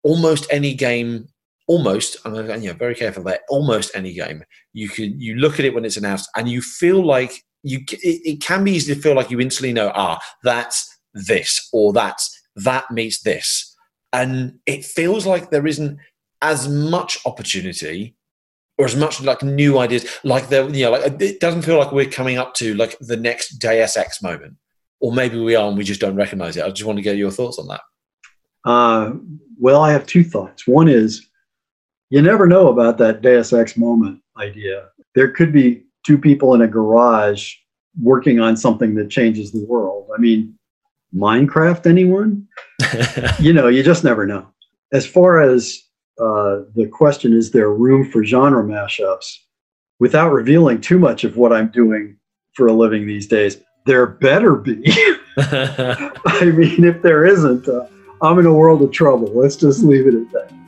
almost 0.05 0.47
any 0.51 0.75
game, 0.75 1.27
almost, 1.67 2.17
I'm 2.25 2.35
you 2.63 2.69
know, 2.69 2.75
very 2.75 2.95
careful 2.95 3.25
there, 3.25 3.41
almost 3.49 3.91
any 3.95 4.13
game, 4.13 4.45
you 4.73 4.89
can 4.89 5.21
you 5.21 5.35
look 5.37 5.59
at 5.59 5.65
it 5.65 5.75
when 5.75 5.85
it's 5.85 5.97
announced 5.97 6.31
and 6.37 6.49
you 6.49 6.63
feel 6.63 7.05
like 7.05 7.33
you 7.65 7.81
it, 7.91 8.21
it 8.25 8.41
can 8.41 8.63
be 8.63 8.73
easy 8.73 8.95
to 8.95 9.01
feel 9.01 9.15
like 9.15 9.31
you 9.31 9.41
instantly 9.41 9.73
know, 9.73 9.91
ah, 9.95 10.21
that's 10.45 10.99
this 11.15 11.69
or 11.73 11.93
that's 11.93 12.41
that 12.57 12.91
meets 12.91 13.23
this. 13.23 13.77
And 14.13 14.59
it 14.67 14.85
feels 14.85 15.27
like 15.27 15.51
there 15.51 15.67
isn't 15.67 15.99
as 16.43 16.69
much 16.69 17.19
opportunity 17.27 18.15
or 18.79 18.87
as 18.87 18.97
much 18.97 19.21
like 19.21 19.43
new 19.43 19.79
ideas 19.79 20.07
like 20.25 20.49
there 20.49 20.69
you 20.71 20.85
know 20.85 20.93
like 20.93 21.21
it 21.21 21.41
doesn't 21.41 21.63
feel 21.63 21.79
like 21.79 21.93
we're 21.93 22.09
coming 22.09 22.39
up 22.39 22.55
to 22.55 22.75
like 22.75 22.97
the 23.01 23.17
next 23.17 23.59
deus 23.59 23.97
ex 23.97 24.23
moment. 24.23 24.57
Or 25.01 25.13
maybe 25.13 25.39
we 25.39 25.57
are 25.57 25.67
and 25.69 25.77
we 25.77 25.83
just 25.83 26.01
don't 26.01 26.15
recognize 26.15 26.57
it. 26.57 26.65
I 26.65 26.71
just 26.71 26.87
want 26.87 26.97
to 26.97 27.03
get 27.03 27.17
your 27.17 27.33
thoughts 27.33 27.59
on 27.59 27.67
that. 27.69 27.81
Uh, 28.65 29.13
well 29.59 29.83
i 29.83 29.91
have 29.91 30.07
two 30.07 30.25
thoughts. 30.25 30.67
One 30.67 30.89
is 30.89 31.29
you 32.11 32.23
never 32.23 32.47
know 32.47 32.69
about 32.69 32.99
that 32.99 33.23
deus 33.23 33.53
ex 33.53 33.77
moment 33.77 34.21
idea. 34.37 34.89
There 35.15 35.31
could 35.31 35.53
be 35.53 35.85
two 36.07 36.19
people 36.19 36.55
in 36.55 36.63
a 36.63 36.69
garage 36.69 37.55
working 38.01 38.41
on 38.41 38.57
something 38.57 38.95
that 38.95 39.11
changes 39.11 39.53
the 39.53 39.65
world. 39.67 40.09
I 40.17 40.21
mean 40.21 40.59
minecraft 41.15 41.87
anyone? 41.87 42.49
You 43.39 43.53
know 43.53 43.69
you 43.69 43.83
just 43.83 44.05
never 44.05 44.27
know. 44.27 44.49
As 44.93 45.07
far 45.07 45.41
as 45.41 45.83
uh, 46.23 46.65
the 46.77 46.87
question 46.87 47.33
is 47.33 47.51
there 47.51 47.73
room 47.73 48.09
for 48.11 48.25
genre 48.25 48.63
mashups? 48.63 49.37
Without 49.99 50.31
revealing 50.31 50.81
too 50.81 50.99
much 50.99 51.25
of 51.25 51.37
what 51.37 51.53
I'm 51.53 51.69
doing 51.69 52.17
for 52.55 52.67
a 52.67 52.73
living 52.73 53.07
these 53.07 53.27
days, 53.27 53.59
there 53.87 54.07
better 54.07 54.55
be. 54.55 54.83
I 55.39 56.53
mean, 56.55 56.85
if 56.85 57.03
there 57.03 57.25
isn't, 57.25 57.69
uh, 57.69 57.87
I'm 58.21 58.39
in 58.39 58.47
a 58.47 58.53
world 58.53 58.83
of 58.83 58.93
trouble. 58.93 59.33
Let's 59.35 59.57
just 59.57 59.83
leave 59.83 60.07
it 60.07 60.15
at 60.15 60.31
that. 60.33 60.62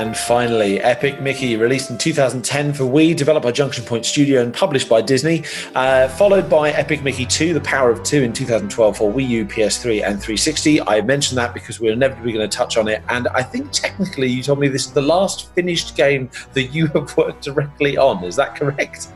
And 0.00 0.16
finally, 0.16 0.80
Epic 0.80 1.20
Mickey, 1.20 1.58
released 1.58 1.90
in 1.90 1.98
2010 1.98 2.72
for 2.72 2.84
Wii, 2.84 3.14
developed 3.14 3.44
by 3.44 3.52
Junction 3.52 3.84
Point 3.84 4.06
Studio 4.06 4.40
and 4.40 4.54
published 4.54 4.88
by 4.88 5.02
Disney, 5.02 5.44
uh, 5.74 6.08
followed 6.08 6.48
by 6.48 6.70
Epic 6.70 7.02
Mickey 7.02 7.26
2, 7.26 7.52
The 7.52 7.60
Power 7.60 7.90
of 7.90 8.02
Two 8.02 8.22
in 8.22 8.32
2012 8.32 8.96
for 8.96 9.12
Wii 9.12 9.28
U, 9.28 9.44
PS3, 9.44 10.02
and 10.02 10.18
360. 10.18 10.80
I 10.80 11.02
mentioned 11.02 11.36
that 11.36 11.52
because 11.52 11.80
we're 11.80 11.92
inevitably 11.92 12.32
going 12.32 12.48
to 12.48 12.56
touch 12.56 12.78
on 12.78 12.88
it. 12.88 13.02
And 13.10 13.28
I 13.28 13.42
think 13.42 13.72
technically 13.72 14.28
you 14.28 14.42
told 14.42 14.58
me 14.58 14.68
this 14.68 14.86
is 14.86 14.92
the 14.92 15.02
last 15.02 15.54
finished 15.54 15.94
game 15.98 16.30
that 16.54 16.68
you 16.68 16.86
have 16.86 17.14
worked 17.18 17.44
directly 17.44 17.98
on. 17.98 18.24
Is 18.24 18.36
that 18.36 18.56
correct? 18.56 19.08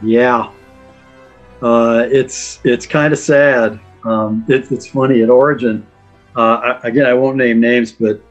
Yeah. 0.00 0.50
Uh, 1.60 2.06
it's 2.10 2.60
it's 2.64 2.86
kind 2.86 3.12
of 3.12 3.18
sad. 3.18 3.78
Um, 4.04 4.46
it, 4.48 4.72
it's 4.72 4.86
funny 4.86 5.20
at 5.20 5.28
Origin. 5.28 5.86
Uh, 6.34 6.78
I, 6.82 6.88
again, 6.88 7.04
I 7.04 7.12
won't 7.12 7.36
name 7.36 7.60
names, 7.60 7.92
but 7.92 8.22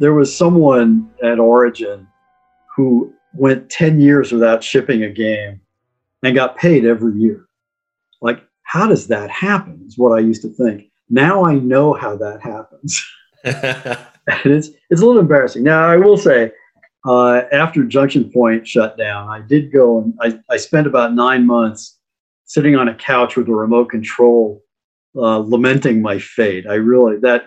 there 0.00 0.14
was 0.14 0.34
someone 0.34 1.08
at 1.22 1.38
Origin 1.38 2.08
who 2.74 3.12
went 3.34 3.70
10 3.70 4.00
years 4.00 4.32
without 4.32 4.64
shipping 4.64 5.04
a 5.04 5.10
game 5.10 5.60
and 6.24 6.34
got 6.34 6.56
paid 6.56 6.84
every 6.86 7.14
year. 7.20 7.46
Like, 8.22 8.42
how 8.62 8.86
does 8.86 9.06
that 9.08 9.30
happen? 9.30 9.84
Is 9.86 9.98
what 9.98 10.12
I 10.12 10.20
used 10.20 10.42
to 10.42 10.48
think. 10.48 10.90
Now 11.10 11.44
I 11.44 11.54
know 11.54 11.92
how 11.92 12.16
that 12.16 12.40
happens. 12.40 13.04
and 13.44 14.52
it's 14.52 14.68
it's 14.90 15.00
a 15.00 15.06
little 15.06 15.18
embarrassing. 15.18 15.62
Now 15.62 15.86
I 15.86 15.96
will 15.96 16.18
say, 16.18 16.52
uh, 17.06 17.42
after 17.52 17.84
Junction 17.84 18.30
Point 18.30 18.68
shut 18.68 18.98
down, 18.98 19.28
I 19.28 19.40
did 19.40 19.72
go 19.72 20.02
and 20.02 20.14
I, 20.20 20.38
I 20.52 20.58
spent 20.58 20.86
about 20.86 21.14
nine 21.14 21.46
months 21.46 21.98
sitting 22.44 22.76
on 22.76 22.88
a 22.88 22.94
couch 22.94 23.36
with 23.36 23.48
a 23.48 23.54
remote 23.54 23.88
control, 23.88 24.62
uh, 25.16 25.38
lamenting 25.38 26.02
my 26.02 26.18
fate. 26.18 26.66
I 26.66 26.74
really, 26.74 27.16
that 27.20 27.44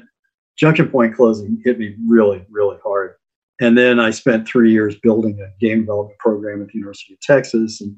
Junction 0.57 0.89
Point 0.89 1.15
closing 1.15 1.61
hit 1.63 1.79
me 1.79 1.95
really, 2.07 2.45
really 2.49 2.77
hard. 2.83 3.15
And 3.59 3.77
then 3.77 3.99
I 3.99 4.09
spent 4.11 4.47
three 4.47 4.71
years 4.71 4.95
building 5.01 5.39
a 5.39 5.47
game 5.63 5.81
development 5.81 6.19
program 6.19 6.61
at 6.61 6.67
the 6.67 6.77
University 6.77 7.13
of 7.13 7.21
Texas. 7.21 7.81
And 7.81 7.97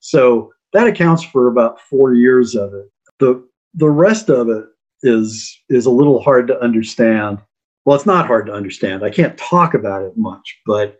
so 0.00 0.52
that 0.72 0.86
accounts 0.86 1.22
for 1.22 1.48
about 1.48 1.80
four 1.80 2.14
years 2.14 2.54
of 2.54 2.74
it. 2.74 2.86
The, 3.18 3.46
the 3.74 3.90
rest 3.90 4.28
of 4.28 4.48
it 4.48 4.66
is, 5.02 5.58
is 5.68 5.86
a 5.86 5.90
little 5.90 6.20
hard 6.20 6.48
to 6.48 6.60
understand. 6.60 7.38
Well, 7.84 7.96
it's 7.96 8.06
not 8.06 8.26
hard 8.26 8.46
to 8.46 8.52
understand. 8.52 9.04
I 9.04 9.10
can't 9.10 9.38
talk 9.38 9.74
about 9.74 10.02
it 10.02 10.16
much, 10.16 10.58
but 10.66 10.98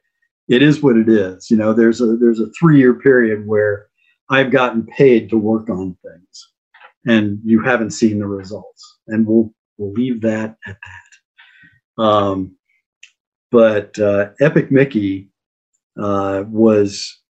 it 0.49 0.63
is 0.63 0.83
what 0.83 0.97
it 0.97 1.09
is. 1.09 1.51
You 1.51 1.57
know, 1.57 1.73
there's 1.73 2.01
a, 2.01 2.17
there's 2.17 2.41
a 2.41 2.51
three 2.59 2.79
year 2.79 2.95
period 2.95 3.47
where 3.47 3.89
I've 4.31 4.51
gotten 4.51 4.87
paid 4.87 5.29
to 5.31 5.39
work 5.39 5.69
on 5.69 5.97
things 6.03 6.53
and 7.07 7.39
you 7.45 7.63
haven't 7.63 7.91
seen 7.91 8.19
the 8.19 8.27
results. 8.27 8.99
And 9.09 9.27
we'll, 9.27 9.53
we'll 9.79 9.93
leave 9.93 10.21
that 10.23 10.57
at 10.67 10.77
that. 11.97 12.03
Um, 12.03 12.57
but 13.51 13.99
uh, 13.99 14.31
Epic 14.41 14.71
Mickey 14.71 15.31
uh, 15.99 16.45
was, 16.49 17.21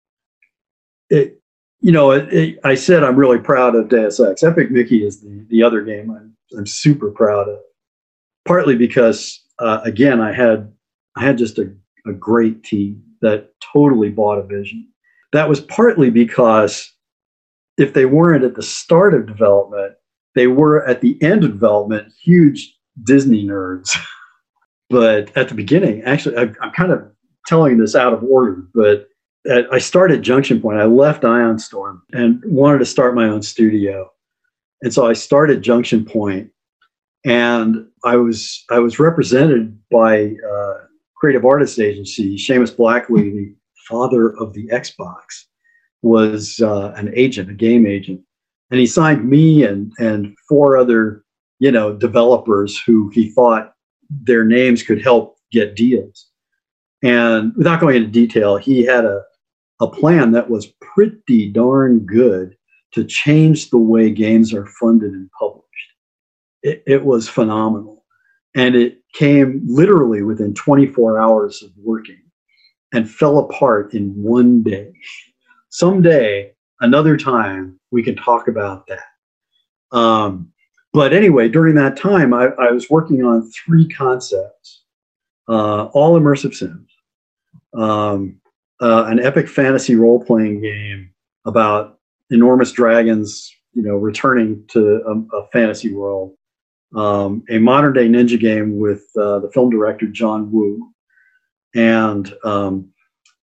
it, 1.11 1.41
you 1.81 1.93
know, 1.93 2.11
it, 2.11 2.33
it, 2.33 2.59
I 2.65 2.75
said 2.75 3.05
I'm 3.05 3.17
really 3.17 3.39
proud 3.39 3.75
of 3.75 3.89
Deus 3.89 4.19
Ex. 4.19 4.43
Epic 4.43 4.71
Mickey 4.71 5.07
is 5.07 5.21
the, 5.21 5.47
the 5.51 5.63
other 5.63 5.83
game 5.83 6.11
I'm, 6.11 6.37
I'm 6.57 6.67
super 6.67 7.11
proud 7.11 7.49
of, 7.49 7.59
partly 8.47 8.77
because, 8.77 9.45
uh, 9.59 9.81
again, 9.85 10.21
I 10.21 10.33
had 10.33 10.73
I 11.17 11.25
had 11.25 11.39
just 11.39 11.59
a, 11.59 11.73
a 12.07 12.13
great 12.13 12.63
team 12.63 13.03
that 13.23 13.51
totally 13.73 14.11
bought 14.11 14.39
a 14.39 14.43
vision. 14.43 14.89
That 15.33 15.49
was 15.49 15.61
partly 15.61 16.11
because 16.11 16.93
if 17.79 17.93
they 17.93 18.05
weren't 18.05 18.45
at 18.45 18.55
the 18.55 18.63
start 18.63 19.15
of 19.15 19.27
development, 19.27 19.95
they 20.37 20.47
were 20.47 20.87
at 20.87 21.01
the 21.01 21.21
end 21.23 21.43
of 21.43 21.51
development 21.51 22.13
huge 22.23 22.77
Disney 23.03 23.45
nerds. 23.45 23.91
but 24.91 25.37
at 25.37 25.49
the 25.49 25.55
beginning, 25.55 26.03
actually, 26.05 26.37
I, 26.37 26.53
I'm 26.61 26.71
kind 26.71 26.93
of 26.93 27.11
telling 27.47 27.79
this 27.79 27.97
out 27.97 28.13
of 28.13 28.23
order, 28.23 28.69
but 28.73 29.09
I 29.73 29.79
started 29.79 30.23
Junction 30.23 30.61
Point. 30.61 30.79
I 30.79 30.85
left 30.85 31.25
Ion 31.25 31.59
Storm 31.59 32.03
and 32.13 32.43
wanted 32.45 32.79
to 32.79 32.85
start 32.85 33.15
my 33.15 33.27
own 33.27 33.43
studio. 33.43 34.11
And 34.83 34.93
so 34.93 35.07
I 35.07 35.13
started 35.13 35.63
Junction 35.63 36.05
Point, 36.05 36.51
and 37.25 37.87
I 38.05 38.17
was 38.17 38.65
I 38.71 38.81
was 38.81 38.99
represented 38.99 39.79
by 39.91 40.35
uh, 40.51 40.75
creative 41.17 41.45
artist 41.45 41.79
agency. 41.79 42.37
Seamus 42.37 42.77
Blackley, 42.77 43.31
the 43.31 43.55
father 43.89 44.37
of 44.37 44.53
the 44.53 44.67
Xbox, 44.67 45.45
was 46.03 46.61
uh, 46.61 46.93
an 46.97 47.13
agent, 47.15 47.49
a 47.49 47.55
game 47.55 47.87
agent, 47.87 48.21
and 48.71 48.81
he 48.81 48.87
signed 48.87 49.29
me 49.29 49.65
and 49.65 49.93
and 49.99 50.35
four 50.49 50.77
other 50.77 51.25
you 51.59 51.71
know 51.71 51.93
developers 51.95 52.81
who 52.81 53.09
he 53.11 53.31
thought 53.31 53.73
their 54.11 54.45
names 54.45 54.83
could 54.83 55.03
help 55.03 55.37
get 55.53 55.77
deals. 55.77 56.29
And 57.03 57.53
without 57.57 57.81
going 57.81 57.97
into 57.97 58.09
detail, 58.09 58.57
he 58.57 58.85
had 58.85 59.05
a 59.05 59.23
a 59.81 59.89
plan 59.89 60.33
that 60.33 60.49
was 60.49 60.73
pretty 60.81 61.51
darn 61.51 62.01
good 62.01 62.57
to 62.93 63.05
change 63.05 63.71
the 63.71 63.79
way 63.79 64.11
games 64.11 64.55
are 64.55 64.67
funded 64.81 65.13
and 65.13 65.31
published. 65.39 65.67
It, 66.63 66.83
it 66.87 67.05
was 67.05 67.29
phenomenal. 67.29 68.05
And 68.55 68.75
it 68.75 69.03
came 69.13 69.61
literally 69.67 70.23
within 70.23 70.55
24 70.55 71.19
hours 71.19 71.63
of 71.63 71.71
working 71.77 72.23
and 72.95 73.11
fell 73.11 73.39
apart 73.39 73.93
in 73.93 74.11
one 74.15 74.63
day. 74.63 74.93
Someday, 75.69 76.53
another 76.81 77.17
time, 77.17 77.79
we 77.91 78.03
can 78.03 78.17
talk 78.17 78.49
about 78.49 78.87
that. 78.87 79.97
Um, 79.97 80.53
but 80.93 81.13
anyway, 81.13 81.49
during 81.49 81.75
that 81.77 81.97
time, 81.97 82.33
I, 82.33 82.47
I 82.59 82.71
was 82.71 82.89
working 82.89 83.25
on 83.25 83.51
three 83.51 83.87
concepts, 83.89 84.85
uh, 85.49 85.85
all 85.87 86.19
immersive 86.19 86.55
sims. 86.55 86.91
Um, 87.75 88.41
uh, 88.81 89.05
an 89.07 89.21
epic 89.21 89.49
fantasy 89.49 89.95
role 89.95 90.23
playing 90.23 90.61
game 90.61 91.11
about 91.45 91.99
enormous 92.31 92.73
dragons, 92.73 93.51
you 93.73 93.83
know, 93.83 93.97
returning 93.97 94.65
to 94.69 95.03
a, 95.07 95.37
a 95.37 95.47
fantasy 95.49 95.93
world. 95.93 96.35
Um, 96.95 97.45
a 97.51 97.59
modern 97.59 97.93
day 97.93 98.09
ninja 98.09 98.41
game 98.41 98.79
with 98.79 99.05
uh, 99.19 99.41
the 99.41 99.51
film 99.53 99.71
director 99.71 100.07
John 100.07 100.51
Woo, 100.51 100.93
and 101.75 102.33
um, 102.45 102.91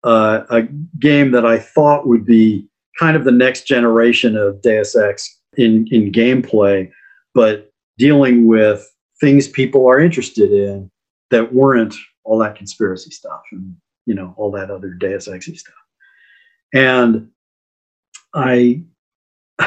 uh, 0.04 0.42
a 0.50 0.62
game 0.98 1.30
that 1.30 1.46
I 1.46 1.58
thought 1.58 2.06
would 2.06 2.26
be 2.26 2.68
kind 2.98 3.16
of 3.16 3.24
the 3.24 3.32
next 3.32 3.66
generation 3.66 4.36
of 4.36 4.60
Deus 4.62 4.96
Ex 4.96 5.38
in 5.56 5.86
in 5.90 6.12
gameplay, 6.12 6.90
but 7.34 7.72
dealing 7.96 8.46
with 8.46 8.86
things 9.20 9.48
people 9.48 9.88
are 9.88 9.98
interested 10.00 10.52
in 10.52 10.90
that 11.30 11.52
weren't 11.52 11.94
all 12.24 12.38
that 12.38 12.56
conspiracy 12.56 13.10
stuff 13.10 13.42
and 13.52 13.74
you 14.06 14.14
know 14.14 14.34
all 14.36 14.50
that 14.50 14.70
other 14.70 14.90
Deus 14.90 15.28
Ex 15.28 15.46
stuff. 15.46 15.74
And 16.74 17.28
I 18.34 18.82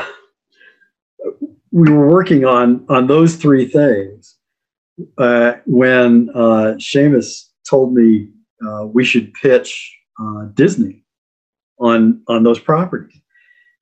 we 1.71 1.91
were 1.91 2.09
working 2.09 2.45
on 2.45 2.85
on 2.89 3.07
those 3.07 3.35
three 3.35 3.65
things 3.65 4.37
uh, 5.17 5.53
when 5.65 6.29
uh, 6.35 6.75
Seamus 6.77 7.47
told 7.69 7.93
me 7.93 8.29
uh, 8.65 8.85
we 8.85 9.03
should 9.03 9.33
pitch 9.33 9.97
uh, 10.19 10.45
Disney 10.53 11.03
on 11.79 12.21
on 12.27 12.43
those 12.43 12.59
properties, 12.59 13.20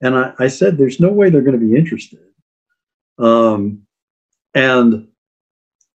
and 0.01 0.15
I, 0.15 0.33
I 0.39 0.47
said, 0.47 0.77
"There's 0.77 0.99
no 0.99 1.09
way 1.09 1.29
they're 1.29 1.41
going 1.41 1.59
to 1.59 1.65
be 1.65 1.75
interested." 1.75 2.19
Um, 3.17 3.83
and 4.55 5.07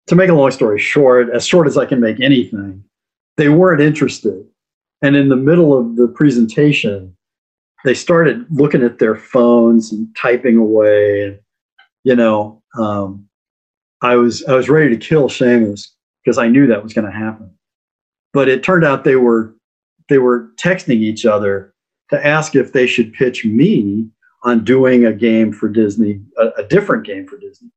to 0.08 0.14
make 0.14 0.28
a 0.28 0.34
long 0.34 0.50
story 0.50 0.78
short, 0.78 1.30
as 1.30 1.46
short 1.46 1.66
as 1.66 1.78
I 1.78 1.86
can 1.86 2.00
make 2.00 2.20
anything, 2.20 2.84
they 3.36 3.48
weren't 3.48 3.80
interested. 3.80 4.44
And 5.02 5.16
in 5.16 5.28
the 5.28 5.36
middle 5.36 5.76
of 5.76 5.96
the 5.96 6.08
presentation, 6.08 7.16
they 7.84 7.94
started 7.94 8.44
looking 8.50 8.82
at 8.82 8.98
their 8.98 9.16
phones 9.16 9.92
and 9.92 10.14
typing 10.16 10.56
away. 10.56 11.22
And, 11.22 11.40
you 12.04 12.14
know, 12.14 12.62
um, 12.78 13.28
I 14.02 14.16
was 14.16 14.44
I 14.44 14.54
was 14.54 14.68
ready 14.68 14.96
to 14.96 15.06
kill 15.06 15.28
Seamus 15.28 15.88
because 16.24 16.38
I 16.38 16.48
knew 16.48 16.66
that 16.66 16.82
was 16.82 16.92
going 16.92 17.10
to 17.10 17.16
happen. 17.16 17.50
But 18.32 18.48
it 18.48 18.62
turned 18.62 18.84
out 18.84 19.04
they 19.04 19.16
were 19.16 19.54
they 20.08 20.18
were 20.18 20.50
texting 20.56 21.00
each 21.00 21.24
other 21.24 21.71
to 22.12 22.26
ask 22.26 22.54
if 22.54 22.72
they 22.72 22.86
should 22.86 23.12
pitch 23.14 23.44
me 23.44 24.06
on 24.44 24.64
doing 24.64 25.04
a 25.04 25.12
game 25.12 25.52
for 25.52 25.68
Disney, 25.68 26.20
a, 26.38 26.48
a 26.58 26.64
different 26.64 27.04
game 27.04 27.26
for 27.26 27.38
Disney. 27.38 27.70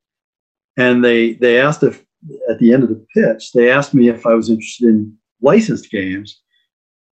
And 0.77 1.03
they 1.03 1.33
they 1.33 1.59
asked 1.59 1.83
if 1.83 2.03
at 2.49 2.59
the 2.59 2.73
end 2.73 2.83
of 2.83 2.89
the 2.89 3.05
pitch, 3.13 3.53
they 3.53 3.71
asked 3.71 3.93
me 3.93 4.09
if 4.09 4.25
I 4.25 4.33
was 4.33 4.49
interested 4.49 4.89
in 4.89 5.17
licensed 5.41 5.89
games 5.89 6.41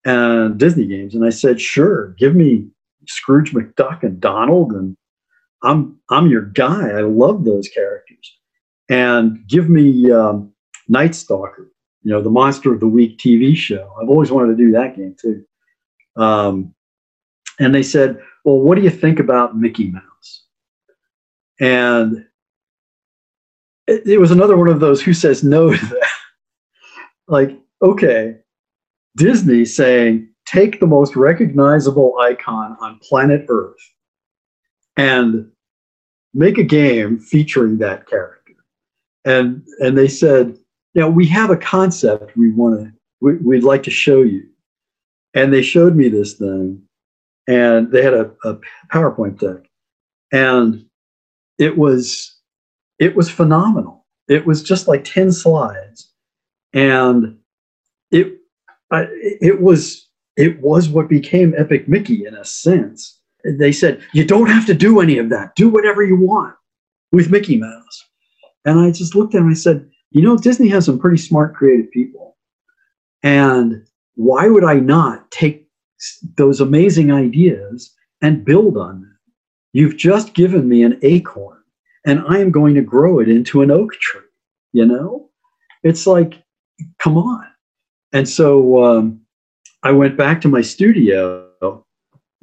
and 0.06 0.58
Disney 0.58 0.88
games. 0.88 1.14
And 1.14 1.26
I 1.26 1.30
said, 1.30 1.60
sure, 1.60 2.16
give 2.18 2.36
me 2.36 2.68
Scrooge 3.08 3.52
McDuck 3.52 4.04
and 4.04 4.22
Donald, 4.22 4.72
and 4.72 4.96
I'm 5.62 6.00
I'm 6.10 6.28
your 6.28 6.46
guy. 6.46 6.90
I 6.90 7.02
love 7.02 7.44
those 7.44 7.68
characters. 7.68 8.38
And 8.90 9.46
give 9.48 9.70
me 9.70 10.10
um, 10.12 10.54
Night 10.88 11.16
Stalker, 11.16 11.70
you 12.02 12.12
know, 12.12 12.22
the 12.22 12.30
Monster 12.30 12.74
of 12.74 12.80
the 12.80 12.88
Week 12.88 13.18
TV 13.18 13.56
show. 13.56 13.94
I've 14.02 14.10
always 14.10 14.32
wanted 14.32 14.58
to 14.58 14.64
do 14.64 14.72
that 14.72 14.96
game 14.96 15.16
too. 15.20 15.44
Um, 16.16 16.74
and 17.60 17.76
they 17.76 17.84
said, 17.84 18.20
well, 18.46 18.58
what 18.60 18.76
do 18.76 18.82
you 18.82 18.90
think 18.90 19.20
about 19.20 19.58
Mickey 19.58 19.92
Mouse? 19.92 20.46
And 21.60 22.26
it, 23.88 24.08
it 24.08 24.18
was 24.18 24.32
another 24.32 24.58
one 24.58 24.70
of 24.70 24.80
those 24.80 25.02
who 25.02 25.14
says 25.14 25.44
no 25.44 25.72
to 25.74 25.86
that. 25.86 26.10
like, 27.28 27.60
okay, 27.82 28.38
Disney 29.18 29.66
saying, 29.66 30.30
take 30.46 30.80
the 30.80 30.88
most 30.88 31.16
recognizable 31.16 32.18
icon 32.20 32.78
on 32.80 33.00
planet 33.00 33.46
Earth 33.50 33.76
and 34.98 35.52
make 36.34 36.58
a 36.58 36.64
game 36.64 37.20
featuring 37.20 37.78
that 37.80 38.08
character. 38.08 38.54
And 39.26 39.66
and 39.80 39.98
they 39.98 40.08
said, 40.08 40.58
you 40.94 41.02
know, 41.02 41.10
we 41.10 41.28
have 41.28 41.50
a 41.50 41.58
concept 41.58 42.36
we 42.38 42.52
want 42.52 42.80
to 42.80 42.94
we, 43.22 43.36
we'd 43.38 43.64
like 43.64 43.84
to 43.84 43.92
show 43.92 44.22
you. 44.22 44.48
And 45.34 45.54
they 45.54 45.62
showed 45.62 45.96
me 45.96 46.10
this 46.10 46.34
thing, 46.34 46.82
and 47.50 47.92
they 47.92 48.04
had 48.04 48.14
a, 48.14 48.32
a 48.46 48.58
PowerPoint 48.94 49.40
deck, 49.40 49.68
and 50.32 50.86
it 51.58 51.78
was 51.78 52.38
it 53.00 53.16
was 53.16 53.30
phenomenal. 53.30 54.06
It 54.28 54.46
was 54.46 54.62
just 54.62 54.88
like 54.88 55.04
10 55.04 55.32
slides. 55.32 56.12
And 56.74 57.40
it 58.12 58.38
I, 58.92 59.08
it 59.12 59.62
was 59.62 60.08
it 60.38 60.62
was 60.62 60.90
what 60.90 61.10
became 61.10 61.56
Epic 61.58 61.88
Mickey 61.88 62.26
in 62.26 62.36
a 62.36 62.46
sense. 62.46 63.20
They 63.44 63.72
said 63.72 64.04
you 64.14 64.24
don't 64.24 64.50
have 64.50 64.68
to 64.68 64.76
do 64.76 65.00
any 65.00 65.18
of 65.18 65.30
that. 65.30 65.56
Do 65.56 65.70
whatever 65.70 66.04
you 66.04 66.18
want 66.18 66.56
with 67.12 67.32
Mickey 67.32 67.58
Mouse. 67.58 68.06
And 68.66 68.80
I 68.80 68.92
just 68.92 69.16
looked 69.16 69.34
at 69.34 69.40
him. 69.40 69.48
and 69.48 69.56
I 69.56 69.58
said, 69.58 69.90
you 70.12 70.22
know, 70.22 70.38
Disney 70.38 70.68
has 70.68 70.86
some 70.86 71.00
pretty 71.00 71.18
smart, 71.18 71.56
creative 71.56 71.90
people, 71.92 72.38
and 73.24 73.88
why 74.16 74.48
would 74.48 74.64
I 74.64 74.76
not 74.76 75.32
take 75.32 75.69
those 76.38 76.62
amazing 76.62 77.12
ideas 77.12 77.94
and 78.22 78.46
build 78.46 78.78
on 78.78 79.02
them? 79.02 79.20
You've 79.74 79.98
just 79.98 80.34
given 80.34 80.68
me 80.68 80.84
an 80.84 81.00
acorn 81.04 81.62
and 82.06 82.24
I 82.28 82.40
am 82.40 82.52
going 82.52 82.76
to 82.76 82.82
grow 82.82 83.20
it 83.20 83.30
into 83.30 83.62
an 83.62 83.72
oak 83.72 83.94
tree. 83.94 84.22
You 84.72 84.86
know, 84.86 85.30
it's 85.84 86.08
like, 86.08 86.42
come 87.00 87.18
on. 87.18 87.46
And 88.14 88.28
so 88.28 88.84
um, 88.84 89.22
I 89.84 89.92
went 89.92 90.18
back 90.18 90.42
to 90.42 90.48
my 90.48 90.62
studio 90.62 91.48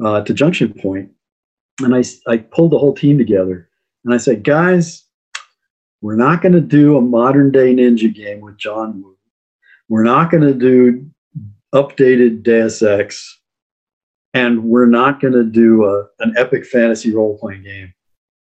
uh, 0.05 0.21
to 0.23 0.35
Junction 0.35 0.73
Point 0.75 1.11
and 1.81 1.95
I, 1.95 2.05
I 2.27 2.39
pulled 2.39 2.73
the 2.73 2.79
whole 2.79 2.95
team 2.95 3.19
together 3.19 3.69
and 4.05 4.15
I 4.15 4.19
said, 4.19 4.45
guys, 4.45 5.05
we're 6.01 6.17
not 6.17 6.43
going 6.43 6.53
to 6.53 6.61
do 6.61 6.97
a 6.97 7.01
modern 7.01 7.51
day 7.51 7.75
ninja 7.75 8.15
game 8.15 8.41
with 8.41 8.59
John 8.59 9.03
Woo. 9.03 9.17
We're 9.89 10.05
not 10.05 10.31
going 10.31 10.43
to 10.43 10.55
do 10.55 11.11
updated 11.75 12.43
Deus 12.43 12.83
Ex. 12.83 13.41
And 14.37 14.65
we're 14.65 14.85
not 14.85 15.19
going 15.19 15.33
to 15.33 15.45
do 15.45 15.87
a, 15.87 16.05
an 16.19 16.35
epic 16.37 16.67
fantasy 16.67 17.11
role 17.11 17.39
playing 17.39 17.63
game. 17.63 17.95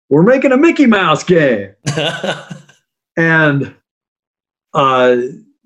We're 0.08 0.22
making 0.22 0.52
a 0.52 0.56
Mickey 0.56 0.86
Mouse 0.86 1.22
game. 1.22 1.74
and 3.18 3.74
uh, 4.72 5.16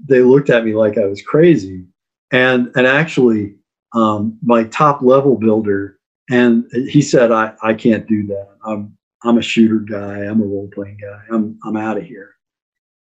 they 0.05 0.23
looked 0.23 0.51
at 0.51 0.65
me 0.65 0.75
like 0.75 0.99
I 0.99 1.07
was 1.07 1.23
crazy. 1.23 1.87
And, 2.33 2.73
and 2.75 2.89
actually, 2.89 3.55
um, 3.95 4.37
my 4.43 4.65
top 4.65 5.01
level 5.01 5.37
builder, 5.37 6.01
and 6.29 6.69
he 6.73 7.03
said, 7.03 7.31
I, 7.31 7.53
I 7.63 7.75
can't 7.75 8.09
do 8.09 8.27
that. 8.27 8.49
I'm, 8.67 8.99
I'm 9.23 9.39
a 9.39 9.43
shooter 9.43 9.79
guy. 9.79 10.25
I'm 10.25 10.43
a 10.43 10.45
role 10.45 10.69
playing 10.75 10.99
guy. 11.01 11.23
I'm, 11.31 11.57
I'm 11.65 11.77
out 11.77 11.99
of 11.99 12.05
here. 12.05 12.35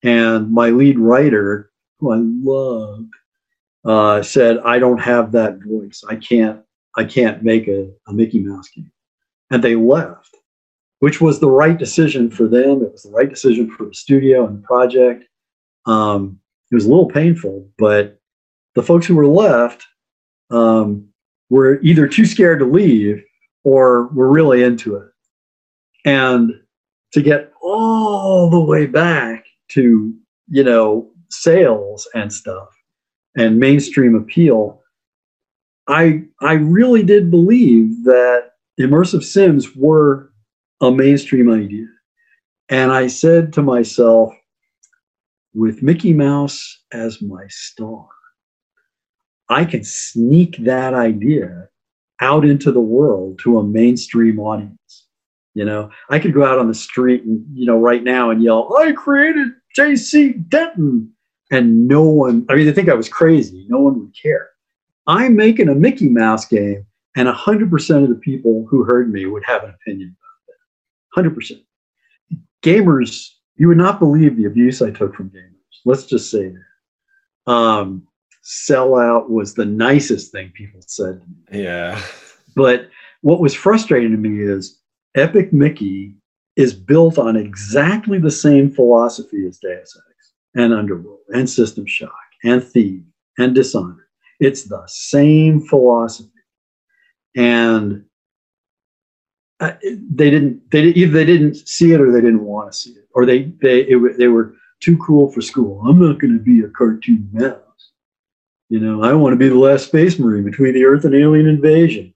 And 0.01 0.51
my 0.51 0.71
lead 0.71 0.97
writer, 0.97 1.71
who 1.99 2.13
I 2.13 2.17
love, 2.19 3.05
uh, 3.85 4.23
said, 4.23 4.57
I 4.65 4.79
don't 4.79 4.97
have 4.97 5.33
that 5.33 5.59
voice. 5.63 6.03
I 6.09 6.15
can't, 6.15 6.61
I 6.97 7.03
can't 7.05 7.43
make 7.43 7.67
a, 7.67 7.89
a 8.07 8.13
Mickey 8.13 8.39
Mouse 8.39 8.69
game. 8.69 8.91
And 9.49 9.63
they 9.63 9.75
left, 9.75 10.35
which 10.99 11.21
was 11.21 11.39
the 11.39 11.49
right 11.49 11.77
decision 11.77 12.29
for 12.29 12.47
them. 12.47 12.81
It 12.83 12.91
was 12.91 13.03
the 13.03 13.11
right 13.11 13.29
decision 13.29 13.69
for 13.69 13.85
the 13.85 13.93
studio 13.93 14.45
and 14.45 14.57
the 14.57 14.67
project. 14.67 15.25
Um, 15.85 16.39
it 16.71 16.75
was 16.75 16.85
a 16.85 16.89
little 16.89 17.07
painful, 17.09 17.67
but 17.77 18.19
the 18.75 18.83
folks 18.83 19.05
who 19.05 19.15
were 19.15 19.27
left 19.27 19.85
um, 20.49 21.07
were 21.49 21.81
either 21.81 22.07
too 22.07 22.25
scared 22.25 22.59
to 22.59 22.65
leave 22.65 23.23
or 23.63 24.07
were 24.07 24.31
really 24.31 24.63
into 24.63 24.95
it. 24.95 25.09
And 26.05 26.53
to 27.13 27.21
get 27.21 27.51
all 27.61 28.49
the 28.49 28.59
way 28.59 28.85
back 28.85 29.45
to, 29.69 30.13
you 30.47 30.63
know, 30.63 31.09
sales 31.29 32.07
and 32.13 32.31
stuff 32.31 32.69
and 33.35 33.59
mainstream 33.59 34.15
appeal, 34.15 34.80
I 35.91 36.23
I 36.39 36.53
really 36.53 37.03
did 37.03 37.29
believe 37.29 38.03
that 38.05 38.51
immersive 38.79 39.23
sims 39.23 39.75
were 39.75 40.31
a 40.79 40.91
mainstream 40.91 41.51
idea. 41.51 41.85
And 42.69 42.91
I 42.91 43.07
said 43.07 43.51
to 43.53 43.61
myself, 43.61 44.33
with 45.53 45.83
Mickey 45.83 46.13
Mouse 46.13 46.83
as 46.93 47.21
my 47.21 47.45
star, 47.49 48.07
I 49.49 49.65
can 49.65 49.83
sneak 49.83 50.55
that 50.63 50.93
idea 50.93 51.67
out 52.21 52.45
into 52.45 52.71
the 52.71 52.79
world 52.79 53.39
to 53.39 53.59
a 53.59 53.63
mainstream 53.63 54.39
audience. 54.39 55.07
You 55.53 55.65
know, 55.65 55.89
I 56.09 56.19
could 56.19 56.33
go 56.33 56.45
out 56.45 56.59
on 56.59 56.69
the 56.69 56.73
street 56.73 57.23
and, 57.23 57.45
you 57.53 57.65
know, 57.65 57.77
right 57.77 58.03
now 58.03 58.29
and 58.29 58.41
yell, 58.41 58.73
I 58.77 58.93
created 58.93 59.49
JC 59.77 60.47
Denton. 60.47 61.11
And 61.51 61.85
no 61.89 62.03
one, 62.03 62.45
I 62.47 62.55
mean, 62.55 62.65
they 62.65 62.71
think 62.71 62.87
I 62.87 62.93
was 62.93 63.09
crazy. 63.09 63.65
No 63.67 63.79
one 63.79 63.99
would 63.99 64.15
care. 64.15 64.50
I'm 65.07 65.35
making 65.35 65.69
a 65.69 65.75
Mickey 65.75 66.09
Mouse 66.09 66.45
game, 66.45 66.85
and 67.15 67.27
100% 67.27 68.03
of 68.03 68.09
the 68.09 68.15
people 68.15 68.65
who 68.69 68.83
heard 68.83 69.11
me 69.11 69.25
would 69.25 69.43
have 69.45 69.63
an 69.63 69.71
opinion 69.71 70.15
about 71.15 71.33
that. 71.33 71.35
100%. 71.35 71.63
Gamers, 72.63 73.29
you 73.55 73.67
would 73.67 73.77
not 73.77 73.99
believe 73.99 74.37
the 74.37 74.45
abuse 74.45 74.81
I 74.81 74.91
took 74.91 75.15
from 75.15 75.29
gamers. 75.29 75.51
Let's 75.85 76.05
just 76.05 76.29
say 76.29 76.53
that. 76.53 77.51
Um, 77.51 78.07
sellout 78.43 79.29
was 79.29 79.53
the 79.53 79.65
nicest 79.65 80.31
thing 80.31 80.51
people 80.55 80.81
said 80.85 81.21
to 81.21 81.27
me. 81.27 81.63
Yeah. 81.63 82.01
But 82.55 82.89
what 83.21 83.39
was 83.39 83.53
frustrating 83.53 84.11
to 84.11 84.17
me 84.17 84.41
is 84.41 84.79
Epic 85.15 85.53
Mickey 85.53 86.15
is 86.55 86.73
built 86.73 87.17
on 87.17 87.35
exactly 87.35 88.17
the 88.19 88.31
same 88.31 88.69
philosophy 88.69 89.45
as 89.47 89.57
Deus 89.57 89.97
Ex 90.09 90.33
and 90.55 90.73
Underworld 90.73 91.19
and 91.29 91.49
System 91.49 91.85
Shock 91.85 92.11
and 92.43 92.63
Thief 92.63 93.03
and 93.37 93.55
Dishonored. 93.55 94.00
It's 94.41 94.63
the 94.63 94.83
same 94.87 95.61
philosophy. 95.61 96.29
And 97.37 98.05
uh, 99.59 99.73
they 99.83 100.31
didn't 100.31 100.69
they 100.71 100.85
either 100.85 101.13
they 101.13 101.25
didn't 101.25 101.55
see 101.67 101.93
it 101.93 102.01
or 102.01 102.11
they 102.11 102.19
didn't 102.19 102.43
want 102.43 102.71
to 102.71 102.77
see 102.77 102.91
it 102.91 103.07
or 103.13 103.25
they 103.25 103.43
they 103.61 103.81
it, 103.81 104.17
they 104.17 104.27
were 104.27 104.55
too 104.81 104.97
cool 104.97 105.31
for 105.31 105.41
school. 105.41 105.81
I'm 105.87 105.99
not 105.99 106.19
going 106.19 106.33
to 106.33 106.43
be 106.43 106.61
a 106.61 106.69
cartoon 106.69 107.29
mouse. 107.31 107.59
You 108.69 108.79
know, 108.79 109.03
I 109.03 109.13
want 109.13 109.33
to 109.33 109.37
be 109.37 109.49
the 109.49 109.55
last 109.55 109.85
space 109.85 110.17
marine 110.17 110.43
between 110.43 110.73
the 110.73 110.85
Earth 110.85 111.05
and 111.05 111.13
alien 111.13 111.47
invasion. 111.47 112.13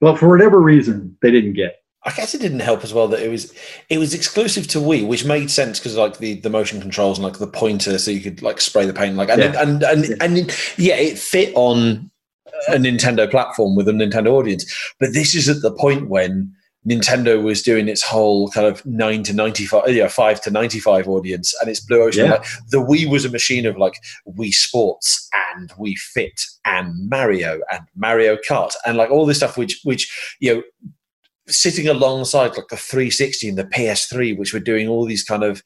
But 0.00 0.18
for 0.18 0.28
whatever 0.28 0.60
reason, 0.60 1.16
they 1.22 1.30
didn't 1.30 1.52
get. 1.52 1.83
I 2.06 2.10
guess 2.12 2.34
it 2.34 2.40
didn't 2.40 2.60
help 2.60 2.84
as 2.84 2.92
well 2.92 3.08
that 3.08 3.20
it 3.20 3.30
was 3.30 3.52
it 3.88 3.98
was 3.98 4.12
exclusive 4.12 4.66
to 4.68 4.78
Wii, 4.78 5.06
which 5.06 5.24
made 5.24 5.50
sense 5.50 5.78
because 5.78 5.96
like 5.96 6.18
the, 6.18 6.34
the 6.40 6.50
motion 6.50 6.80
controls 6.80 7.18
and 7.18 7.24
like 7.24 7.38
the 7.38 7.46
pointer, 7.46 7.98
so 7.98 8.10
you 8.10 8.20
could 8.20 8.42
like 8.42 8.60
spray 8.60 8.84
the 8.84 8.92
paint, 8.92 9.16
like 9.16 9.30
and 9.30 9.40
yeah. 9.40 9.62
and, 9.62 9.82
and, 9.82 10.04
and, 10.04 10.22
and 10.38 10.58
yeah, 10.76 10.96
it 10.96 11.18
fit 11.18 11.52
on 11.54 12.10
a 12.68 12.76
Nintendo 12.76 13.30
platform 13.30 13.74
with 13.74 13.88
a 13.88 13.92
Nintendo 13.92 14.28
audience. 14.28 14.64
But 15.00 15.12
this 15.12 15.34
is 15.34 15.48
at 15.48 15.62
the 15.62 15.72
point 15.72 16.08
when 16.08 16.52
Nintendo 16.86 17.42
was 17.42 17.62
doing 17.62 17.88
its 17.88 18.02
whole 18.04 18.50
kind 18.50 18.66
of 18.66 18.84
nine 18.84 19.22
to 19.22 19.32
ninety 19.32 19.64
five, 19.64 19.84
oh, 19.86 19.90
yeah, 19.90 20.08
five 20.08 20.40
to 20.42 20.50
ninety 20.50 20.80
five 20.80 21.08
audience, 21.08 21.54
and 21.60 21.70
it's 21.70 21.80
Blue 21.80 22.02
Ocean. 22.02 22.26
Yeah. 22.26 22.32
Like, 22.32 22.44
the 22.68 22.78
Wii 22.78 23.10
was 23.10 23.24
a 23.24 23.30
machine 23.30 23.64
of 23.64 23.78
like 23.78 23.94
Wii 24.28 24.52
Sports 24.52 25.28
and 25.56 25.70
Wii 25.70 25.96
Fit 25.96 26.42
and 26.66 27.08
Mario 27.08 27.60
and 27.72 27.80
Mario 27.96 28.36
Kart 28.48 28.72
and 28.84 28.98
like 28.98 29.10
all 29.10 29.24
this 29.24 29.38
stuff, 29.38 29.56
which 29.56 29.80
which 29.84 30.36
you 30.40 30.54
know, 30.54 30.62
sitting 31.48 31.88
alongside 31.88 32.56
like 32.56 32.68
the 32.68 32.76
360 32.76 33.48
and 33.48 33.58
the 33.58 33.64
PS3, 33.64 34.36
which 34.36 34.52
were 34.52 34.60
doing 34.60 34.88
all 34.88 35.04
these 35.04 35.24
kind 35.24 35.42
of 35.42 35.62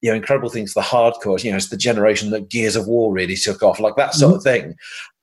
you 0.00 0.10
know 0.10 0.16
incredible 0.16 0.48
things. 0.48 0.72
for 0.72 0.80
The 0.80 0.86
hardcore, 0.86 1.42
you 1.42 1.50
know, 1.50 1.56
it's 1.56 1.68
the 1.68 1.76
generation 1.76 2.30
that 2.30 2.48
Gears 2.48 2.76
of 2.76 2.86
War 2.86 3.12
really 3.12 3.36
took 3.36 3.62
off, 3.62 3.80
like 3.80 3.96
that 3.96 4.14
sort 4.14 4.30
mm-hmm. 4.30 4.36
of 4.36 4.42
thing. 4.42 4.74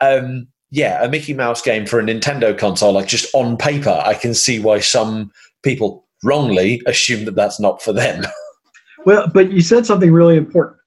Um, 0.02 0.48
yeah, 0.72 1.04
a 1.04 1.10
Mickey 1.10 1.34
Mouse 1.34 1.62
game 1.62 1.86
for 1.86 2.00
a 2.00 2.04
Nintendo 2.04 2.58
console, 2.58 2.94
like 2.94 3.08
just 3.08 3.34
on 3.34 3.58
paper, 3.58 4.02
I 4.06 4.14
can 4.14 4.34
see 4.34 4.60
why 4.60 4.80
some 4.80 5.32
people 5.64 6.08
wrongly 6.24 6.82
assume 6.86 7.26
that 7.26 7.36
that's 7.36 7.60
not 7.60 7.82
for 7.82 7.94
them. 7.94 8.24
well, 9.06 9.28
but 9.28 9.52
you 9.52 9.62
said 9.62 9.86
something 9.86 10.12
really 10.12 10.38
important. 10.38 10.78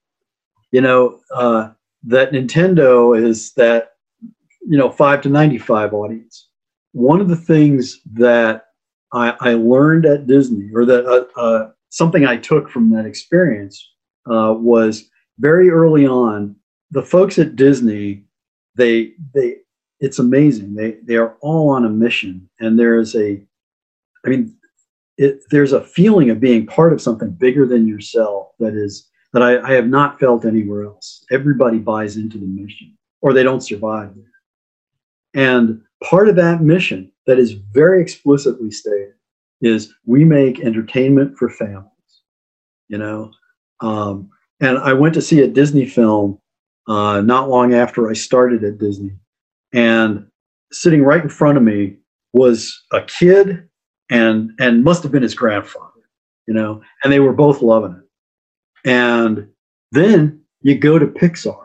You 0.71 0.81
know, 0.81 1.19
uh, 1.33 1.69
that 2.03 2.31
Nintendo 2.31 3.17
is 3.21 3.53
that, 3.53 3.91
you 4.21 4.77
know, 4.77 4.89
five 4.89 5.21
to 5.21 5.29
95 5.29 5.93
audience. 5.93 6.47
One 6.93 7.19
of 7.19 7.27
the 7.27 7.35
things 7.35 7.99
that 8.13 8.65
I, 9.13 9.35
I 9.39 9.53
learned 9.53 10.05
at 10.05 10.27
Disney, 10.27 10.69
or 10.73 10.85
that 10.85 11.05
uh, 11.05 11.39
uh, 11.39 11.71
something 11.89 12.25
I 12.25 12.37
took 12.37 12.69
from 12.69 12.89
that 12.91 13.05
experience, 13.05 13.91
uh, 14.29 14.53
was 14.57 15.09
very 15.39 15.69
early 15.69 16.05
on, 16.07 16.55
the 16.91 17.03
folks 17.03 17.39
at 17.39 17.55
Disney, 17.55 18.25
they, 18.75 19.13
they, 19.33 19.57
it's 19.99 20.19
amazing. 20.19 20.75
They 20.75 20.97
they 21.03 21.15
are 21.15 21.37
all 21.41 21.69
on 21.69 21.85
a 21.85 21.89
mission, 21.89 22.49
and 22.59 22.77
there 22.77 22.99
is 22.99 23.15
a, 23.15 23.41
I 24.25 24.29
mean, 24.29 24.55
it, 25.17 25.41
there's 25.49 25.73
a 25.73 25.83
feeling 25.83 26.29
of 26.29 26.39
being 26.39 26.65
part 26.65 26.91
of 26.91 27.01
something 27.01 27.29
bigger 27.29 27.65
than 27.65 27.87
yourself 27.87 28.47
that 28.59 28.73
is 28.73 29.09
that 29.31 29.41
I, 29.41 29.61
I 29.61 29.73
have 29.73 29.87
not 29.87 30.19
felt 30.19 30.45
anywhere 30.45 30.83
else. 30.83 31.23
Everybody 31.31 31.77
buys 31.77 32.17
into 32.17 32.37
the 32.37 32.45
mission, 32.45 32.97
or 33.21 33.33
they 33.33 33.43
don't 33.43 33.61
survive. 33.61 34.11
And 35.33 35.81
part 36.03 36.29
of 36.29 36.35
that 36.35 36.61
mission 36.61 37.11
that 37.27 37.39
is 37.39 37.53
very 37.73 38.01
explicitly 38.01 38.71
stated 38.71 39.13
is 39.61 39.93
we 40.05 40.25
make 40.25 40.59
entertainment 40.59 41.37
for 41.37 41.49
families. 41.49 41.89
You 42.89 42.97
know, 42.97 43.31
um, 43.81 44.29
and 44.59 44.77
I 44.77 44.93
went 44.93 45.13
to 45.15 45.21
see 45.21 45.41
a 45.41 45.47
Disney 45.47 45.85
film 45.85 46.39
uh, 46.87 47.21
not 47.21 47.49
long 47.49 47.73
after 47.73 48.09
I 48.09 48.13
started 48.13 48.63
at 48.63 48.77
Disney, 48.77 49.11
and 49.73 50.27
sitting 50.71 51.03
right 51.03 51.23
in 51.23 51.29
front 51.29 51.57
of 51.57 51.63
me 51.63 51.97
was 52.33 52.83
a 52.91 53.01
kid 53.01 53.67
and 54.09 54.51
and 54.59 54.83
must 54.83 55.01
have 55.03 55.11
been 55.11 55.23
his 55.23 55.35
grandfather 55.35 55.93
you 56.47 56.53
know? 56.53 56.81
And 57.03 57.11
they 57.11 57.19
were 57.19 57.33
both 57.33 57.61
loving 57.61 57.93
it. 57.93 58.89
And 58.89 59.47
then 59.91 60.41
you 60.61 60.77
go 60.77 60.99
to 60.99 61.07
pixar 61.07 61.59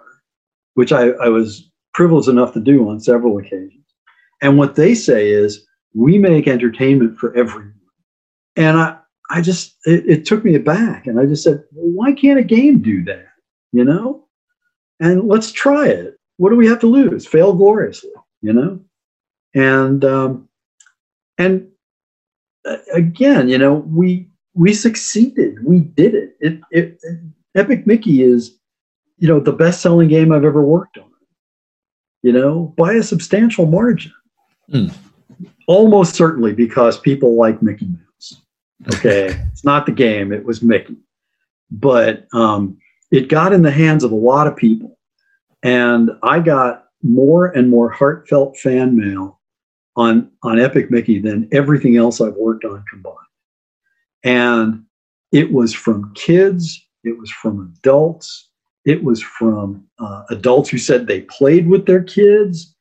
which 0.75 0.93
I, 0.93 1.09
I 1.09 1.29
was 1.29 1.69
privileged 1.93 2.29
enough 2.29 2.53
to 2.53 2.61
do 2.61 2.89
on 2.89 3.01
several 3.01 3.39
occasions 3.39 3.85
and 4.43 4.59
what 4.59 4.75
they 4.77 4.95
say 4.95 5.31
is 5.31 5.67
we 5.95 6.19
make 6.19 6.47
entertainment 6.47 7.19
for 7.19 7.35
everyone 7.37 7.75
and 8.57 8.77
i 8.77 8.97
i 9.31 9.41
just 9.41 9.77
it, 9.85 10.05
it 10.07 10.27
took 10.27 10.45
me 10.45 10.55
aback 10.55 11.07
and 11.07 11.19
i 11.19 11.27
just 11.27 11.43
said 11.43 11.63
well, 11.73 11.91
why 11.93 12.13
can't 12.13 12.39
a 12.39 12.45
game 12.45 12.81
do 12.81 13.05
that 13.05 13.27
you 13.73 13.85
know 13.85 14.27
and 15.01 15.29
let's 15.29 15.53
try 15.53 15.87
it 15.87 16.19
what 16.39 16.51
do 16.51 16.57
we 16.57 16.67
have 16.67 16.81
to 16.81 16.87
lose? 16.87 17.27
Fail 17.27 17.53
gloriously, 17.53 18.11
you 18.41 18.53
know? 18.53 18.81
And, 19.55 20.05
um, 20.05 20.49
and 21.37 21.69
uh, 22.65 22.79
again, 22.95 23.49
you 23.49 23.59
know, 23.59 23.75
we, 23.75 24.29
we 24.55 24.73
succeeded. 24.73 25.65
We 25.65 25.81
did 25.81 26.15
it. 26.15 26.37
It, 26.41 26.61
it. 26.71 27.01
Epic 27.55 27.87
Mickey 27.87 28.23
is, 28.23 28.57
you 29.19 29.29
know, 29.29 29.41
the 29.41 29.53
best 29.53 29.81
selling 29.81 30.09
game 30.09 30.33
I've 30.33 30.45
ever 30.45 30.63
worked 30.63 30.97
on, 30.97 31.11
you 32.23 32.33
know, 32.33 32.73
by 32.77 32.95
a 32.95 33.03
substantial 33.03 33.67
margin. 33.67 34.13
Mm. 34.71 34.95
Almost 35.67 36.15
certainly 36.15 36.53
because 36.53 36.99
people 36.99 37.37
like 37.37 37.63
Mickey 37.63 37.87
Mouse. 37.87 38.43
Okay. 38.95 39.27
it's 39.53 39.65
not 39.65 39.87
the 39.87 39.93
game, 39.93 40.33
it 40.33 40.45
was 40.45 40.63
Mickey. 40.63 40.97
But 41.71 42.27
um, 42.33 42.79
it 43.11 43.29
got 43.29 43.53
in 43.53 43.63
the 43.63 43.71
hands 43.71 44.05
of 44.05 44.13
a 44.13 44.17
lot 44.17 44.47
of 44.47 44.57
people. 44.57 44.99
And 45.63 46.11
I 46.23 46.41
got 46.41 46.85
more 47.03 47.47
and 47.47 47.69
more 47.69 47.91
heartfelt 47.91 48.57
fan 48.59 48.97
mail 48.97 49.41
on, 49.97 50.31
on 50.43 50.61
Epic 50.61 50.91
Mickey 50.91 51.19
than 51.19 51.49
everything 51.53 51.97
else 51.97 52.21
I've 52.21 52.35
worked 52.35 52.65
on 52.65 52.85
combined. 52.91 53.17
And 54.25 54.85
it 55.33 55.53
was 55.53 55.75
from 55.75 56.13
kids, 56.15 56.85
it 57.05 57.19
was 57.19 57.31
from 57.31 57.75
adults, 57.79 58.49
it 58.85 59.03
was 59.03 59.23
from 59.23 59.85
uh, 59.99 60.23
adults 60.31 60.71
who 60.71 60.79
said 60.79 61.07
they 61.07 61.23
played 61.23 61.69
with 61.69 61.87
their 61.87 62.03
kids. 62.03 62.75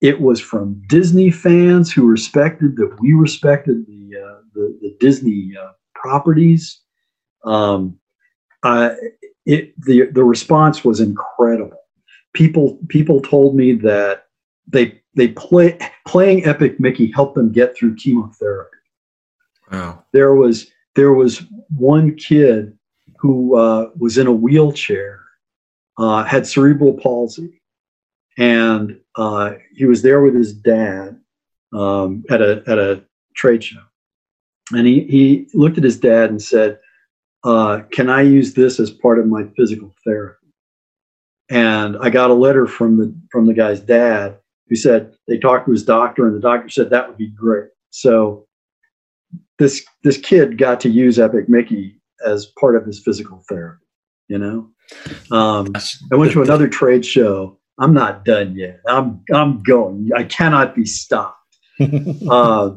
It 0.00 0.20
was 0.20 0.40
from 0.40 0.80
Disney 0.86 1.30
fans 1.30 1.92
who 1.92 2.06
respected 2.06 2.76
that 2.76 2.96
we 3.00 3.12
respected 3.14 3.86
the 3.86 4.16
uh, 4.16 4.40
the, 4.54 4.78
the, 4.80 4.96
Disney 5.00 5.54
uh, 5.60 5.72
properties. 5.94 6.80
Um, 7.44 7.98
it, 8.64 9.74
the 9.80 10.08
the 10.12 10.24
response 10.24 10.84
was 10.84 11.00
incredible. 11.00 11.78
People 12.34 12.78
people 12.88 13.20
told 13.20 13.56
me 13.56 13.72
that 13.72 14.26
they 14.68 15.00
they 15.14 15.28
play 15.28 15.78
playing 16.06 16.46
Epic 16.46 16.78
Mickey 16.78 17.10
helped 17.10 17.34
them 17.34 17.50
get 17.50 17.76
through 17.76 17.96
chemotherapy. 17.96 18.76
Wow. 19.72 20.04
There 20.12 20.34
was 20.34 20.70
there 20.94 21.12
was 21.12 21.42
one 21.70 22.14
kid 22.16 22.76
who 23.18 23.56
uh, 23.56 23.90
was 23.96 24.18
in 24.18 24.26
a 24.26 24.32
wheelchair, 24.32 25.20
uh, 25.98 26.24
had 26.24 26.46
cerebral 26.46 26.94
palsy, 26.94 27.60
and 28.36 28.98
uh, 29.18 29.54
he 29.74 29.84
was 29.84 30.02
there 30.02 30.22
with 30.22 30.34
his 30.34 30.54
dad 30.54 31.20
um, 31.74 32.24
at 32.30 32.40
a 32.40 32.62
at 32.68 32.78
a 32.78 33.04
trade 33.34 33.62
show, 33.64 33.82
and 34.72 34.86
he 34.86 35.00
he 35.04 35.48
looked 35.54 35.76
at 35.76 35.84
his 35.84 35.98
dad 35.98 36.30
and 36.30 36.40
said, 36.40 36.78
uh, 37.44 37.80
"Can 37.90 38.08
I 38.08 38.22
use 38.22 38.54
this 38.54 38.78
as 38.78 38.90
part 38.90 39.18
of 39.18 39.26
my 39.26 39.44
physical 39.56 39.92
therapy?" 40.06 40.46
And 41.50 41.96
I 42.00 42.10
got 42.10 42.30
a 42.30 42.34
letter 42.34 42.66
from 42.66 42.96
the 42.96 43.14
from 43.30 43.46
the 43.46 43.54
guy's 43.54 43.80
dad 43.80 44.38
who 44.68 44.76
said 44.76 45.14
they 45.26 45.38
talked 45.38 45.66
to 45.66 45.72
his 45.72 45.84
doctor, 45.84 46.26
and 46.26 46.36
the 46.36 46.40
doctor 46.40 46.68
said 46.68 46.90
that 46.90 47.08
would 47.08 47.18
be 47.18 47.30
great. 47.30 47.70
So 47.90 48.46
this 49.58 49.84
this 50.04 50.18
kid 50.18 50.58
got 50.58 50.78
to 50.80 50.88
use 50.88 51.18
Epic 51.18 51.48
Mickey 51.48 52.00
as 52.24 52.46
part 52.58 52.76
of 52.76 52.86
his 52.86 53.02
physical 53.02 53.42
therapy. 53.48 53.84
You 54.28 54.38
know, 54.38 54.70
um, 55.36 55.72
I 56.12 56.16
went 56.16 56.32
to 56.32 56.42
another 56.42 56.68
trade 56.68 57.04
show. 57.04 57.57
I'm 57.78 57.94
not 57.94 58.24
done 58.24 58.56
yet. 58.56 58.80
I'm 58.86 59.22
I'm 59.32 59.62
going. 59.62 60.10
I 60.16 60.24
cannot 60.24 60.74
be 60.74 60.84
stopped. 60.84 61.36
uh, 61.80 62.70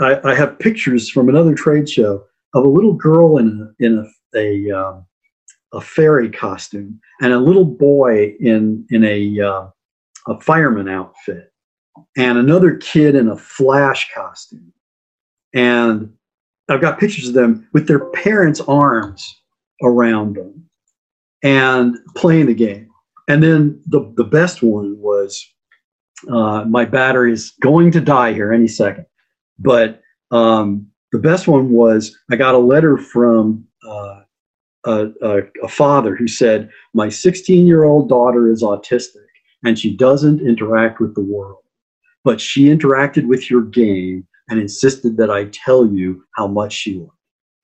I, 0.00 0.20
I, 0.24 0.34
have 0.34 0.58
pictures 0.58 1.10
from 1.10 1.28
another 1.28 1.54
trade 1.54 1.88
show 1.88 2.24
of 2.54 2.64
a 2.64 2.68
little 2.68 2.94
girl 2.94 3.36
in 3.36 3.74
a 3.80 3.84
in 3.84 3.98
a 3.98 4.04
a, 4.38 4.70
um, 4.70 5.06
a 5.74 5.80
fairy 5.80 6.30
costume 6.30 6.98
and 7.20 7.32
a 7.32 7.38
little 7.38 7.64
boy 7.64 8.34
in 8.40 8.86
in 8.90 9.04
a 9.04 9.40
uh, 9.40 9.68
a 10.28 10.40
fireman 10.40 10.88
outfit 10.88 11.52
and 12.16 12.38
another 12.38 12.76
kid 12.76 13.14
in 13.14 13.28
a 13.28 13.36
flash 13.36 14.10
costume 14.14 14.72
and 15.54 16.12
I've 16.68 16.80
got 16.80 16.98
pictures 16.98 17.28
of 17.28 17.34
them 17.34 17.68
with 17.72 17.88
their 17.88 18.10
parents' 18.10 18.60
arms 18.60 19.34
around 19.82 20.36
them 20.36 20.68
and 21.42 21.96
playing 22.14 22.46
the 22.46 22.54
game. 22.54 22.87
And 23.28 23.42
then 23.42 23.80
the, 23.86 24.12
the 24.16 24.24
best 24.24 24.62
one 24.62 24.96
was 24.98 25.46
uh, 26.30 26.64
my 26.64 26.84
battery 26.84 27.32
is 27.32 27.52
going 27.60 27.92
to 27.92 28.00
die 28.00 28.32
here 28.32 28.52
any 28.52 28.66
second. 28.68 29.06
But 29.58 30.00
um, 30.30 30.88
the 31.12 31.18
best 31.18 31.46
one 31.46 31.70
was 31.70 32.16
I 32.30 32.36
got 32.36 32.54
a 32.54 32.58
letter 32.58 32.96
from 32.96 33.64
uh, 33.86 34.20
a, 34.84 35.08
a, 35.22 35.38
a 35.62 35.68
father 35.68 36.16
who 36.16 36.26
said, 36.26 36.70
My 36.94 37.08
16 37.08 37.66
year 37.66 37.84
old 37.84 38.08
daughter 38.08 38.50
is 38.50 38.62
autistic 38.62 39.26
and 39.64 39.78
she 39.78 39.96
doesn't 39.96 40.40
interact 40.40 41.00
with 41.00 41.14
the 41.14 41.24
world, 41.24 41.62
but 42.24 42.40
she 42.40 42.66
interacted 42.66 43.26
with 43.26 43.50
your 43.50 43.62
game 43.62 44.26
and 44.48 44.58
insisted 44.58 45.16
that 45.18 45.30
I 45.30 45.46
tell 45.46 45.86
you 45.86 46.24
how 46.36 46.46
much 46.46 46.72
she 46.72 46.94
loved. 46.94 47.12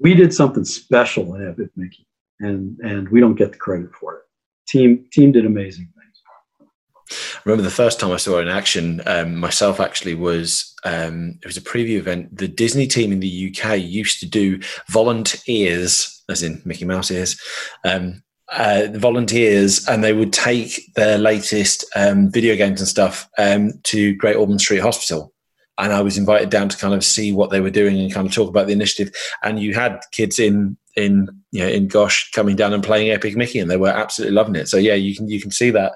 We 0.00 0.14
did 0.14 0.34
something 0.34 0.64
special 0.64 1.34
in 1.34 1.48
Epic 1.48 1.70
Mickey, 1.76 2.06
and 2.40 2.78
and 2.80 3.08
we 3.08 3.20
don't 3.20 3.36
get 3.36 3.52
the 3.52 3.58
credit 3.58 3.94
for 3.94 4.16
it. 4.16 4.23
Team 4.66 5.06
team 5.12 5.32
did 5.32 5.46
amazing 5.46 5.86
things. 5.86 7.20
I 7.36 7.40
remember 7.44 7.62
the 7.62 7.74
first 7.74 8.00
time 8.00 8.12
I 8.12 8.16
saw 8.16 8.38
it 8.38 8.42
in 8.42 8.48
action 8.48 9.02
um, 9.06 9.36
myself. 9.36 9.80
Actually, 9.80 10.14
was 10.14 10.74
um, 10.84 11.38
it 11.42 11.46
was 11.46 11.56
a 11.56 11.62
preview 11.62 11.98
event. 11.98 12.36
The 12.36 12.48
Disney 12.48 12.86
team 12.86 13.12
in 13.12 13.20
the 13.20 13.54
UK 13.54 13.78
used 13.80 14.20
to 14.20 14.26
do 14.26 14.60
volunteers, 14.88 16.22
as 16.28 16.42
in 16.42 16.62
Mickey 16.64 16.84
Mouse 16.84 17.10
ears, 17.10 17.40
um, 17.84 18.22
uh, 18.52 18.88
volunteers 18.92 19.86
and 19.88 20.04
they 20.04 20.12
would 20.12 20.32
take 20.32 20.92
their 20.94 21.18
latest 21.18 21.84
um, 21.96 22.30
video 22.30 22.56
games 22.56 22.80
and 22.80 22.88
stuff 22.88 23.28
um, 23.38 23.72
to 23.84 24.14
Great 24.16 24.36
Ormond 24.36 24.60
Street 24.60 24.80
Hospital 24.80 25.34
and 25.78 25.92
I 25.92 26.02
was 26.02 26.18
invited 26.18 26.50
down 26.50 26.68
to 26.68 26.76
kind 26.76 26.94
of 26.94 27.04
see 27.04 27.32
what 27.32 27.50
they 27.50 27.60
were 27.60 27.70
doing 27.70 27.98
and 27.98 28.12
kind 28.12 28.26
of 28.26 28.32
talk 28.32 28.48
about 28.48 28.66
the 28.66 28.72
initiative. 28.72 29.12
And 29.42 29.58
you 29.58 29.74
had 29.74 30.00
kids 30.12 30.38
in 30.38 30.76
in 30.96 31.28
you 31.50 31.62
know 31.62 31.68
in 31.68 31.88
GOSH 31.88 32.30
coming 32.32 32.56
down 32.56 32.72
and 32.72 32.82
playing 32.82 33.10
Epic 33.10 33.36
Mickey, 33.36 33.58
and 33.58 33.70
they 33.70 33.76
were 33.76 33.88
absolutely 33.88 34.34
loving 34.34 34.56
it. 34.56 34.68
So 34.68 34.76
yeah, 34.76 34.94
you 34.94 35.14
can 35.14 35.28
you 35.28 35.40
can 35.40 35.50
see 35.50 35.70
that. 35.70 35.92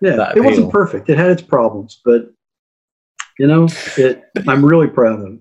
Yeah, 0.00 0.16
that 0.16 0.36
it 0.36 0.40
wasn't 0.40 0.70
perfect. 0.70 1.08
It 1.08 1.18
had 1.18 1.30
its 1.30 1.42
problems, 1.42 2.00
but 2.04 2.30
you 3.38 3.46
know, 3.46 3.68
it. 3.96 4.22
I'm 4.46 4.64
really 4.64 4.88
proud 4.88 5.20
of 5.20 5.32
it 5.32 5.40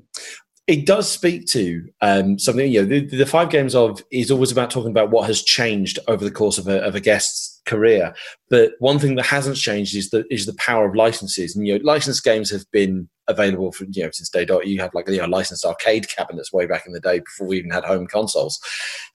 it 0.67 0.85
does 0.85 1.09
speak 1.09 1.45
to 1.45 1.87
um, 2.01 2.39
something. 2.39 2.71
You 2.71 2.81
know, 2.81 2.87
the, 2.87 3.17
the, 3.17 3.25
five 3.25 3.49
games 3.49 3.75
of 3.75 4.01
is 4.11 4.31
always 4.31 4.51
about 4.51 4.71
talking 4.71 4.89
about 4.89 5.11
what 5.11 5.27
has 5.27 5.43
changed 5.43 5.99
over 6.07 6.23
the 6.23 6.31
course 6.31 6.57
of 6.57 6.67
a, 6.67 6.81
of 6.81 6.95
a 6.95 6.99
guest's 6.99 7.54
career. 7.65 8.13
But 8.49 8.73
one 8.79 8.99
thing 8.99 9.15
that 9.15 9.25
hasn't 9.25 9.57
changed 9.57 9.95
is 9.95 10.09
the 10.09 10.25
is 10.29 10.45
the 10.45 10.55
power 10.55 10.87
of 10.87 10.95
licenses. 10.95 11.55
And 11.55 11.67
you 11.67 11.77
know, 11.77 11.85
licensed 11.85 12.23
games 12.23 12.51
have 12.51 12.69
been 12.71 13.09
available 13.27 13.71
for 13.71 13.85
you 13.91 14.03
know 14.03 14.11
since 14.11 14.29
day 14.29 14.45
dot. 14.45 14.67
You 14.67 14.79
had 14.79 14.93
like 14.93 15.07
you 15.09 15.17
know 15.17 15.27
licensed 15.27 15.65
arcade 15.65 16.07
cabinets 16.09 16.53
way 16.53 16.65
back 16.65 16.85
in 16.85 16.93
the 16.93 16.99
day 16.99 17.19
before 17.19 17.47
we 17.47 17.57
even 17.57 17.71
had 17.71 17.85
home 17.85 18.07
consoles. 18.07 18.59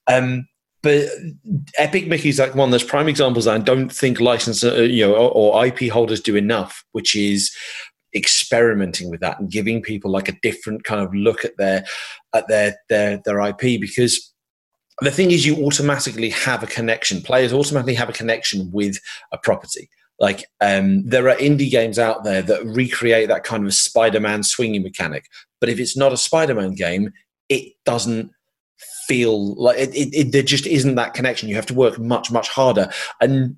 Um, 0.07 0.47
but 0.83 1.09
Epic 1.77 2.07
Mickey's 2.07 2.41
like 2.41 2.55
one 2.55 2.69
of 2.69 2.73
those 2.73 2.85
prime 2.85 3.09
examples. 3.09 3.47
I 3.47 3.59
don't 3.59 3.91
think 3.91 4.19
license, 4.19 4.65
uh, 4.65 4.77
you 4.77 5.07
know, 5.07 5.15
or, 5.15 5.31
or 5.31 5.67
IP 5.67 5.91
holders 5.91 6.23
do 6.23 6.37
enough, 6.37 6.85
which 6.93 7.15
is 7.15 7.55
experimenting 8.15 9.11
with 9.11 9.21
that 9.21 9.39
and 9.39 9.51
giving 9.51 9.83
people 9.83 10.11
like 10.11 10.29
a 10.29 10.37
different 10.43 10.83
kind 10.85 11.01
of 11.01 11.15
look 11.15 11.45
at 11.45 11.57
their 11.59 11.85
at 12.35 12.49
their 12.49 12.77
their 12.89 13.21
their 13.25 13.41
IP 13.41 13.81
because 13.81 14.33
the 15.01 15.11
thing 15.11 15.31
is 15.31 15.47
you 15.47 15.65
automatically 15.65 16.31
have 16.31 16.63
a 16.63 16.67
connection. 16.67 17.23
Players 17.23 17.53
automatically 17.53 17.95
have 17.95 18.09
a 18.09 18.15
connection 18.15 18.71
with 18.73 18.99
a 19.33 19.39
property. 19.39 19.89
Like 20.19 20.45
um, 20.61 21.03
there 21.07 21.29
are 21.29 21.37
indie 21.37 21.71
games 21.71 21.99
out 21.99 22.25
there 22.25 22.43
that 22.43 22.65
recreate 22.65 23.29
that 23.29 23.45
kind 23.45 23.65
of 23.65 23.73
spider-man 23.73 24.43
swinging 24.43 24.83
mechanic. 24.83 25.25
But 25.61 25.71
if 25.71 25.81
it's 25.81 25.97
not 25.97 26.13
a 26.13 26.17
spider-man 26.17 26.75
game 26.75 27.11
it 27.51 27.75
doesn't 27.85 28.31
feel 29.11 29.57
like 29.57 29.77
it, 29.77 29.93
it, 29.93 30.15
it, 30.15 30.31
there 30.31 30.41
just 30.41 30.69
isn't 30.69 30.95
that 30.95 31.15
connection. 31.15 31.49
You 31.49 31.57
have 31.57 31.67
to 31.67 31.75
work 31.75 31.99
much, 31.99 32.31
much 32.31 32.49
harder. 32.49 32.89
And 33.21 33.57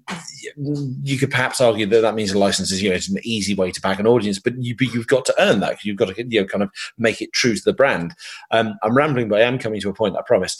you 1.02 1.18
could 1.18 1.30
perhaps 1.30 1.60
argue 1.60 1.84
that 1.84 2.00
that 2.00 2.14
means 2.14 2.32
a 2.32 2.38
license 2.38 2.72
is, 2.72 2.80
you 2.80 2.88
know, 2.88 2.96
it's 2.96 3.10
an 3.10 3.18
easy 3.22 3.54
way 3.54 3.70
to 3.70 3.80
pack 3.82 3.98
an 3.98 4.06
audience, 4.06 4.38
but 4.38 4.54
you, 4.56 4.74
have 4.94 5.06
got 5.06 5.26
to 5.26 5.34
earn 5.38 5.60
that. 5.60 5.84
You've 5.84 5.98
got 5.98 6.16
to, 6.16 6.26
you 6.26 6.40
know, 6.40 6.46
kind 6.46 6.62
of 6.62 6.70
make 6.96 7.20
it 7.20 7.34
true 7.34 7.54
to 7.54 7.62
the 7.62 7.74
brand. 7.74 8.14
Um, 8.50 8.78
I'm 8.82 8.96
rambling, 8.96 9.28
but 9.28 9.42
I 9.42 9.44
am 9.44 9.58
coming 9.58 9.78
to 9.82 9.90
a 9.90 9.92
point, 9.92 10.16
I 10.16 10.22
promise. 10.26 10.56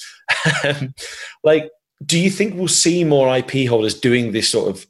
like, 1.42 1.70
do 2.04 2.20
you 2.20 2.28
think 2.28 2.54
we'll 2.54 2.68
see 2.68 3.02
more 3.02 3.34
IP 3.34 3.66
holders 3.66 3.98
doing 3.98 4.32
this 4.32 4.50
sort 4.50 4.68
of 4.68 4.86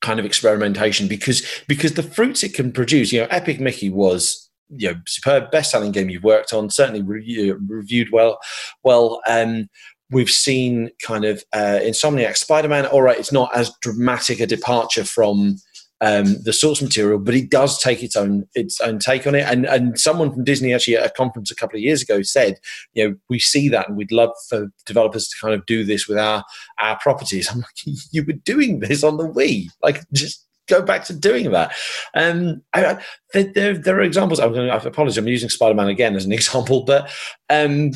kind 0.00 0.18
of 0.18 0.24
experimentation 0.24 1.08
because 1.08 1.46
because 1.68 1.92
the 1.92 2.02
fruits 2.02 2.42
it 2.42 2.54
can 2.54 2.72
produce 2.72 3.12
you 3.12 3.20
know 3.20 3.28
epic 3.30 3.60
mickey 3.60 3.88
was 3.88 4.50
you 4.76 4.90
know 4.90 5.00
superb 5.06 5.50
best 5.50 5.70
selling 5.70 5.92
game 5.92 6.08
you've 6.08 6.24
worked 6.24 6.52
on 6.52 6.70
certainly 6.70 7.02
re- 7.02 7.54
reviewed 7.68 8.08
well 8.12 8.38
well 8.82 9.20
um, 9.26 9.68
we've 10.10 10.30
seen 10.30 10.90
kind 11.04 11.24
of 11.24 11.42
uh, 11.52 11.78
insomniac 11.82 12.36
spider-man 12.36 12.86
all 12.86 13.02
right 13.02 13.18
it's 13.18 13.32
not 13.32 13.54
as 13.56 13.72
dramatic 13.80 14.40
a 14.40 14.46
departure 14.46 15.04
from 15.04 15.56
um, 16.02 16.34
the 16.42 16.52
source 16.52 16.82
material, 16.82 17.20
but 17.20 17.36
it 17.36 17.48
does 17.48 17.78
take 17.78 18.02
its 18.02 18.16
own 18.16 18.44
its 18.56 18.80
own 18.80 18.98
take 18.98 19.24
on 19.24 19.36
it. 19.36 19.44
And 19.48 19.64
and 19.64 19.98
someone 19.98 20.32
from 20.32 20.42
Disney 20.42 20.74
actually 20.74 20.96
at 20.96 21.06
a 21.06 21.10
conference 21.10 21.52
a 21.52 21.54
couple 21.54 21.76
of 21.76 21.82
years 21.82 22.02
ago 22.02 22.22
said, 22.22 22.58
you 22.92 23.08
know, 23.08 23.14
we 23.30 23.38
see 23.38 23.68
that 23.68 23.88
and 23.88 23.96
we'd 23.96 24.10
love 24.10 24.32
for 24.48 24.68
developers 24.84 25.28
to 25.28 25.36
kind 25.40 25.54
of 25.54 25.64
do 25.64 25.84
this 25.84 26.08
with 26.08 26.18
our 26.18 26.42
our 26.80 26.98
properties. 26.98 27.48
I'm 27.52 27.60
like, 27.60 27.96
you 28.10 28.24
were 28.24 28.32
doing 28.32 28.80
this 28.80 29.04
on 29.04 29.16
the 29.16 29.28
Wii, 29.28 29.68
like 29.80 30.02
just 30.12 30.44
go 30.68 30.82
back 30.82 31.04
to 31.04 31.14
doing 31.14 31.50
that. 31.50 31.74
Um, 32.14 32.62
I, 32.72 32.98
I, 33.34 33.52
there, 33.54 33.76
there 33.76 33.96
are 33.96 34.02
examples. 34.02 34.40
I'm 34.40 34.52
going 34.52 34.70
I 34.70 34.76
apologize. 34.76 35.18
I'm 35.18 35.28
using 35.28 35.48
Spider 35.48 35.74
Man 35.74 35.88
again 35.88 36.16
as 36.16 36.24
an 36.24 36.32
example, 36.40 36.84
but 36.84 37.10
um, 37.50 37.92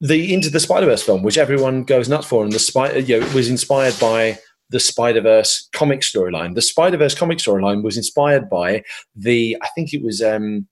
the 0.00 0.32
Into 0.32 0.50
the 0.50 0.60
Spider 0.60 0.86
Verse 0.86 1.02
film, 1.02 1.22
which 1.22 1.38
everyone 1.38 1.84
goes 1.84 2.08
nuts 2.08 2.26
for, 2.26 2.44
and 2.44 2.52
the 2.52 2.58
spider, 2.58 2.98
you 3.00 3.20
know, 3.20 3.34
was 3.34 3.48
inspired 3.48 3.98
by 4.00 4.38
the 4.70 4.80
Spider 4.80 5.20
Verse 5.20 5.68
comic 5.72 6.00
storyline. 6.00 6.54
The 6.54 6.62
Spider 6.62 6.96
Verse 6.96 7.14
comic 7.14 7.38
storyline 7.38 7.82
was 7.82 7.96
inspired 7.96 8.48
by 8.48 8.84
the, 9.14 9.56
I 9.62 9.68
think 9.74 9.92
it 9.92 10.02
was. 10.02 10.22
Um, 10.22 10.68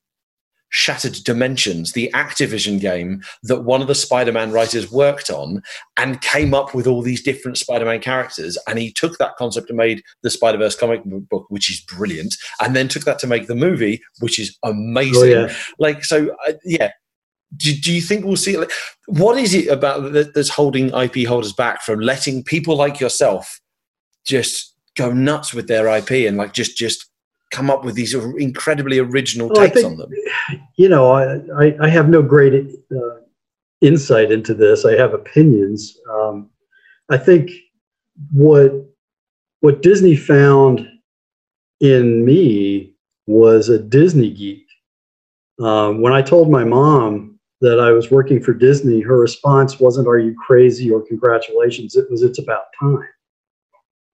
Shattered 0.76 1.24
Dimensions, 1.24 1.92
the 1.92 2.10
Activision 2.12 2.78
game 2.78 3.22
that 3.44 3.62
one 3.62 3.80
of 3.80 3.88
the 3.88 3.94
Spider 3.94 4.30
Man 4.30 4.52
writers 4.52 4.92
worked 4.92 5.30
on 5.30 5.62
and 5.96 6.20
came 6.20 6.52
up 6.52 6.74
with 6.74 6.86
all 6.86 7.00
these 7.00 7.22
different 7.22 7.56
Spider 7.56 7.86
Man 7.86 7.98
characters. 7.98 8.58
And 8.68 8.78
he 8.78 8.92
took 8.92 9.16
that 9.16 9.36
concept 9.36 9.70
and 9.70 9.78
made 9.78 10.02
the 10.22 10.28
Spider 10.28 10.58
Verse 10.58 10.76
comic 10.76 11.00
book, 11.02 11.46
which 11.48 11.70
is 11.70 11.80
brilliant, 11.80 12.34
and 12.60 12.76
then 12.76 12.88
took 12.88 13.04
that 13.04 13.18
to 13.20 13.26
make 13.26 13.46
the 13.46 13.54
movie, 13.54 14.02
which 14.20 14.38
is 14.38 14.58
amazing. 14.64 15.32
Oh, 15.32 15.46
yeah. 15.46 15.54
Like, 15.78 16.04
so, 16.04 16.36
uh, 16.46 16.52
yeah. 16.62 16.90
Do, 17.56 17.74
do 17.74 17.90
you 17.90 18.02
think 18.02 18.26
we'll 18.26 18.36
see? 18.36 18.58
Like, 18.58 18.72
what 19.06 19.38
is 19.38 19.54
it 19.54 19.68
about 19.68 20.12
that, 20.12 20.34
that's 20.34 20.50
holding 20.50 20.90
IP 20.90 21.26
holders 21.26 21.54
back 21.54 21.80
from 21.80 22.00
letting 22.00 22.44
people 22.44 22.76
like 22.76 23.00
yourself 23.00 23.62
just 24.26 24.74
go 24.94 25.10
nuts 25.10 25.54
with 25.54 25.68
their 25.68 25.88
IP 25.88 26.28
and 26.28 26.36
like 26.36 26.52
just 26.52 26.76
just 26.76 27.08
come 27.50 27.70
up 27.70 27.84
with 27.84 27.94
these 27.94 28.14
incredibly 28.14 28.98
original 28.98 29.48
well, 29.48 29.62
takes 29.62 29.74
think, 29.74 29.86
on 29.86 29.96
them? 29.96 30.10
You 30.76 30.88
know, 30.88 31.10
I, 31.10 31.64
I, 31.64 31.76
I 31.82 31.88
have 31.88 32.08
no 32.08 32.22
great 32.22 32.70
uh, 32.90 33.20
insight 33.80 34.30
into 34.30 34.54
this. 34.54 34.84
I 34.84 34.92
have 34.92 35.14
opinions. 35.14 35.98
Um, 36.10 36.50
I 37.10 37.18
think 37.18 37.50
what 38.32 38.72
what 39.60 39.82
Disney 39.82 40.16
found 40.16 40.86
in 41.80 42.24
me 42.24 42.94
was 43.26 43.68
a 43.68 43.78
Disney 43.78 44.30
geek. 44.30 44.66
Um, 45.60 46.00
when 46.00 46.12
I 46.12 46.22
told 46.22 46.50
my 46.50 46.64
mom 46.64 47.38
that 47.60 47.80
I 47.80 47.90
was 47.90 48.10
working 48.10 48.42
for 48.42 48.52
Disney, 48.52 49.00
her 49.00 49.18
response 49.18 49.80
wasn't 49.80 50.08
"Are 50.08 50.18
you 50.18 50.34
crazy?" 50.34 50.90
or 50.90 51.06
"Congratulations." 51.06 51.96
It 51.96 52.10
was 52.10 52.22
"It's 52.22 52.38
about 52.38 52.64
time." 52.80 53.08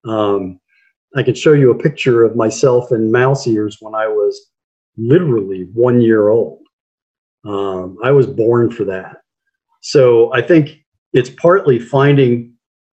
Um, 0.05 0.61
I 1.17 1.23
can 1.23 1.35
show 1.35 1.53
you 1.53 1.71
a 1.71 1.79
picture 1.79 2.25
of 2.25 2.37
myself 2.37 2.91
in 2.93 3.13
mouse 3.13 3.47
ears 3.47 3.79
when 3.81 3.95
I 3.95 4.07
was 4.07 4.51
literally 4.97 5.69
one 5.73 6.01
year 6.01 6.29
old. 6.29 6.61
Um, 7.45 7.99
I 8.03 8.11
was 8.13 8.27
born 8.27 8.71
for 8.71 8.85
that. 8.85 9.19
So 9.81 10.33
I 10.33 10.43
think 10.43 10.79
it's 11.13 11.31
partly 11.31 11.79
finding 11.79 12.55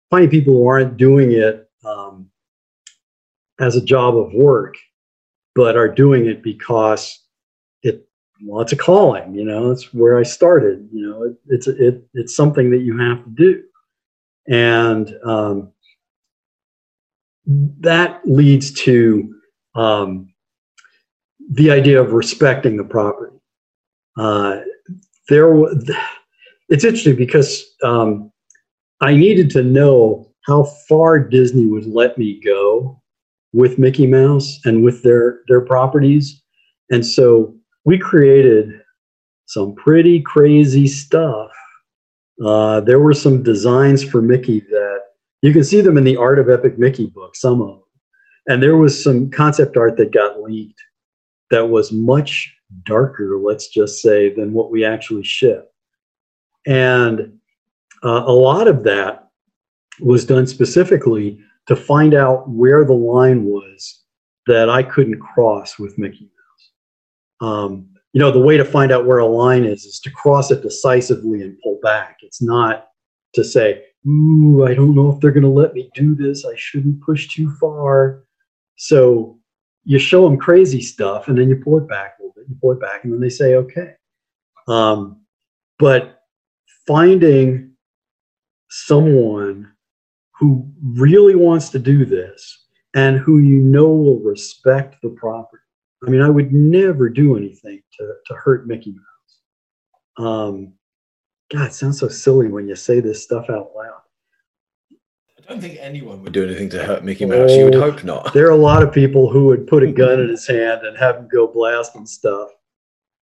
finding 0.09 0.29
people 0.29 0.53
who 0.53 0.67
aren't 0.67 0.97
doing 0.97 1.33
it 1.33 1.69
um, 1.85 2.29
as 3.59 3.75
a 3.75 3.83
job 3.83 4.17
of 4.17 4.33
work, 4.33 4.75
but 5.53 5.75
are 5.75 5.89
doing 5.89 6.27
it 6.27 6.41
because 6.41 7.19
it 7.83 8.07
well, 8.45 8.61
it's 8.61 8.71
a 8.71 8.77
calling. 8.77 9.35
You 9.35 9.43
know, 9.43 9.69
it's 9.71 9.93
where 9.93 10.17
I 10.17 10.23
started. 10.23 10.87
You 10.91 11.09
know, 11.09 11.23
it, 11.23 11.35
it's 11.47 11.67
it 11.67 12.03
it's 12.13 12.35
something 12.35 12.71
that 12.71 12.81
you 12.81 12.97
have 12.97 13.23
to 13.23 13.29
do, 13.31 13.63
and 14.47 15.13
um, 15.25 15.71
that 17.47 18.19
leads 18.25 18.71
to 18.73 19.33
um, 19.75 20.33
the 21.51 21.71
idea 21.71 22.01
of 22.01 22.11
respecting 22.11 22.75
the 22.75 22.83
property. 22.83 23.37
Uh, 24.17 24.59
there, 25.29 25.53
it's 26.69 26.83
interesting 26.83 27.15
because 27.15 27.63
um, 27.83 28.31
I 29.01 29.15
needed 29.15 29.49
to 29.51 29.63
know 29.63 30.31
how 30.45 30.63
far 30.87 31.19
Disney 31.19 31.65
would 31.65 31.85
let 31.85 32.17
me 32.17 32.41
go 32.43 33.01
with 33.53 33.79
Mickey 33.79 34.07
Mouse 34.07 34.59
and 34.65 34.83
with 34.83 35.03
their 35.03 35.41
their 35.47 35.61
properties, 35.61 36.41
and 36.89 37.05
so 37.05 37.55
we 37.85 37.97
created 37.97 38.81
some 39.45 39.73
pretty 39.75 40.21
crazy 40.21 40.87
stuff. 40.87 41.49
Uh, 42.43 42.81
there 42.81 42.99
were 42.99 43.13
some 43.13 43.41
designs 43.41 44.03
for 44.03 44.21
Mickey 44.21 44.59
that 44.59 44.96
you 45.41 45.53
can 45.53 45.63
see 45.63 45.81
them 45.81 45.97
in 45.97 46.03
the 46.03 46.17
Art 46.17 46.39
of 46.39 46.49
Epic 46.49 46.77
Mickey 46.77 47.07
book, 47.07 47.35
some 47.35 47.61
of 47.61 47.67
them. 47.67 47.83
And 48.47 48.63
there 48.63 48.77
was 48.77 49.01
some 49.03 49.29
concept 49.29 49.77
art 49.77 49.97
that 49.97 50.11
got 50.11 50.41
leaked 50.41 50.81
that 51.51 51.69
was 51.69 51.91
much 51.91 52.53
darker, 52.85 53.37
let's 53.41 53.67
just 53.67 54.01
say, 54.01 54.33
than 54.33 54.53
what 54.53 54.71
we 54.71 54.83
actually 54.85 55.23
shipped. 55.23 55.71
And 56.65 57.37
uh, 58.03 58.23
a 58.25 58.31
lot 58.31 58.67
of 58.67 58.83
that 58.83 59.29
was 59.99 60.25
done 60.25 60.47
specifically 60.47 61.39
to 61.67 61.75
find 61.75 62.13
out 62.13 62.49
where 62.49 62.85
the 62.85 62.93
line 62.93 63.43
was 63.45 64.03
that 64.47 64.69
I 64.69 64.83
couldn't 64.83 65.19
cross 65.19 65.77
with 65.77 65.97
Mickey 65.97 66.29
Mouse. 67.41 67.49
Um, 67.49 67.89
you 68.13 68.19
know, 68.21 68.31
the 68.31 68.39
way 68.39 68.57
to 68.57 68.65
find 68.65 68.91
out 68.91 69.05
where 69.05 69.19
a 69.19 69.25
line 69.25 69.65
is 69.65 69.85
is 69.85 69.99
to 70.01 70.11
cross 70.11 70.51
it 70.51 70.61
decisively 70.61 71.41
and 71.41 71.59
pull 71.61 71.79
back. 71.83 72.17
It's 72.21 72.41
not 72.41 72.87
to 73.35 73.43
say, 73.43 73.83
ooh, 74.05 74.65
I 74.65 74.73
don't 74.73 74.95
know 74.95 75.11
if 75.11 75.19
they're 75.19 75.31
going 75.31 75.43
to 75.43 75.49
let 75.49 75.73
me 75.73 75.89
do 75.95 76.15
this. 76.15 76.45
I 76.45 76.55
shouldn't 76.55 77.01
push 77.01 77.33
too 77.33 77.49
far. 77.59 78.23
So 78.75 79.39
you 79.83 79.99
show 79.99 80.27
them 80.27 80.37
crazy 80.37 80.81
stuff 80.81 81.27
and 81.27 81.37
then 81.37 81.49
you 81.49 81.55
pull 81.55 81.77
it 81.77 81.87
back 81.87 82.15
a 82.19 82.23
little 82.23 82.33
bit, 82.35 82.45
you 82.49 82.57
pull 82.61 82.73
it 82.73 82.81
back, 82.81 83.03
and 83.03 83.13
then 83.13 83.19
they 83.19 83.29
say, 83.29 83.55
okay. 83.55 83.93
Um, 84.67 85.21
but 85.79 86.23
finding 86.85 87.71
someone 88.69 89.71
who 90.39 90.69
really 90.83 91.35
wants 91.35 91.69
to 91.69 91.79
do 91.79 92.05
this 92.05 92.65
and 92.95 93.17
who 93.17 93.39
you 93.39 93.59
know 93.59 93.87
will 93.87 94.19
respect 94.19 94.97
the 95.01 95.09
property. 95.09 95.63
I 96.05 96.09
mean, 96.09 96.21
I 96.21 96.29
would 96.29 96.53
never 96.53 97.09
do 97.09 97.37
anything 97.37 97.81
to, 97.97 98.13
to 98.25 98.33
hurt 98.35 98.67
Mickey 98.67 98.93
Mouse. 98.93 100.25
Um, 100.27 100.73
God, 101.49 101.67
it 101.67 101.73
sounds 101.73 101.99
so 101.99 102.07
silly 102.07 102.49
when 102.49 102.67
you 102.67 102.75
say 102.75 102.99
this 102.99 103.23
stuff 103.23 103.49
out 103.49 103.71
loud. 103.75 104.01
I 105.47 105.51
don't 105.51 105.61
think 105.61 105.77
anyone 105.79 106.21
would 106.23 106.33
do 106.33 106.43
anything 106.43 106.69
to 106.71 106.83
hurt 106.83 107.05
Mickey 107.05 107.25
Mouse. 107.25 107.51
Oh, 107.51 107.57
you 107.57 107.65
would 107.65 107.75
oh, 107.75 107.91
hope 107.91 108.03
not. 108.03 108.33
There 108.33 108.47
are 108.47 108.51
a 108.51 108.55
lot 108.55 108.83
of 108.83 108.91
people 108.91 109.29
who 109.29 109.45
would 109.45 109.65
put 109.65 109.81
a 109.81 109.91
gun 109.91 110.19
in 110.19 110.29
his 110.29 110.45
hand 110.45 110.81
and 110.85 110.97
have 110.97 111.15
him 111.15 111.29
go 111.31 111.47
blasting 111.47 112.05
stuff. 112.05 112.49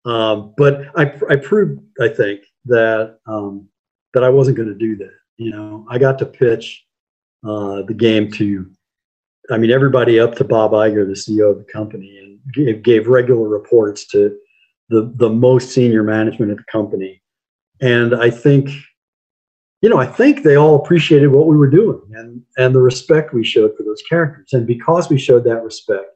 Um, 0.05 0.55
but 0.57 0.83
I, 0.97 1.15
I 1.31 1.37
proved, 1.37 1.81
I 2.01 2.09
think, 2.09 2.43
that 2.67 3.19
um, 3.27 3.69
that 4.13 4.23
I 4.23 4.29
wasn't 4.29 4.59
going 4.59 4.69
to 4.69 4.75
do 4.75 4.97
that. 4.97 5.15
You 5.39 5.53
know, 5.53 5.87
I 5.89 5.99
got 5.99 6.19
to 6.19 6.27
pitch 6.27 6.85
uh, 7.43 7.83
the 7.83 7.95
game 7.95 8.31
to, 8.33 8.71
I 9.51 9.57
mean, 9.57 9.71
everybody 9.71 10.21
up 10.21 10.35
to 10.37 10.45
Bob 10.45 10.73
Iger, 10.73 11.07
the 11.07 11.15
CEO 11.15 11.51
of 11.51 11.59
the 11.59 11.73
company, 11.73 12.19
and 12.19 12.39
gave, 12.53 12.83
gave 12.83 13.09
regular 13.09 13.49
reports 13.49 14.07
to 14.09 14.37
the 14.91 15.11
the 15.17 15.31
most 15.31 15.71
senior 15.71 16.03
management 16.03 16.51
of 16.51 16.59
the 16.59 16.65
company 16.71 17.23
and 17.81 18.15
I 18.15 18.31
think, 18.31 18.71
you 19.83 19.89
know, 19.89 19.99
I 19.99 20.07
think 20.07 20.43
they 20.43 20.57
all 20.57 20.77
appreciated 20.77 21.29
what 21.29 21.47
we 21.47 21.57
were 21.57 21.71
doing 21.71 22.03
and 22.15 22.43
and 22.57 22.75
the 22.75 22.83
respect 22.83 23.33
we 23.33 23.45
showed 23.45 23.77
for 23.77 23.83
those 23.83 24.03
characters. 24.09 24.53
And 24.53 24.67
because 24.67 25.09
we 25.09 25.19
showed 25.19 25.45
that 25.45 25.63
respect, 25.63 26.07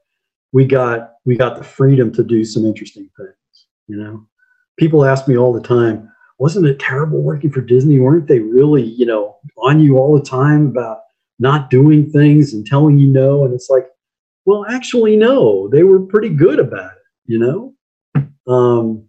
we 0.53 0.65
got 0.65 1.13
we 1.25 1.37
got 1.37 1.57
the 1.57 1.65
freedom 1.65 2.13
to 2.13 2.23
do 2.23 2.45
some 2.45 2.65
interesting 2.65 3.09
things. 3.17 3.67
You 3.89 3.97
know, 3.97 4.27
people 4.79 5.05
ask 5.05 5.27
me 5.29 5.37
all 5.37 5.53
the 5.53 5.61
time, 5.61 6.11
wasn't 6.39 6.67
it 6.67 6.79
terrible 6.79 7.23
working 7.23 7.51
for 7.51 7.61
Disney? 7.61 8.01
Weren't 8.01 8.29
they 8.29 8.41
really, 8.41 8.83
you 8.83 9.07
know, 9.07 9.37
on 9.59 9.81
you 9.81 9.99
all 9.99 10.17
the 10.17 10.25
time 10.25 10.67
about 10.67 11.01
not 11.39 11.71
doing 11.71 12.11
things 12.11 12.53
and 12.53 12.67
telling 12.67 12.99
you 12.99 13.09
no? 13.09 13.45
And 13.45 13.55
it's 13.55 13.71
like, 13.71 13.87
well, 14.45 14.67
actually, 14.69 15.17
no, 15.17 15.69
they 15.69 15.85
were 15.85 16.01
pretty 16.01 16.29
good 16.29 16.59
about 16.59 16.93
it, 16.93 17.03
you 17.27 17.39
know? 17.39 17.75
Um, 18.47 19.09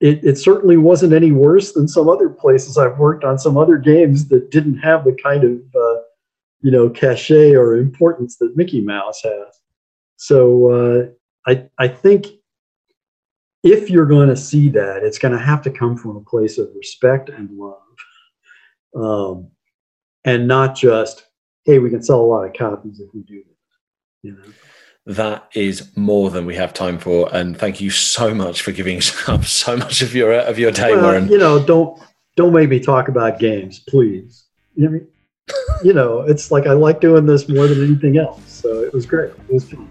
it, 0.00 0.22
it 0.22 0.38
certainly 0.38 0.76
wasn't 0.76 1.12
any 1.12 1.32
worse 1.32 1.72
than 1.72 1.88
some 1.88 2.08
other 2.08 2.28
places 2.28 2.76
I've 2.76 2.98
worked 2.98 3.24
on 3.24 3.38
some 3.38 3.56
other 3.56 3.78
games 3.78 4.28
that 4.28 4.50
didn't 4.50 4.78
have 4.78 5.04
the 5.04 5.16
kind 5.22 5.44
of 5.44 5.60
uh, 5.74 6.00
you 6.60 6.70
know 6.70 6.90
cachet 6.90 7.54
or 7.54 7.76
importance 7.76 8.36
that 8.38 8.56
Mickey 8.56 8.80
Mouse 8.80 9.22
has. 9.22 9.60
So 10.16 10.66
uh, 10.66 11.50
I 11.50 11.68
I 11.78 11.88
think 11.88 12.26
if 13.62 13.90
you're 13.90 14.06
going 14.06 14.28
to 14.28 14.36
see 14.36 14.68
that, 14.70 15.02
it's 15.02 15.18
going 15.18 15.32
to 15.32 15.42
have 15.42 15.62
to 15.62 15.70
come 15.70 15.96
from 15.96 16.16
a 16.16 16.20
place 16.20 16.58
of 16.58 16.68
respect 16.76 17.30
and 17.30 17.50
love, 17.58 17.80
um, 18.94 19.50
and 20.24 20.46
not 20.46 20.76
just 20.76 21.26
hey, 21.64 21.78
we 21.78 21.90
can 21.90 22.02
sell 22.02 22.20
a 22.20 22.22
lot 22.22 22.44
of 22.44 22.52
copies 22.52 23.00
if 23.00 23.08
we 23.14 23.22
do 23.22 23.42
this. 23.42 23.56
You 24.22 24.32
know 24.32 24.52
that 25.06 25.48
is 25.54 25.96
more 25.96 26.30
than 26.30 26.46
we 26.46 26.54
have 26.56 26.74
time 26.74 26.98
for. 26.98 27.34
And 27.34 27.56
thank 27.56 27.80
you 27.80 27.90
so 27.90 28.34
much 28.34 28.62
for 28.62 28.72
giving 28.72 28.96
up 29.28 29.44
so 29.44 29.76
much 29.76 30.02
of 30.02 30.14
your 30.14 30.32
of 30.32 30.58
your 30.58 30.72
day, 30.72 30.92
well, 30.92 31.02
Warren. 31.02 31.28
You 31.28 31.38
know, 31.38 31.64
don't 31.64 32.00
don't 32.36 32.52
make 32.52 32.68
me 32.68 32.80
talk 32.80 33.08
about 33.08 33.38
games, 33.38 33.78
please. 33.88 34.44
You 34.74 34.88
know, 34.88 35.00
you 35.82 35.92
know, 35.92 36.20
it's 36.20 36.50
like 36.50 36.66
I 36.66 36.72
like 36.72 37.00
doing 37.00 37.26
this 37.26 37.48
more 37.48 37.66
than 37.66 37.82
anything 37.82 38.18
else. 38.18 38.42
So 38.46 38.82
it 38.82 38.92
was 38.92 39.06
great. 39.06 39.30
It 39.30 39.52
was 39.52 39.70
fun. 39.70 39.88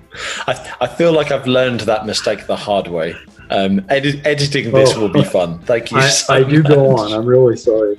I, 0.48 0.76
I 0.82 0.88
feel 0.88 1.14
like 1.14 1.32
I've 1.32 1.48
learned 1.48 1.82
that 1.82 2.06
mistake 2.06 2.46
the 2.46 2.56
hard 2.56 2.88
way. 2.88 3.16
Um, 3.50 3.86
edit, 3.90 4.26
editing 4.26 4.72
this 4.72 4.94
oh, 4.96 5.02
will 5.02 5.10
be 5.10 5.24
fun. 5.24 5.60
Thank 5.60 5.92
you. 5.92 5.98
I, 5.98 6.10
so 6.10 6.34
I 6.34 6.44
do 6.44 6.62
much. 6.64 6.72
go 6.72 6.98
on. 6.98 7.14
I'm 7.14 7.26
really 7.26 7.56
sorry. 7.56 7.98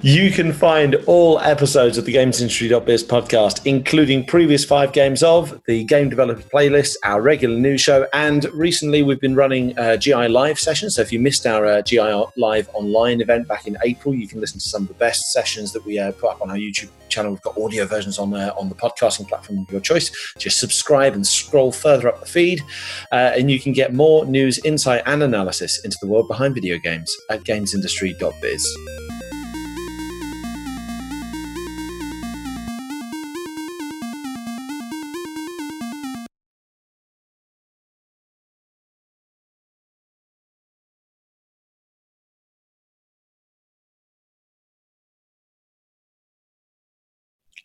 You 0.00 0.30
can 0.30 0.52
find 0.52 0.94
all 1.06 1.40
episodes 1.40 1.98
of 1.98 2.04
the 2.04 2.14
GamesIndustry.biz 2.14 3.02
podcast, 3.02 3.66
including 3.66 4.24
previous 4.24 4.64
five 4.64 4.92
games 4.92 5.24
of 5.24 5.60
the 5.66 5.82
Game 5.82 6.08
Developer 6.08 6.42
Playlist, 6.42 6.94
our 7.02 7.20
regular 7.20 7.58
news 7.58 7.80
show, 7.80 8.06
and 8.12 8.44
recently 8.54 9.02
we've 9.02 9.20
been 9.20 9.34
running 9.34 9.76
a 9.76 9.98
GI 9.98 10.28
Live 10.28 10.56
session. 10.56 10.88
So 10.88 11.02
if 11.02 11.12
you 11.12 11.18
missed 11.18 11.46
our 11.46 11.66
uh, 11.66 11.82
GI 11.82 12.26
Live 12.36 12.70
online 12.74 13.20
event 13.20 13.48
back 13.48 13.66
in 13.66 13.76
April, 13.82 14.14
you 14.14 14.28
can 14.28 14.40
listen 14.40 14.60
to 14.60 14.68
some 14.68 14.82
of 14.82 14.88
the 14.88 14.94
best 14.94 15.32
sessions 15.32 15.72
that 15.72 15.84
we 15.84 15.98
uh, 15.98 16.12
put 16.12 16.30
up 16.30 16.42
on 16.42 16.48
our 16.48 16.56
YouTube 16.56 16.90
channel. 17.08 17.32
We've 17.32 17.42
got 17.42 17.58
audio 17.58 17.84
versions 17.84 18.20
on 18.20 18.32
uh, 18.34 18.52
on 18.56 18.68
the 18.68 18.76
podcasting 18.76 19.26
platform 19.26 19.58
of 19.58 19.70
your 19.72 19.80
choice. 19.80 20.12
Just 20.38 20.60
subscribe 20.60 21.14
and 21.14 21.26
scroll 21.26 21.72
further 21.72 22.06
up 22.06 22.20
the 22.20 22.26
feed, 22.26 22.62
uh, 23.10 23.32
and 23.36 23.50
you 23.50 23.58
can 23.58 23.72
get 23.72 23.92
more 23.92 24.24
news, 24.26 24.60
insight, 24.64 25.02
and 25.06 25.24
analysis 25.24 25.84
into 25.84 25.98
the 26.00 26.06
world 26.06 26.28
behind 26.28 26.54
video 26.54 26.78
games 26.78 27.12
at 27.30 27.42
GamesIndustry.biz. 27.42 29.07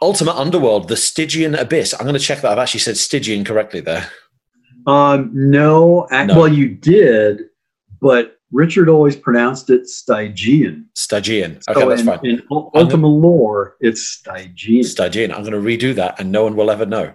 Ultima 0.03 0.31
Underworld, 0.33 0.89
the 0.89 0.97
Stygian 0.97 1.55
Abyss. 1.55 1.93
I'm 1.93 2.01
going 2.01 2.13
to 2.13 2.19
check 2.19 2.41
that 2.41 2.51
I've 2.51 2.57
actually 2.57 2.81
said 2.81 2.97
Stygian 2.97 3.45
correctly 3.45 3.79
there. 3.79 4.09
Um, 4.85 5.31
no, 5.33 6.07
no. 6.11 6.37
well, 6.37 6.49
you 6.49 6.67
did, 6.67 7.43
but 8.01 8.37
Richard 8.51 8.89
always 8.89 9.15
pronounced 9.15 9.69
it 9.69 9.87
Stygian. 9.87 10.89
Stygian. 10.93 11.61
Okay, 11.69 11.79
so 11.79 11.87
that's 11.87 12.01
in, 12.01 12.07
fine. 12.07 12.19
In 12.25 12.43
Ultima 12.51 13.03
gonna, 13.03 13.07
lore, 13.07 13.77
it's 13.79 14.05
Stygian. 14.05 14.83
Stygian. 14.83 15.31
I'm 15.31 15.45
going 15.45 15.53
to 15.53 15.59
redo 15.59 15.95
that, 15.95 16.19
and 16.19 16.33
no 16.33 16.43
one 16.43 16.57
will 16.57 16.69
ever 16.69 16.85
know. 16.85 17.13